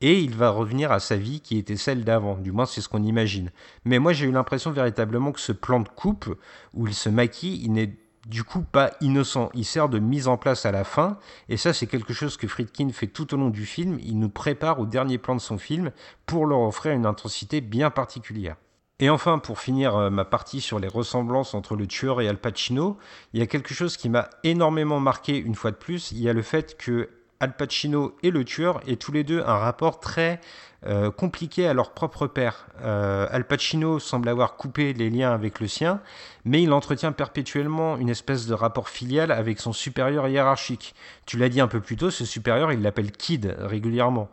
et 0.00 0.18
il 0.18 0.34
va 0.34 0.48
revenir 0.48 0.90
à 0.90 1.00
sa 1.00 1.16
vie 1.16 1.42
qui 1.42 1.58
était 1.58 1.76
celle 1.76 2.04
d'avant, 2.04 2.36
du 2.36 2.50
moins 2.50 2.64
c'est 2.64 2.80
ce 2.80 2.88
qu'on 2.88 3.02
imagine. 3.02 3.50
Mais 3.84 3.98
moi 3.98 4.14
j'ai 4.14 4.24
eu 4.24 4.32
l'impression 4.32 4.70
véritablement 4.70 5.32
que 5.32 5.40
ce 5.40 5.52
plan 5.52 5.80
de 5.80 5.88
coupe, 5.90 6.34
où 6.72 6.86
il 6.86 6.94
se 6.94 7.10
maquille, 7.10 7.60
il 7.62 7.72
n'est 7.72 7.94
du 8.26 8.42
coup 8.42 8.62
pas 8.62 8.92
innocent, 9.02 9.50
il 9.52 9.66
sert 9.66 9.90
de 9.90 9.98
mise 9.98 10.28
en 10.28 10.38
place 10.38 10.64
à 10.64 10.72
la 10.72 10.84
fin, 10.84 11.18
et 11.50 11.58
ça 11.58 11.74
c'est 11.74 11.86
quelque 11.86 12.14
chose 12.14 12.38
que 12.38 12.48
Friedkin 12.48 12.88
fait 12.88 13.08
tout 13.08 13.34
au 13.34 13.36
long 13.36 13.50
du 13.50 13.66
film, 13.66 13.98
il 14.00 14.18
nous 14.18 14.30
prépare 14.30 14.80
au 14.80 14.86
dernier 14.86 15.18
plan 15.18 15.34
de 15.34 15.42
son 15.42 15.58
film 15.58 15.90
pour 16.24 16.46
leur 16.46 16.60
offrir 16.60 16.92
une 16.94 17.04
intensité 17.04 17.60
bien 17.60 17.90
particulière. 17.90 18.56
Et 19.00 19.10
enfin, 19.10 19.38
pour 19.38 19.60
finir 19.60 19.96
euh, 19.96 20.10
ma 20.10 20.24
partie 20.24 20.60
sur 20.60 20.80
les 20.80 20.88
ressemblances 20.88 21.54
entre 21.54 21.76
le 21.76 21.86
tueur 21.86 22.20
et 22.20 22.28
Al 22.28 22.36
Pacino, 22.36 22.98
il 23.32 23.38
y 23.38 23.42
a 23.42 23.46
quelque 23.46 23.72
chose 23.72 23.96
qui 23.96 24.08
m'a 24.08 24.28
énormément 24.42 24.98
marqué 24.98 25.36
une 25.38 25.54
fois 25.54 25.70
de 25.70 25.76
plus. 25.76 26.10
Il 26.10 26.18
y 26.18 26.28
a 26.28 26.32
le 26.32 26.42
fait 26.42 26.76
que 26.76 27.08
Al 27.38 27.54
Pacino 27.54 28.16
et 28.24 28.32
le 28.32 28.44
tueur 28.44 28.80
aient 28.88 28.96
tous 28.96 29.12
les 29.12 29.22
deux 29.22 29.40
un 29.42 29.56
rapport 29.56 30.00
très 30.00 30.40
euh, 30.86 31.12
compliqué 31.12 31.68
à 31.68 31.74
leur 31.74 31.92
propre 31.92 32.26
père. 32.26 32.66
Euh, 32.82 33.28
Al 33.30 33.46
Pacino 33.46 34.00
semble 34.00 34.28
avoir 34.28 34.56
coupé 34.56 34.92
les 34.92 35.10
liens 35.10 35.32
avec 35.32 35.60
le 35.60 35.68
sien, 35.68 36.00
mais 36.44 36.60
il 36.62 36.72
entretient 36.72 37.12
perpétuellement 37.12 37.96
une 37.98 38.08
espèce 38.08 38.46
de 38.46 38.54
rapport 38.54 38.88
filial 38.88 39.30
avec 39.30 39.60
son 39.60 39.72
supérieur 39.72 40.26
hiérarchique. 40.26 40.96
Tu 41.24 41.36
l'as 41.36 41.48
dit 41.48 41.60
un 41.60 41.68
peu 41.68 41.80
plus 41.80 41.96
tôt, 41.96 42.10
ce 42.10 42.24
supérieur, 42.24 42.72
il 42.72 42.82
l'appelle 42.82 43.12
Kid 43.12 43.56
régulièrement. 43.60 44.28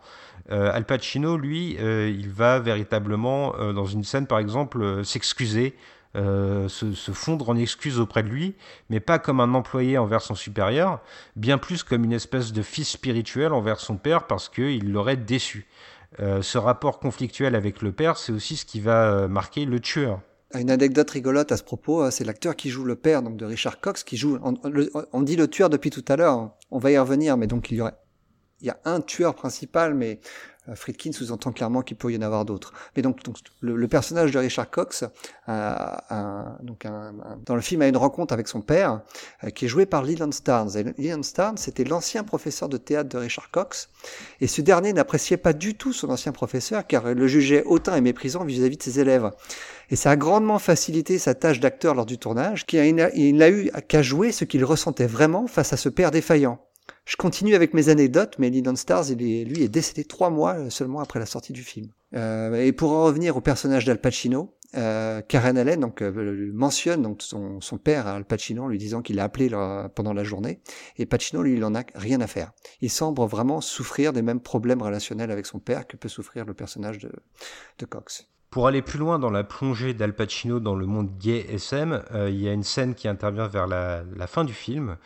Euh, 0.51 0.71
Al 0.71 0.85
Pacino, 0.85 1.37
lui, 1.37 1.77
euh, 1.79 2.09
il 2.09 2.29
va 2.29 2.59
véritablement, 2.59 3.55
euh, 3.57 3.73
dans 3.73 3.85
une 3.85 4.03
scène 4.03 4.27
par 4.27 4.39
exemple, 4.39 5.03
s'excuser, 5.03 5.75
se, 6.13 7.11
fondre 7.11 7.49
en 7.49 7.57
excuses 7.57 7.99
auprès 7.99 8.23
de 8.23 8.29
lui, 8.29 8.55
mais 8.89 9.01
pas 9.01 9.19
comme 9.19 9.41
un 9.41 9.53
employé 9.53 9.97
envers 9.97 10.21
son 10.21 10.33
supérieur, 10.33 11.01
bien 11.35 11.57
plus 11.57 11.83
comme 11.83 12.05
une 12.05 12.13
espèce 12.13 12.53
de 12.53 12.61
fils 12.61 12.91
spirituel 12.91 13.51
envers 13.51 13.81
son 13.81 13.97
père 13.97 14.25
parce 14.25 14.47
qu'il 14.47 14.93
l'aurait 14.93 15.17
déçu. 15.17 15.67
ce 16.17 16.57
rapport 16.57 16.99
conflictuel 16.99 17.53
avec 17.53 17.81
le 17.81 17.91
père, 17.91 18.17
c'est 18.17 18.31
aussi 18.31 18.55
ce 18.55 18.63
qui 18.63 18.79
va 18.79 19.27
marquer 19.27 19.65
le 19.65 19.81
tueur. 19.81 20.21
Une 20.53 20.71
anecdote 20.71 21.09
rigolote 21.09 21.51
à 21.51 21.57
ce 21.57 21.63
propos, 21.63 22.09
c'est 22.11 22.23
l'acteur 22.23 22.55
qui 22.55 22.69
joue 22.69 22.85
le 22.85 22.95
père 22.95 23.21
donc 23.21 23.35
de 23.35 23.43
Richard 23.43 23.81
Cox 23.81 24.05
qui 24.05 24.15
joue. 24.15 24.39
on, 24.41 25.21
dit 25.21 25.35
le 25.35 25.49
tueur 25.49 25.69
depuis 25.69 25.89
tout 25.89 26.05
à 26.07 26.15
l'heure. 26.15 26.51
On 26.71 26.79
va 26.79 26.91
y 26.91 26.97
revenir, 26.97 27.35
mais 27.35 27.47
donc 27.47 27.71
il 27.71 27.77
y 27.77 27.81
aurait 27.81 27.91
il 28.65 28.69
y 28.69 28.71
a 28.71 28.79
un 28.85 28.99
tueur 28.99 29.35
principal, 29.35 29.93
mais 29.93 30.19
Euh, 30.69 30.75
Friedkin 30.75 31.11
sous-entend 31.11 31.51
clairement 31.51 31.81
qu'il 31.81 31.97
peut 31.97 32.11
y 32.11 32.17
en 32.17 32.21
avoir 32.21 32.45
d'autres. 32.45 32.73
Mais 32.95 33.01
donc, 33.01 33.19
le, 33.61 33.87
personnage 33.87 34.31
de 34.31 34.39
Richard 34.39 34.69
Cox, 34.69 35.03
donc 35.47 36.87
dans 37.45 37.55
le 37.55 37.61
film, 37.61 37.81
a 37.81 37.87
une 37.87 37.97
rencontre 37.97 38.33
avec 38.33 38.47
son 38.47 38.61
père, 38.61 39.01
euh, 39.43 39.49
qui 39.49 39.65
est 39.65 39.67
joué 39.67 39.85
par 39.85 40.03
Leland 40.03 40.31
Starnes. 40.31 40.71
Et 40.75 40.83
Leland 41.01 41.23
Starnes, 41.23 41.57
c'était 41.57 41.83
l'ancien 41.83 42.23
professeur 42.23 42.69
de 42.69 42.77
théâtre 42.77 43.09
de 43.09 43.17
Richard 43.17 43.51
Cox, 43.51 43.89
et 44.41 44.47
ce 44.47 44.61
dernier 44.61 44.93
n'appréciait 44.93 45.37
pas 45.37 45.53
du 45.53 45.75
tout 45.75 45.93
son 45.93 46.09
ancien 46.09 46.31
professeur, 46.31 46.87
car 46.87 47.09
il 47.09 47.17
le 47.17 47.27
jugeait 47.27 47.63
hautain 47.63 47.95
et 47.95 48.01
méprisant 48.01 48.43
vis-à-vis 48.43 48.77
de 48.77 48.83
ses 48.83 48.99
élèves. 48.99 49.31
Et 49.91 49.95
ça 49.95 50.11
a 50.11 50.15
grandement 50.15 50.57
facilité 50.57 51.19
sa 51.19 51.35
tâche 51.35 51.59
d'acteur 51.59 51.93
lors 51.93 52.07
du 52.07 52.17
tournage, 52.17 52.65
qui 52.65 52.77
il 52.77 53.35
n'a 53.37 53.49
eu 53.49 53.71
qu'à 53.87 54.01
jouer 54.01 54.31
ce 54.31 54.45
qu'il 54.45 54.65
ressentait 54.65 55.05
vraiment 55.05 55.45
face 55.45 55.73
à 55.73 55.77
ce 55.77 55.89
père 55.89 56.09
défaillant. 56.09 56.59
Je 57.05 57.15
continue 57.17 57.53
avec 57.53 57.73
mes 57.73 57.89
anecdotes, 57.89 58.35
mais 58.39 58.49
Lyndon 58.49 58.75
Stars, 58.75 59.05
lui, 59.11 59.63
est 59.63 59.69
décédé 59.69 60.05
trois 60.05 60.31
mois 60.31 60.71
seulement 60.71 60.99
après 60.99 61.19
la 61.19 61.27
sortie 61.27 61.53
du 61.53 61.61
film. 61.63 61.91
Euh, 62.15 62.55
et 62.55 62.71
pour 62.71 62.91
en 62.93 63.03
revenir 63.03 63.37
au 63.37 63.41
personnage 63.41 63.85
d'Al 63.85 64.01
Pacino, 64.01 64.55
euh, 64.75 65.21
Karen 65.21 65.57
Allen 65.57 65.79
donc 65.79 66.01
euh, 66.01 66.51
mentionne 66.53 67.01
donc 67.01 67.21
son, 67.21 67.61
son, 67.61 67.77
père 67.77 68.07
Al 68.07 68.25
Pacino 68.25 68.63
en 68.63 68.67
lui 68.67 68.77
disant 68.77 69.01
qu'il 69.01 69.15
l'a 69.15 69.23
appelé 69.23 69.49
pendant 69.95 70.11
la 70.11 70.23
journée 70.25 70.59
et 70.97 71.05
Pacino 71.05 71.43
lui 71.43 71.53
il 71.53 71.63
en 71.63 71.75
a 71.75 71.83
rien 71.93 72.19
à 72.19 72.27
faire. 72.27 72.51
Il 72.81 72.89
semble 72.89 73.21
vraiment 73.21 73.61
souffrir 73.61 74.11
des 74.11 74.21
mêmes 74.21 74.41
problèmes 74.41 74.81
relationnels 74.81 75.31
avec 75.31 75.45
son 75.45 75.59
père 75.59 75.87
que 75.87 75.95
peut 75.95 76.09
souffrir 76.09 76.45
le 76.45 76.53
personnage 76.53 76.97
de, 76.97 77.85
Cox. 77.85 78.27
Pour 78.49 78.67
aller 78.67 78.81
plus 78.81 78.99
loin 78.99 79.19
dans 79.19 79.29
la 79.29 79.43
plongée 79.43 79.93
d'Al 79.93 80.13
Pacino 80.15 80.59
dans 80.59 80.75
le 80.75 80.85
monde 80.85 81.17
gay 81.19 81.45
SM, 81.49 82.03
euh, 82.11 82.29
il 82.29 82.41
y 82.41 82.49
a 82.49 82.53
une 82.53 82.63
scène 82.63 82.95
qui 82.95 83.07
intervient 83.07 83.47
vers 83.47 83.67
la 83.67 84.27
fin 84.27 84.43
du 84.43 84.53
film 84.53 84.97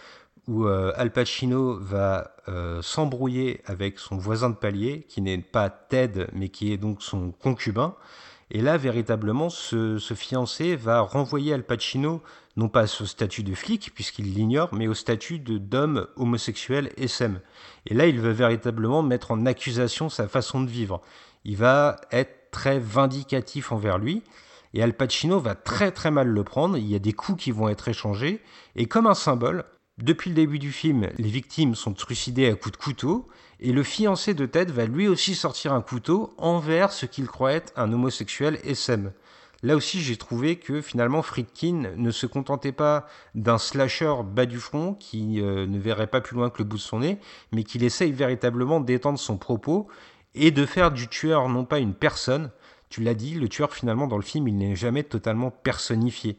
où 0.50 0.66
euh, 0.66 0.91
Al 0.95 1.12
Pacino 1.12 1.78
va 1.80 2.32
euh, 2.47 2.82
s'embrouiller 2.82 3.62
avec 3.66 4.00
son 4.00 4.18
voisin 4.18 4.50
de 4.50 4.56
palier, 4.56 5.06
qui 5.08 5.22
n'est 5.22 5.38
pas 5.38 5.70
Ted, 5.70 6.28
mais 6.34 6.50
qui 6.50 6.74
est 6.74 6.78
donc 6.78 7.04
son 7.04 7.32
concubin. 7.32 7.95
Et 8.50 8.62
là, 8.62 8.78
véritablement, 8.78 9.50
ce, 9.50 10.00
fiancé 10.16 10.76
va 10.76 11.02
renvoyer 11.02 11.54
Al 11.54 11.64
Pacino, 11.64 12.24
non 12.58 12.68
pas 12.68 12.86
au 12.86 13.06
statut 13.06 13.43
de 13.43 13.54
flic, 13.54 13.91
puisqu'il 13.93 14.34
l'ignore, 14.34 14.74
mais 14.74 14.88
au 14.88 14.95
statut 14.95 15.38
d'homme 15.38 16.08
homosexuel 16.16 16.91
SM. 16.97 17.39
Et 17.86 17.93
là, 17.93 18.08
il 18.08 18.20
veut 18.20 18.32
véritablement 18.32 19.04
mettre 19.04 19.30
en 19.30 19.45
accusation 19.45 20.10
sa 20.10 20.28
façon 20.28 20.62
de 20.62 20.70
vivre. 20.70 21.00
Il 21.45 21.58
va 21.58 21.97
être 22.12 22.50
très 22.50 22.80
vindicatif 22.80 23.72
envers 23.72 24.00
lui. 24.00 24.24
Et 24.74 24.82
Al 24.82 24.93
Pacino 24.93 25.39
va 25.39 25.54
très 25.54 25.91
très 25.91 26.10
mal 26.10 26.28
le 26.28 26.43
prendre, 26.43 26.76
il 26.76 26.88
y 26.88 26.95
a 26.95 27.00
des 27.00 27.14
coups 27.14 27.43
qui 27.43 27.52
vont 27.52 27.70
être 27.70 27.88
échangés, 27.88 28.41
et 28.76 28.88
comme 28.88 29.08
un 29.08 29.16
symbole, 29.16 29.66
depuis 30.02 30.30
le 30.30 30.36
début 30.36 30.60
du 30.60 30.72
film, 30.72 31.10
les 31.18 31.30
victimes 31.30 31.76
sont 31.76 31.93
trucidées 31.93 32.47
à 32.47 32.56
coups 32.56 32.78
de 32.78 32.82
couteau, 32.82 33.28
et 33.60 33.74
le 33.74 33.84
fiancé 33.84 34.34
de 34.34 34.45
Ted 34.45 34.72
va 34.72 34.86
lui 34.86 35.10
aussi 35.10 35.36
sortir 35.36 35.74
un 35.74 35.82
couteau 35.82 36.34
envers 36.38 36.93
ce 36.93 37.06
qu'il 37.06 37.28
croit 37.28 37.52
être 37.52 37.74
un 37.76 37.91
homosexuel 37.91 38.60
SM. 38.64 39.12
Là 39.62 39.76
aussi, 39.76 40.00
j'ai 40.00 40.16
trouvé 40.16 40.56
que 40.56 40.80
finalement 40.80 41.22
Friedkin 41.22 41.91
ne 41.97 42.12
se 42.12 42.26
contentait 42.26 42.72
pas 42.72 43.08
d'un 43.36 43.58
slasher 43.58 44.14
bas 44.24 44.45
du 44.45 44.58
front 44.58 44.93
qui 44.93 45.41
euh, 45.41 45.68
ne 45.68 45.78
verrait 45.78 46.08
pas 46.08 46.22
plus 46.22 46.38
loin 46.38 46.50
que 46.50 46.60
le 46.60 46.64
bout 46.64 46.78
de 46.78 46.82
son 46.82 47.00
nez, 47.00 47.20
mais 47.52 47.66
qu'il 47.66 47.84
essaye 47.84 48.14
véritablement 48.14 48.80
d'étendre 48.80 49.20
son 49.20 49.36
propos 49.36 49.89
et 50.34 50.52
de 50.52 50.66
faire 50.66 50.91
du 50.91 51.10
tueur 51.10 51.50
non 51.50 51.66
pas 51.66 51.80
une 51.80 51.93
personne. 51.93 52.52
Tu 52.89 53.04
l'as 53.04 53.16
dit, 53.16 53.34
le 53.34 53.50
tueur 53.50 53.74
finalement 53.74 54.08
dans 54.08 54.16
le 54.16 54.24
film, 54.24 54.47
il 54.47 54.56
n'est 54.56 54.78
jamais 54.78 55.04
totalement 55.04 55.52
personnifié. 55.52 56.38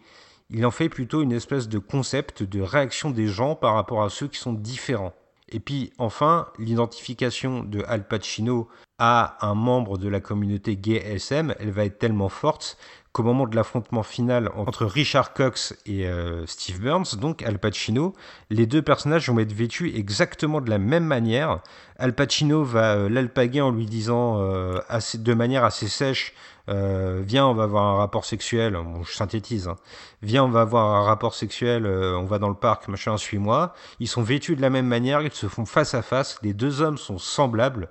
Il 0.52 0.66
en 0.66 0.70
fait 0.70 0.88
plutôt 0.88 1.22
une 1.22 1.32
espèce 1.32 1.68
de 1.68 1.78
concept 1.78 2.42
de 2.42 2.60
réaction 2.60 3.10
des 3.10 3.28
gens 3.28 3.54
par 3.54 3.74
rapport 3.74 4.02
à 4.02 4.10
ceux 4.10 4.26
qui 4.26 4.38
sont 4.38 4.52
différents. 4.52 5.14
Et 5.48 5.60
puis 5.60 5.92
enfin, 5.98 6.48
l'identification 6.58 7.62
de 7.62 7.82
Al 7.86 8.06
Pacino 8.06 8.68
à 8.98 9.44
un 9.46 9.54
membre 9.54 9.98
de 9.98 10.08
la 10.08 10.20
communauté 10.20 10.76
gay 10.76 10.96
SM, 10.96 11.54
elle 11.58 11.70
va 11.70 11.84
être 11.84 11.98
tellement 11.98 12.28
forte 12.28 12.76
qu'au 13.12 13.24
moment 13.24 13.46
de 13.46 13.56
l'affrontement 13.56 14.04
final 14.04 14.50
entre 14.54 14.86
Richard 14.86 15.32
Cox 15.32 15.74
et 15.84 16.06
euh, 16.06 16.46
Steve 16.46 16.80
Burns, 16.80 17.16
donc 17.20 17.42
Al 17.42 17.58
Pacino, 17.58 18.14
les 18.50 18.66
deux 18.66 18.82
personnages 18.82 19.28
vont 19.28 19.38
être 19.40 19.52
vêtus 19.52 19.92
exactement 19.96 20.60
de 20.60 20.70
la 20.70 20.78
même 20.78 21.04
manière. 21.04 21.60
Al 21.98 22.14
Pacino 22.14 22.62
va 22.62 22.94
euh, 22.94 23.08
l'alpaguer 23.08 23.62
en 23.62 23.72
lui 23.72 23.86
disant 23.86 24.40
euh, 24.40 24.78
de 25.14 25.34
manière 25.34 25.64
assez 25.64 25.88
sèche 25.88 26.34
Viens, 26.68 27.48
on 27.48 27.54
va 27.54 27.64
avoir 27.64 27.84
un 27.84 27.96
rapport 27.96 28.24
sexuel. 28.24 28.78
Je 29.04 29.12
synthétise. 29.12 29.66
Hein. 29.66 29.74
Viens, 30.22 30.44
on 30.44 30.50
va 30.50 30.60
avoir 30.60 30.94
un 30.94 31.02
rapport 31.02 31.34
sexuel. 31.34 31.84
on 31.84 32.26
va 32.26 32.38
dans 32.38 32.48
le 32.48 32.54
parc, 32.54 32.86
machin, 32.86 33.16
suis-moi. 33.16 33.74
Ils 33.98 34.06
sont 34.06 34.22
vêtus 34.22 34.54
de 34.54 34.62
la 34.62 34.70
même 34.70 34.86
manière. 34.86 35.20
Ils 35.20 35.32
se 35.32 35.48
font 35.48 35.64
face 35.64 35.94
à 35.94 36.02
face. 36.02 36.38
Les 36.44 36.54
deux 36.54 36.80
hommes 36.80 36.96
sont 36.96 37.18
semblables. 37.18 37.88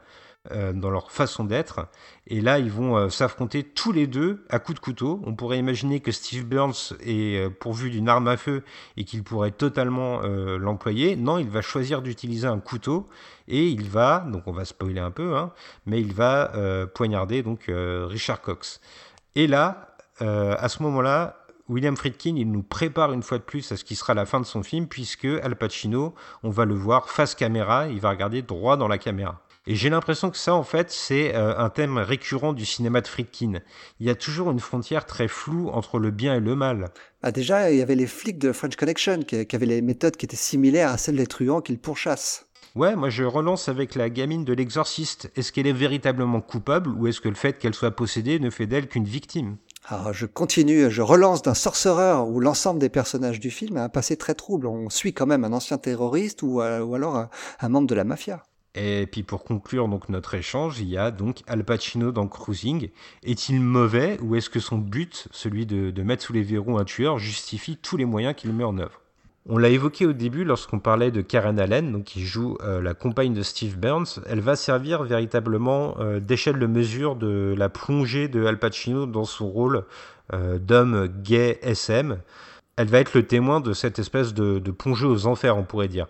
Dans 0.73 0.89
leur 0.89 1.11
façon 1.11 1.43
d'être. 1.43 1.87
Et 2.29 2.41
là, 2.41 2.59
ils 2.59 2.71
vont 2.71 2.95
euh, 2.95 3.09
s'affronter 3.09 3.63
tous 3.63 3.91
les 3.91 4.05
deux 4.05 4.45
à 4.49 4.59
coups 4.59 4.79
de 4.79 4.83
couteau. 4.83 5.19
On 5.25 5.33
pourrait 5.33 5.57
imaginer 5.57 5.99
que 5.99 6.11
Steve 6.11 6.45
Burns 6.45 6.93
est 7.01 7.37
euh, 7.37 7.49
pourvu 7.49 7.89
d'une 7.89 8.07
arme 8.07 8.27
à 8.27 8.37
feu 8.37 8.63
et 8.97 9.03
qu'il 9.03 9.23
pourrait 9.23 9.51
totalement 9.51 10.21
l'employer. 10.21 11.15
Non, 11.15 11.37
il 11.37 11.49
va 11.49 11.61
choisir 11.61 12.01
d'utiliser 12.01 12.47
un 12.47 12.59
couteau 12.59 13.09
et 13.47 13.67
il 13.67 13.89
va, 13.89 14.25
donc 14.31 14.43
on 14.45 14.51
va 14.51 14.65
spoiler 14.65 14.99
un 14.99 15.11
peu, 15.11 15.35
hein, 15.35 15.51
mais 15.85 15.99
il 15.99 16.13
va 16.13 16.51
poignarder 16.93 17.41
donc 17.43 17.65
Richard 17.67 18.41
Cox. 18.41 18.79
Et 19.35 19.47
là, 19.47 19.95
à 20.19 20.69
ce 20.69 20.83
moment-là, 20.83 21.39
William 21.69 21.95
Friedkin, 21.95 22.35
il 22.35 22.51
nous 22.51 22.63
prépare 22.63 23.13
une 23.13 23.23
fois 23.23 23.37
de 23.37 23.43
plus 23.43 23.71
à 23.71 23.77
ce 23.77 23.83
qui 23.83 23.95
sera 23.95 24.13
la 24.13 24.25
fin 24.25 24.39
de 24.39 24.45
son 24.45 24.63
film, 24.63 24.87
puisque 24.87 25.25
Al 25.25 25.55
Pacino, 25.55 26.15
on 26.43 26.49
va 26.49 26.65
le 26.65 26.73
voir 26.73 27.09
face 27.09 27.35
caméra, 27.35 27.87
il 27.87 27.99
va 27.99 28.09
regarder 28.09 28.41
droit 28.41 28.75
dans 28.75 28.87
la 28.87 28.97
caméra. 28.97 29.41
Et 29.69 29.75
j'ai 29.75 29.91
l'impression 29.91 30.31
que 30.31 30.37
ça, 30.37 30.55
en 30.55 30.63
fait, 30.63 30.89
c'est 30.89 31.35
euh, 31.35 31.55
un 31.55 31.69
thème 31.69 31.99
récurrent 31.99 32.53
du 32.53 32.65
cinéma 32.65 33.01
de 33.01 33.07
Friedkin. 33.07 33.59
Il 33.99 34.07
y 34.07 34.09
a 34.09 34.15
toujours 34.15 34.49
une 34.49 34.59
frontière 34.59 35.05
très 35.05 35.27
floue 35.27 35.69
entre 35.69 35.99
le 35.99 36.09
bien 36.09 36.33
et 36.33 36.39
le 36.39 36.55
mal. 36.55 36.85
Ah, 37.21 37.31
déjà, 37.31 37.69
il 37.69 37.77
y 37.77 37.81
avait 37.83 37.93
les 37.93 38.07
flics 38.07 38.39
de 38.39 38.51
French 38.51 38.75
Connection 38.75 39.19
qui, 39.19 39.45
avaient 39.55 39.67
les 39.67 39.83
méthodes 39.83 40.17
qui 40.17 40.25
étaient 40.25 40.35
similaires 40.35 40.89
à 40.89 40.97
celles 40.97 41.17
des 41.17 41.27
truands 41.27 41.61
qu'ils 41.61 41.77
pourchassent. 41.77 42.47
Ouais, 42.73 42.95
moi 42.95 43.11
je 43.11 43.23
relance 43.23 43.69
avec 43.69 43.93
la 43.93 44.09
gamine 44.09 44.43
de 44.43 44.53
l'exorciste. 44.53 45.31
Est-ce 45.35 45.51
qu'elle 45.51 45.67
est 45.67 45.71
véritablement 45.71 46.41
coupable 46.41 46.89
ou 46.89 47.05
est-ce 47.05 47.21
que 47.21 47.29
le 47.29 47.35
fait 47.35 47.59
qu'elle 47.59 47.75
soit 47.75 47.91
possédée 47.91 48.39
ne 48.39 48.49
fait 48.49 48.65
d'elle 48.65 48.87
qu'une 48.87 49.05
victime? 49.05 49.57
Alors 49.85 50.07
ah, 50.07 50.13
je 50.13 50.25
continue, 50.25 50.89
je 50.89 51.03
relance 51.03 51.43
d'un 51.43 51.53
sorcereur 51.53 52.27
où 52.27 52.39
l'ensemble 52.39 52.79
des 52.79 52.89
personnages 52.89 53.39
du 53.39 53.51
film 53.51 53.77
a 53.77 53.83
un 53.83 53.89
passé 53.89 54.17
très 54.17 54.33
trouble. 54.33 54.65
On 54.65 54.89
suit 54.89 55.13
quand 55.13 55.27
même 55.27 55.43
un 55.43 55.53
ancien 55.53 55.77
terroriste 55.77 56.41
ou, 56.41 56.59
euh, 56.59 56.81
ou 56.81 56.95
alors 56.95 57.27
un 57.59 57.69
membre 57.69 57.87
de 57.87 57.95
la 57.95 58.03
mafia. 58.03 58.43
Et 58.81 59.07
puis 59.07 59.23
pour 59.23 59.43
conclure 59.43 59.89
donc 59.89 60.07
notre 60.07 60.35
échange, 60.35 60.79
il 60.79 60.87
y 60.87 60.97
a 60.97 61.11
donc 61.11 61.41
Al 61.47 61.65
Pacino 61.65 62.13
dans 62.13 62.27
Cruising. 62.27 62.89
Est-il 63.23 63.59
mauvais 63.59 64.17
ou 64.21 64.37
est-ce 64.37 64.49
que 64.49 64.61
son 64.61 64.77
but, 64.77 65.27
celui 65.31 65.65
de, 65.65 66.01
mettre 66.01 66.23
sous 66.23 66.31
les 66.31 66.43
verrous 66.43 66.77
un 66.77 66.85
tueur, 66.85 67.19
justifie 67.19 67.75
tous 67.75 67.97
les 67.97 68.05
moyens 68.05 68.35
qu'il 68.35 68.53
met 68.53 68.63
en 68.63 68.77
œuvre? 68.77 69.01
On 69.49 69.57
l'a 69.57 69.67
évoqué 69.67 70.05
au 70.05 70.13
début 70.13 70.45
lorsqu'on 70.45 70.79
parlait 70.79 71.11
de 71.11 71.19
Karen 71.19 71.59
Allen, 71.59 72.03
qui 72.05 72.25
joue 72.25 72.57
euh, 72.63 72.81
la 72.81 72.93
compagne 72.93 73.33
de 73.33 73.41
Steve 73.41 73.77
Burns. 73.77 74.21
Elle 74.27 74.39
va 74.39 74.55
servir 74.55 75.03
véritablement 75.03 75.97
euh, 75.99 76.21
d'échelle 76.21 76.57
de 76.57 76.67
mesure 76.67 77.17
de 77.17 77.53
la 77.57 77.67
plongée 77.67 78.29
de 78.29 78.45
Al 78.45 78.59
Pacino 78.59 79.07
dans 79.07 79.25
son 79.25 79.49
rôle 79.49 79.83
euh, 80.31 80.57
d'homme 80.57 81.07
gay 81.21 81.59
SM. 81.63 82.17
Elle 82.77 82.87
va 82.87 82.99
être 82.99 83.13
le 83.13 83.23
témoin 83.23 83.59
de 83.59 83.73
cette 83.73 83.99
espèce 83.99 84.33
de 84.33 84.71
plongée 84.71 85.05
aux 85.05 85.27
enfers, 85.27 85.57
on 85.57 85.63
pourrait 85.63 85.89
dire. 85.89 86.07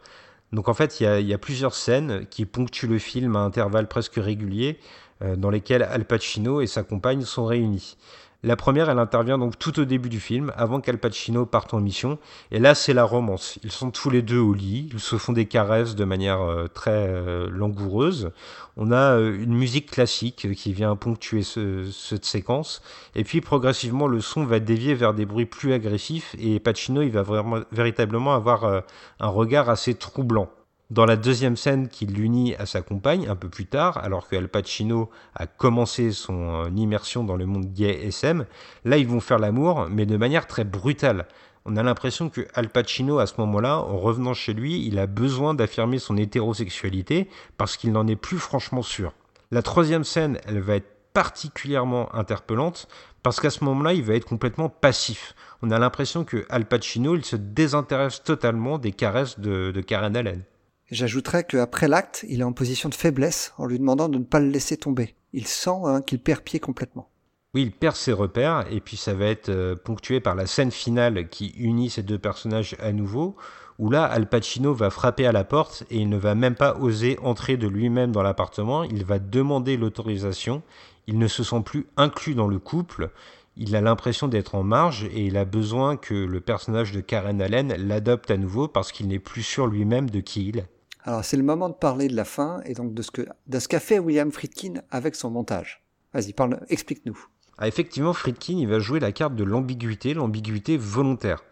Donc 0.51 0.67
en 0.67 0.73
fait, 0.73 0.99
il 0.99 1.27
y, 1.27 1.33
a, 1.33 1.37
plusieurs 1.37 1.75
scènes 1.75 2.25
qui 2.27 2.45
ponctuent 2.45 2.87
le 2.87 2.97
film 2.97 3.35
à 3.35 3.39
intervalles 3.39 3.87
presque 3.87 4.15
réguliers, 4.15 4.79
euh, 5.21 5.35
dans 5.35 5.49
lesquelles 5.49 5.83
Al 5.83 6.05
Pacino 6.05 6.61
et 6.61 6.67
sa 6.67 6.83
compagne 6.83 7.21
sont 7.21 7.45
réunis. 7.45 7.97
La 8.41 8.55
première, 8.55 8.89
elle 8.89 8.99
intervient 8.99 9.37
donc 9.37 9.59
tout 9.59 9.81
au 9.81 9.85
début 9.85 10.07
du 10.07 10.21
film, 10.21 10.53
avant 10.55 10.79
qu'Al 10.79 10.97
Pacino 10.97 11.45
parte 11.45 11.73
en 11.73 11.81
mission. 11.81 12.17
Et 12.51 12.59
là, 12.59 12.73
c'est 12.73 12.93
la 12.93 13.03
romance. 13.03 13.59
Ils 13.63 13.71
sont 13.71 13.91
tous 13.91 14.09
les 14.09 14.21
deux 14.21 14.39
au 14.39 14.53
lit, 14.53 14.89
ils 14.93 14.99
se 15.01 15.17
font 15.17 15.33
des 15.33 15.45
caresses 15.45 15.93
de 15.93 16.05
manière 16.05 16.41
euh, 16.41 16.67
très 16.67 16.91
euh, 17.09 17.49
langoureuse. 17.51 18.31
On 18.77 18.93
a 18.93 19.17
euh, 19.17 19.37
une 19.43 19.53
musique 19.53 19.91
classique 19.91 20.53
qui 20.55 20.71
vient 20.71 20.95
ponctuer 20.95 21.43
cette 21.43 22.23
séquence. 22.23 22.81
Et 23.13 23.25
puis, 23.25 23.41
progressivement, 23.41 24.07
le 24.07 24.21
son 24.21 24.45
va 24.45 24.61
dévier 24.61 24.93
vers 24.93 25.13
des 25.13 25.25
bruits 25.25 25.45
plus 25.45 25.73
agressifs. 25.73 26.33
Et 26.39 26.61
Pacino, 26.61 27.01
il 27.01 27.11
va 27.11 27.23
vraiment, 27.23 27.59
véritablement 27.73 28.33
avoir 28.35 28.83
un 29.19 29.27
regard 29.27 29.69
assez 29.69 29.95
troublant. 29.95 30.49
Dans 30.89 31.05
la 31.05 31.17
deuxième 31.17 31.55
scène 31.55 31.87
qui 31.87 32.07
l'unit 32.07 32.55
à 32.55 32.65
sa 32.65 32.81
compagne, 32.81 33.27
un 33.27 33.35
peu 33.35 33.47
plus 33.47 33.67
tard, 33.67 33.99
alors 33.99 34.27
que 34.27 34.35
Al 34.35 34.49
Pacino 34.49 35.11
a 35.35 35.45
commencé 35.45 36.11
son 36.11 36.65
euh, 36.65 36.69
immersion 36.75 37.23
dans 37.23 37.35
le 37.35 37.45
monde 37.45 37.71
gay 37.71 38.07
SM, 38.07 38.47
là 38.85 38.97
ils 38.97 39.07
vont 39.07 39.19
faire 39.19 39.37
l'amour, 39.37 39.85
mais 39.91 40.07
de 40.07 40.17
manière 40.17 40.47
très 40.47 40.63
brutale. 40.63 41.27
On 41.65 41.77
a 41.77 41.83
l'impression 41.83 42.31
que 42.31 42.47
Al 42.55 42.69
Pacino, 42.69 43.19
à 43.19 43.27
ce 43.27 43.35
moment-là, 43.37 43.77
en 43.77 43.99
revenant 43.99 44.33
chez 44.33 44.53
lui, 44.53 44.83
il 44.83 44.97
a 44.97 45.05
besoin 45.05 45.53
d'affirmer 45.53 45.99
son 45.99 46.17
hétérosexualité 46.17 47.29
parce 47.57 47.77
qu'il 47.77 47.91
n'en 47.91 48.07
est 48.07 48.15
plus 48.15 48.39
franchement 48.39 48.81
sûr. 48.81 49.13
La 49.51 49.61
troisième 49.61 50.03
scène, 50.03 50.39
elle 50.47 50.59
va 50.59 50.77
être 50.77 50.89
particulièrement 51.13 52.11
interpellante 52.15 52.87
parce 53.21 53.39
qu'à 53.39 53.51
ce 53.51 53.63
moment-là, 53.63 53.93
il 53.93 54.01
va 54.01 54.15
être 54.15 54.25
complètement 54.25 54.69
passif. 54.69 55.35
On 55.61 55.69
a 55.69 55.77
l'impression 55.77 56.23
que 56.23 56.47
Al 56.49 56.65
Pacino, 56.65 57.15
il 57.15 57.25
se 57.25 57.35
désintéresse 57.35 58.23
totalement 58.23 58.79
des 58.79 58.91
caresses 58.91 59.39
de, 59.39 59.69
de 59.69 59.81
Karen 59.81 60.17
Allen. 60.17 60.43
J'ajouterais 60.91 61.43
qu'après 61.43 61.87
l'acte, 61.87 62.25
il 62.27 62.41
est 62.41 62.43
en 62.43 62.53
position 62.53 62.89
de 62.89 62.95
faiblesse 62.95 63.53
en 63.57 63.65
lui 63.65 63.77
demandant 63.77 64.09
de 64.09 64.17
ne 64.17 64.23
pas 64.23 64.39
le 64.39 64.49
laisser 64.49 64.75
tomber. 64.75 65.15
Il 65.33 65.45
sent 65.45 65.81
hein, 65.85 66.01
qu'il 66.01 66.19
perd 66.19 66.41
pied 66.41 66.59
complètement. 66.59 67.09
Oui, 67.53 67.63
il 67.63 67.71
perd 67.71 67.95
ses 67.95 68.13
repères, 68.13 68.65
et 68.71 68.79
puis 68.79 68.97
ça 68.97 69.13
va 69.13 69.25
être 69.25 69.49
euh, 69.49 69.75
ponctué 69.75 70.19
par 70.19 70.35
la 70.35 70.47
scène 70.47 70.71
finale 70.71 71.29
qui 71.29 71.47
unit 71.57 71.89
ces 71.89 72.03
deux 72.03 72.17
personnages 72.19 72.75
à 72.79 72.91
nouveau, 72.91 73.35
où 73.79 73.89
là, 73.89 74.03
Al 74.05 74.27
Pacino 74.27 74.73
va 74.73 74.89
frapper 74.89 75.25
à 75.25 75.31
la 75.31 75.43
porte 75.43 75.83
et 75.89 75.97
il 75.97 76.09
ne 76.09 76.17
va 76.17 76.35
même 76.35 76.55
pas 76.55 76.75
oser 76.77 77.17
entrer 77.23 77.57
de 77.57 77.67
lui-même 77.67 78.11
dans 78.11 78.21
l'appartement, 78.21 78.83
il 78.83 79.05
va 79.05 79.19
demander 79.19 79.77
l'autorisation, 79.77 80.61
il 81.07 81.17
ne 81.17 81.27
se 81.27 81.43
sent 81.43 81.61
plus 81.65 81.87
inclus 81.97 82.35
dans 82.35 82.47
le 82.47 82.59
couple, 82.59 83.09
il 83.57 83.75
a 83.75 83.81
l'impression 83.81 84.27
d'être 84.27 84.55
en 84.55 84.63
marge 84.63 85.05
et 85.05 85.25
il 85.25 85.37
a 85.37 85.45
besoin 85.45 85.97
que 85.97 86.13
le 86.13 86.41
personnage 86.41 86.91
de 86.91 87.01
Karen 87.01 87.41
Allen 87.41 87.73
l'adopte 87.77 88.29
à 88.31 88.37
nouveau 88.37 88.67
parce 88.67 88.91
qu'il 88.91 89.07
n'est 89.07 89.19
plus 89.19 89.43
sûr 89.43 89.67
lui-même 89.67 90.09
de 90.09 90.19
qui 90.19 90.49
il 90.49 90.59
est. 90.59 90.69
Alors 91.09 91.25
c'est 91.25 91.37
le 91.37 91.43
moment 91.43 91.69
de 91.69 91.73
parler 91.73 92.07
de 92.07 92.15
la 92.15 92.23
fin 92.23 92.61
et 92.65 92.75
donc 92.75 92.93
de 92.93 93.01
ce 93.01 93.09
que 93.09 93.25
qu'a 93.67 93.79
fait 93.79 93.97
William 93.97 94.31
Friedkin 94.31 94.73
avec 94.91 95.15
son 95.15 95.31
montage. 95.31 95.83
Vas-y, 96.13 96.33
parle, 96.33 96.59
explique-nous. 96.69 97.17
Ah, 97.57 97.67
effectivement, 97.67 98.13
Friedkin, 98.13 98.57
il 98.59 98.67
va 98.67 98.77
jouer 98.77 98.99
la 98.99 99.11
carte 99.11 99.33
de 99.33 99.43
l'ambiguïté, 99.43 100.13
l'ambiguïté 100.13 100.77
volontaire. 100.77 101.43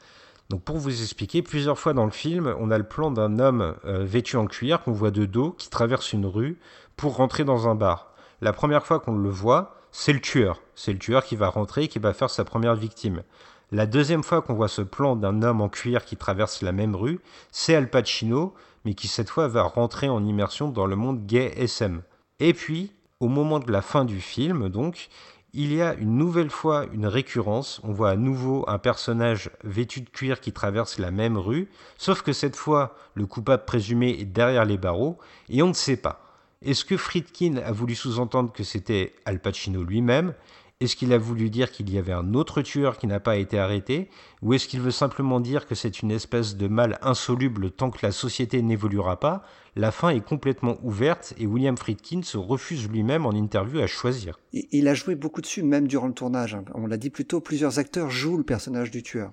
Donc 0.50 0.62
pour 0.62 0.78
vous 0.78 1.02
expliquer, 1.02 1.42
plusieurs 1.42 1.80
fois 1.80 1.94
dans 1.94 2.06
le 2.06 2.12
film, 2.12 2.56
on 2.60 2.70
a 2.70 2.78
le 2.78 2.84
plan 2.84 3.10
d'un 3.10 3.40
homme 3.40 3.76
euh, 3.86 4.06
vêtu 4.06 4.38
en 4.38 4.46
cuir 4.46 4.84
qu'on 4.84 4.92
voit 4.92 5.10
de 5.10 5.26
dos 5.26 5.54
qui 5.54 5.72
traverse 5.72 6.14
une 6.14 6.28
rue 6.28 6.60
pour 6.96 7.16
rentrer 7.16 7.44
dans 7.44 7.68
un 7.68 7.74
bar. 7.74 8.14
La 8.42 8.54
première 8.54 8.86
fois 8.86 9.00
qu'on 9.00 9.18
le 9.18 9.32
voit, 9.32 9.82
c'est 9.92 10.14
le 10.14 10.22
tueur. 10.22 10.62
C'est 10.76 10.94
le 10.94 11.00
tueur 11.00 11.24
qui 11.24 11.36
va 11.36 11.50
rentrer 11.50 11.86
et 11.86 11.88
qui 11.88 11.98
va 11.98 12.14
faire 12.14 12.30
sa 12.30 12.44
première 12.44 12.76
victime. 12.76 13.24
La 13.72 13.88
deuxième 13.88 14.24
fois 14.24 14.44
qu'on 14.44 14.54
voit 14.54 14.68
ce 14.68 14.84
plan 14.84 15.16
d'un 15.16 15.42
homme 15.42 15.62
en 15.62 15.68
cuir 15.68 16.06
qui 16.06 16.16
traverse 16.16 16.62
la 16.62 16.74
même 16.74 16.96
rue, 16.96 17.20
c'est 17.52 17.74
Al 17.74 17.90
Pacino, 17.90 18.54
mais 18.88 18.94
qui 18.94 19.10
cette 19.10 19.30
fois 19.30 19.50
va 19.50 19.64
rentrer 19.64 20.08
en 20.08 20.24
immersion 20.24 20.70
dans 20.70 20.86
le 20.86 20.96
monde 20.96 21.26
gay 21.26 21.52
SM. 21.58 22.04
Et 22.40 22.54
puis, 22.54 22.94
au 23.20 23.28
moment 23.28 23.60
de 23.60 23.70
la 23.70 23.82
fin 23.82 24.06
du 24.06 24.22
film, 24.22 24.70
donc, 24.70 25.10
il 25.52 25.74
y 25.74 25.82
a 25.82 25.94
une 25.96 26.16
nouvelle 26.16 26.50
fois 26.50 26.86
une 26.94 27.06
récurrence. 27.06 27.82
On 27.84 27.92
voit 27.92 28.12
à 28.12 28.16
nouveau 28.16 28.64
un 28.70 28.78
personnage 28.78 29.50
vêtu 29.66 30.00
de 30.00 30.10
cuir 30.10 30.40
qui 30.40 30.54
traverse 30.54 31.00
la 31.00 31.12
même 31.12 31.38
rue, 31.38 31.68
sauf 31.98 32.22
que 32.22 32.32
cette 32.32 32.56
fois, 32.56 32.96
le 33.14 33.26
coupable 33.26 33.66
présumé 33.66 34.12
est 34.12 34.24
derrière 34.24 34.64
les 34.64 34.78
barreaux 34.78 35.18
et 35.50 35.62
on 35.62 35.68
ne 35.68 35.74
sait 35.74 35.98
pas. 35.98 36.22
Est-ce 36.62 36.86
que 36.86 36.96
Friedkin 36.96 37.58
a 37.58 37.74
voulu 37.74 37.94
sous-entendre 37.94 38.54
que 38.54 38.64
c'était 38.64 39.16
Al 39.26 39.42
Pacino 39.42 39.84
lui-même? 39.84 40.34
Est-ce 40.80 40.96
qu'il 40.96 41.12
a 41.12 41.18
voulu 41.18 41.50
dire 41.50 41.72
qu'il 41.72 41.92
y 41.92 41.98
avait 41.98 42.14
un 42.14 42.36
autre 42.36 42.62
tueur 42.62 43.00
qui 43.00 43.08
n'a 43.08 43.20
pas 43.20 43.38
été 43.38 43.58
arrêté 43.58 44.10
Ou 44.44 44.54
est-ce 44.54 44.68
qu'il 44.68 44.80
veut 44.80 44.92
simplement 44.92 45.40
dire 45.40 45.66
que 45.66 45.74
c'est 45.74 46.04
une 46.04 46.12
espèce 46.12 46.56
de 46.56 46.68
mal 46.68 47.00
insoluble 47.02 47.72
tant 47.72 47.90
que 47.90 48.06
la 48.06 48.12
société 48.12 48.62
n'évoluera 48.62 49.20
pas 49.20 49.44
La 49.76 49.92
fin 49.92 50.10
est 50.10 50.24
complètement 50.24 50.78
ouverte 50.84 51.34
et 51.40 51.48
William 51.48 51.76
Friedkin 51.76 52.22
se 52.22 52.38
refuse 52.38 52.88
lui-même 52.88 53.26
en 53.26 53.32
interview 53.32 53.80
à 53.80 53.88
choisir. 53.88 54.40
Il 54.54 54.88
a 54.88 54.94
joué 54.94 55.16
beaucoup 55.16 55.42
dessus, 55.42 55.64
même 55.64 55.88
durant 55.88 56.08
le 56.08 56.14
tournage. 56.14 56.54
Hein. 56.54 56.64
On 56.76 56.86
l'a 56.86 56.98
dit 56.98 57.10
plus 57.10 57.26
tôt, 57.26 57.42
plusieurs 57.42 57.80
acteurs 57.80 58.12
jouent 58.12 58.38
le 58.38 58.44
personnage 58.44 58.92
du 58.92 59.02
tueur. 59.02 59.32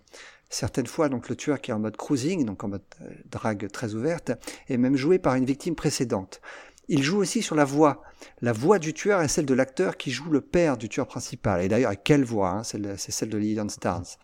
Certaines 0.48 0.86
fois, 0.86 1.10
donc 1.10 1.28
le 1.28 1.36
tueur 1.36 1.60
qui 1.60 1.72
est 1.72 1.74
en 1.74 1.78
mode 1.78 1.98
cruising, 1.98 2.46
donc 2.46 2.64
en 2.64 2.68
mode 2.68 2.82
euh, 3.02 3.10
drague 3.30 3.70
très 3.70 3.94
ouverte, 3.94 4.32
est 4.68 4.78
même 4.78 4.96
joué 4.96 5.18
par 5.18 5.34
une 5.34 5.44
victime 5.44 5.74
précédente. 5.74 6.40
Il 6.88 7.02
joue 7.02 7.18
aussi 7.18 7.42
sur 7.42 7.56
la 7.56 7.64
voix. 7.64 8.02
La 8.40 8.52
voix 8.52 8.78
du 8.78 8.92
tueur 8.92 9.22
est 9.22 9.28
celle 9.28 9.46
de 9.46 9.54
l'acteur 9.54 9.96
qui 9.96 10.10
joue 10.10 10.30
le 10.30 10.40
père 10.40 10.76
du 10.76 10.88
tueur 10.88 11.06
principal. 11.06 11.62
Et 11.62 11.68
d'ailleurs, 11.68 11.92
quelle 12.02 12.24
voix 12.24 12.50
hein 12.50 12.62
C'est 12.64 13.10
celle 13.10 13.30
de 13.30 13.38
Lillian 13.38 13.68
Stars. 13.68 14.18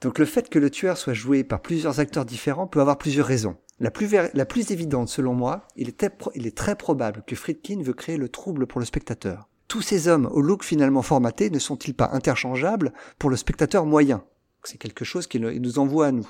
Donc 0.00 0.18
le 0.18 0.24
fait 0.26 0.48
que 0.48 0.58
le 0.58 0.70
tueur 0.70 0.98
soit 0.98 1.14
joué 1.14 1.44
par 1.44 1.62
plusieurs 1.62 2.00
acteurs 2.00 2.24
différents 2.24 2.66
peut 2.66 2.80
avoir 2.80 2.98
plusieurs 2.98 3.26
raisons. 3.26 3.56
La 3.80 3.90
plus, 3.90 4.14
la 4.34 4.46
plus 4.46 4.70
évidente, 4.70 5.08
selon 5.08 5.34
moi, 5.34 5.66
il 5.76 5.88
est, 5.88 6.06
il 6.34 6.46
est 6.46 6.56
très 6.56 6.76
probable 6.76 7.24
que 7.26 7.34
Friedkin 7.34 7.82
veut 7.82 7.92
créer 7.92 8.16
le 8.16 8.28
trouble 8.28 8.66
pour 8.66 8.80
le 8.80 8.86
spectateur. 8.86 9.48
Tous 9.66 9.82
ces 9.82 10.08
hommes 10.08 10.28
au 10.30 10.40
look 10.40 10.62
finalement 10.62 11.02
formaté 11.02 11.50
ne 11.50 11.58
sont-ils 11.58 11.94
pas 11.94 12.10
interchangeables 12.12 12.92
pour 13.18 13.30
le 13.30 13.36
spectateur 13.36 13.86
moyen? 13.86 14.24
C'est 14.68 14.78
quelque 14.78 15.04
chose 15.04 15.26
qui 15.26 15.40
nous 15.40 15.78
envoie 15.78 16.06
à 16.06 16.12
nous. 16.12 16.28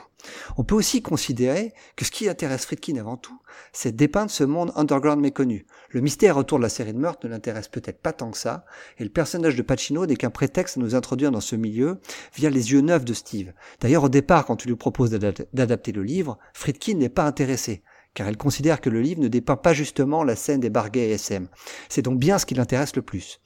On 0.57 0.65
peut 0.65 0.75
aussi 0.75 1.03
considérer 1.03 1.73
que 1.97 2.05
ce 2.05 2.11
qui 2.11 2.29
intéresse 2.29 2.65
Friedkin 2.65 2.97
avant 2.97 3.17
tout, 3.17 3.39
c'est 3.73 3.95
dépeindre 3.95 4.31
ce 4.31 4.45
monde 4.45 4.73
underground 4.77 5.21
méconnu. 5.21 5.67
Le 5.91 6.01
mystère 6.01 6.37
autour 6.37 6.59
de 6.59 6.63
la 6.63 6.69
série 6.69 6.93
de 6.93 6.99
meurtres 6.99 7.27
ne 7.27 7.31
l'intéresse 7.31 7.69
peut-être 7.69 8.01
pas 8.01 8.13
tant 8.13 8.31
que 8.31 8.39
ça, 8.39 8.65
et 8.99 9.05
le 9.05 9.11
personnage 9.11 9.57
de 9.57 9.63
Pacino 9.63 10.07
n'est 10.07 10.17
qu'un 10.17 10.31
prétexte 10.31 10.77
à 10.77 10.81
nous 10.81 10.95
introduire 10.95 11.31
dans 11.31 11.41
ce 11.41 11.57
milieu 11.57 12.01
via 12.35 12.51
les 12.51 12.73
yeux 12.73 12.81
neufs 12.81 13.05
de 13.05 13.15
Steve. 13.15 13.53
D'ailleurs, 13.81 14.05
au 14.05 14.09
départ, 14.09 14.47
quand 14.47 14.57
tu 14.57 14.69
lui 14.69 14.77
proposes 14.77 15.11
d'adapter 15.11 15.93
le 15.93 16.03
livre, 16.03 16.39
Friedkin 16.55 16.95
n'est 16.95 17.09
pas 17.09 17.25
intéressé 17.25 17.83
car 18.15 18.29
elle 18.29 18.37
considère 18.37 18.81
que 18.81 18.91
le 18.91 19.01
livre 19.01 19.21
ne 19.21 19.29
dépeint 19.29 19.57
pas 19.57 19.75
justement 19.75 20.23
la 20.23 20.37
scène 20.37 20.61
des 20.61 20.71
barguets 20.71 21.11
SM. 21.11 21.49
C'est 21.89 22.03
donc 22.03 22.21
bien 22.21 22.39
ce 22.39 22.47
qui 22.47 22.55
l'intéresse 22.55 22.95
le 22.95 23.03
plus. 23.03 23.41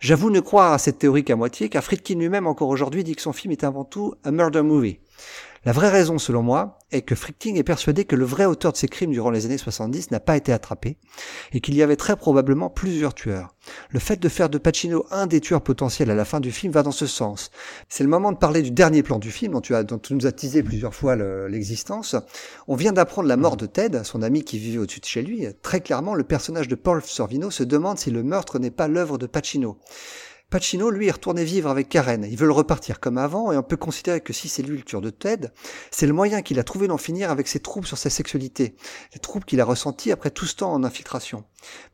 J'avoue 0.00 0.30
ne 0.30 0.40
croire 0.40 0.72
à 0.72 0.78
cette 0.78 0.98
théorie 0.98 1.24
qu'à 1.24 1.34
moitié, 1.34 1.68
car 1.68 1.82
Friedkin 1.82 2.14
lui-même 2.14 2.46
encore 2.46 2.68
aujourd'hui 2.68 3.02
dit 3.02 3.16
que 3.16 3.22
son 3.22 3.32
film 3.32 3.52
est 3.52 3.64
avant 3.64 3.84
tout 3.84 4.14
un 4.24 4.30
murder 4.30 4.62
movie. 4.62 5.00
La 5.64 5.72
vraie 5.72 5.90
raison, 5.90 6.18
selon 6.18 6.42
moi, 6.42 6.78
est 6.92 7.02
que 7.02 7.14
Friedkin 7.14 7.54
est 7.56 7.64
persuadé 7.64 8.04
que 8.04 8.16
le 8.16 8.24
vrai 8.24 8.44
auteur 8.44 8.72
de 8.72 8.76
ces 8.76 8.88
crimes 8.88 9.10
durant 9.10 9.30
les 9.30 9.44
années 9.44 9.58
70 9.58 10.10
n'a 10.10 10.20
pas 10.20 10.36
été 10.36 10.52
attrapé, 10.52 10.96
et 11.52 11.60
qu'il 11.60 11.74
y 11.74 11.82
avait 11.82 11.96
très 11.96 12.16
probablement 12.16 12.70
plusieurs 12.70 13.12
tueurs. 13.14 13.54
Le 13.90 13.98
fait 13.98 14.16
de 14.16 14.28
faire 14.28 14.48
de 14.48 14.58
Pacino 14.58 15.04
un 15.10 15.26
des 15.26 15.40
tueurs 15.40 15.62
potentiels 15.62 16.10
à 16.10 16.14
la 16.14 16.24
fin 16.24 16.40
du 16.40 16.52
film 16.52 16.72
va 16.72 16.82
dans 16.82 16.92
ce 16.92 17.06
sens. 17.06 17.50
C'est 17.88 18.04
le 18.04 18.10
moment 18.10 18.32
de 18.32 18.38
parler 18.38 18.62
du 18.62 18.70
dernier 18.70 19.02
plan 19.02 19.18
du 19.18 19.30
film, 19.30 19.52
dont 19.52 19.60
tu, 19.60 19.74
as, 19.74 19.82
dont 19.82 19.98
tu 19.98 20.14
nous 20.14 20.26
as 20.26 20.32
teasé 20.32 20.62
plusieurs 20.62 20.94
fois 20.94 21.16
l'existence. 21.48 22.16
On 22.68 22.76
vient 22.76 22.92
d'apprendre 22.92 23.28
la 23.28 23.36
mort 23.36 23.56
de 23.56 23.66
Ted, 23.66 24.00
son 24.04 24.22
ami 24.22 24.44
qui 24.44 24.58
vivait 24.58 24.78
au-dessus 24.78 25.00
de 25.00 25.06
chez 25.06 25.22
lui. 25.22 25.46
Très 25.62 25.80
clairement, 25.80 26.14
le 26.14 26.24
personnage 26.24 26.68
de 26.68 26.76
Paul 26.76 27.02
Sorvino 27.04 27.50
se 27.50 27.64
demande 27.64 27.98
si 27.98 28.10
le 28.10 28.22
meurtre 28.22 28.58
n'est 28.58 28.70
pas 28.70 28.88
l'œuvre 28.88 29.18
de 29.18 29.26
Pacino. 29.26 29.78
Pacino, 30.50 30.88
lui, 30.88 31.08
est 31.08 31.10
retourné 31.10 31.44
vivre 31.44 31.68
avec 31.68 31.90
Karen. 31.90 32.24
Ils 32.24 32.38
veulent 32.38 32.52
repartir 32.52 33.00
comme 33.00 33.18
avant, 33.18 33.52
et 33.52 33.58
on 33.58 33.62
peut 33.62 33.76
considérer 33.76 34.22
que 34.22 34.32
si 34.32 34.48
c'est 34.48 34.62
lui 34.62 34.78
le 34.78 34.82
tueur 34.82 35.02
de 35.02 35.10
Ted, 35.10 35.50
c'est 35.90 36.06
le 36.06 36.14
moyen 36.14 36.40
qu'il 36.40 36.58
a 36.58 36.64
trouvé 36.64 36.88
d'en 36.88 36.96
finir 36.96 37.30
avec 37.30 37.48
ses 37.48 37.60
troubles 37.60 37.86
sur 37.86 37.98
sa 37.98 38.08
sexualité, 38.08 38.74
les 39.12 39.20
troubles 39.20 39.44
qu'il 39.44 39.60
a 39.60 39.66
ressentis 39.66 40.10
après 40.10 40.30
tout 40.30 40.46
ce 40.46 40.56
temps 40.56 40.72
en 40.72 40.84
infiltration. 40.84 41.44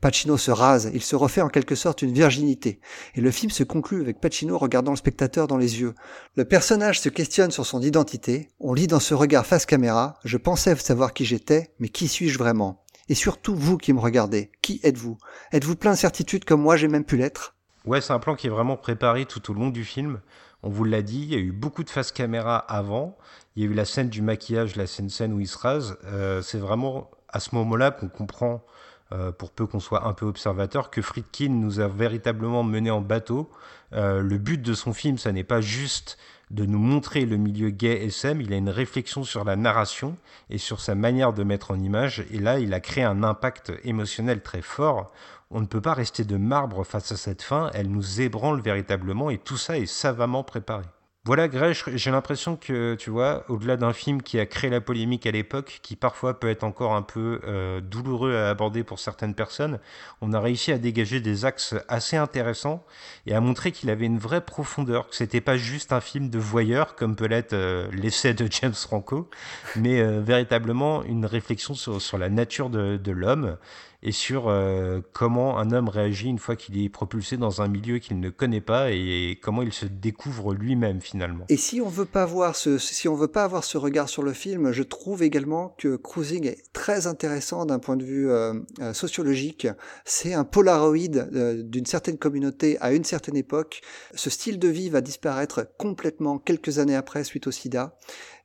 Pacino 0.00 0.36
se 0.36 0.52
rase, 0.52 0.92
il 0.94 1.02
se 1.02 1.16
refait 1.16 1.40
en 1.40 1.48
quelque 1.48 1.74
sorte 1.74 2.02
une 2.02 2.12
virginité, 2.12 2.78
et 3.16 3.20
le 3.20 3.32
film 3.32 3.50
se 3.50 3.64
conclut 3.64 4.02
avec 4.02 4.20
Pacino 4.20 4.56
regardant 4.56 4.92
le 4.92 4.98
spectateur 4.98 5.48
dans 5.48 5.58
les 5.58 5.80
yeux. 5.80 5.96
Le 6.36 6.44
personnage 6.44 7.00
se 7.00 7.08
questionne 7.08 7.50
sur 7.50 7.66
son 7.66 7.82
identité, 7.82 8.50
on 8.60 8.72
lit 8.72 8.86
dans 8.86 9.00
ce 9.00 9.14
regard 9.14 9.46
face 9.46 9.66
caméra, 9.66 10.20
je 10.24 10.36
pensais 10.36 10.76
savoir 10.76 11.12
qui 11.12 11.24
j'étais, 11.24 11.74
mais 11.80 11.88
qui 11.88 12.06
suis-je 12.06 12.38
vraiment? 12.38 12.84
Et 13.08 13.16
surtout 13.16 13.56
vous 13.56 13.78
qui 13.78 13.92
me 13.92 14.00
regardez, 14.00 14.52
qui 14.62 14.78
êtes-vous? 14.84 15.18
Êtes-vous 15.50 15.74
plein 15.74 15.94
de 15.94 15.98
certitude 15.98 16.44
comme 16.44 16.62
moi 16.62 16.76
j'ai 16.76 16.86
même 16.86 17.04
pu 17.04 17.16
l'être? 17.16 17.56
Ouais, 17.84 18.00
c'est 18.00 18.14
un 18.14 18.18
plan 18.18 18.34
qui 18.34 18.46
est 18.46 18.50
vraiment 18.50 18.78
préparé 18.78 19.26
tout 19.26 19.50
au 19.50 19.54
long 19.54 19.68
du 19.68 19.84
film. 19.84 20.20
On 20.62 20.70
vous 20.70 20.84
l'a 20.84 21.02
dit, 21.02 21.20
il 21.20 21.28
y 21.30 21.34
a 21.34 21.38
eu 21.38 21.52
beaucoup 21.52 21.84
de 21.84 21.90
face 21.90 22.12
caméra 22.12 22.56
avant. 22.56 23.18
Il 23.54 23.62
y 23.62 23.66
a 23.66 23.70
eu 23.70 23.74
la 23.74 23.84
scène 23.84 24.08
du 24.08 24.22
maquillage, 24.22 24.74
la 24.76 24.86
scène 24.86 25.34
où 25.34 25.40
il 25.40 25.46
se 25.46 25.58
rase. 25.58 25.98
Euh, 26.06 26.40
c'est 26.40 26.58
vraiment 26.58 27.10
à 27.28 27.40
ce 27.40 27.54
moment-là 27.54 27.90
qu'on 27.90 28.08
comprend, 28.08 28.64
euh, 29.12 29.32
pour 29.32 29.50
peu 29.50 29.66
qu'on 29.66 29.80
soit 29.80 30.06
un 30.06 30.14
peu 30.14 30.24
observateur, 30.24 30.88
que 30.88 31.02
Friedkin 31.02 31.50
nous 31.50 31.80
a 31.80 31.88
véritablement 31.88 32.62
mené 32.62 32.90
en 32.90 33.02
bateau. 33.02 33.50
Euh, 33.92 34.22
le 34.22 34.38
but 34.38 34.62
de 34.62 34.72
son 34.72 34.94
film, 34.94 35.18
ça 35.18 35.32
n'est 35.32 35.44
pas 35.44 35.60
juste 35.60 36.16
de 36.50 36.64
nous 36.64 36.78
montrer 36.78 37.26
le 37.26 37.36
milieu 37.36 37.70
gay 37.70 38.04
SM, 38.04 38.40
il 38.40 38.52
a 38.52 38.56
une 38.56 38.68
réflexion 38.68 39.24
sur 39.24 39.44
la 39.44 39.56
narration 39.56 40.16
et 40.50 40.58
sur 40.58 40.80
sa 40.80 40.94
manière 40.94 41.32
de 41.32 41.42
mettre 41.42 41.70
en 41.70 41.80
image. 41.80 42.24
Et 42.30 42.38
là, 42.38 42.60
il 42.60 42.72
a 42.74 42.80
créé 42.80 43.02
un 43.02 43.22
impact 43.22 43.72
émotionnel 43.82 44.42
très 44.42 44.62
fort 44.62 45.12
on 45.54 45.60
ne 45.60 45.66
peut 45.66 45.80
pas 45.80 45.94
rester 45.94 46.24
de 46.24 46.36
marbre 46.36 46.84
face 46.84 47.12
à 47.12 47.16
cette 47.16 47.42
fin, 47.42 47.70
elle 47.74 47.88
nous 47.88 48.20
ébranle 48.20 48.60
véritablement 48.60 49.30
et 49.30 49.38
tout 49.38 49.56
ça 49.56 49.78
est 49.78 49.86
savamment 49.86 50.42
préparé. 50.42 50.84
Voilà 51.26 51.48
Grèche, 51.48 51.84
j'ai 51.94 52.10
l'impression 52.10 52.54
que, 52.54 52.96
tu 52.96 53.08
vois, 53.08 53.46
au-delà 53.48 53.78
d'un 53.78 53.94
film 53.94 54.20
qui 54.20 54.38
a 54.38 54.44
créé 54.44 54.68
la 54.68 54.82
polémique 54.82 55.26
à 55.26 55.30
l'époque, 55.30 55.78
qui 55.82 55.96
parfois 55.96 56.38
peut 56.38 56.50
être 56.50 56.64
encore 56.64 56.94
un 56.94 57.00
peu 57.00 57.40
euh, 57.44 57.80
douloureux 57.80 58.36
à 58.36 58.50
aborder 58.50 58.84
pour 58.84 58.98
certaines 58.98 59.34
personnes, 59.34 59.78
on 60.20 60.34
a 60.34 60.40
réussi 60.40 60.70
à 60.70 60.76
dégager 60.76 61.20
des 61.20 61.46
axes 61.46 61.74
assez 61.88 62.18
intéressants 62.18 62.84
et 63.24 63.34
à 63.34 63.40
montrer 63.40 63.72
qu'il 63.72 63.88
avait 63.88 64.04
une 64.04 64.18
vraie 64.18 64.44
profondeur, 64.44 65.08
que 65.08 65.16
c'était 65.16 65.40
pas 65.40 65.56
juste 65.56 65.94
un 65.94 66.02
film 66.02 66.28
de 66.28 66.38
voyeur 66.38 66.94
comme 66.94 67.16
peut 67.16 67.24
l'être 67.24 67.54
euh, 67.54 67.88
l'essai 67.92 68.34
de 68.34 68.46
James 68.50 68.74
Franco, 68.74 69.30
mais 69.76 70.02
euh, 70.02 70.20
véritablement 70.20 71.04
une 71.04 71.24
réflexion 71.24 71.72
sur, 71.72 72.18
la 72.18 72.28
nature 72.28 72.68
de 72.68 73.12
l'homme 73.12 73.56
et 74.04 74.12
sur 74.12 74.48
euh, 74.48 75.00
comment 75.14 75.58
un 75.58 75.72
homme 75.72 75.88
réagit 75.88 76.28
une 76.28 76.38
fois 76.38 76.56
qu'il 76.56 76.78
est 76.78 76.90
propulsé 76.90 77.38
dans 77.38 77.62
un 77.62 77.68
milieu 77.68 77.98
qu'il 77.98 78.20
ne 78.20 78.28
connaît 78.28 78.60
pas 78.60 78.92
et 78.92 79.38
comment 79.42 79.62
il 79.62 79.72
se 79.72 79.86
découvre 79.86 80.52
lui-même 80.52 81.00
finalement. 81.00 81.46
Et 81.48 81.56
si 81.56 81.80
on 81.80 81.88
veut 81.88 82.04
pas 82.04 82.26
voir 82.26 82.54
ce, 82.54 82.76
si 82.76 83.08
on 83.08 83.14
veut 83.14 83.28
pas 83.28 83.44
avoir 83.44 83.64
ce 83.64 83.78
regard 83.78 84.10
sur 84.10 84.22
le 84.22 84.34
film, 84.34 84.72
je 84.72 84.82
trouve 84.82 85.22
également 85.22 85.74
que 85.78 85.96
Cruising 85.96 86.46
est 86.46 86.62
très 86.74 87.06
intéressant 87.06 87.64
d'un 87.64 87.78
point 87.78 87.96
de 87.96 88.04
vue 88.04 88.30
euh, 88.30 88.52
euh, 88.80 88.92
sociologique. 88.92 89.66
C'est 90.04 90.34
un 90.34 90.44
polaroid 90.44 90.74
d'une 90.94 91.86
certaine 91.86 92.18
communauté 92.18 92.76
à 92.80 92.92
une 92.92 93.04
certaine 93.04 93.36
époque. 93.36 93.80
Ce 94.14 94.28
style 94.28 94.58
de 94.58 94.68
vie 94.68 94.90
va 94.90 95.00
disparaître 95.00 95.66
complètement 95.78 96.38
quelques 96.38 96.78
années 96.78 96.94
après 96.94 97.24
suite 97.24 97.46
au 97.46 97.50
SIDA. 97.50 97.96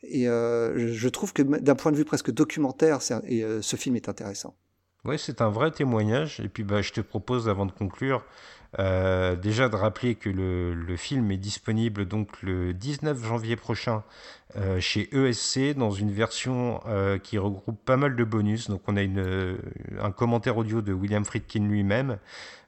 Et 0.03 0.26
je 0.26 1.10
trouve 1.10 1.34
que 1.34 1.41
d'un 1.41 1.76
point 1.76 1.91
de 1.91 1.97
vue 1.97 2.05
presque 2.05 2.32
documentaire, 2.32 3.01
ce 3.01 3.76
film 3.76 3.97
est 3.97 4.07
intéressant. 4.07 4.55
Oui, 5.06 5.18
c'est 5.18 5.41
un 5.41 5.50
vrai 5.50 5.72
témoignage. 5.72 6.39
Et 6.41 6.50
puis, 6.50 6.64
bah, 6.64 6.82
je 6.82 6.91
te 6.91 7.02
propose, 7.02 7.47
avant 7.47 7.66
de 7.66 7.72
conclure, 7.72 8.24
euh, 8.78 9.36
déjà 9.36 9.70
de 9.70 9.76
rappeler 9.76 10.16
que 10.16 10.30
le, 10.30 10.95
film 10.97 11.32
est 11.32 11.38
disponible 11.38 12.06
donc 12.06 12.41
le 12.43 12.74
19 12.74 13.26
janvier 13.26 13.56
prochain 13.56 14.04
euh, 14.58 14.80
chez 14.80 15.10
ESC 15.16 15.74
dans 15.76 15.89
une 15.89 16.12
version 16.12 16.82
euh, 16.86 17.18
qui 17.18 17.38
regroupe 17.38 17.84
pas 17.84 17.97
mal 17.97 18.16
de 18.16 18.24
bonus. 18.24 18.70
Donc, 18.70 18.82
on 18.88 18.97
a 18.97 19.02
un 19.02 20.12
commentaire 20.12 20.58
audio 20.58 20.82
de 20.82 20.94
William 20.94 21.23
Friedkin 21.23 21.68
lui-même. 21.68 22.18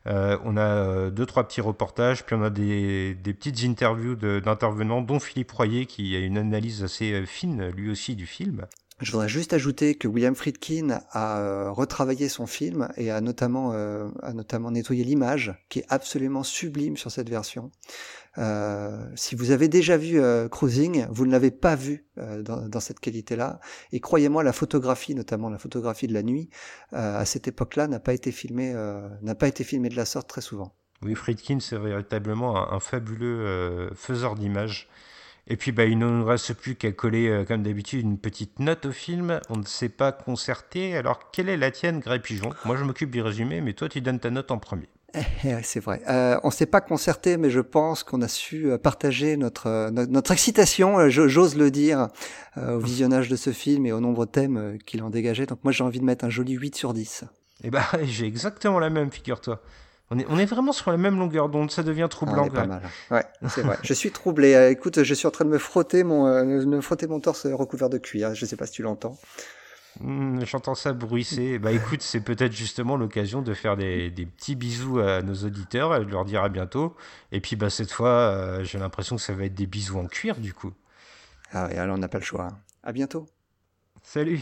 on 0.05 0.57
a 0.57 1.09
deux, 1.09 1.25
trois 1.25 1.45
petits 1.47 1.61
reportages, 1.61 2.25
puis 2.25 2.35
on 2.35 2.43
a 2.43 2.49
des, 2.49 3.13
des 3.15 3.33
petites 3.33 3.63
interviews 3.65 4.15
d'intervenants, 4.15 5.01
dont 5.01 5.19
Philippe 5.19 5.51
Royer 5.51 5.85
qui 5.85 6.15
a 6.15 6.19
une 6.19 6.37
analyse 6.37 6.83
assez 6.83 7.25
fine 7.25 7.69
lui 7.71 7.91
aussi 7.91 8.15
du 8.15 8.25
film. 8.25 8.65
Je 9.01 9.11
voudrais 9.11 9.29
juste 9.29 9.53
ajouter 9.53 9.95
que 9.95 10.07
William 10.07 10.35
Friedkin 10.35 11.01
a 11.09 11.39
euh, 11.39 11.71
retravaillé 11.71 12.29
son 12.29 12.45
film 12.45 12.89
et 12.97 13.09
a 13.09 13.19
notamment, 13.19 13.71
euh, 13.73 14.07
a 14.21 14.31
notamment 14.31 14.69
nettoyé 14.69 15.03
l'image, 15.03 15.55
qui 15.69 15.79
est 15.79 15.85
absolument 15.89 16.43
sublime 16.43 16.97
sur 16.97 17.09
cette 17.09 17.27
version. 17.27 17.71
Euh, 18.37 19.03
si 19.15 19.33
vous 19.33 19.49
avez 19.49 19.67
déjà 19.67 19.97
vu 19.97 20.21
Cruising, 20.51 21.07
vous 21.09 21.25
ne 21.25 21.31
l'avez 21.31 21.49
pas 21.49 21.75
vu 21.75 22.05
dans, 22.15 22.79
cette 22.79 22.99
qualité-là. 22.99 23.59
Et 23.91 23.99
croyez-moi, 23.99 24.43
la 24.43 24.53
photographie, 24.53 25.15
notamment 25.15 25.49
la 25.49 25.57
photographie 25.57 26.07
de 26.07 26.13
la 26.13 26.23
nuit, 26.23 26.49
à 26.91 27.25
cette 27.25 27.47
époque-là, 27.47 27.87
n'a 27.87 27.99
pas 27.99 28.13
été 28.13 28.31
filmée, 28.31 28.73
n'a 29.21 29.35
pas 29.35 29.47
été 29.47 29.63
filmée 29.63 29.89
de 29.89 29.95
la 29.95 30.05
sorte 30.05 30.29
très 30.29 30.41
souvent. 30.41 30.75
Oui, 31.01 31.15
Friedkin, 31.15 31.59
c'est 31.59 31.77
véritablement 31.77 32.71
un 32.71 32.79
fabuleux 32.79 33.89
faiseur 33.95 34.35
d'images. 34.35 34.87
Et 35.47 35.57
puis, 35.57 35.71
bah, 35.71 35.85
il 35.85 35.97
ne 35.97 36.05
nous 36.05 36.25
reste 36.25 36.53
plus 36.53 36.75
qu'à 36.75 36.91
coller, 36.91 37.27
euh, 37.27 37.43
comme 37.43 37.63
d'habitude, 37.63 38.01
une 38.01 38.17
petite 38.17 38.59
note 38.59 38.85
au 38.85 38.91
film. 38.91 39.39
On 39.49 39.57
ne 39.57 39.65
s'est 39.65 39.89
pas 39.89 40.11
concerté. 40.11 40.95
Alors, 40.95 41.31
quelle 41.31 41.49
est 41.49 41.57
la 41.57 41.71
tienne, 41.71 41.99
Gré 41.99 42.19
Pigeon? 42.19 42.51
Moi, 42.65 42.77
je 42.77 42.83
m'occupe 42.83 43.11
du 43.11 43.21
résumé, 43.21 43.61
mais 43.61 43.73
toi, 43.73 43.89
tu 43.89 44.01
donnes 44.01 44.19
ta 44.19 44.29
note 44.29 44.51
en 44.51 44.59
premier. 44.59 44.87
Eh, 45.13 45.19
eh, 45.43 45.55
c'est 45.63 45.81
vrai. 45.81 46.01
Euh, 46.07 46.39
on 46.43 46.47
ne 46.47 46.53
s'est 46.53 46.67
pas 46.67 46.79
concerté, 46.79 47.35
mais 47.37 47.49
je 47.49 47.59
pense 47.59 48.03
qu'on 48.03 48.21
a 48.21 48.29
su 48.29 48.71
euh, 48.71 48.77
partager 48.77 49.35
notre, 49.35 49.89
notre, 49.89 50.31
excitation, 50.31 51.09
j'ose 51.09 51.57
le 51.57 51.69
dire, 51.69 52.07
au 52.55 52.79
visionnage 52.79 53.27
de 53.27 53.35
ce 53.35 53.51
film 53.51 53.85
et 53.85 53.91
au 53.91 53.99
nombre 53.99 54.25
de 54.25 54.31
thèmes 54.31 54.77
qu'il 54.85 55.03
en 55.03 55.09
dégageait. 55.09 55.47
Donc 55.47 55.59
moi, 55.63 55.73
j'ai 55.73 55.83
envie 55.83 55.99
de 55.99 56.05
mettre 56.05 56.23
un 56.23 56.29
joli 56.29 56.53
8 56.53 56.75
sur 56.75 56.93
10. 56.93 57.25
Eh 57.63 57.69
bah, 57.69 57.83
j'ai 58.03 58.25
exactement 58.25 58.79
la 58.79 58.89
même, 58.89 59.11
figure-toi. 59.11 59.61
On 60.13 60.19
est, 60.19 60.25
on 60.29 60.37
est 60.37 60.45
vraiment 60.45 60.73
sur 60.73 60.91
la 60.91 60.97
même 60.97 61.17
longueur 61.17 61.47
d'onde, 61.47 61.71
ça 61.71 61.83
devient 61.83 62.07
troublant. 62.09 62.47
Ah, 62.47 62.53
pas 62.53 62.65
mal. 62.65 62.81
Ouais, 63.09 63.23
c'est 63.47 63.61
vrai. 63.61 63.77
je 63.81 63.93
suis 63.93 64.11
troublé. 64.11 64.53
Euh, 64.53 64.69
écoute, 64.69 65.03
je 65.03 65.13
suis 65.13 65.25
en 65.25 65.31
train 65.31 65.45
de 65.45 65.49
me 65.49 65.57
frotter 65.57 66.03
mon, 66.03 66.27
euh, 66.27 66.43
me 66.43 66.81
frotter 66.81 67.07
mon 67.07 67.21
torse 67.21 67.45
recouvert 67.45 67.89
de 67.89 67.97
cuir. 67.97 68.35
Je 68.35 68.45
sais 68.45 68.57
pas 68.57 68.65
si 68.65 68.73
tu 68.73 68.83
l'entends. 68.83 69.17
Hmm, 70.01 70.43
j'entends 70.43 70.75
ça 70.75 70.91
bruisser. 70.91 71.59
Bah 71.59 71.71
écoute, 71.71 72.01
c'est 72.01 72.19
peut-être 72.21 72.51
justement 72.51 72.97
l'occasion 72.97 73.41
de 73.41 73.53
faire 73.53 73.77
des, 73.77 74.09
des, 74.09 74.25
petits 74.25 74.55
bisous 74.55 74.99
à 74.99 75.21
nos 75.21 75.33
auditeurs 75.33 75.95
et 75.95 76.03
de 76.03 76.11
leur 76.11 76.25
dire 76.25 76.43
à 76.43 76.49
bientôt. 76.49 76.95
Et 77.31 77.39
puis 77.39 77.55
bah 77.55 77.69
cette 77.69 77.91
fois, 77.91 78.09
euh, 78.09 78.63
j'ai 78.65 78.79
l'impression 78.79 79.15
que 79.15 79.21
ça 79.21 79.33
va 79.33 79.45
être 79.45 79.55
des 79.55 79.65
bisous 79.65 79.97
en 79.97 80.07
cuir 80.07 80.37
du 80.37 80.53
coup. 80.53 80.73
Ah 81.53 81.67
oui, 81.69 81.77
alors 81.77 81.95
on 81.95 81.99
n'a 81.99 82.07
pas 82.09 82.19
le 82.19 82.23
choix. 82.23 82.49
À 82.83 82.91
bientôt. 82.91 83.25
Salut. 84.03 84.41